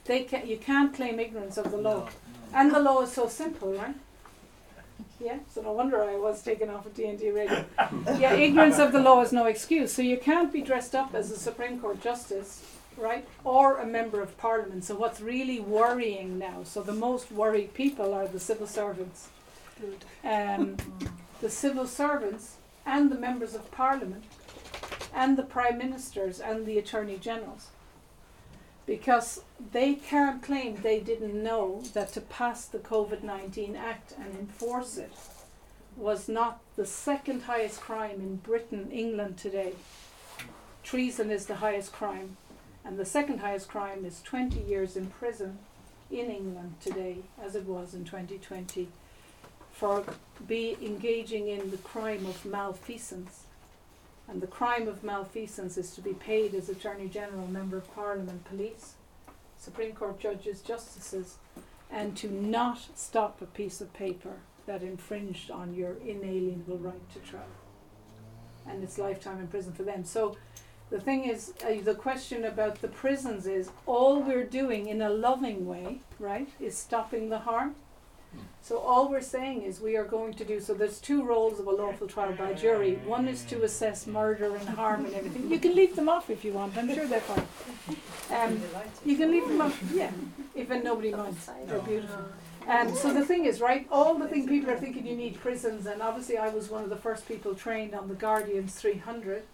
they 0.07 0.23
can 0.23 0.47
you 0.47 0.57
can't 0.57 0.95
claim 0.95 1.19
ignorance 1.21 1.59
of 1.59 1.71
the 1.71 1.77
law, 1.77 1.99
No, 1.99 2.05
no. 2.05 2.09
and 2.55 2.75
the 2.75 2.79
law 2.81 3.03
is 3.03 3.13
so 3.13 3.29
simple, 3.29 3.73
right? 3.75 3.95
Yeah. 5.21 5.39
So 5.53 5.63
no 5.63 5.73
wonder 5.73 6.03
I 6.03 6.17
was 6.17 6.43
taken 6.43 6.71
off 6.71 6.87
of 6.87 6.95
TNT 6.95 7.35
radio. 7.35 7.65
yeah. 8.19 8.33
Ignorance 8.35 8.79
of 8.79 8.93
the 8.93 9.01
law 9.01 9.21
is 9.21 9.33
no 9.33 9.47
excuse. 9.47 9.93
So 9.93 10.01
you 10.01 10.17
can't 10.17 10.53
be 10.53 10.63
dressed 10.63 10.95
up 10.95 11.13
as 11.15 11.31
a 11.31 11.37
Supreme 11.37 11.81
Court 11.81 12.01
justice 12.01 12.65
right? 12.99 13.27
Or 13.45 13.79
a 13.79 13.87
member 13.87 14.21
of 14.21 14.37
parliament. 14.39 14.85
So 14.85 14.95
what's 14.95 15.21
really 15.21 15.61
worrying 15.61 16.39
now? 16.39 16.63
So 16.65 16.83
the 16.83 16.93
most 16.93 17.31
worried 17.31 17.75
people 17.75 18.13
are 18.13 18.27
the 18.27 18.41
civil 18.41 18.67
servants. 18.67 19.29
Um, 20.25 20.77
the 21.41 21.51
civil 21.51 21.87
servants 21.87 22.57
and 22.85 23.11
the 23.11 23.19
members 23.19 23.55
of 23.55 23.71
parliament 23.71 24.25
and 25.15 25.37
the 25.37 25.43
prime 25.43 25.79
ministers 25.79 26.41
and 26.41 26.67
the 26.67 26.79
attorney 26.79 27.17
generals. 27.17 27.69
Because 28.87 29.43
they 29.73 29.95
can't 29.95 30.43
claim 30.43 30.77
they 30.77 31.01
didn't 31.01 31.43
know 31.43 31.83
that 31.93 32.13
to 32.15 32.21
pass 32.21 32.65
the 32.65 32.79
COVID 32.79 33.23
19 33.23 33.77
Act 33.77 34.15
and 34.19 34.35
enforce 34.35 34.97
it 34.97 35.13
was 35.99 36.29
not 36.29 36.61
the 36.77 36.87
second 36.87 37.43
highest 37.43 37.81
crime 37.81 38.21
in 38.21 38.37
Britain, 38.37 38.89
England 38.91 39.37
today. 39.37 39.73
Treason 40.83 41.31
is 41.31 41.47
the 41.47 41.57
highest 41.57 41.93
crime, 41.93 42.37
and 42.85 42.99
the 42.99 43.05
second 43.05 43.41
highest 43.41 43.69
crime 43.69 44.05
is 44.05 44.23
20 44.23 44.61
years 44.61 44.97
in 44.97 45.07
prison 45.07 45.59
in 46.11 46.31
England 46.31 46.75
today, 46.81 47.19
as 47.43 47.55
it 47.55 47.67
was 47.67 47.95
in 47.95 48.05
2020, 48.05 48.89
for 49.73 50.05
be 50.47 50.77
engaging 50.83 51.49
in 51.49 51.71
the 51.71 51.77
crime 51.79 52.27
of 52.27 52.45
malfeasance. 52.45 53.45
And 54.27 54.41
the 54.41 54.47
crime 54.47 54.89
of 54.89 55.05
malfeasance 55.05 55.79
is 55.79 55.95
to 55.95 56.01
be 56.01 56.13
paid 56.13 56.55
as 56.55 56.69
Attorney 56.69 57.09
General, 57.09 57.47
Member 57.47 57.79
of 57.79 57.95
Parliament, 57.95 58.45
police, 58.45 58.95
Supreme 59.59 59.93
Court 59.93 60.21
judges, 60.21 60.61
justices, 60.61 61.37
and 61.91 62.17
to 62.17 62.31
not 62.31 62.79
stop 62.95 63.41
a 63.41 63.47
piece 63.47 63.81
of 63.81 63.93
paper 63.93 64.35
that 64.67 64.83
infringed 64.83 65.51
on 65.51 65.75
your 65.75 65.95
inalienable 66.07 66.79
right 66.79 67.13
to 67.13 67.19
travel. 67.21 67.49
And 68.67 68.85
it's 68.85 68.99
lifetime 68.99 69.41
in 69.41 69.49
prison 69.49 69.73
for 69.73 69.83
them. 69.83 70.05
So 70.05 70.37
the 70.91 71.01
thing 71.01 71.25
is, 71.25 71.53
uh, 71.65 71.75
the 71.83 71.95
question 71.95 72.45
about 72.45 72.81
the 72.81 72.89
prisons 72.89 73.47
is 73.47 73.71
all 73.87 74.21
we're 74.21 74.45
doing 74.45 74.89
in 74.89 75.03
a 75.03 75.11
loving 75.11 75.67
way, 75.67 76.01
right, 76.19 76.49
is 76.61 76.77
stopping 76.77 77.29
the 77.29 77.41
harm. 77.41 77.75
So 78.61 78.79
all 78.79 79.09
we're 79.09 79.23
saying 79.23 79.63
is 79.63 79.81
we 79.81 79.97
are 79.97 80.05
going 80.05 80.35
to 80.35 80.45
do 80.45 80.61
so. 80.61 80.75
There's 80.75 81.01
two 81.01 81.25
roles 81.25 81.59
of 81.59 81.67
a 81.67 81.71
lawful 81.71 82.07
trial 82.07 82.33
by 82.33 82.53
jury. 82.53 82.97
One 83.07 83.27
is 83.27 83.43
to 83.45 83.63
assess 83.63 84.07
murder 84.07 84.55
and 84.55 84.69
harm 84.69 85.07
and 85.07 85.15
everything. 85.15 85.51
You 85.51 85.59
can 85.59 85.75
leave 85.75 85.97
them 85.97 86.09
off 86.09 86.29
if 86.29 86.45
you 86.45 86.53
want. 86.53 86.77
I'm 86.77 86.93
sure 86.93 87.07
they're 87.07 87.21
fine. 87.21 87.47
Um, 88.31 88.61
you 89.07 89.17
can 89.17 89.31
leave 89.31 89.49
them 89.49 89.63
off, 89.63 89.83
yeah, 89.95 90.11
even 90.55 90.85
nobody 90.85 91.13
minds. 91.13 91.49
They're 91.67 91.79
beautiful. 91.81 92.27
And 92.67 92.95
so 92.95 93.15
the 93.15 93.25
thing 93.25 93.47
is, 93.47 93.63
right, 93.63 93.87
all 93.91 94.19
the 94.19 94.29
thing 94.29 94.47
people 94.47 94.71
are 94.71 94.77
thinking 94.77 95.07
you 95.07 95.17
need 95.17 95.41
prisons, 95.41 95.87
and 95.87 96.03
obviously 96.03 96.37
I 96.37 96.51
was 96.51 96.69
one 96.69 96.85
of 96.85 96.91
the 96.91 96.97
first 96.97 97.27
people 97.27 97.55
trained 97.55 97.95
on 97.95 98.09
the 98.09 98.15
Guardians 98.15 98.75
300, 98.75 99.45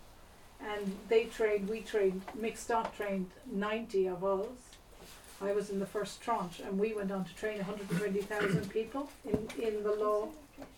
and 0.72 0.96
they 1.08 1.24
trained, 1.24 1.68
we 1.68 1.80
trained, 1.80 2.22
Mixed 2.34 2.70
trained 2.96 3.30
90 3.50 4.06
of 4.08 4.24
us. 4.24 4.46
I 5.42 5.52
was 5.52 5.70
in 5.70 5.78
the 5.78 5.86
first 5.86 6.20
tranche, 6.20 6.60
and 6.60 6.78
we 6.78 6.94
went 6.94 7.10
on 7.10 7.24
to 7.24 7.34
train 7.34 7.58
120,000 7.58 8.70
people 8.70 9.10
in, 9.24 9.48
in 9.62 9.82
the 9.82 9.92
law 9.92 10.28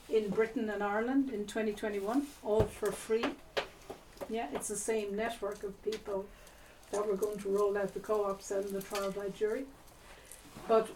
in 0.08 0.30
Britain 0.30 0.70
and 0.70 0.82
Ireland 0.82 1.30
in 1.30 1.46
2021, 1.46 2.26
all 2.42 2.64
for 2.64 2.90
free. 2.90 3.26
Yeah, 4.28 4.48
it's 4.52 4.68
the 4.68 4.76
same 4.76 5.14
network 5.14 5.62
of 5.62 5.80
people 5.82 6.26
that 6.90 7.06
we're 7.06 7.16
going 7.16 7.38
to 7.38 7.48
roll 7.48 7.76
out 7.76 7.94
the 7.94 8.00
co-ops 8.00 8.50
and 8.50 8.68
the 8.70 8.82
trial 8.82 9.10
by 9.10 9.28
jury. 9.28 9.64
But 10.68 10.88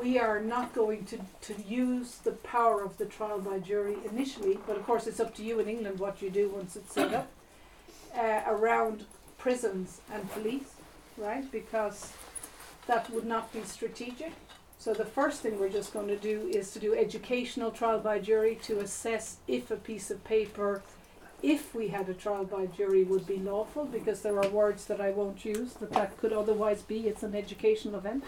we 0.00 0.18
are 0.18 0.40
not 0.40 0.74
going 0.74 1.04
to, 1.06 1.18
to 1.42 1.62
use 1.62 2.16
the 2.16 2.32
power 2.32 2.82
of 2.82 2.96
the 2.98 3.06
trial 3.06 3.40
by 3.40 3.58
jury 3.58 3.96
initially, 4.10 4.58
but 4.66 4.76
of 4.76 4.84
course 4.84 5.06
it's 5.06 5.20
up 5.20 5.34
to 5.36 5.42
you 5.42 5.60
in 5.60 5.68
England 5.68 5.98
what 5.98 6.22
you 6.22 6.30
do 6.30 6.50
once 6.50 6.76
it's 6.76 6.92
set 6.92 7.12
up, 7.12 7.28
uh, 8.18 8.42
around 8.46 9.04
prisons 9.38 10.00
and 10.12 10.30
police, 10.32 10.74
right? 11.16 11.50
Because 11.52 12.12
that 12.86 13.08
would 13.10 13.26
not 13.26 13.52
be 13.52 13.62
strategic. 13.62 14.32
So 14.78 14.92
the 14.94 15.04
first 15.04 15.40
thing 15.40 15.58
we're 15.58 15.68
just 15.68 15.92
going 15.92 16.08
to 16.08 16.16
do 16.16 16.50
is 16.52 16.70
to 16.72 16.78
do 16.78 16.94
educational 16.94 17.70
trial 17.70 18.00
by 18.00 18.18
jury 18.18 18.58
to 18.62 18.80
assess 18.80 19.38
if 19.46 19.70
a 19.70 19.76
piece 19.76 20.10
of 20.10 20.22
paper, 20.24 20.82
if 21.42 21.74
we 21.74 21.88
had 21.88 22.08
a 22.08 22.14
trial 22.14 22.44
by 22.44 22.66
jury, 22.66 23.04
would 23.04 23.26
be 23.26 23.38
lawful, 23.38 23.84
because 23.84 24.22
there 24.22 24.38
are 24.38 24.48
words 24.48 24.86
that 24.86 25.00
I 25.00 25.10
won't 25.10 25.44
use 25.44 25.74
that 25.74 25.92
that 25.92 26.16
could 26.18 26.32
otherwise 26.32 26.82
be. 26.82 27.08
It's 27.08 27.22
an 27.22 27.34
educational 27.34 27.96
event. 27.96 28.24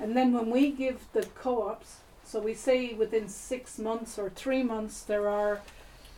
And 0.00 0.16
then 0.16 0.32
when 0.32 0.50
we 0.50 0.70
give 0.70 1.00
the 1.12 1.26
co-ops, 1.34 1.98
so 2.24 2.40
we 2.40 2.54
say 2.54 2.94
within 2.94 3.28
six 3.28 3.78
months 3.78 4.18
or 4.18 4.30
three 4.30 4.62
months 4.62 5.02
there 5.02 5.28
are 5.28 5.60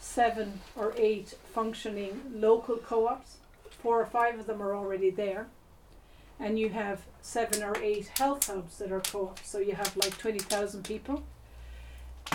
seven 0.04 0.60
or 0.76 0.94
eight 0.96 1.34
functioning 1.52 2.20
local 2.32 2.76
co-ops. 2.76 3.38
Four 3.82 4.00
or 4.00 4.06
five 4.06 4.38
of 4.38 4.46
them 4.46 4.62
are 4.62 4.74
already 4.74 5.10
there. 5.10 5.46
And 6.38 6.58
you 6.58 6.68
have 6.70 7.02
seven 7.22 7.62
or 7.62 7.76
eight 7.78 8.08
health 8.18 8.46
hubs 8.46 8.78
that 8.78 8.92
are 8.92 9.00
co-ops. 9.00 9.48
So 9.48 9.58
you 9.58 9.74
have 9.74 9.96
like 9.96 10.16
20,000 10.18 10.84
people. 10.84 11.24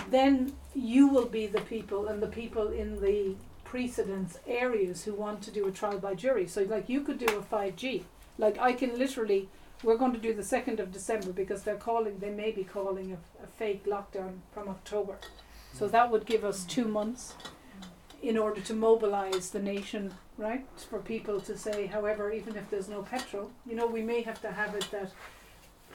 Then 0.09 0.53
you 0.73 1.07
will 1.07 1.25
be 1.25 1.47
the 1.47 1.61
people 1.61 2.07
and 2.07 2.21
the 2.21 2.27
people 2.27 2.69
in 2.69 3.01
the 3.01 3.35
precedence 3.63 4.39
areas 4.47 5.03
who 5.03 5.13
want 5.13 5.43
to 5.43 5.51
do 5.51 5.67
a 5.67 5.71
trial 5.71 5.99
by 5.99 6.15
jury. 6.15 6.47
So 6.47 6.63
like 6.63 6.89
you 6.89 7.01
could 7.01 7.19
do 7.19 7.37
a 7.37 7.41
5G. 7.41 8.03
Like 8.37 8.57
I 8.57 8.73
can 8.73 8.97
literally 8.97 9.47
we're 9.83 9.97
going 9.97 10.11
to 10.11 10.19
do 10.19 10.33
the 10.33 10.41
2nd 10.41 10.79
of 10.79 10.91
December 10.91 11.31
because 11.31 11.63
they're 11.63 11.75
calling, 11.75 12.19
they 12.19 12.31
may 12.31 12.51
be 12.51 12.65
calling 12.65 13.13
a, 13.13 13.43
a 13.43 13.47
fake 13.47 13.85
lockdown 13.85 14.39
from 14.51 14.67
October. 14.67 15.17
So 15.71 15.87
that 15.87 16.11
would 16.11 16.25
give 16.25 16.43
us 16.43 16.65
two 16.65 16.85
months 16.85 17.35
in 18.21 18.37
order 18.37 18.61
to 18.61 18.73
mobilize 18.73 19.49
the 19.49 19.59
nation, 19.59 20.13
right? 20.37 20.65
For 20.89 20.99
people 20.99 21.39
to 21.41 21.57
say, 21.57 21.87
however, 21.87 22.31
even 22.31 22.55
if 22.55 22.69
there's 22.69 22.89
no 22.89 23.01
petrol, 23.03 23.51
you 23.65 23.75
know, 23.75 23.87
we 23.87 24.01
may 24.01 24.21
have 24.21 24.41
to 24.41 24.51
have 24.51 24.75
it 24.75 24.87
that 24.91 25.11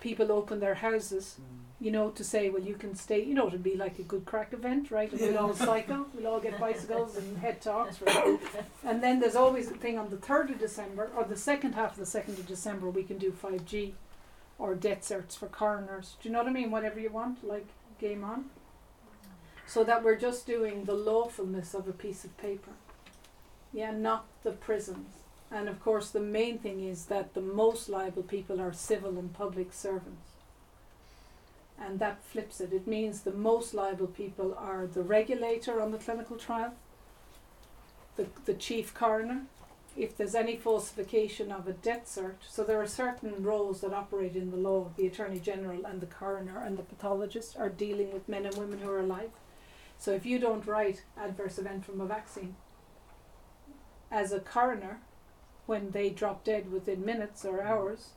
people 0.01 0.33
open 0.33 0.61
their 0.61 0.75
houses, 0.75 1.37
mm. 1.41 1.85
you 1.85 1.91
know, 1.91 2.11
to 2.11 2.25
say, 2.25 2.51
well, 2.51 2.63
you 2.63 2.75
can 2.75 2.95
stay, 2.95 3.23
you 3.23 3.35
know, 3.35 3.49
it'd 3.49 3.63
be 3.63 3.77
like 3.77 3.99
a 3.99 4.03
good 4.03 4.25
craic 4.25 4.53
event, 4.53 4.91
right? 4.91 5.11
And 5.11 5.21
we'll 5.21 5.39
all 5.39 5.55
cycle, 5.55 6.07
we'll 6.15 6.27
all 6.27 6.41
get 6.41 6.59
bicycles 6.59 7.17
and 7.17 7.39
head 7.45 7.61
to 7.63 7.73
Oxford. 7.73 8.09
And 8.85 9.03
then 9.03 9.21
there's 9.21 9.37
always 9.37 9.71
a 9.71 9.75
thing 9.75 9.99
on 9.99 10.11
the 10.11 10.17
3rd 10.17 10.51
of 10.51 10.59
December, 10.59 11.11
or 11.17 11.25
the 11.25 11.37
second 11.37 11.75
half 11.75 11.99
of 11.99 11.99
the 11.99 12.19
2nd 12.19 12.39
of 12.39 12.47
December, 12.47 12.91
we 12.91 13.03
can 13.03 13.19
do 13.19 13.33
5G 13.33 13.93
or 14.59 14.75
death 14.75 15.01
certs 15.01 15.37
for 15.37 15.47
coroners. 15.47 16.17
Do 16.23 16.29
you 16.29 16.33
know 16.33 16.41
what 16.41 16.49
I 16.49 16.53
mean? 16.53 16.71
Whatever 16.71 17.01
you 17.01 17.11
want, 17.11 17.47
like 17.47 17.67
game 17.99 18.25
on. 18.25 18.47
So 19.67 19.83
that 19.85 20.05
we're 20.05 20.17
just 20.17 20.47
doing 20.47 20.85
the 20.85 20.95
lawfulness 20.95 21.75
of 21.75 21.89
a 21.89 21.93
piece 21.93 22.25
of 22.25 22.37
paper. 22.37 22.73
Yeah, 23.73 23.91
not 23.91 24.27
the 24.43 24.53
prisons. 24.53 25.09
And 25.51 25.69
of 25.69 25.83
course, 25.83 26.11
the 26.11 26.21
main 26.21 26.59
thing 26.59 26.85
is 26.85 27.07
that 27.07 27.35
the 27.35 27.41
most 27.41 27.89
liable 27.89 28.23
people 28.23 28.61
are 28.61 28.73
civil 28.73 29.19
and 29.19 29.33
public 29.33 29.73
servants. 29.73 30.31
And 31.79 31.99
that 31.99 32.23
flips 32.23 32.61
it. 32.61 32.73
It 32.73 32.87
means 32.87 33.21
the 33.21 33.33
most 33.33 33.75
liable 33.75 34.07
people 34.07 34.57
are 34.59 34.87
the 34.87 35.03
regulator 35.03 35.81
on 35.81 35.91
the 35.91 35.99
clinical 35.99 36.37
trial, 36.37 36.75
the, 38.17 38.27
the 38.45 38.55
chief 38.55 38.95
coroner, 38.95 39.43
if 39.97 40.17
there's 40.17 40.35
any 40.35 40.57
falsification 40.57 41.53
of 41.53 41.69
a 41.69 41.73
death 41.73 42.07
cert. 42.07 42.37
So 42.49 42.65
there 42.65 42.81
are 42.81 42.87
certain 42.87 43.43
roles 43.43 43.81
that 43.81 43.93
operate 43.93 44.37
in 44.37 44.51
the 44.51 44.57
law. 44.57 44.91
The 44.97 45.07
Attorney 45.07 45.39
General 45.39 45.85
and 45.85 46.01
the 46.01 46.07
coroner 46.07 46.63
and 46.65 46.77
the 46.77 46.83
pathologist 46.83 47.57
are 47.57 47.69
dealing 47.69 48.13
with 48.13 48.29
men 48.29 48.47
and 48.47 48.57
women 48.57 48.81
who 48.81 48.91
are 48.91 49.01
alive. 49.01 49.31
So 49.99 50.13
if 50.13 50.27
you 50.27 50.39
don't 50.39 50.67
write 50.67 51.05
adverse 51.17 51.59
event 51.59 51.85
from 51.85 52.01
a 52.01 52.07
vaccine, 52.07 52.57
as 54.11 54.33
a 54.33 54.41
coroner, 54.41 55.01
when 55.67 55.91
they 55.91 56.11
drop 56.11 56.45
dead 56.45 56.71
within 56.71 57.05
minutes 57.05 57.45
or 57.45 57.59
mm. 57.59 57.67
hours, 57.67 58.11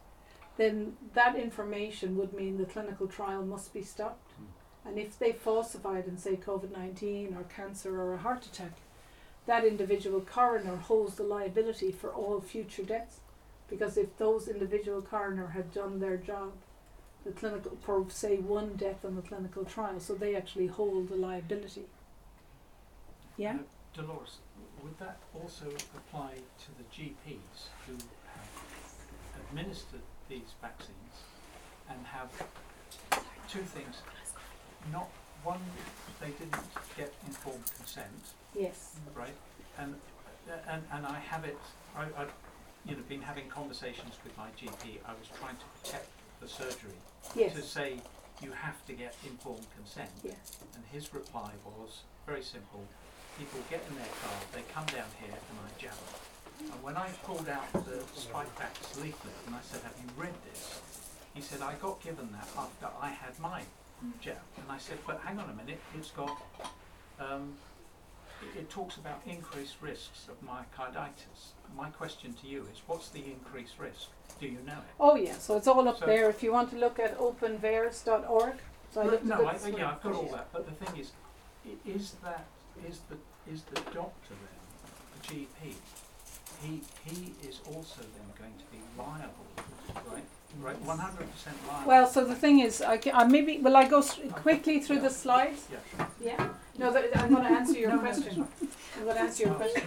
then 0.58 0.98
that 1.14 1.36
information 1.36 2.18
would 2.18 2.34
mean 2.34 2.58
the 2.58 2.66
clinical 2.66 3.08
trial 3.08 3.46
must 3.46 3.74
be 3.74 3.82
stopped. 3.82 4.32
Mm. 4.32 4.90
And 4.90 5.00
if 5.00 5.18
they 5.18 5.32
falsified 5.32 6.06
and 6.08 6.20
say 6.20 6.36
COVID 6.36 6.72
19 6.72 7.36
or 7.38 7.44
cancer 7.44 8.00
or 8.00 8.14
a 8.14 8.18
heart 8.18 8.46
attack, 8.46 8.74
that 9.46 9.66
individual 9.66 10.22
coroner 10.22 10.76
holds 10.76 11.16
the 11.16 11.24
liability 11.24 11.92
for 11.92 12.14
all 12.14 12.42
future 12.42 12.84
deaths. 12.84 13.22
Because 13.70 13.98
if 13.98 14.18
those 14.18 14.48
individual 14.48 15.02
coroner 15.02 15.48
had 15.48 15.74
done 15.74 16.00
their 16.00 16.18
job, 16.18 16.54
the 17.26 17.32
clinical 17.32 17.78
for 17.82 18.06
say 18.10 18.38
one 18.38 18.76
death 18.76 19.04
on 19.06 19.16
the 19.16 19.22
clinical 19.22 19.66
trial, 19.66 20.00
so 20.00 20.14
they 20.14 20.36
actually 20.36 20.68
hold 20.68 21.10
the 21.10 21.16
liability. 21.16 21.86
Yeah? 23.38 23.54
Now, 23.54 23.60
Dolores, 23.94 24.38
would 24.84 24.98
that 25.00 25.18
also 25.34 25.66
apply 25.96 26.34
to 26.36 26.68
the 26.78 26.84
GPs 26.96 27.70
who 27.86 27.94
have 27.94 28.48
administered 29.50 30.02
these 30.30 30.54
vaccines 30.62 31.24
and 31.90 32.06
have 32.06 32.30
two 33.50 33.60
things? 33.62 33.98
Not 34.92 35.10
one, 35.44 35.60
they 36.22 36.30
didn't 36.32 36.56
get 36.96 37.14
informed 37.26 37.64
consent, 37.76 38.34
Yes. 38.56 38.96
right? 39.16 39.36
And 39.78 39.96
and 40.70 40.84
and 40.94 41.06
I 41.06 41.20
have 41.20 41.44
it. 41.44 41.58
I, 41.96 42.04
I've 42.18 42.32
you 42.86 42.96
know 42.96 43.02
been 43.10 43.22
having 43.22 43.48
conversations 43.50 44.16
with 44.24 44.36
my 44.38 44.48
GP. 44.60 45.00
I 45.06 45.12
was 45.14 45.28
trying 45.40 45.56
to 45.58 45.66
protect 45.84 46.08
the 46.42 46.48
surgery 46.48 46.98
to 47.36 47.62
say 47.62 47.98
you 48.42 48.52
have 48.52 48.86
to 48.86 48.94
get 48.94 49.16
informed 49.26 49.66
consent. 49.76 50.10
Yes. 50.24 50.58
And 50.76 50.84
his 50.92 51.14
reply 51.14 51.52
was 51.66 52.02
very 52.26 52.44
simple. 52.44 52.84
People 53.38 53.60
get 53.70 53.84
in 53.90 53.96
their 53.96 54.14
car, 54.22 54.38
they 54.54 54.62
come 54.74 54.86
down 54.88 55.10
here 55.20 55.34
and 55.34 55.58
I 55.66 55.82
jab 55.82 55.92
them. 55.92 56.72
And 56.74 56.84
when 56.84 56.98
I 56.98 57.10
pulled 57.24 57.48
out 57.50 57.72
the 57.74 58.02
Spikevax 58.18 59.02
leaflet 59.02 59.34
and 59.46 59.56
I 59.56 59.62
said, 59.62 59.82
have 59.84 59.94
you 60.02 60.10
read 60.22 60.34
this? 60.50 60.82
He 61.34 61.42
said, 61.42 61.62
I 61.62 61.74
got 61.76 62.02
given 62.02 62.30
that 62.32 62.48
after 62.58 62.88
I 63.00 63.10
had 63.10 63.38
my 63.40 63.62
jab. 64.22 64.38
And 64.58 64.66
I 64.72 64.78
said, 64.80 64.98
but 65.06 65.20
hang 65.24 65.38
on 65.40 65.50
a 65.50 65.54
minute, 65.54 65.80
it's 65.98 66.12
got, 66.12 66.36
um, 67.20 67.54
it, 68.58 68.70
talks 68.70 68.98
about 68.98 69.22
increased 69.26 69.76
risks 69.82 70.28
of 70.30 70.36
myocarditis. 70.46 71.52
My 71.76 71.90
question 71.90 72.34
to 72.42 72.48
you 72.48 72.66
is, 72.74 72.82
what's 72.88 73.10
the 73.10 73.24
increased 73.24 73.80
risk? 73.80 74.08
Do 74.40 74.48
you 74.48 74.58
know 74.66 74.74
it? 74.74 74.94
Oh 75.00 75.16
yeah, 75.16 75.34
so 75.34 75.58
it's 75.58 75.68
all 75.68 75.88
up 75.88 76.00
So- 76.00 76.06
there 76.06 76.30
if 76.30 76.44
you 76.44 76.52
want 76.52 76.70
to 76.72 76.78
look 76.78 77.00
at 77.00 77.18
openvaers.org. 77.18 78.54
So 78.94 79.02
I 79.02 79.04
No, 79.04 79.12
looked 79.12 79.26
no, 79.26 79.48
at 79.48 79.64
I, 79.64 79.68
yeah, 79.70 79.92
I've 79.92 80.02
got 80.02 80.14
all 80.14 80.30
that, 80.32 80.48
but 80.54 80.66
the 80.66 80.86
thing 80.86 80.98
is, 81.00 81.12
is 81.86 82.16
that, 82.24 82.46
is 82.88 83.02
the, 83.10 83.18
is 83.52 83.64
the 83.64 83.82
doctor 83.92 84.30
then, 84.30 84.58
the 85.22 85.28
GP, 85.28 85.74
he, 86.64 86.82
he 87.06 87.34
is 87.48 87.60
also 87.68 88.02
then 88.02 88.32
going 88.40 88.54
to 88.58 88.66
be 88.72 88.80
liable, 88.98 89.46
right? 90.12 90.24
Right, 90.62 90.80
one 90.82 90.98
hundred 90.98 91.32
percent 91.32 91.56
liable. 91.68 91.88
Well, 91.88 92.08
so 92.08 92.26
the 92.26 92.36
thing 92.36 92.60
is, 92.60 92.82
I, 92.82 92.98
ca- 92.98 93.12
uh, 93.12 93.26
maybe 93.26 93.58
will 93.60 93.78
I 93.78 93.88
go 93.88 94.00
s- 94.00 94.20
quickly 94.32 94.80
through 94.80 95.00
the 95.02 95.10
slides? 95.10 95.66
Yeah, 95.72 95.78
sure. 95.96 96.08
Yeah. 96.22 96.50
No, 96.78 96.92
that, 96.92 97.16
I'm 97.18 97.30
going 97.32 97.44
to 97.44 97.50
answer 97.50 97.78
your 97.80 97.98
question. 97.98 98.48
I'm 98.98 99.04
going 99.04 99.16
to 99.16 99.22
answer 99.22 99.44
your 99.46 99.54
question 99.56 99.84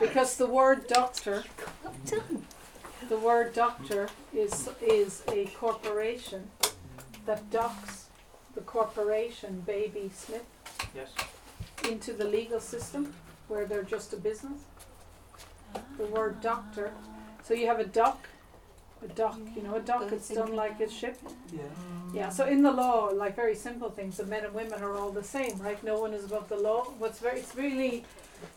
because 0.00 0.36
the 0.36 0.46
word 0.46 0.86
doctor, 0.88 1.44
the 3.08 3.18
word 3.18 3.52
doctor 3.54 4.08
is 4.34 4.68
is 4.82 5.22
a 5.30 5.46
corporation 5.46 6.50
that 7.26 7.50
docks 7.50 8.06
the 8.54 8.60
corporation 8.62 9.62
Baby 9.66 10.10
Smith 10.14 10.44
Yes, 10.94 11.10
into 11.88 12.12
the 12.12 12.24
legal 12.24 12.60
system 12.60 13.12
where 13.48 13.66
they're 13.66 13.82
just 13.82 14.12
a 14.12 14.16
business. 14.16 14.60
The 15.98 16.06
word 16.06 16.40
doctor. 16.40 16.92
So 17.42 17.52
you 17.54 17.66
have 17.66 17.80
a 17.80 17.84
doc, 17.84 18.26
a 19.04 19.08
dock. 19.08 19.38
You 19.56 19.62
know, 19.62 19.74
a 19.76 19.80
dock 19.80 20.10
it's 20.12 20.28
done 20.28 20.54
like 20.54 20.80
a 20.80 20.88
ship. 20.88 21.18
Yeah. 21.52 21.62
Yeah. 22.12 22.28
So 22.28 22.46
in 22.46 22.62
the 22.62 22.70
law, 22.70 23.10
like 23.12 23.36
very 23.36 23.54
simple 23.54 23.90
things, 23.90 24.16
the 24.16 24.26
men 24.26 24.44
and 24.44 24.54
women 24.54 24.82
are 24.82 24.96
all 24.96 25.10
the 25.10 25.24
same, 25.24 25.58
right? 25.58 25.82
No 25.82 26.00
one 26.00 26.14
is 26.14 26.24
above 26.24 26.48
the 26.48 26.56
law. 26.56 26.84
What's 26.98 27.18
very 27.18 27.40
it's 27.40 27.54
really 27.56 28.04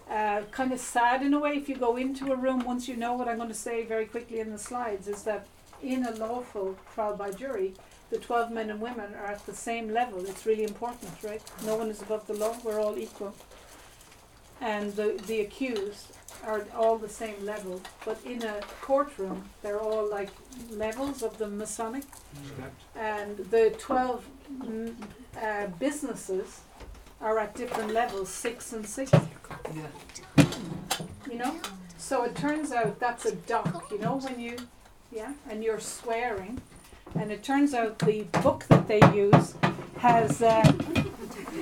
uh, 0.10 0.42
kind 0.52 0.72
of 0.72 0.80
sad 0.80 1.22
in 1.22 1.34
a 1.34 1.40
way 1.40 1.52
if 1.52 1.68
you 1.70 1.76
go 1.76 1.98
into 1.98 2.32
a 2.32 2.36
room 2.36 2.60
once 2.60 2.88
you 2.88 2.96
know 2.96 3.14
what 3.14 3.28
I'm 3.28 3.38
going 3.38 3.50
to 3.50 3.56
say 3.56 3.84
very 3.84 4.06
quickly 4.06 4.40
in 4.40 4.52
the 4.52 4.58
slides 4.58 5.08
is 5.08 5.24
that 5.24 5.48
in 5.82 6.06
a 6.06 6.12
lawful 6.12 6.78
trial 6.94 7.16
by 7.16 7.32
jury, 7.32 7.74
the 8.10 8.18
12 8.18 8.52
men 8.52 8.70
and 8.70 8.80
women 8.80 9.14
are 9.16 9.26
at 9.26 9.46
the 9.46 9.54
same 9.54 9.90
level. 9.90 10.26
It's 10.26 10.46
really 10.46 10.64
important, 10.64 11.12
right? 11.24 11.42
No 11.66 11.76
one 11.76 11.90
is 11.90 12.02
above 12.02 12.26
the 12.28 12.34
law. 12.34 12.56
We're 12.64 12.80
all 12.80 12.98
equal. 12.98 13.36
And 14.62 14.94
the, 14.96 15.22
the 15.28 15.42
accused 15.42 16.17
are 16.46 16.66
all 16.76 16.98
the 16.98 17.10
same 17.10 17.44
level. 17.46 17.82
But 18.06 18.20
in 18.26 18.44
a 18.44 18.62
courtroom, 18.82 19.44
they're 19.62 19.80
all 19.80 20.10
like 20.10 20.30
levels 20.72 21.24
of 21.24 21.38
the 21.38 21.48
Masonic. 21.48 22.04
And 22.96 23.38
the 23.38 23.76
12 23.78 24.26
mm, 24.64 24.94
uh, 25.42 25.68
businesses 25.80 26.62
are 27.22 27.40
at 27.40 27.56
different 27.56 27.92
levels, 27.94 28.30
six 28.30 28.74
and 28.74 28.86
six 28.86 29.12
Yeah. 29.74 29.88
you 31.30 31.38
know 31.38 31.56
so 31.98 32.24
it 32.24 32.36
turns 32.36 32.72
out 32.72 33.00
that's 33.00 33.26
a 33.26 33.36
dock 33.36 33.90
you 33.92 33.98
know 34.00 34.18
when 34.18 34.40
you 34.40 34.56
yeah 35.12 35.34
and 35.50 35.64
you're 35.64 35.80
swearing 35.80 36.62
and 37.20 37.32
it 37.32 37.44
turns 37.44 37.74
out 37.74 38.00
the 38.00 38.22
book 38.44 38.66
that 38.70 38.88
they 38.88 39.02
use 39.14 39.56
has 39.98 40.42
uh, 40.42 40.72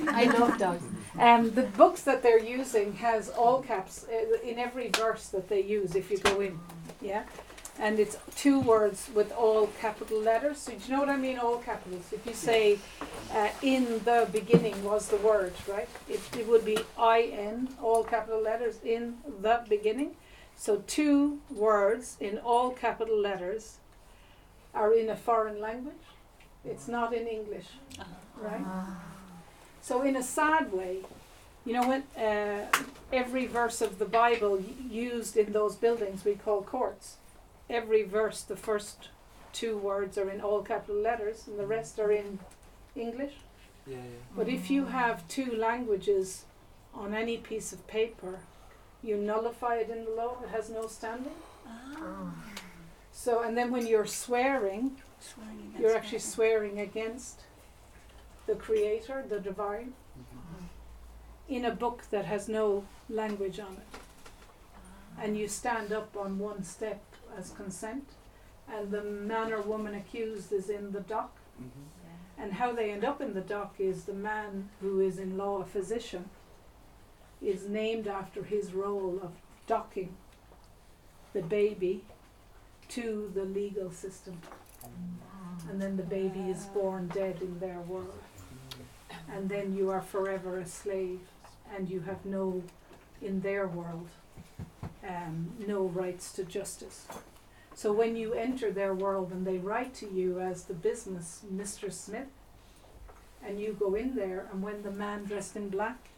i 0.08 0.24
love 0.38 0.56
dogs 0.58 0.84
um, 1.18 1.50
the 1.52 1.62
books 1.62 2.02
that 2.02 2.22
they're 2.22 2.38
using 2.38 2.94
has 2.94 3.28
all 3.28 3.62
caps 3.62 4.06
uh, 4.08 4.48
in 4.48 4.58
every 4.58 4.90
verse 4.90 5.28
that 5.28 5.48
they 5.48 5.62
use 5.62 5.94
if 5.94 6.10
you 6.10 6.18
go 6.18 6.40
in 6.40 6.58
yeah? 7.00 7.24
And 7.78 7.98
it's 7.98 8.16
two 8.34 8.58
words 8.60 9.10
with 9.14 9.32
all 9.32 9.66
capital 9.80 10.18
letters 10.20 10.58
so 10.58 10.72
do 10.72 10.78
you 10.82 10.92
know 10.94 11.00
what 11.00 11.08
i 11.10 11.16
mean 11.16 11.38
all 11.38 11.58
capitals? 11.58 12.12
If 12.12 12.26
you 12.26 12.32
say 12.32 12.78
uh, 13.34 13.48
in 13.62 14.00
the 14.04 14.28
beginning 14.32 14.82
was 14.82 15.08
the 15.08 15.18
word 15.18 15.52
right? 15.68 15.88
It, 16.08 16.20
it 16.38 16.46
would 16.48 16.64
be 16.64 16.78
in 16.98 17.68
all 17.82 18.02
capital 18.04 18.42
letters 18.42 18.78
in 18.84 19.18
the 19.42 19.62
beginning. 19.68 20.16
So 20.56 20.82
two 20.86 21.40
words 21.50 22.16
in 22.18 22.38
all 22.38 22.70
capital 22.70 23.18
letters 23.20 23.76
are 24.74 24.94
in 24.94 25.10
a 25.10 25.16
foreign 25.16 25.60
language. 25.60 25.94
It's 26.64 26.88
not 26.88 27.14
in 27.14 27.26
english 27.26 27.66
right 28.38 28.64
so 29.86 30.02
in 30.08 30.14
a 30.16 30.22
sad 30.38 30.64
way 30.80 30.94
you 31.66 31.72
know 31.76 31.86
when 31.90 32.02
uh, 32.28 32.62
every 33.22 33.46
verse 33.60 33.78
of 33.86 33.92
the 34.02 34.10
bible 34.22 34.54
used 35.06 35.34
in 35.42 35.48
those 35.58 35.74
buildings 35.84 36.18
we 36.24 36.34
call 36.46 36.60
courts 36.76 37.06
every 37.78 38.02
verse 38.18 38.40
the 38.52 38.60
first 38.68 38.98
two 39.52 39.74
words 39.90 40.14
are 40.20 40.30
in 40.34 40.40
all 40.46 40.60
capital 40.72 41.00
letters 41.10 41.38
and 41.46 41.56
the 41.62 41.66
rest 41.76 41.94
are 42.04 42.12
in 42.22 42.28
english 43.06 43.36
Yeah. 43.86 43.96
yeah. 43.96 44.36
but 44.36 44.46
if 44.58 44.64
you 44.74 44.82
have 45.00 45.16
two 45.38 45.50
languages 45.68 46.44
on 47.04 47.12
any 47.22 47.36
piece 47.50 47.68
of 47.76 47.80
paper, 47.98 48.34
you 49.06 49.14
nullify 49.30 49.74
it 49.82 49.88
in 49.94 50.00
the 50.06 50.14
law. 50.20 50.32
It 50.44 50.48
has 50.56 50.66
no 50.78 50.84
standing. 50.98 51.38
So, 53.12 53.42
and 53.44 53.52
then 53.58 53.68
when 53.70 53.86
you're 53.86 54.06
swearing, 54.24 54.84
you're 55.78 55.96
actually 55.96 56.24
swearing 56.34 56.80
against 56.80 57.40
the 58.46 58.54
Creator, 58.54 59.24
the 59.28 59.40
Divine, 59.40 59.92
in 61.48 61.64
a 61.64 61.70
book 61.70 62.04
that 62.10 62.24
has 62.24 62.48
no 62.48 62.84
language 63.08 63.60
on 63.60 63.74
it. 63.74 64.00
And 65.20 65.36
you 65.36 65.48
stand 65.48 65.92
up 65.92 66.16
on 66.16 66.38
one 66.38 66.62
step 66.62 67.02
as 67.38 67.50
consent, 67.50 68.08
and 68.72 68.90
the 68.90 69.02
man 69.02 69.52
or 69.52 69.60
woman 69.60 69.94
accused 69.94 70.52
is 70.52 70.68
in 70.68 70.92
the 70.92 71.00
dock. 71.00 71.36
Mm-hmm. 71.60 72.42
And 72.42 72.52
how 72.52 72.72
they 72.72 72.90
end 72.90 73.04
up 73.04 73.20
in 73.20 73.32
the 73.32 73.40
dock 73.40 73.76
is 73.78 74.04
the 74.04 74.12
man 74.12 74.68
who 74.80 75.00
is 75.00 75.18
in 75.18 75.38
law 75.38 75.62
a 75.62 75.64
physician 75.64 76.28
is 77.40 77.68
named 77.68 78.06
after 78.06 78.42
his 78.42 78.72
role 78.72 79.20
of 79.22 79.32
docking 79.66 80.16
the 81.32 81.42
baby 81.42 82.04
to 82.88 83.30
the 83.34 83.44
legal 83.44 83.90
system. 83.90 84.40
And 85.68 85.80
then 85.80 85.96
the 85.96 86.02
baby 86.02 86.50
is 86.50 86.66
born 86.66 87.08
dead 87.08 87.40
in 87.40 87.58
their 87.58 87.80
world. 87.80 88.22
And 89.32 89.48
then 89.48 89.74
you 89.74 89.90
are 89.90 90.00
forever 90.02 90.58
a 90.58 90.66
slave 90.66 91.20
and 91.74 91.88
you 91.88 92.00
have 92.00 92.24
no, 92.24 92.62
in 93.20 93.40
their 93.40 93.66
world, 93.66 94.08
um, 95.06 95.52
no 95.66 95.84
rights 95.84 96.32
to 96.32 96.44
justice. 96.44 97.06
So 97.74 97.92
when 97.92 98.16
you 98.16 98.32
enter 98.32 98.70
their 98.72 98.94
world 98.94 99.32
and 99.32 99.46
they 99.46 99.58
write 99.58 99.94
to 99.96 100.10
you 100.10 100.40
as 100.40 100.64
the 100.64 100.74
business 100.74 101.42
Mr. 101.52 101.92
Smith, 101.92 102.28
and 103.44 103.60
you 103.60 103.76
go 103.78 103.94
in 103.94 104.14
there, 104.16 104.48
and 104.50 104.62
when 104.62 104.82
the 104.82 104.90
man 104.90 105.24
dressed 105.24 105.56
in 105.56 105.68
black 105.68 106.08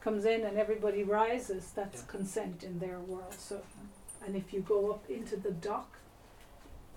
comes 0.00 0.24
in 0.24 0.42
and 0.44 0.56
everybody 0.56 1.02
rises, 1.02 1.72
that's 1.74 2.02
Yeah. 2.02 2.06
consent 2.06 2.62
in 2.62 2.78
their 2.78 3.00
world. 3.00 3.34
So, 3.34 3.62
and 4.24 4.36
if 4.36 4.52
you 4.52 4.60
go 4.60 4.90
up 4.92 5.08
into 5.10 5.36
the 5.36 5.50
dock, 5.50 5.98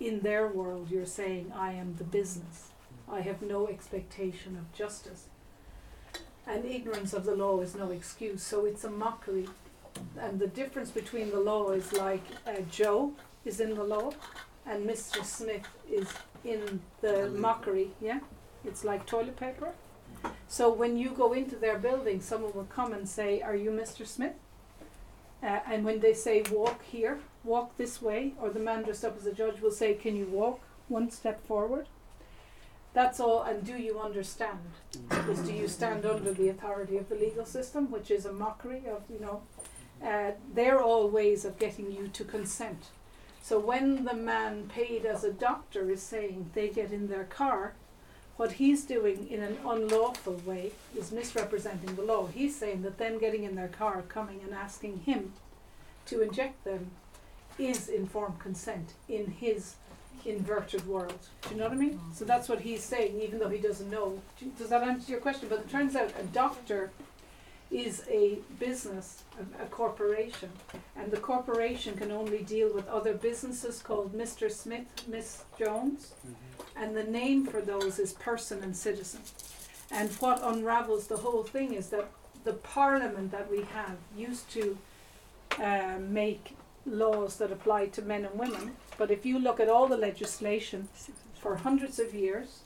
in 0.00 0.20
their 0.20 0.48
world, 0.48 0.90
you're 0.90 1.06
saying, 1.06 1.52
I 1.54 1.72
am 1.72 1.96
the 1.96 2.04
business. 2.04 2.71
I 3.12 3.20
have 3.20 3.42
no 3.42 3.68
expectation 3.68 4.56
of 4.56 4.72
justice. 4.72 5.26
And 6.46 6.64
ignorance 6.64 7.12
of 7.12 7.24
the 7.24 7.36
law 7.36 7.60
is 7.60 7.74
no 7.74 7.90
excuse. 7.90 8.42
So 8.42 8.64
it's 8.64 8.84
a 8.84 8.90
mockery. 8.90 9.48
And 10.18 10.40
the 10.40 10.46
difference 10.46 10.90
between 10.90 11.30
the 11.30 11.38
law 11.38 11.70
is 11.70 11.92
like 11.92 12.24
uh, 12.46 12.62
Joe 12.70 13.12
is 13.44 13.60
in 13.60 13.74
the 13.74 13.84
law 13.84 14.12
and 14.66 14.88
Mr. 14.88 15.22
Smith 15.24 15.68
is 15.90 16.08
in 16.42 16.80
the 17.02 17.28
mockery. 17.30 17.90
Yeah? 18.00 18.20
It's 18.64 18.82
like 18.82 19.04
toilet 19.04 19.36
paper. 19.36 19.72
So 20.48 20.72
when 20.72 20.96
you 20.96 21.10
go 21.10 21.34
into 21.34 21.56
their 21.56 21.78
building, 21.78 22.20
someone 22.20 22.54
will 22.54 22.64
come 22.64 22.92
and 22.92 23.08
say, 23.08 23.42
Are 23.42 23.56
you 23.56 23.70
Mr. 23.70 24.06
Smith? 24.06 24.34
Uh, 25.42 25.58
and 25.66 25.84
when 25.84 26.00
they 26.00 26.14
say, 26.14 26.44
Walk 26.50 26.82
here, 26.84 27.18
walk 27.44 27.76
this 27.76 28.00
way, 28.00 28.34
or 28.40 28.50
the 28.50 28.60
man 28.60 28.84
dressed 28.84 29.04
up 29.04 29.16
as 29.18 29.26
a 29.26 29.32
judge 29.32 29.60
will 29.60 29.70
say, 29.70 29.94
Can 29.94 30.16
you 30.16 30.26
walk 30.26 30.60
one 30.88 31.10
step 31.10 31.46
forward? 31.46 31.88
That's 32.94 33.20
all. 33.20 33.42
And 33.42 33.64
do 33.64 33.76
you 33.76 34.00
understand? 34.00 34.58
Is 35.28 35.40
do 35.40 35.52
you 35.52 35.68
stand 35.68 36.04
under 36.04 36.32
the 36.32 36.48
authority 36.48 36.96
of 36.98 37.08
the 37.08 37.14
legal 37.14 37.46
system, 37.46 37.90
which 37.90 38.10
is 38.10 38.26
a 38.26 38.32
mockery 38.32 38.82
of, 38.86 39.02
you 39.08 39.18
know, 39.20 39.42
uh, 40.04 40.32
they're 40.52 40.80
all 40.80 41.08
ways 41.08 41.44
of 41.44 41.58
getting 41.58 41.92
you 41.92 42.08
to 42.08 42.24
consent. 42.24 42.86
So 43.42 43.58
when 43.58 44.04
the 44.04 44.14
man 44.14 44.68
paid 44.68 45.04
as 45.04 45.24
a 45.24 45.32
doctor 45.32 45.90
is 45.90 46.02
saying 46.02 46.50
they 46.54 46.68
get 46.68 46.92
in 46.92 47.08
their 47.08 47.24
car, 47.24 47.74
what 48.36 48.52
he's 48.52 48.84
doing 48.84 49.28
in 49.28 49.42
an 49.42 49.58
unlawful 49.64 50.40
way 50.44 50.72
is 50.96 51.12
misrepresenting 51.12 51.96
the 51.96 52.02
law. 52.02 52.26
He's 52.26 52.56
saying 52.56 52.82
that 52.82 52.98
them 52.98 53.18
getting 53.18 53.44
in 53.44 53.54
their 53.54 53.68
car, 53.68 54.02
coming 54.02 54.40
and 54.42 54.54
asking 54.54 55.00
him 55.00 55.32
to 56.06 56.22
inject 56.22 56.64
them, 56.64 56.90
is 57.58 57.88
informed 57.88 58.38
consent 58.38 58.94
in 59.08 59.26
his 59.32 59.74
inverted 60.24 60.86
world. 60.86 61.18
Do 61.42 61.50
you 61.50 61.56
know 61.56 61.64
what 61.64 61.72
I 61.72 61.76
mean? 61.76 62.00
So 62.12 62.24
that's 62.24 62.48
what 62.48 62.60
he's 62.60 62.82
saying, 62.82 63.20
even 63.20 63.38
though 63.38 63.48
he 63.48 63.58
doesn't 63.58 63.90
know. 63.90 64.20
Does 64.58 64.68
that 64.68 64.82
answer 64.82 65.10
your 65.10 65.20
question? 65.20 65.48
But 65.48 65.60
it 65.60 65.70
turns 65.70 65.96
out 65.96 66.12
a 66.18 66.24
doctor 66.24 66.90
is 67.70 68.02
a 68.08 68.38
business, 68.58 69.24
a, 69.38 69.64
a 69.64 69.66
corporation, 69.66 70.50
and 70.94 71.10
the 71.10 71.16
corporation 71.16 71.96
can 71.96 72.12
only 72.12 72.42
deal 72.42 72.72
with 72.72 72.86
other 72.88 73.14
businesses 73.14 73.80
called 73.80 74.12
Mr. 74.12 74.50
Smith, 74.50 74.86
Miss 75.08 75.44
Jones, 75.58 76.12
and 76.76 76.94
the 76.96 77.04
name 77.04 77.46
for 77.46 77.60
those 77.60 77.98
is 77.98 78.12
person 78.12 78.62
and 78.62 78.76
citizen. 78.76 79.20
And 79.90 80.10
what 80.12 80.40
unravels 80.42 81.06
the 81.06 81.16
whole 81.18 81.42
thing 81.42 81.74
is 81.74 81.88
that 81.88 82.10
the 82.44 82.54
parliament 82.54 83.30
that 83.32 83.50
we 83.50 83.62
have 83.62 83.96
used 84.16 84.50
to 84.52 84.76
uh, 85.62 85.98
make 85.98 86.56
laws 86.86 87.36
that 87.36 87.52
apply 87.52 87.86
to 87.86 88.02
men 88.02 88.24
and 88.24 88.38
women, 88.38 88.76
but 88.98 89.10
if 89.10 89.24
you 89.24 89.38
look 89.38 89.60
at 89.60 89.68
all 89.68 89.86
the 89.86 89.96
legislation 89.96 90.88
for 91.38 91.56
hundreds 91.56 91.98
of 91.98 92.14
years, 92.14 92.60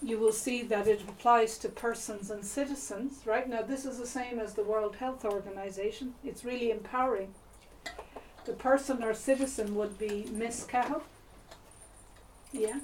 you 0.00 0.18
will 0.18 0.32
see 0.32 0.62
that 0.62 0.88
it 0.88 1.02
applies 1.02 1.58
to 1.58 1.68
persons 1.68 2.30
and 2.30 2.44
citizens. 2.44 3.22
Right 3.24 3.48
now, 3.48 3.62
this 3.62 3.84
is 3.84 3.98
the 3.98 4.06
same 4.06 4.38
as 4.40 4.54
the 4.54 4.64
World 4.64 4.96
Health 4.96 5.24
Organization. 5.24 6.14
It's 6.24 6.44
really 6.44 6.70
empowering. 6.70 7.34
The 8.44 8.52
person 8.52 9.02
or 9.04 9.14
citizen 9.14 9.76
would 9.76 9.98
be 9.98 10.28
Miss 10.32 10.64
Cahill. 10.64 11.04
Yeah. 12.52 12.80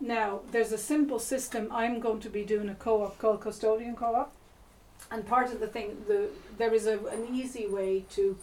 Now, 0.00 0.40
there's 0.50 0.72
a 0.72 0.78
simple 0.78 1.18
system. 1.18 1.68
I'm 1.70 2.00
going 2.00 2.20
to 2.20 2.30
be 2.30 2.44
doing 2.44 2.68
a 2.68 2.74
co-op 2.74 3.18
called 3.18 3.40
Custodean 3.40 3.96
co-op, 3.96 4.32
and 5.10 5.26
part 5.26 5.52
of 5.52 5.60
the 5.60 5.66
thing, 5.66 6.04
the 6.06 6.28
there 6.56 6.74
is 6.74 6.86
a, 6.86 6.98
an 7.06 7.28
easy 7.32 7.66
way 7.66 8.04
to 8.10 8.36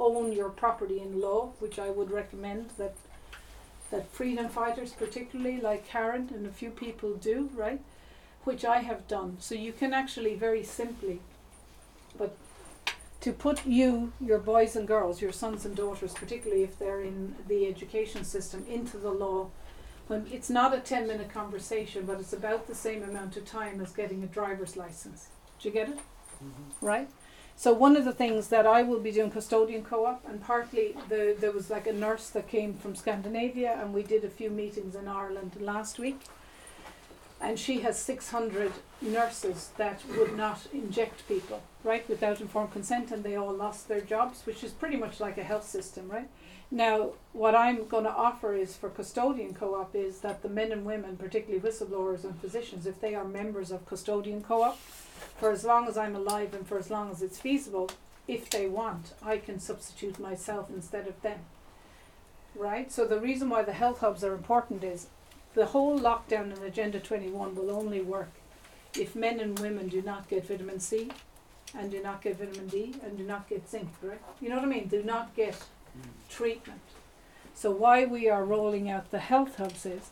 own 0.00 0.32
your 0.32 0.50
property 0.50 1.00
in 1.00 1.20
law, 1.20 1.52
which 1.58 1.78
I 1.78 1.90
would 1.90 2.10
recommend 2.10 2.70
that 2.78 2.94
that 3.90 4.10
freedom 4.12 4.48
fighters, 4.48 4.92
particularly 4.92 5.60
like 5.60 5.86
Karen 5.86 6.30
and 6.32 6.46
a 6.46 6.50
few 6.50 6.70
people, 6.70 7.14
do 7.14 7.50
right, 7.54 7.80
which 8.44 8.64
I 8.64 8.78
have 8.78 9.06
done. 9.08 9.36
So 9.40 9.54
you 9.54 9.72
can 9.72 9.92
actually 9.92 10.36
very 10.36 10.62
simply, 10.62 11.20
but 12.16 12.36
to 13.20 13.32
put 13.32 13.66
you, 13.66 14.12
your 14.20 14.38
boys 14.38 14.76
and 14.76 14.88
girls, 14.88 15.20
your 15.20 15.32
sons 15.32 15.66
and 15.66 15.76
daughters, 15.76 16.14
particularly 16.14 16.62
if 16.62 16.78
they're 16.78 17.02
in 17.02 17.34
the 17.48 17.66
education 17.66 18.24
system, 18.24 18.64
into 18.68 18.96
the 18.96 19.10
law. 19.10 19.48
When 20.06 20.26
it's 20.32 20.50
not 20.50 20.74
a 20.74 20.80
10 20.80 21.06
minute 21.06 21.32
conversation, 21.32 22.06
but 22.06 22.18
it's 22.18 22.32
about 22.32 22.66
the 22.66 22.74
same 22.74 23.02
amount 23.02 23.36
of 23.36 23.44
time 23.44 23.80
as 23.80 23.92
getting 23.92 24.22
a 24.24 24.26
driver's 24.26 24.76
license. 24.76 25.28
Do 25.60 25.68
you 25.68 25.74
get 25.74 25.90
it? 25.90 25.98
Mm-hmm. 26.42 26.86
Right? 26.86 27.08
So 27.60 27.74
one 27.74 27.94
of 27.94 28.06
the 28.06 28.12
things 28.14 28.48
that 28.48 28.66
I 28.66 28.82
will 28.82 29.00
be 29.00 29.12
doing 29.12 29.30
Custodean 29.30 29.84
co-op, 29.84 30.26
and 30.26 30.42
partly 30.42 30.96
the 31.10 31.36
there 31.38 31.52
was 31.52 31.68
like 31.68 31.86
a 31.86 31.92
nurse 31.92 32.30
that 32.30 32.48
came 32.48 32.72
from 32.72 32.96
Scandinavia, 32.96 33.78
and 33.78 33.92
we 33.92 34.02
did 34.02 34.24
a 34.24 34.30
few 34.30 34.48
meetings 34.48 34.94
in 34.94 35.06
Ireland 35.06 35.52
last 35.60 35.98
week, 35.98 36.20
and 37.38 37.58
she 37.58 37.80
has 37.80 37.98
six 37.98 38.30
hundred 38.30 38.72
nurses 39.02 39.72
that 39.76 40.00
would 40.16 40.38
not 40.38 40.68
inject 40.72 41.28
people, 41.28 41.60
right, 41.84 42.08
without 42.08 42.40
informed 42.40 42.72
consent, 42.72 43.10
and 43.10 43.22
they 43.22 43.36
all 43.36 43.52
lost 43.52 43.88
their 43.88 44.00
jobs, 44.00 44.46
which 44.46 44.64
is 44.64 44.72
pretty 44.72 44.96
much 44.96 45.20
like 45.20 45.36
a 45.36 45.44
health 45.44 45.68
system, 45.68 46.08
right? 46.08 46.30
Now, 46.70 47.10
what 47.34 47.54
I'm 47.54 47.86
going 47.88 48.04
to 48.04 48.10
offer 48.10 48.54
is 48.54 48.74
for 48.74 48.88
Custodean 48.88 49.54
co-op 49.54 49.94
is 49.94 50.20
that 50.20 50.40
the 50.40 50.48
men 50.48 50.72
and 50.72 50.86
women, 50.86 51.18
particularly 51.18 51.60
whistleblowers 51.60 52.24
and 52.24 52.40
physicians, 52.40 52.86
if 52.86 53.02
they 53.02 53.14
are 53.14 53.24
members 53.24 53.70
of 53.70 53.84
Custodean 53.84 54.42
co-op, 54.42 54.78
for 55.36 55.50
as 55.50 55.64
long 55.64 55.88
as 55.88 55.96
I'm 55.96 56.16
alive 56.16 56.54
and 56.54 56.66
for 56.66 56.78
as 56.78 56.90
long 56.90 57.10
as 57.10 57.22
it's 57.22 57.38
feasible, 57.38 57.90
if 58.28 58.50
they 58.50 58.66
want, 58.66 59.14
I 59.22 59.38
can 59.38 59.58
substitute 59.58 60.18
myself 60.18 60.68
instead 60.70 61.06
of 61.06 61.20
them. 61.22 61.40
Right? 62.54 62.90
So 62.90 63.06
the 63.06 63.20
reason 63.20 63.48
why 63.48 63.62
the 63.62 63.72
health 63.72 64.00
hubs 64.00 64.24
are 64.24 64.34
important 64.34 64.84
is 64.84 65.06
the 65.54 65.66
whole 65.66 65.98
lockdown 65.98 66.52
and 66.52 66.62
Agenda 66.62 67.00
21 67.00 67.54
will 67.54 67.70
only 67.70 68.00
work 68.00 68.30
if 68.96 69.14
men 69.14 69.40
and 69.40 69.58
women 69.58 69.88
do 69.88 70.02
not 70.02 70.28
get 70.28 70.46
vitamin 70.46 70.80
C 70.80 71.10
and 71.76 71.90
do 71.90 72.02
not 72.02 72.22
get 72.22 72.38
vitamin 72.38 72.68
D 72.68 72.94
and 73.04 73.16
do 73.16 73.24
not 73.24 73.48
get 73.48 73.68
zinc, 73.68 73.88
right? 74.02 74.20
You 74.40 74.48
know 74.48 74.56
what 74.56 74.64
I 74.64 74.68
mean? 74.68 74.88
Do 74.88 75.02
not 75.02 75.34
get 75.34 75.56
treatment. 76.28 76.80
So 77.54 77.70
why 77.70 78.04
we 78.04 78.28
are 78.28 78.44
rolling 78.44 78.90
out 78.90 79.10
the 79.10 79.18
health 79.18 79.56
hubs 79.56 79.86
is 79.86 80.10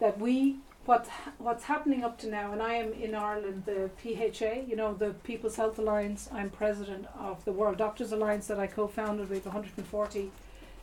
that 0.00 0.18
we 0.18 0.56
what 0.88 1.06
what's 1.36 1.64
happening 1.64 2.02
up 2.02 2.18
to 2.18 2.26
now, 2.26 2.50
and 2.50 2.62
I 2.62 2.72
am 2.72 2.94
in 2.94 3.14
Ireland, 3.14 3.64
the 3.66 3.90
PHA, 4.02 4.62
you 4.66 4.74
know, 4.74 4.94
the 4.94 5.10
People's 5.22 5.56
Health 5.56 5.78
Alliance. 5.78 6.30
I'm 6.32 6.48
president 6.48 7.04
of 7.18 7.44
the 7.44 7.52
World 7.52 7.76
Doctors 7.76 8.10
Alliance 8.10 8.46
that 8.46 8.58
I 8.58 8.68
co-founded 8.68 9.28
with 9.28 9.44
140 9.44 10.30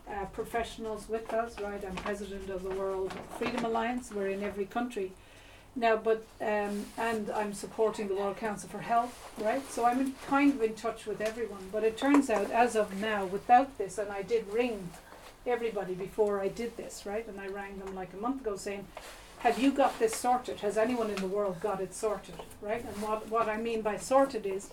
uh, 0.07 0.26
professionals 0.26 1.10
with 1.10 1.34
us. 1.34 1.60
Right, 1.60 1.84
I'm 1.84 1.95
president 1.95 2.52
of 2.52 2.61
the 2.61 2.69
World 2.69 3.14
Freedom 3.40 3.65
Alliance. 3.65 4.11
We're 4.11 4.27
in 4.27 4.44
every 4.44 4.65
country 4.65 5.11
now, 5.76 5.95
but 5.95 6.23
um, 6.40 6.86
and 6.99 7.32
I'm 7.32 7.53
supporting 7.53 8.07
the 8.07 8.15
World 8.15 8.38
Council 8.38 8.69
for 8.69 8.82
Health. 8.82 9.34
Right, 9.41 9.68
so 9.72 9.86
I'm 9.86 9.99
in, 9.99 10.14
kind 10.27 10.53
of 10.53 10.61
in 10.61 10.76
touch 10.76 11.07
with 11.07 11.19
everyone. 11.19 11.69
But 11.72 11.84
it 11.84 11.98
turns 11.98 12.30
out, 12.30 12.52
as 12.52 12.76
of 12.76 13.02
now, 13.02 13.26
without 13.26 13.80
this, 13.80 13.98
and 13.98 14.11
I 14.11 14.22
did 14.22 14.53
ring 14.53 14.91
everybody 15.48 15.95
before 15.95 16.41
I 16.41 16.48
did 16.48 16.77
this, 16.77 17.07
right, 17.07 17.27
and 17.27 17.41
I 17.41 17.48
rang 17.48 17.80
them 17.80 17.95
like 17.95 18.14
a 18.14 18.18
month 18.18 18.41
ago 18.41 18.56
saying 18.56 18.86
have 19.45 19.59
you 19.59 19.72
got 19.72 19.99
this 19.99 20.15
sorted? 20.15 20.61
Has 20.61 20.76
anyone 20.76 21.11
in 21.11 21.17
the 21.17 21.27
world 21.27 21.59
got 21.59 21.80
it 21.80 21.93
sorted? 21.93 22.34
Right? 22.61 22.84
And 22.84 22.99
what, 22.99 23.30
what 23.30 23.47
I 23.47 23.57
mean 23.57 23.84
by 23.84 23.97
sorted 23.97 24.43
is 24.43 24.72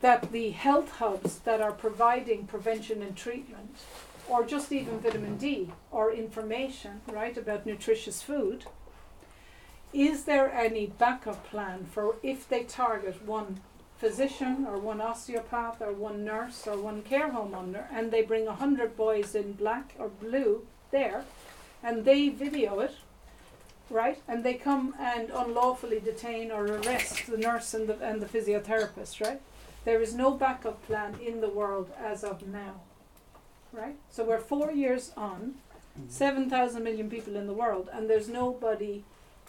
that 0.00 0.30
the 0.30 0.50
health 0.50 0.92
hubs 0.92 1.40
that 1.40 1.60
are 1.60 1.72
providing 1.72 2.46
prevention 2.46 3.02
and 3.02 3.16
treatment, 3.16 3.74
or 4.28 4.46
just 4.46 4.70
even 4.70 5.00
vitamin 5.00 5.38
D 5.38 5.72
or 5.90 6.12
information, 6.12 7.00
right, 7.08 7.36
about 7.36 7.66
nutritious 7.66 8.22
food, 8.22 8.66
is 9.92 10.22
there 10.22 10.52
any 10.52 10.86
backup 10.86 11.44
plan 11.50 11.84
for 11.84 12.14
if 12.22 12.48
they 12.48 12.62
target 12.62 13.26
one 13.26 13.58
physician 13.96 14.66
or 14.68 14.78
one 14.78 15.00
osteopath 15.00 15.82
or 15.82 15.90
one 15.90 16.24
nurse 16.24 16.68
or 16.68 16.76
one 16.76 17.02
care 17.02 17.32
home 17.32 17.56
owner 17.56 17.88
and 17.92 18.12
they 18.12 18.22
bring 18.22 18.46
a 18.46 18.54
hundred 18.54 18.96
boys 18.96 19.34
in 19.34 19.54
black 19.54 19.94
or 19.98 20.06
blue 20.06 20.64
there 20.92 21.24
and 21.82 22.04
they 22.04 22.28
video 22.28 22.78
it 22.78 22.94
right? 23.90 24.20
And 24.28 24.44
they 24.44 24.54
come 24.54 24.94
and 24.98 25.30
unlawfully 25.30 26.00
detain 26.00 26.50
or 26.50 26.64
arrest 26.64 27.26
the 27.26 27.38
nurse 27.38 27.74
and 27.74 27.88
the, 27.88 27.98
and 28.00 28.20
the 28.20 28.26
physiotherapist, 28.26 29.24
right? 29.24 29.40
There 29.84 30.02
is 30.02 30.14
no 30.14 30.32
backup 30.32 30.84
plan 30.86 31.16
in 31.24 31.40
the 31.40 31.48
world 31.48 31.90
as 31.98 32.24
of 32.24 32.46
now, 32.46 32.80
right? 33.72 33.96
So 34.10 34.24
we're 34.24 34.38
four 34.38 34.70
years 34.72 35.12
on, 35.16 35.54
mm-hmm. 35.98 36.08
7,000 36.08 36.82
million 36.82 37.08
people 37.08 37.36
in 37.36 37.46
the 37.46 37.54
world, 37.54 37.88
and 37.92 38.08
there's 38.08 38.28
nobody 38.28 39.04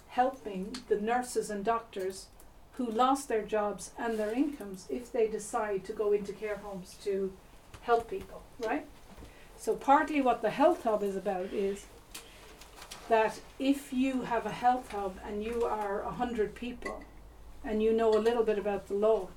helping 0.10 0.76
the 0.88 1.00
nurses 1.00 1.50
and 1.50 1.64
doctors 1.64 2.28
who 2.74 2.90
lost 2.90 3.28
their 3.28 3.42
jobs 3.44 3.92
and 4.00 4.18
their 4.18 4.32
incomes 4.32 4.88
if 4.90 5.12
they 5.12 5.28
decide 5.28 5.84
to 5.84 5.92
go 5.92 6.14
into 6.14 6.32
care 6.32 6.58
homes 6.58 6.96
to 7.04 7.34
help 7.82 8.10
people, 8.10 8.42
right? 8.60 8.86
So 9.58 9.76
partly 9.76 10.22
what 10.22 10.42
the 10.42 10.50
health 10.50 10.84
hub 10.84 11.04
is 11.04 11.18
about 11.18 11.48
is 11.52 11.86
that 13.10 13.40
if 13.60 13.92
you 13.92 14.22
have 14.22 14.46
a 14.46 14.52
health 14.52 14.92
hub 14.92 15.18
and 15.26 15.44
you 15.44 15.66
are 15.66 16.02
a 16.04 16.12
hundred 16.12 16.56
people 16.56 17.04
and 17.64 17.84
you 17.84 17.92
know 17.92 18.12
a 18.12 18.22
little 18.22 18.44
bit 18.44 18.58
about 18.58 18.88
the 18.88 18.94
law, 18.94 19.28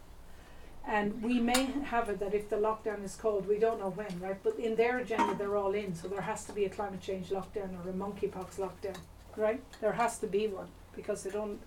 and 0.86 1.23
we 1.23 1.40
may 1.40 1.65
have 1.85 2.09
it 2.09 2.19
that 2.20 2.35
if 2.35 2.49
the 2.49 2.57
lockdown 2.57 3.05
is 3.05 3.16
called, 3.16 3.47
we 3.49 3.59
don't 3.59 3.81
know 3.81 3.90
when, 3.90 4.20
right? 4.20 4.39
But 4.43 4.57
in 4.57 4.77
their 4.77 4.99
agenda, 4.99 5.35
they're 5.35 5.57
all 5.57 5.74
in, 5.74 5.94
so 5.94 6.09
there 6.09 6.20
has 6.20 6.44
to 6.44 6.53
be 6.53 6.65
a 6.65 6.69
climate 6.69 7.01
change 7.01 7.28
lockdown 7.28 7.70
or 7.85 7.90
a 7.90 7.93
monkeypox 7.93 8.57
lockdown, 8.57 8.97
right? 9.36 9.62
There 9.81 9.93
has 9.93 10.19
to 10.19 10.27
be 10.27 10.49
one 10.49 10.69
because 10.94 11.23
they 11.23 11.31
don't, 11.31 11.61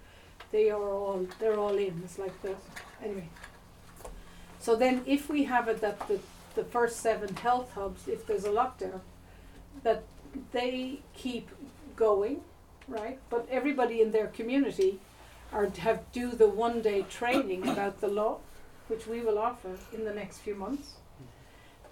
they 0.51 0.69
are 0.69 0.89
all, 0.89 1.27
they're 1.39 1.59
all 1.59 1.77
in. 1.77 2.01
It's 2.03 2.19
like 2.19 2.39
the 2.41 2.55
anyway. 3.03 3.29
So 4.59 4.75
then, 4.75 5.03
if 5.05 5.29
we 5.29 5.43
have 5.45 5.67
it 5.67 5.81
that 5.81 6.07
the 6.07 6.19
the 6.55 6.63
first 6.63 7.01
seven 7.01 7.35
health 7.35 7.73
hubs, 7.73 8.07
if 8.07 8.25
there's 8.25 8.45
a 8.45 8.49
lockdown, 8.49 9.01
that 9.83 10.03
they 10.51 10.99
keep 11.13 11.49
going, 11.95 12.41
right? 12.87 13.19
But 13.29 13.47
everybody 13.49 14.01
in 14.01 14.11
their 14.11 14.27
community 14.27 14.99
are 15.51 15.69
have 15.79 16.11
do 16.11 16.31
the 16.31 16.47
one 16.47 16.81
day 16.81 17.03
training 17.03 17.67
about 17.69 18.01
the 18.01 18.07
law, 18.07 18.39
which 18.87 19.07
we 19.07 19.21
will 19.21 19.37
offer 19.37 19.77
in 19.93 20.05
the 20.05 20.13
next 20.13 20.39
few 20.39 20.55
months. 20.55 20.95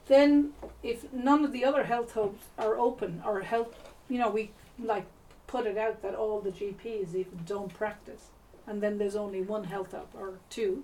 Then, 0.06 0.54
if 0.82 1.12
none 1.14 1.46
of 1.46 1.54
the 1.54 1.64
other 1.64 1.86
health 1.86 2.14
hubs 2.14 2.44
are 2.58 2.78
open 2.78 3.22
or 3.26 3.42
health, 3.42 3.74
you 4.10 4.20
know, 4.20 4.30
we 4.30 4.52
like 4.78 5.06
put 5.48 5.66
it 5.66 5.78
out 5.78 6.02
that 6.02 6.16
all 6.16 6.42
the 6.42 6.52
GPs 6.52 7.16
even 7.16 7.40
don't 7.46 7.74
practice, 7.74 8.28
and 8.68 8.82
then 8.82 8.98
there's 8.98 9.16
only 9.16 9.42
one 9.42 9.64
health 9.64 9.92
hub 9.92 10.10
or 10.14 10.40
two. 10.50 10.84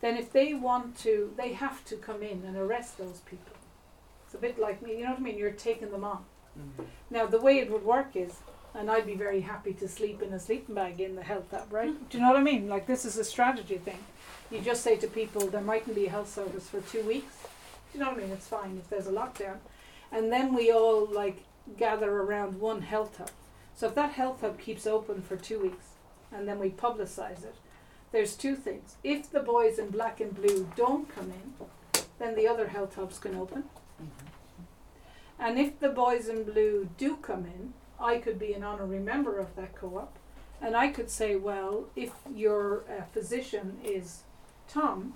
Then, 0.00 0.16
if 0.16 0.32
they 0.32 0.54
want 0.54 0.98
to, 0.98 1.32
they 1.36 1.52
have 1.52 1.84
to 1.84 1.96
come 1.96 2.22
in 2.22 2.42
and 2.44 2.56
arrest 2.56 2.98
those 2.98 3.20
people. 3.20 3.54
It's 4.26 4.34
a 4.34 4.38
bit 4.38 4.58
like 4.58 4.82
me, 4.82 4.98
you 4.98 5.04
know 5.04 5.10
what 5.10 5.20
I 5.20 5.22
mean? 5.22 5.38
You're 5.38 5.52
taking 5.52 5.92
them 5.92 6.02
on. 6.02 6.24
Mm. 6.58 6.84
Now, 7.10 7.26
the 7.26 7.40
way 7.40 7.58
it 7.58 7.70
would 7.70 7.84
work 7.84 8.14
is, 8.14 8.36
and 8.74 8.90
I'd 8.90 9.06
be 9.06 9.14
very 9.14 9.40
happy 9.40 9.74
to 9.74 9.88
sleep 9.88 10.22
in 10.22 10.32
a 10.32 10.38
sleeping 10.38 10.74
bag 10.74 11.00
in 11.00 11.16
the 11.16 11.22
health 11.22 11.50
hub, 11.50 11.72
right? 11.72 11.90
Mm. 11.90 12.08
Do 12.08 12.18
you 12.18 12.24
know 12.24 12.30
what 12.30 12.40
I 12.40 12.42
mean? 12.42 12.68
Like, 12.68 12.86
this 12.86 13.04
is 13.04 13.18
a 13.18 13.24
strategy 13.24 13.78
thing. 13.78 13.98
You 14.50 14.60
just 14.60 14.82
say 14.82 14.96
to 14.96 15.06
people, 15.06 15.46
there 15.46 15.60
mightn't 15.60 15.94
be 15.94 16.06
a 16.06 16.10
health 16.10 16.32
service 16.32 16.68
for 16.68 16.80
two 16.80 17.02
weeks. 17.02 17.34
Do 17.92 17.98
you 17.98 18.04
know 18.04 18.10
what 18.10 18.18
I 18.18 18.22
mean? 18.22 18.32
It's 18.32 18.48
fine 18.48 18.78
if 18.78 18.88
there's 18.88 19.06
a 19.06 19.12
lockdown. 19.12 19.58
And 20.10 20.30
then 20.30 20.54
we 20.54 20.70
all, 20.70 21.06
like, 21.06 21.44
gather 21.78 22.10
around 22.10 22.60
one 22.60 22.82
health 22.82 23.16
hub. 23.16 23.30
So 23.74 23.88
if 23.88 23.94
that 23.94 24.12
health 24.12 24.42
hub 24.42 24.60
keeps 24.60 24.86
open 24.86 25.22
for 25.22 25.36
two 25.36 25.60
weeks, 25.60 25.86
and 26.30 26.46
then 26.46 26.58
we 26.58 26.70
publicize 26.70 27.44
it, 27.44 27.56
there's 28.10 28.36
two 28.36 28.56
things. 28.56 28.96
If 29.02 29.30
the 29.30 29.40
boys 29.40 29.78
in 29.78 29.88
black 29.88 30.20
and 30.20 30.34
blue 30.34 30.70
don't 30.76 31.08
come 31.08 31.32
in, 31.32 32.02
then 32.18 32.34
the 32.34 32.46
other 32.46 32.68
health 32.68 32.94
hubs 32.94 33.18
can 33.18 33.34
open. 33.34 33.64
And 35.42 35.58
if 35.58 35.80
the 35.80 35.88
boys 35.88 36.28
in 36.28 36.44
blue 36.44 36.88
do 36.96 37.16
come 37.16 37.46
in, 37.46 37.74
I 37.98 38.18
could 38.18 38.38
be 38.38 38.52
an 38.52 38.62
honorary 38.62 39.00
member 39.00 39.40
of 39.40 39.56
that 39.56 39.74
co 39.74 39.98
op. 39.98 40.16
And 40.60 40.76
I 40.76 40.86
could 40.86 41.10
say, 41.10 41.34
well, 41.34 41.86
if 41.96 42.12
your 42.32 42.84
uh, 42.88 43.02
physician 43.12 43.78
is 43.84 44.22
Tom, 44.68 45.14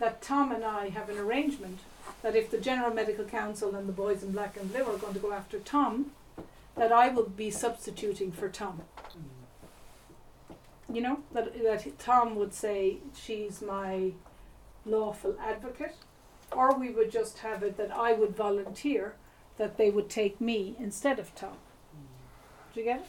that 0.00 0.20
Tom 0.20 0.52
and 0.52 0.62
I 0.62 0.90
have 0.90 1.08
an 1.08 1.16
arrangement 1.16 1.78
that 2.20 2.36
if 2.36 2.50
the 2.50 2.58
General 2.58 2.92
Medical 2.92 3.24
Council 3.24 3.74
and 3.74 3.88
the 3.88 3.92
boys 3.92 4.22
in 4.22 4.32
black 4.32 4.58
and 4.58 4.70
blue 4.70 4.84
are 4.84 4.98
going 4.98 5.14
to 5.14 5.18
go 5.18 5.32
after 5.32 5.58
Tom, 5.58 6.12
that 6.76 6.92
I 6.92 7.08
will 7.08 7.30
be 7.30 7.50
substituting 7.50 8.30
for 8.30 8.50
Tom. 8.50 8.82
You 10.92 11.00
know, 11.00 11.20
that, 11.32 11.54
that 11.62 11.98
Tom 11.98 12.36
would 12.36 12.52
say, 12.52 12.98
she's 13.14 13.62
my 13.62 14.12
lawful 14.84 15.36
advocate, 15.40 15.96
or 16.52 16.78
we 16.78 16.90
would 16.90 17.10
just 17.10 17.38
have 17.38 17.62
it 17.62 17.78
that 17.78 17.90
I 17.90 18.12
would 18.12 18.36
volunteer 18.36 19.14
that 19.58 19.76
they 19.76 19.90
would 19.90 20.08
take 20.08 20.40
me 20.40 20.74
instead 20.78 21.18
of 21.18 21.34
Tom. 21.34 21.56
Do 22.72 22.80
you 22.80 22.86
get 22.86 23.00
it? 23.00 23.06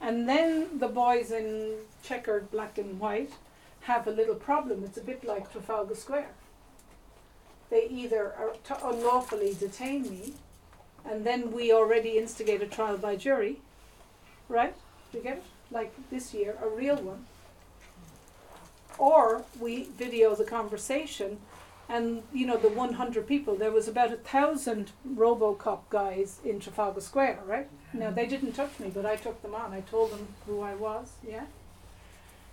And 0.00 0.28
then 0.28 0.78
the 0.78 0.88
boys 0.88 1.30
in 1.30 1.74
checkered 2.02 2.50
black 2.50 2.76
and 2.78 2.98
white 2.98 3.32
have 3.82 4.06
a 4.06 4.10
little 4.10 4.34
problem. 4.34 4.82
It's 4.84 4.98
a 4.98 5.02
bit 5.02 5.24
like 5.24 5.52
Trafalgar 5.52 5.94
Square. 5.94 6.30
They 7.70 7.86
either 7.88 8.34
unlawfully 8.82 9.54
detain 9.54 10.02
me, 10.02 10.34
and 11.08 11.24
then 11.24 11.52
we 11.52 11.72
already 11.72 12.18
instigate 12.18 12.62
a 12.62 12.66
trial 12.66 12.98
by 12.98 13.16
jury, 13.16 13.60
right? 14.48 14.74
Do 15.10 15.18
you 15.18 15.24
get 15.24 15.38
it? 15.38 15.44
Like 15.70 15.92
this 16.10 16.34
year, 16.34 16.58
a 16.62 16.68
real 16.68 16.96
one. 16.96 17.24
or 18.98 19.44
we 19.58 19.84
video 19.96 20.34
the 20.34 20.44
conversation 20.44 21.38
and 21.88 22.22
you 22.32 22.46
know 22.46 22.56
the 22.56 22.68
100 22.68 23.26
people 23.26 23.56
there 23.56 23.70
was 23.70 23.88
about 23.88 24.12
a 24.12 24.16
thousand 24.16 24.92
robocop 25.16 25.80
guys 25.90 26.40
in 26.44 26.60
trafalgar 26.60 27.00
square 27.00 27.38
right? 27.46 27.68
Now 27.92 28.10
they 28.10 28.26
didn't 28.26 28.52
touch 28.52 28.78
me 28.80 28.90
but 28.92 29.06
i 29.06 29.16
took 29.16 29.42
them 29.42 29.54
on. 29.54 29.72
I 29.72 29.80
told 29.80 30.12
them 30.12 30.28
who 30.46 30.60
i 30.60 30.74
was 30.74 31.12
yeah. 31.26 31.44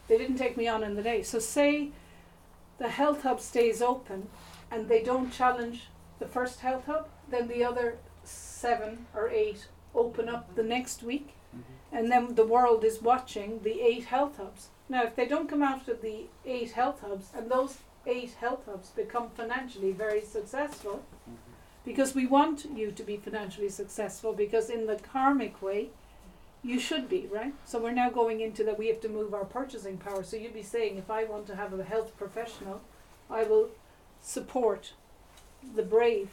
They 0.08 0.18
didn't 0.18 0.38
take 0.38 0.58
me 0.58 0.68
on 0.68 0.84
in 0.84 0.96
the 0.96 1.04
day. 1.04 1.22
So 1.22 1.38
say 1.40 1.92
the 2.80 2.90
health 2.90 3.22
hub 3.24 3.40
stays 3.40 3.82
open 3.82 4.28
and 4.72 4.88
they 4.88 5.04
don't 5.04 5.32
challenge 5.32 5.88
the 6.20 6.26
first 6.28 6.60
health 6.62 6.86
hub 6.86 7.08
then 7.30 7.48
the 7.48 7.64
other 7.64 7.98
seven 8.24 9.06
or 9.14 9.30
eight 9.30 9.68
open 9.96 10.28
up 10.28 10.56
the 10.56 10.64
next 10.64 11.04
week 11.04 11.34
mm-hmm. 11.56 11.96
and 11.96 12.12
then 12.12 12.36
the 12.36 12.46
world 12.46 12.84
is 12.84 13.02
watching 13.02 13.62
the 13.64 13.82
eight 13.82 14.06
health 14.06 14.38
hubs. 14.38 14.70
Now 14.88 15.04
if 15.04 15.16
they 15.16 15.28
don't 15.28 15.50
come 15.50 15.64
after 15.64 15.94
the 15.94 16.26
eight 16.46 16.72
health 16.72 17.02
hubs 17.02 17.30
and 17.36 17.50
those 17.50 17.78
eight 18.06 18.32
health 18.40 18.66
hubs 18.66 18.90
become 18.90 19.30
financially 19.30 19.92
very 19.92 20.22
successful. 20.22 21.04
Because 21.86 22.14
we 22.14 22.26
want 22.26 22.66
you 22.76 22.92
to 22.92 23.04
be 23.04 23.18
financially 23.18 23.70
successful 23.70 24.34
because 24.34 24.70
in 24.70 24.86
the 24.86 24.96
karmic 24.96 25.62
way 25.62 25.90
you 26.62 26.80
should 26.80 27.08
be 27.08 27.28
right? 27.32 27.54
So 27.66 27.80
we're 27.80 27.92
now 27.92 28.10
going 28.10 28.42
into 28.42 28.64
that 28.66 28.78
we 28.78 28.88
have 28.88 29.00
to 29.02 29.10
move 29.10 29.34
our 29.34 29.46
purchasing 29.46 29.98
power. 29.98 30.24
So 30.24 30.36
you'd 30.36 30.54
be 30.54 30.64
saying 30.64 30.98
if 30.98 31.10
i 31.10 31.24
want 31.24 31.48
to 31.48 31.56
have 31.56 31.74
a 31.74 31.84
health 31.84 32.16
professional 32.18 32.82
i 33.30 33.44
will 33.44 33.70
support 34.22 34.94
the 35.76 35.84
brave 35.84 36.30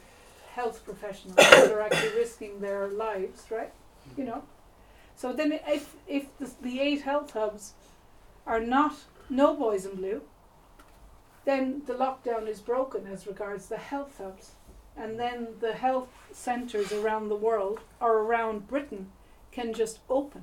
health 0.55 0.85
professionals 0.85 1.37
that 1.37 1.71
are 1.71 1.81
actually 1.81 2.17
risking 2.17 2.61
their 2.61 2.89
lives 2.89 3.45
right? 3.51 3.73
You 4.17 4.25
know? 4.25 4.43
So 5.17 5.33
then 5.33 5.61
if 5.67 5.95
if 6.07 6.27
the, 6.39 6.51
the 6.61 6.81
eight 6.81 7.03
health 7.03 7.33
hubs 7.33 7.73
are 8.47 8.61
not 8.61 8.95
no 9.31 9.55
boys 9.55 9.87
in 9.87 9.97
blue 9.97 10.23
then 11.47 11.83
the 11.87 11.95
lockdown 11.95 12.49
is 12.49 12.61
broken 12.61 13.07
as 13.07 13.27
regards 13.27 13.67
the 13.67 13.79
health 13.79 14.19
hubs. 14.19 14.51
And 14.97 15.19
then 15.19 15.49
the 15.61 15.75
health 15.75 16.09
centres 16.33 16.93
around 16.93 17.29
the 17.29 17.37
world 17.37 17.81
or 18.01 18.19
around 18.19 18.67
Britain 18.67 19.11
can 19.53 19.73
just 19.73 20.01
open. 20.11 20.43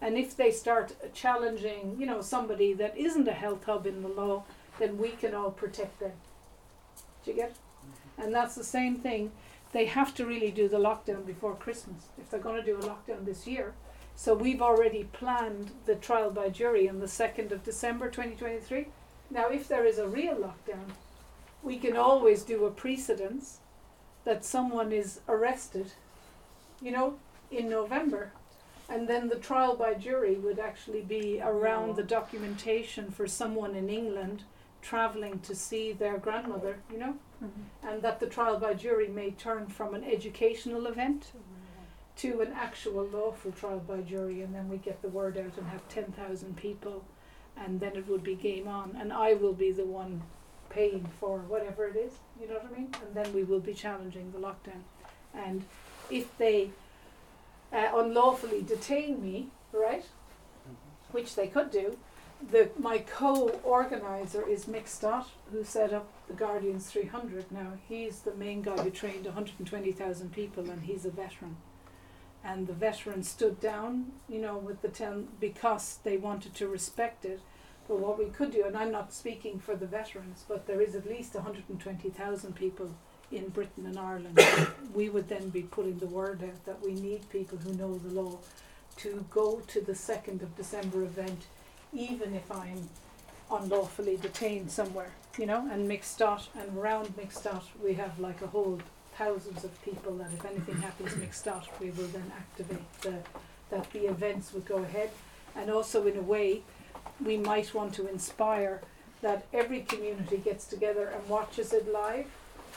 And 0.00 0.16
if 0.16 0.36
they 0.36 0.50
start 0.50 1.14
challenging, 1.14 1.96
you 1.98 2.06
know, 2.06 2.22
somebody 2.22 2.72
that 2.72 2.96
isn't 2.96 3.28
a 3.28 3.32
health 3.32 3.64
hub 3.64 3.86
in 3.86 4.02
the 4.02 4.08
law, 4.08 4.44
then 4.78 4.98
we 4.98 5.10
can 5.10 5.34
all 5.34 5.50
protect 5.50 6.00
them. 6.00 6.12
Do 7.24 7.30
you 7.30 7.36
get 7.36 7.50
it? 7.50 7.56
Mm-hmm. 7.56 8.22
And 8.22 8.34
that's 8.34 8.54
the 8.54 8.64
same 8.64 8.96
thing. 8.96 9.30
They 9.72 9.86
have 9.86 10.14
to 10.14 10.24
really 10.24 10.50
do 10.50 10.68
the 10.68 10.78
lockdown 10.78 11.26
before 11.26 11.54
Christmas 11.54 12.06
if 12.16 12.30
they're 12.30 12.40
going 12.40 12.60
to 12.60 12.66
do 12.66 12.78
a 12.78 12.82
lockdown 12.82 13.24
this 13.24 13.46
year. 13.46 13.74
So 14.16 14.34
we've 14.34 14.62
already 14.62 15.04
planned 15.04 15.72
the 15.84 15.96
trial 15.96 16.30
by 16.30 16.48
jury 16.48 16.88
on 16.88 17.00
the 17.00 17.06
2nd 17.06 17.50
of 17.50 17.64
December 17.64 18.08
2023 18.08 18.86
now, 19.34 19.48
if 19.48 19.66
there 19.66 19.84
is 19.84 19.98
a 19.98 20.06
real 20.06 20.36
lockdown, 20.36 20.92
we 21.62 21.76
can 21.76 21.96
always 21.96 22.44
do 22.44 22.64
a 22.64 22.70
precedence 22.70 23.58
that 24.24 24.44
someone 24.44 24.92
is 24.92 25.20
arrested, 25.28 25.92
you 26.80 26.92
know, 26.92 27.16
in 27.50 27.68
November, 27.68 28.32
and 28.88 29.08
then 29.08 29.28
the 29.28 29.36
trial 29.36 29.74
by 29.74 29.94
jury 29.94 30.36
would 30.36 30.60
actually 30.60 31.00
be 31.02 31.40
around 31.42 31.96
the 31.96 32.02
documentation 32.02 33.10
for 33.10 33.26
someone 33.26 33.74
in 33.74 33.90
England 33.90 34.44
traveling 34.82 35.40
to 35.40 35.54
see 35.54 35.92
their 35.92 36.18
grandmother, 36.18 36.76
you 36.92 36.98
know, 36.98 37.16
mm-hmm. 37.42 37.88
and 37.88 38.02
that 38.02 38.20
the 38.20 38.26
trial 38.26 38.58
by 38.58 38.72
jury 38.72 39.08
may 39.08 39.32
turn 39.32 39.66
from 39.66 39.94
an 39.94 40.04
educational 40.04 40.86
event 40.86 41.32
to 42.16 42.40
an 42.40 42.52
actual 42.54 43.04
lawful 43.06 43.50
trial 43.50 43.80
by 43.80 44.00
jury, 44.02 44.42
and 44.42 44.54
then 44.54 44.68
we 44.68 44.76
get 44.76 45.02
the 45.02 45.08
word 45.08 45.36
out 45.36 45.58
and 45.58 45.66
have 45.66 45.88
10,000 45.88 46.56
people 46.56 47.04
and 47.56 47.80
then 47.80 47.96
it 47.96 48.08
would 48.08 48.22
be 48.22 48.34
game 48.34 48.68
on, 48.68 48.96
and 48.98 49.12
I 49.12 49.34
will 49.34 49.52
be 49.52 49.70
the 49.70 49.84
one 49.84 50.22
paying 50.70 51.08
for 51.20 51.38
whatever 51.38 51.86
it 51.86 51.96
is. 51.96 52.12
You 52.40 52.48
know 52.48 52.54
what 52.54 52.66
I 52.72 52.78
mean? 52.78 52.94
And 53.06 53.14
then 53.14 53.32
we 53.32 53.44
will 53.44 53.60
be 53.60 53.74
challenging 53.74 54.32
the 54.32 54.38
lockdown. 54.38 54.82
And 55.34 55.64
if 56.10 56.36
they 56.38 56.70
uh, 57.72 57.90
unlawfully 57.94 58.62
detain 58.62 59.22
me, 59.22 59.48
right, 59.72 60.04
which 61.12 61.34
they 61.36 61.46
could 61.46 61.70
do, 61.70 61.96
the 62.50 62.70
my 62.78 62.98
co-organizer 62.98 64.46
is 64.46 64.66
Mick 64.66 64.88
Stott, 64.88 65.30
who 65.50 65.64
set 65.64 65.92
up 65.92 66.08
the 66.26 66.34
Guardians 66.34 66.90
300. 66.90 67.50
Now 67.52 67.72
he's 67.88 68.20
the 68.20 68.34
main 68.34 68.62
guy 68.62 68.76
who 68.82 68.90
trained 68.90 69.24
120,000 69.24 70.32
people, 70.32 70.68
and 70.70 70.82
he's 70.82 71.04
a 71.04 71.10
veteran 71.10 71.56
and 72.44 72.66
the 72.66 72.74
veterans 72.74 73.28
stood 73.28 73.58
down, 73.60 74.12
you 74.28 74.38
know, 74.38 74.58
with 74.58 74.82
the 74.82 74.88
ten 74.88 75.28
because 75.40 75.98
they 76.04 76.16
wanted 76.16 76.54
to 76.54 76.68
respect 76.68 77.24
it. 77.24 77.40
But 77.88 77.98
what 77.98 78.18
we 78.18 78.26
could 78.26 78.52
do, 78.52 78.64
and 78.64 78.76
I'm 78.76 78.92
not 78.92 79.12
speaking 79.12 79.58
for 79.58 79.74
the 79.74 79.86
veterans, 79.86 80.44
but 80.46 80.66
there 80.66 80.80
is 80.80 80.94
at 80.94 81.08
least 81.08 81.34
120,000 81.34 82.54
people 82.54 82.90
in 83.32 83.48
Britain 83.48 83.86
and 83.86 83.98
Ireland. 83.98 84.38
we 84.94 85.08
would 85.08 85.28
then 85.28 85.48
be 85.48 85.62
putting 85.62 85.98
the 85.98 86.06
word 86.06 86.42
out 86.42 86.64
that 86.64 86.84
we 86.84 86.92
need 86.92 87.28
people 87.30 87.58
who 87.58 87.74
know 87.74 87.96
the 87.98 88.20
law 88.20 88.38
to 88.96 89.24
go 89.30 89.60
to 89.66 89.80
the 89.80 89.92
2nd 89.92 90.42
of 90.42 90.56
December 90.56 91.02
event, 91.02 91.46
even 91.92 92.34
if 92.34 92.50
I'm 92.50 92.88
unlawfully 93.50 94.16
detained 94.16 94.70
somewhere, 94.70 95.12
you 95.38 95.46
know, 95.46 95.68
and 95.70 95.88
Mick 95.88 96.04
and 96.54 96.78
around 96.78 97.08
Mick 97.16 97.62
we 97.82 97.94
have 97.94 98.18
like 98.18 98.40
a 98.42 98.46
whole 98.46 98.78
thousands 99.18 99.64
of 99.64 99.84
people 99.84 100.14
that 100.16 100.32
if 100.32 100.44
anything 100.44 100.76
happens 100.76 101.16
mixed 101.16 101.48
up, 101.48 101.66
we 101.80 101.90
will 101.90 102.08
then 102.08 102.30
activate 102.36 102.92
the, 103.02 103.14
that 103.70 103.90
the 103.92 104.06
events 104.06 104.52
would 104.52 104.64
go 104.66 104.78
ahead. 104.78 105.10
And 105.56 105.70
also, 105.70 106.06
in 106.06 106.16
a 106.16 106.22
way, 106.22 106.62
we 107.24 107.36
might 107.36 107.72
want 107.74 107.94
to 107.94 108.08
inspire 108.08 108.80
that 109.22 109.46
every 109.52 109.80
community 109.80 110.38
gets 110.38 110.66
together 110.66 111.06
and 111.06 111.28
watches 111.28 111.72
it 111.72 111.90
live 111.90 112.26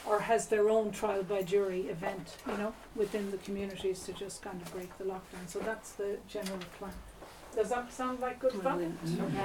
or 0.06 0.20
has 0.20 0.46
their 0.46 0.70
own 0.70 0.92
trial 0.92 1.22
by 1.22 1.42
jury 1.42 1.82
event, 1.82 2.36
you 2.46 2.56
know, 2.56 2.72
within 2.94 3.30
the 3.30 3.36
communities 3.38 4.04
to 4.04 4.12
just 4.12 4.42
kind 4.42 4.60
of 4.62 4.72
break 4.72 4.96
the 4.96 5.04
lockdown. 5.04 5.46
So 5.46 5.58
that's 5.58 5.92
the 5.92 6.18
general 6.28 6.58
plan. 6.78 6.92
Does 7.54 7.70
that 7.70 7.92
sound 7.92 8.20
like 8.20 8.38
good 8.38 8.52
fun? 8.52 8.96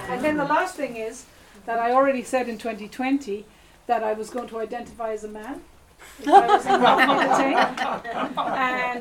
And 0.09 0.23
then 0.23 0.37
the 0.37 0.45
last 0.45 0.75
thing 0.75 0.95
is 0.97 1.25
that 1.65 1.79
I 1.79 1.91
already 1.91 2.23
said 2.23 2.47
in 2.47 2.57
2020 2.57 3.45
that 3.87 4.03
I 4.03 4.13
was 4.13 4.29
going 4.29 4.47
to 4.49 4.59
identify 4.59 5.11
as 5.11 5.23
a 5.23 5.27
man 5.27 5.61
and 6.25 6.31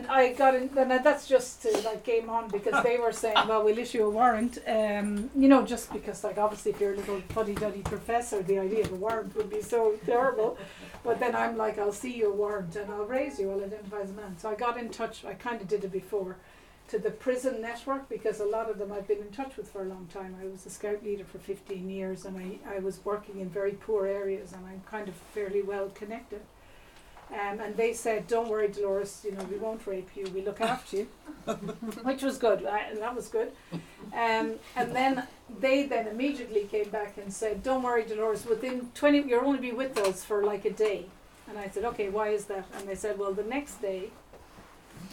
I 0.07 0.35
got 0.37 0.55
in, 0.55 0.70
and 0.77 1.05
that's 1.05 1.27
just 1.27 1.62
to 1.62 1.70
like 1.81 2.05
game 2.05 2.31
on 2.31 2.49
because 2.49 2.83
they 2.83 2.99
were 2.99 3.12
saying, 3.12 3.37
well, 3.49 3.65
we'll 3.65 3.79
issue 3.79 4.05
a 4.05 4.11
warrant. 4.11 4.59
Um, 4.66 5.31
you 5.37 5.49
know, 5.49 5.65
just 5.65 5.93
because 5.93 6.24
like 6.24 6.39
obviously 6.39 6.73
if 6.73 6.81
you're 6.81 6.95
a 6.95 6.97
little 6.97 7.20
puddy 7.29 7.55
duddy 7.55 7.81
professor, 7.81 8.43
the 8.43 8.59
idea 8.59 8.85
of 8.85 8.93
a 8.93 8.97
warrant 8.97 9.35
would 9.37 9.51
be 9.51 9.62
so 9.62 9.95
terrible. 10.07 10.57
But 11.05 11.19
then 11.19 11.35
I'm 11.35 11.57
like, 11.57 11.79
I'll 11.79 11.93
see 11.93 12.16
your 12.16 12.33
warrant 12.33 12.77
and 12.77 12.91
I'll 12.91 13.05
raise 13.05 13.39
you. 13.39 13.51
I'll 13.51 13.62
identify 13.62 14.01
as 14.01 14.11
a 14.11 14.15
man. 14.15 14.39
So 14.39 14.51
I 14.51 14.55
got 14.55 14.79
in 14.79 14.91
touch. 14.91 15.24
I 15.24 15.35
kind 15.35 15.61
of 15.61 15.69
did 15.69 15.85
it 15.85 15.93
before 15.93 16.37
to 16.89 16.99
the 16.99 17.11
prison 17.11 17.62
network 17.62 18.09
because 18.09 18.41
a 18.41 18.45
lot 18.45 18.69
of 18.69 18.79
them 18.79 18.93
I've 18.93 19.09
been 19.09 19.19
in 19.19 19.31
touch 19.31 19.57
with 19.57 19.70
for 19.70 19.83
a 19.83 19.89
long 19.89 20.09
time. 20.12 20.37
I 20.41 20.47
was 20.47 20.66
a 20.66 20.70
scout 20.70 21.03
leader 21.03 21.24
for 21.24 21.39
15 21.39 21.89
years 21.89 22.27
and 22.27 22.37
I, 22.37 22.77
I 22.77 22.79
was 22.81 23.01
working 23.05 23.41
in 23.41 23.49
very 23.49 23.73
poor 23.73 24.07
areas 24.07 24.53
and 24.53 24.66
I'm 24.66 24.83
kind 24.91 25.09
of 25.09 25.15
fairly 25.15 25.62
well 25.62 25.89
connected. 25.89 26.43
Um, 27.33 27.61
and 27.61 27.77
they 27.77 27.95
said, 27.95 28.27
"Don't 28.27 28.49
worry, 28.49 28.69
Dolores. 28.69 29.23
You 29.25 29.33
know 29.33 29.45
we 29.45 29.57
won't 29.57 29.87
rape 29.87 30.11
you. 30.15 30.27
We 30.35 30.43
look 30.43 30.61
after 30.61 30.99
you," 30.99 31.09
which 32.03 32.23
was 32.23 32.37
good. 32.37 32.67
I, 32.67 32.81
and 32.91 32.99
that 32.99 33.15
was 33.15 33.29
good. 33.29 33.53
Um, 34.13 34.57
and 34.77 34.95
then 34.95 35.27
they 35.61 35.87
then 35.87 36.07
immediately 36.09 36.65
came 36.65 36.91
back 36.91 37.17
and 37.17 37.33
said, 37.33 37.63
"Don't 37.63 37.83
worry, 37.83 38.05
Dolores. 38.05 38.45
Within 38.45 38.91
twenty, 38.95 39.23
you'll 39.23 39.47
only 39.47 39.61
be 39.61 39.73
with 39.73 39.97
us 39.99 40.25
for 40.25 40.45
like 40.45 40.67
a 40.67 40.71
day." 40.73 41.07
And 41.49 41.59
I 41.59 41.69
said, 41.69 41.85
"Okay, 41.87 42.11
why 42.11 42.29
is 42.29 42.45
that?" 42.47 42.67
And 42.77 42.87
they 42.87 42.95
said, 42.95 43.19
"Well, 43.19 43.33
the 43.33 43.45
next 43.45 43.81
day, 43.81 44.11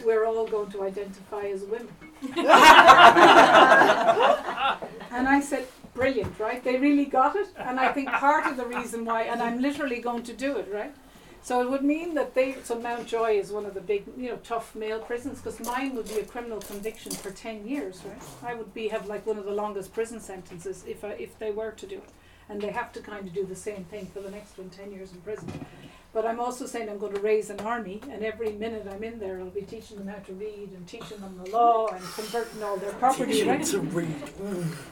we're 0.04 0.26
all 0.26 0.46
going 0.46 0.70
to 0.72 0.82
identify 0.82 1.46
as 1.46 1.62
women." 1.62 1.88
and 5.10 5.26
I 5.28 5.40
said, 5.42 5.66
"Brilliant, 5.94 6.38
right? 6.38 6.62
They 6.62 6.76
really 6.76 7.06
got 7.06 7.34
it." 7.36 7.48
And 7.56 7.80
I 7.80 7.92
think 7.92 8.10
part 8.10 8.46
of 8.46 8.58
the 8.58 8.66
reason 8.66 9.06
why, 9.06 9.22
and 9.22 9.40
I'm 9.42 9.60
literally 9.62 10.00
going 10.00 10.22
to 10.24 10.34
do 10.34 10.56
it, 10.58 10.68
right? 10.70 10.92
So 11.42 11.62
it 11.62 11.70
would 11.70 11.82
mean 11.82 12.14
that 12.14 12.34
they, 12.34 12.56
so 12.64 12.78
Mountjoy 12.78 13.38
is 13.38 13.50
one 13.50 13.64
of 13.64 13.74
the 13.74 13.80
big, 13.80 14.04
you 14.16 14.28
know, 14.28 14.36
tough 14.44 14.74
male 14.74 15.00
prisons, 15.00 15.40
because 15.40 15.58
mine 15.60 15.96
would 15.96 16.08
be 16.08 16.18
a 16.18 16.24
criminal 16.24 16.60
conviction 16.60 17.12
for 17.12 17.30
10 17.30 17.66
years, 17.66 18.02
right? 18.04 18.52
I 18.52 18.54
would 18.54 18.74
be, 18.74 18.88
have 18.88 19.08
like 19.08 19.26
one 19.26 19.38
of 19.38 19.46
the 19.46 19.52
longest 19.52 19.92
prison 19.94 20.20
sentences 20.20 20.84
if, 20.86 21.02
I, 21.02 21.12
if 21.12 21.38
they 21.38 21.50
were 21.50 21.72
to 21.72 21.86
do 21.86 21.96
it. 21.96 22.10
And 22.48 22.60
they 22.60 22.70
have 22.70 22.92
to 22.92 23.00
kind 23.00 23.26
of 23.26 23.32
do 23.32 23.46
the 23.46 23.56
same 23.56 23.84
thing 23.84 24.06
for 24.06 24.20
the 24.20 24.30
next 24.30 24.58
one, 24.58 24.70
10 24.70 24.92
years 24.92 25.12
in 25.12 25.20
prison. 25.20 25.48
But 26.12 26.26
I'm 26.26 26.40
also 26.40 26.66
saying 26.66 26.88
I'm 26.88 26.98
going 26.98 27.14
to 27.14 27.20
raise 27.20 27.50
an 27.50 27.60
army, 27.60 28.00
and 28.10 28.24
every 28.24 28.50
minute 28.50 28.84
I'm 28.90 29.04
in 29.04 29.20
there, 29.20 29.38
I'll 29.38 29.46
be 29.46 29.62
teaching 29.62 29.96
them 29.96 30.08
how 30.08 30.18
to 30.18 30.32
read 30.32 30.70
and 30.74 30.84
teaching 30.88 31.18
them 31.20 31.40
the 31.44 31.50
law 31.52 31.86
and 31.86 32.02
converting 32.02 32.62
all 32.64 32.76
their 32.78 32.90
property. 32.94 33.44
Right? 33.44 33.64
to 33.66 33.78
read. 33.78 34.16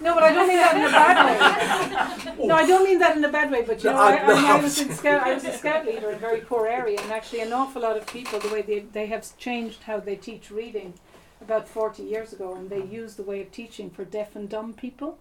No, 0.00 0.14
but 0.14 0.22
I 0.22 0.32
don't 0.32 0.46
mean 0.46 0.58
that 0.58 0.76
in 0.76 0.84
a 0.84 0.90
bad 0.90 2.36
way. 2.36 2.44
No, 2.46 2.54
I 2.54 2.64
don't 2.66 2.84
mean 2.84 3.00
that 3.00 3.16
in 3.16 3.24
a 3.24 3.32
bad 3.32 3.50
way. 3.50 3.62
But 3.62 3.82
you 3.82 3.90
No, 3.90 3.96
know, 3.96 4.02
I, 4.02 4.16
I- 4.16 4.26
no, 4.28 4.46
I, 4.46 4.60
was 4.62 4.80
in 4.80 4.92
scout. 4.92 5.22
I 5.22 5.34
was 5.34 5.44
a 5.44 5.52
scout 5.52 5.84
leader 5.86 6.10
in 6.10 6.14
a 6.14 6.18
very 6.18 6.40
poor 6.40 6.68
area, 6.68 7.00
and 7.02 7.10
actually, 7.12 7.40
an 7.40 7.52
awful 7.52 7.82
lot 7.82 7.96
of 7.96 8.06
people, 8.06 8.38
the 8.38 8.48
way 8.50 8.62
they 8.62 8.80
they 8.80 9.06
have 9.06 9.36
changed 9.38 9.82
how 9.82 9.98
they 9.98 10.14
teach 10.14 10.52
reading, 10.52 10.94
about 11.40 11.66
forty 11.68 12.04
years 12.04 12.32
ago, 12.32 12.54
and 12.54 12.70
they 12.70 12.82
use 12.84 13.14
the 13.16 13.24
way 13.24 13.40
of 13.42 13.50
teaching 13.50 13.90
for 13.90 14.04
deaf 14.04 14.36
and 14.36 14.48
dumb 14.48 14.72
people 14.72 15.18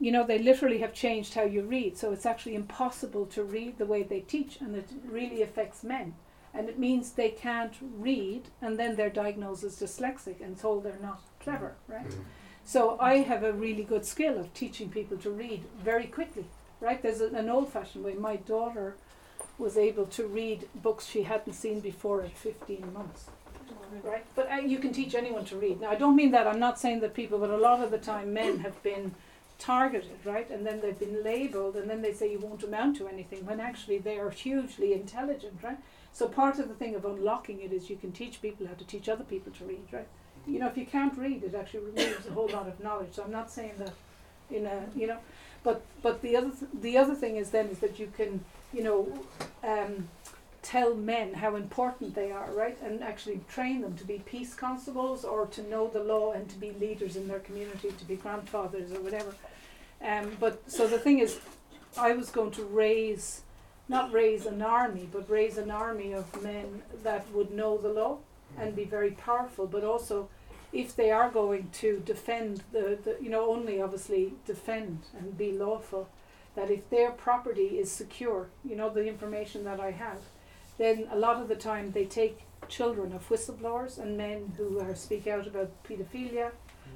you 0.00 0.10
know, 0.10 0.26
they 0.26 0.38
literally 0.38 0.78
have 0.78 0.94
changed 0.94 1.34
how 1.34 1.42
you 1.42 1.62
read. 1.62 1.96
So 1.98 2.10
it's 2.10 2.24
actually 2.24 2.54
impossible 2.54 3.26
to 3.26 3.44
read 3.44 3.76
the 3.78 3.84
way 3.84 4.02
they 4.02 4.20
teach, 4.20 4.56
and 4.60 4.74
it 4.74 4.88
really 5.06 5.42
affects 5.42 5.84
men. 5.84 6.14
And 6.54 6.68
it 6.68 6.78
means 6.78 7.12
they 7.12 7.28
can't 7.28 7.74
read, 7.80 8.48
and 8.62 8.78
then 8.78 8.96
they're 8.96 9.10
diagnosed 9.10 9.62
as 9.62 9.78
dyslexic 9.78 10.40
and 10.42 10.58
told 10.58 10.82
they're 10.82 10.98
not 11.02 11.22
clever, 11.38 11.74
right? 11.86 12.12
So 12.64 12.96
I 12.98 13.18
have 13.18 13.44
a 13.44 13.52
really 13.52 13.84
good 13.84 14.04
skill 14.04 14.38
of 14.38 14.52
teaching 14.54 14.88
people 14.88 15.18
to 15.18 15.30
read 15.30 15.64
very 15.78 16.06
quickly, 16.06 16.46
right? 16.80 17.00
There's 17.02 17.20
a, 17.20 17.28
an 17.28 17.48
old-fashioned 17.50 18.02
way. 18.02 18.14
My 18.14 18.36
daughter 18.36 18.96
was 19.58 19.76
able 19.76 20.06
to 20.06 20.26
read 20.26 20.66
books 20.74 21.06
she 21.06 21.24
hadn't 21.24 21.52
seen 21.52 21.80
before 21.80 22.22
at 22.22 22.36
15 22.36 22.92
months, 22.92 23.26
right? 24.02 24.24
But 24.34 24.50
uh, 24.50 24.56
you 24.56 24.78
can 24.78 24.92
teach 24.92 25.14
anyone 25.14 25.44
to 25.46 25.56
read. 25.56 25.82
Now 25.82 25.90
I 25.90 25.94
don't 25.96 26.16
mean 26.16 26.30
that. 26.30 26.46
I'm 26.46 26.58
not 26.58 26.80
saying 26.80 27.00
that 27.00 27.12
people, 27.12 27.38
but 27.38 27.50
a 27.50 27.56
lot 27.56 27.80
of 27.82 27.90
the 27.90 27.98
time 27.98 28.32
men 28.32 28.60
have 28.60 28.82
been 28.82 29.14
targeted, 29.60 30.18
right? 30.24 30.50
And 30.50 30.66
then 30.66 30.80
they've 30.80 30.98
been 30.98 31.22
labelled, 31.22 31.76
and 31.76 31.88
then 31.88 32.02
they 32.02 32.12
say 32.12 32.32
you 32.32 32.40
won't 32.40 32.64
amount 32.64 32.96
to 32.96 33.06
anything 33.06 33.46
when 33.46 33.60
actually 33.60 33.98
they 33.98 34.18
are 34.18 34.30
hugely 34.30 34.92
intelligent, 34.92 35.58
right? 35.62 35.78
So 36.12 36.26
part 36.26 36.58
of 36.58 36.68
the 36.68 36.74
thing 36.74 36.96
of 36.96 37.04
unlocking 37.04 37.60
it 37.60 37.72
is 37.72 37.88
you 37.88 37.96
can 37.96 38.10
teach 38.10 38.42
people 38.42 38.66
how 38.66 38.74
to 38.74 38.84
teach 38.84 39.08
other 39.08 39.22
people 39.22 39.52
to 39.52 39.64
read, 39.64 39.86
right? 39.92 40.08
You 40.46 40.58
know, 40.58 40.66
if 40.66 40.76
you 40.76 40.86
can't 40.86 41.16
read, 41.16 41.44
it 41.44 41.54
actually 41.54 41.80
removes 41.80 42.26
a 42.26 42.32
whole 42.32 42.48
lot 42.48 42.66
of 42.66 42.80
knowledge. 42.80 43.12
So 43.12 43.22
I'm 43.22 43.30
not 43.30 43.50
saying 43.50 43.74
that 43.78 43.92
in 44.50 44.66
a, 44.66 44.86
you 44.96 45.06
know, 45.06 45.18
but 45.62 45.82
but 46.02 46.22
the 46.22 46.36
other 46.36 46.50
th- 46.50 46.70
the 46.80 46.96
other 46.98 47.14
thing 47.14 47.36
is 47.36 47.50
then 47.50 47.68
is 47.68 47.78
that 47.80 47.98
you 47.98 48.10
can, 48.16 48.44
you 48.72 48.82
know, 48.82 49.12
um, 49.62 50.08
tell 50.62 50.94
men 50.94 51.34
how 51.34 51.56
important 51.56 52.14
they 52.14 52.30
are, 52.32 52.50
right? 52.52 52.78
And 52.82 53.02
actually 53.02 53.40
train 53.48 53.82
them 53.82 53.96
to 53.96 54.04
be 54.04 54.22
peace 54.24 54.54
constables 54.54 55.24
or 55.24 55.46
to 55.46 55.62
know 55.68 55.88
the 55.88 56.02
law 56.02 56.32
and 56.32 56.48
to 56.48 56.56
be 56.56 56.72
leaders 56.72 57.16
in 57.16 57.28
their 57.28 57.40
community, 57.40 57.92
to 57.96 58.04
be 58.04 58.16
grandfathers 58.16 58.92
or 58.92 59.00
whatever. 59.00 59.34
Um, 60.04 60.36
but 60.40 60.70
so 60.70 60.86
the 60.86 60.98
thing 60.98 61.18
is, 61.18 61.38
I 61.98 62.12
was 62.12 62.30
going 62.30 62.52
to 62.52 62.64
raise, 62.64 63.42
not 63.88 64.12
raise 64.12 64.46
an 64.46 64.62
army, 64.62 65.08
but 65.10 65.28
raise 65.28 65.58
an 65.58 65.70
army 65.70 66.12
of 66.12 66.42
men 66.42 66.82
that 67.02 67.30
would 67.32 67.50
know 67.52 67.76
the 67.76 67.88
law 67.88 68.18
and 68.58 68.74
be 68.74 68.84
very 68.84 69.12
powerful, 69.12 69.66
but 69.66 69.84
also 69.84 70.28
if 70.72 70.94
they 70.94 71.10
are 71.10 71.30
going 71.30 71.68
to 71.72 72.00
defend 72.04 72.62
the, 72.72 72.98
the 73.02 73.16
you 73.20 73.28
know, 73.28 73.50
only 73.50 73.80
obviously 73.80 74.34
defend 74.46 75.00
and 75.18 75.36
be 75.36 75.52
lawful, 75.52 76.08
that 76.54 76.70
if 76.70 76.88
their 76.90 77.10
property 77.10 77.78
is 77.78 77.90
secure, 77.90 78.48
you 78.64 78.76
know, 78.76 78.90
the 78.90 79.06
information 79.06 79.64
that 79.64 79.80
I 79.80 79.90
have, 79.90 80.18
then 80.78 81.06
a 81.10 81.16
lot 81.16 81.40
of 81.40 81.48
the 81.48 81.56
time 81.56 81.92
they 81.92 82.04
take 82.04 82.40
children 82.68 83.12
of 83.12 83.28
whistleblowers 83.28 83.98
and 83.98 84.16
men 84.16 84.52
who 84.56 84.80
are 84.80 84.94
speak 84.94 85.26
out 85.26 85.46
about 85.46 85.70
paedophilia. 85.84 86.52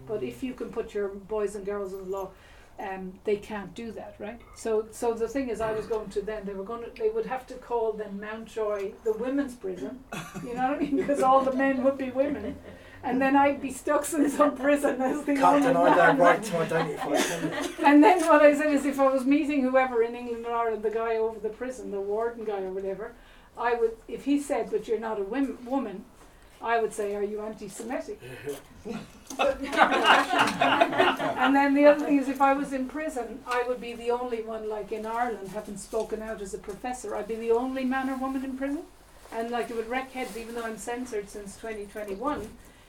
But 0.07 0.23
if 0.23 0.43
you 0.43 0.55
can 0.55 0.71
put 0.71 0.95
your 0.95 1.09
boys 1.09 1.55
and 1.55 1.65
girls 1.65 1.93
in 1.93 1.99
the 1.99 2.05
law, 2.05 2.31
um, 2.79 3.13
they 3.25 3.37
can't 3.37 3.73
do 3.75 3.93
that, 3.93 4.17
right? 4.19 4.41
So, 4.57 4.87
so 4.91 5.15
the 5.15 5.29
thing 5.29 5.49
is, 5.49 5.61
I 5.61 5.73
was 5.73 5.87
going 5.87 6.11
to 6.11 6.21
then 6.23 6.45
they 6.45 6.55
were 6.55 6.65
going 6.65 6.83
to 6.85 6.91
they 7.01 7.09
would 7.09 7.27
have 7.27 7.47
to 7.49 7.55
call 7.55 7.93
then 7.93 8.19
Mountjoy 8.21 8.93
the 9.05 9.13
women's 9.13 9.55
prison, 9.55 10.01
you 10.45 10.55
know 10.55 10.69
what 10.69 10.77
I 10.77 10.79
mean? 10.81 10.97
Because 10.97 11.21
all 11.23 11.43
the 11.43 11.53
men 11.53 11.85
would 11.85 11.97
be 11.99 12.11
women, 12.11 12.57
and 13.05 13.21
then 13.23 13.37
I'd 13.37 13.61
be 13.63 13.71
stuck 13.73 14.11
in 14.13 14.29
some 14.31 14.57
prison 14.57 15.01
as 15.01 15.25
the 15.25 15.35
Can't 15.35 15.45
only 15.45 15.69
deny 15.69 15.95
their 15.95 16.07
man. 16.15 16.19
right 16.19 16.43
to 16.43 16.57
identify. 16.59 17.17
can 17.17 17.43
you? 17.53 17.87
And 17.87 18.03
then 18.03 18.21
what 18.27 18.43
I 18.43 18.55
said 18.55 18.73
is, 18.73 18.85
if 18.87 18.99
I 18.99 19.07
was 19.09 19.25
meeting 19.25 19.63
whoever 19.63 20.03
in 20.03 20.15
England 20.17 20.45
or 20.47 20.53
Ireland, 20.53 20.83
the 20.83 20.91
guy 20.91 21.17
over 21.17 21.39
the 21.39 21.51
prison, 21.51 21.91
the 21.93 22.01
warden 22.01 22.45
guy 22.45 22.63
or 22.63 22.71
whatever, 22.73 23.13
I 23.57 23.75
would, 23.75 23.97
if 24.09 24.25
he 24.25 24.41
said, 24.41 24.71
"But 24.71 24.89
you're 24.89 24.99
not 24.99 25.21
a 25.21 25.25
wim- 25.25 25.63
woman," 25.65 26.05
I 26.61 26.81
would 26.81 26.93
say, 26.93 27.15
"Are 27.15 27.23
you 27.23 27.41
anti-Semitic?" 27.41 28.21
and 31.39 31.55
then 31.55 31.75
the 31.75 31.87
other 31.87 32.05
thing 32.05 32.19
is, 32.19 32.29
if 32.29 32.41
I 32.41 32.53
was 32.53 32.73
in 32.73 32.89
prison, 32.89 33.41
I 33.47 33.65
would 33.67 33.81
be 33.81 33.95
the 33.95 34.11
only 34.11 34.43
one, 34.43 34.69
like 34.69 34.93
in 34.93 35.07
Ireland, 35.07 35.49
having 35.49 35.77
spoken 35.77 36.23
out 36.23 36.41
as 36.41 36.55
a 36.55 36.59
professor. 36.59 37.17
I'd 37.17 37.29
be 37.29 37.35
the 37.35 37.51
only 37.51 37.85
man 37.85 38.11
or 38.11 38.17
woman 38.17 38.45
in 38.45 38.57
prison, 38.57 38.83
and 39.33 39.51
like 39.51 39.71
it 39.71 39.77
would 39.77 39.89
wreck 39.89 40.13
heads. 40.13 40.37
Even 40.37 40.55
though 40.55 40.65
I'm 40.65 40.79
censored 40.79 41.29
since 41.29 41.57
2021, 41.57 42.49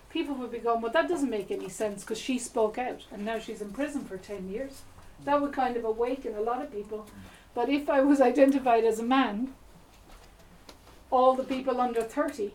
people 0.09 0.35
would 0.35 0.51
be 0.51 0.59
going, 0.59 0.81
"Well, 0.81 0.91
that 0.91 1.09
doesn't 1.09 1.29
make 1.29 1.51
any 1.51 1.69
sense 1.69 2.03
because 2.03 2.19
she 2.19 2.37
spoke 2.37 2.77
out, 2.77 3.05
and 3.11 3.25
now 3.25 3.39
she's 3.39 3.61
in 3.61 3.71
prison 3.71 4.05
for 4.05 4.17
10 4.17 4.49
years." 4.49 4.81
That 5.23 5.41
would 5.41 5.53
kind 5.53 5.77
of 5.77 5.85
awaken 5.85 6.35
a 6.35 6.41
lot 6.41 6.61
of 6.61 6.71
people. 6.71 7.07
But 7.53 7.69
if 7.69 7.89
I 7.89 8.01
was 8.01 8.19
identified 8.19 8.83
as 8.83 8.99
a 8.99 9.03
man, 9.03 9.53
all 11.09 11.35
the 11.35 11.43
people 11.43 11.79
under 11.79 12.01
30, 12.01 12.53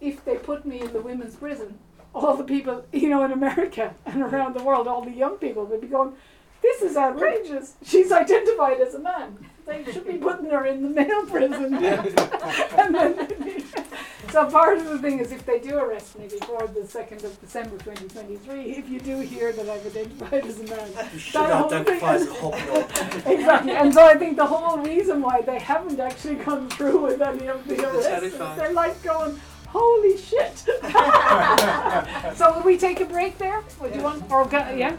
if 0.00 0.24
they 0.24 0.36
put 0.36 0.64
me 0.64 0.80
in 0.80 0.92
the 0.92 1.00
women's 1.00 1.36
prison, 1.36 1.78
all 2.14 2.36
the 2.36 2.44
people, 2.44 2.84
you 2.92 3.08
know, 3.08 3.24
in 3.24 3.32
America 3.32 3.94
and 4.06 4.22
around 4.22 4.54
the 4.54 4.62
world, 4.62 4.86
all 4.88 5.04
the 5.04 5.10
young 5.10 5.36
people 5.36 5.64
would 5.66 5.80
be 5.80 5.86
going, 5.86 6.14
this 6.60 6.82
is 6.82 6.96
outrageous. 6.96 7.74
She's 7.84 8.10
identified 8.10 8.80
as 8.80 8.94
a 8.94 8.98
man. 8.98 9.38
They 9.64 9.84
should 9.92 10.06
be 10.06 10.14
putting 10.14 10.50
her 10.50 10.64
in 10.64 10.82
the 10.82 10.88
male 10.88 11.26
prison. 11.26 11.74
and 12.78 12.94
then, 12.94 13.62
so 14.32 14.50
part 14.50 14.78
of 14.78 14.86
the 14.86 14.98
thing 14.98 15.18
is 15.20 15.30
if 15.30 15.44
they 15.44 15.60
do 15.60 15.76
arrest 15.76 16.18
me 16.18 16.26
before 16.26 16.66
the 16.66 16.80
2nd 16.80 17.22
of 17.22 17.38
December 17.40 17.76
2023, 17.78 18.62
if 18.62 18.88
you 18.88 18.98
do 18.98 19.20
hear 19.20 19.52
that 19.52 19.68
I've 19.68 19.86
identified 19.86 20.46
as 20.46 20.58
a 20.58 20.64
man, 20.64 21.10
You 21.12 21.18
should 21.18 21.36
identify 21.36 22.14
as 22.14 22.26
a 22.26 22.34
hobnob. 22.34 23.26
exactly. 23.26 23.72
And 23.72 23.92
so 23.92 24.04
I 24.04 24.16
think 24.16 24.36
the 24.36 24.46
whole 24.46 24.78
reason 24.78 25.20
why 25.20 25.42
they 25.42 25.58
haven't 25.58 26.00
actually 26.00 26.36
gone 26.36 26.68
through 26.70 27.02
with 27.02 27.20
any 27.20 27.46
of 27.46 27.68
the 27.68 27.88
arrests, 27.88 28.38
they're 28.56 28.72
like 28.72 29.00
going, 29.02 29.38
holy 29.68 30.16
shit. 30.16 30.58
so 32.36 32.54
will 32.54 32.62
we 32.64 32.76
take 32.78 33.00
a 33.00 33.04
break 33.04 33.38
there? 33.38 33.62
Would 33.80 33.94
you 33.94 34.02
want, 34.02 34.30
or 34.30 34.44
go, 34.46 34.58
yeah? 34.70 34.96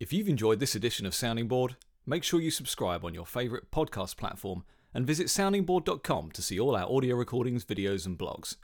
If 0.00 0.12
you've 0.12 0.28
enjoyed 0.28 0.60
this 0.60 0.74
edition 0.74 1.06
of 1.06 1.14
Sounding 1.14 1.48
Board, 1.48 1.76
make 2.06 2.24
sure 2.24 2.40
you 2.40 2.50
subscribe 2.50 3.04
on 3.04 3.14
your 3.14 3.26
favourite 3.26 3.70
podcast 3.70 4.16
platform 4.16 4.64
and 4.92 5.06
visit 5.06 5.26
soundingboard.com 5.26 6.30
to 6.32 6.42
see 6.42 6.58
all 6.58 6.76
our 6.76 6.90
audio 6.90 7.16
recordings, 7.16 7.64
videos, 7.64 8.06
and 8.06 8.18
blogs. 8.18 8.56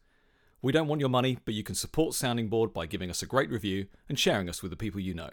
We 0.62 0.73
don't 0.73 0.89
want 0.89 1.01
your 1.01 1.09
money, 1.09 1.39
but 1.45 1.55
you 1.55 1.62
can 1.62 1.75
support 1.75 2.15
Sounding 2.15 2.49
Board 2.49 2.73
by 2.73 2.87
giving 2.87 3.11
us 3.11 3.23
a 3.23 3.27
great 3.27 3.51
review 3.51 3.87
and 4.09 4.19
sharing 4.19 4.49
us 4.49 4.62
with 4.62 4.71
the 4.71 4.77
people 4.77 5.01
you 5.01 5.15
know. 5.15 5.31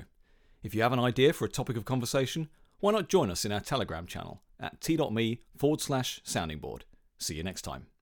If 0.63 0.73
you 0.73 0.81
have 0.81 0.93
an 0.93 0.99
idea 0.99 1.33
for 1.33 1.45
a 1.45 1.49
topic 1.49 1.77
of 1.77 1.85
conversation, 1.85 2.49
why 2.79 2.91
not 2.91 3.09
join 3.09 3.29
us 3.29 3.43
in 3.45 3.51
our 3.51 3.59
Telegram 3.59 4.05
channel 4.05 4.41
at 4.59 4.79
t.me 4.81 5.41
forward 5.55 5.81
slash 5.81 6.21
sounding 6.23 6.59
board. 6.59 6.85
See 7.17 7.35
you 7.35 7.43
next 7.43 7.63
time. 7.63 7.87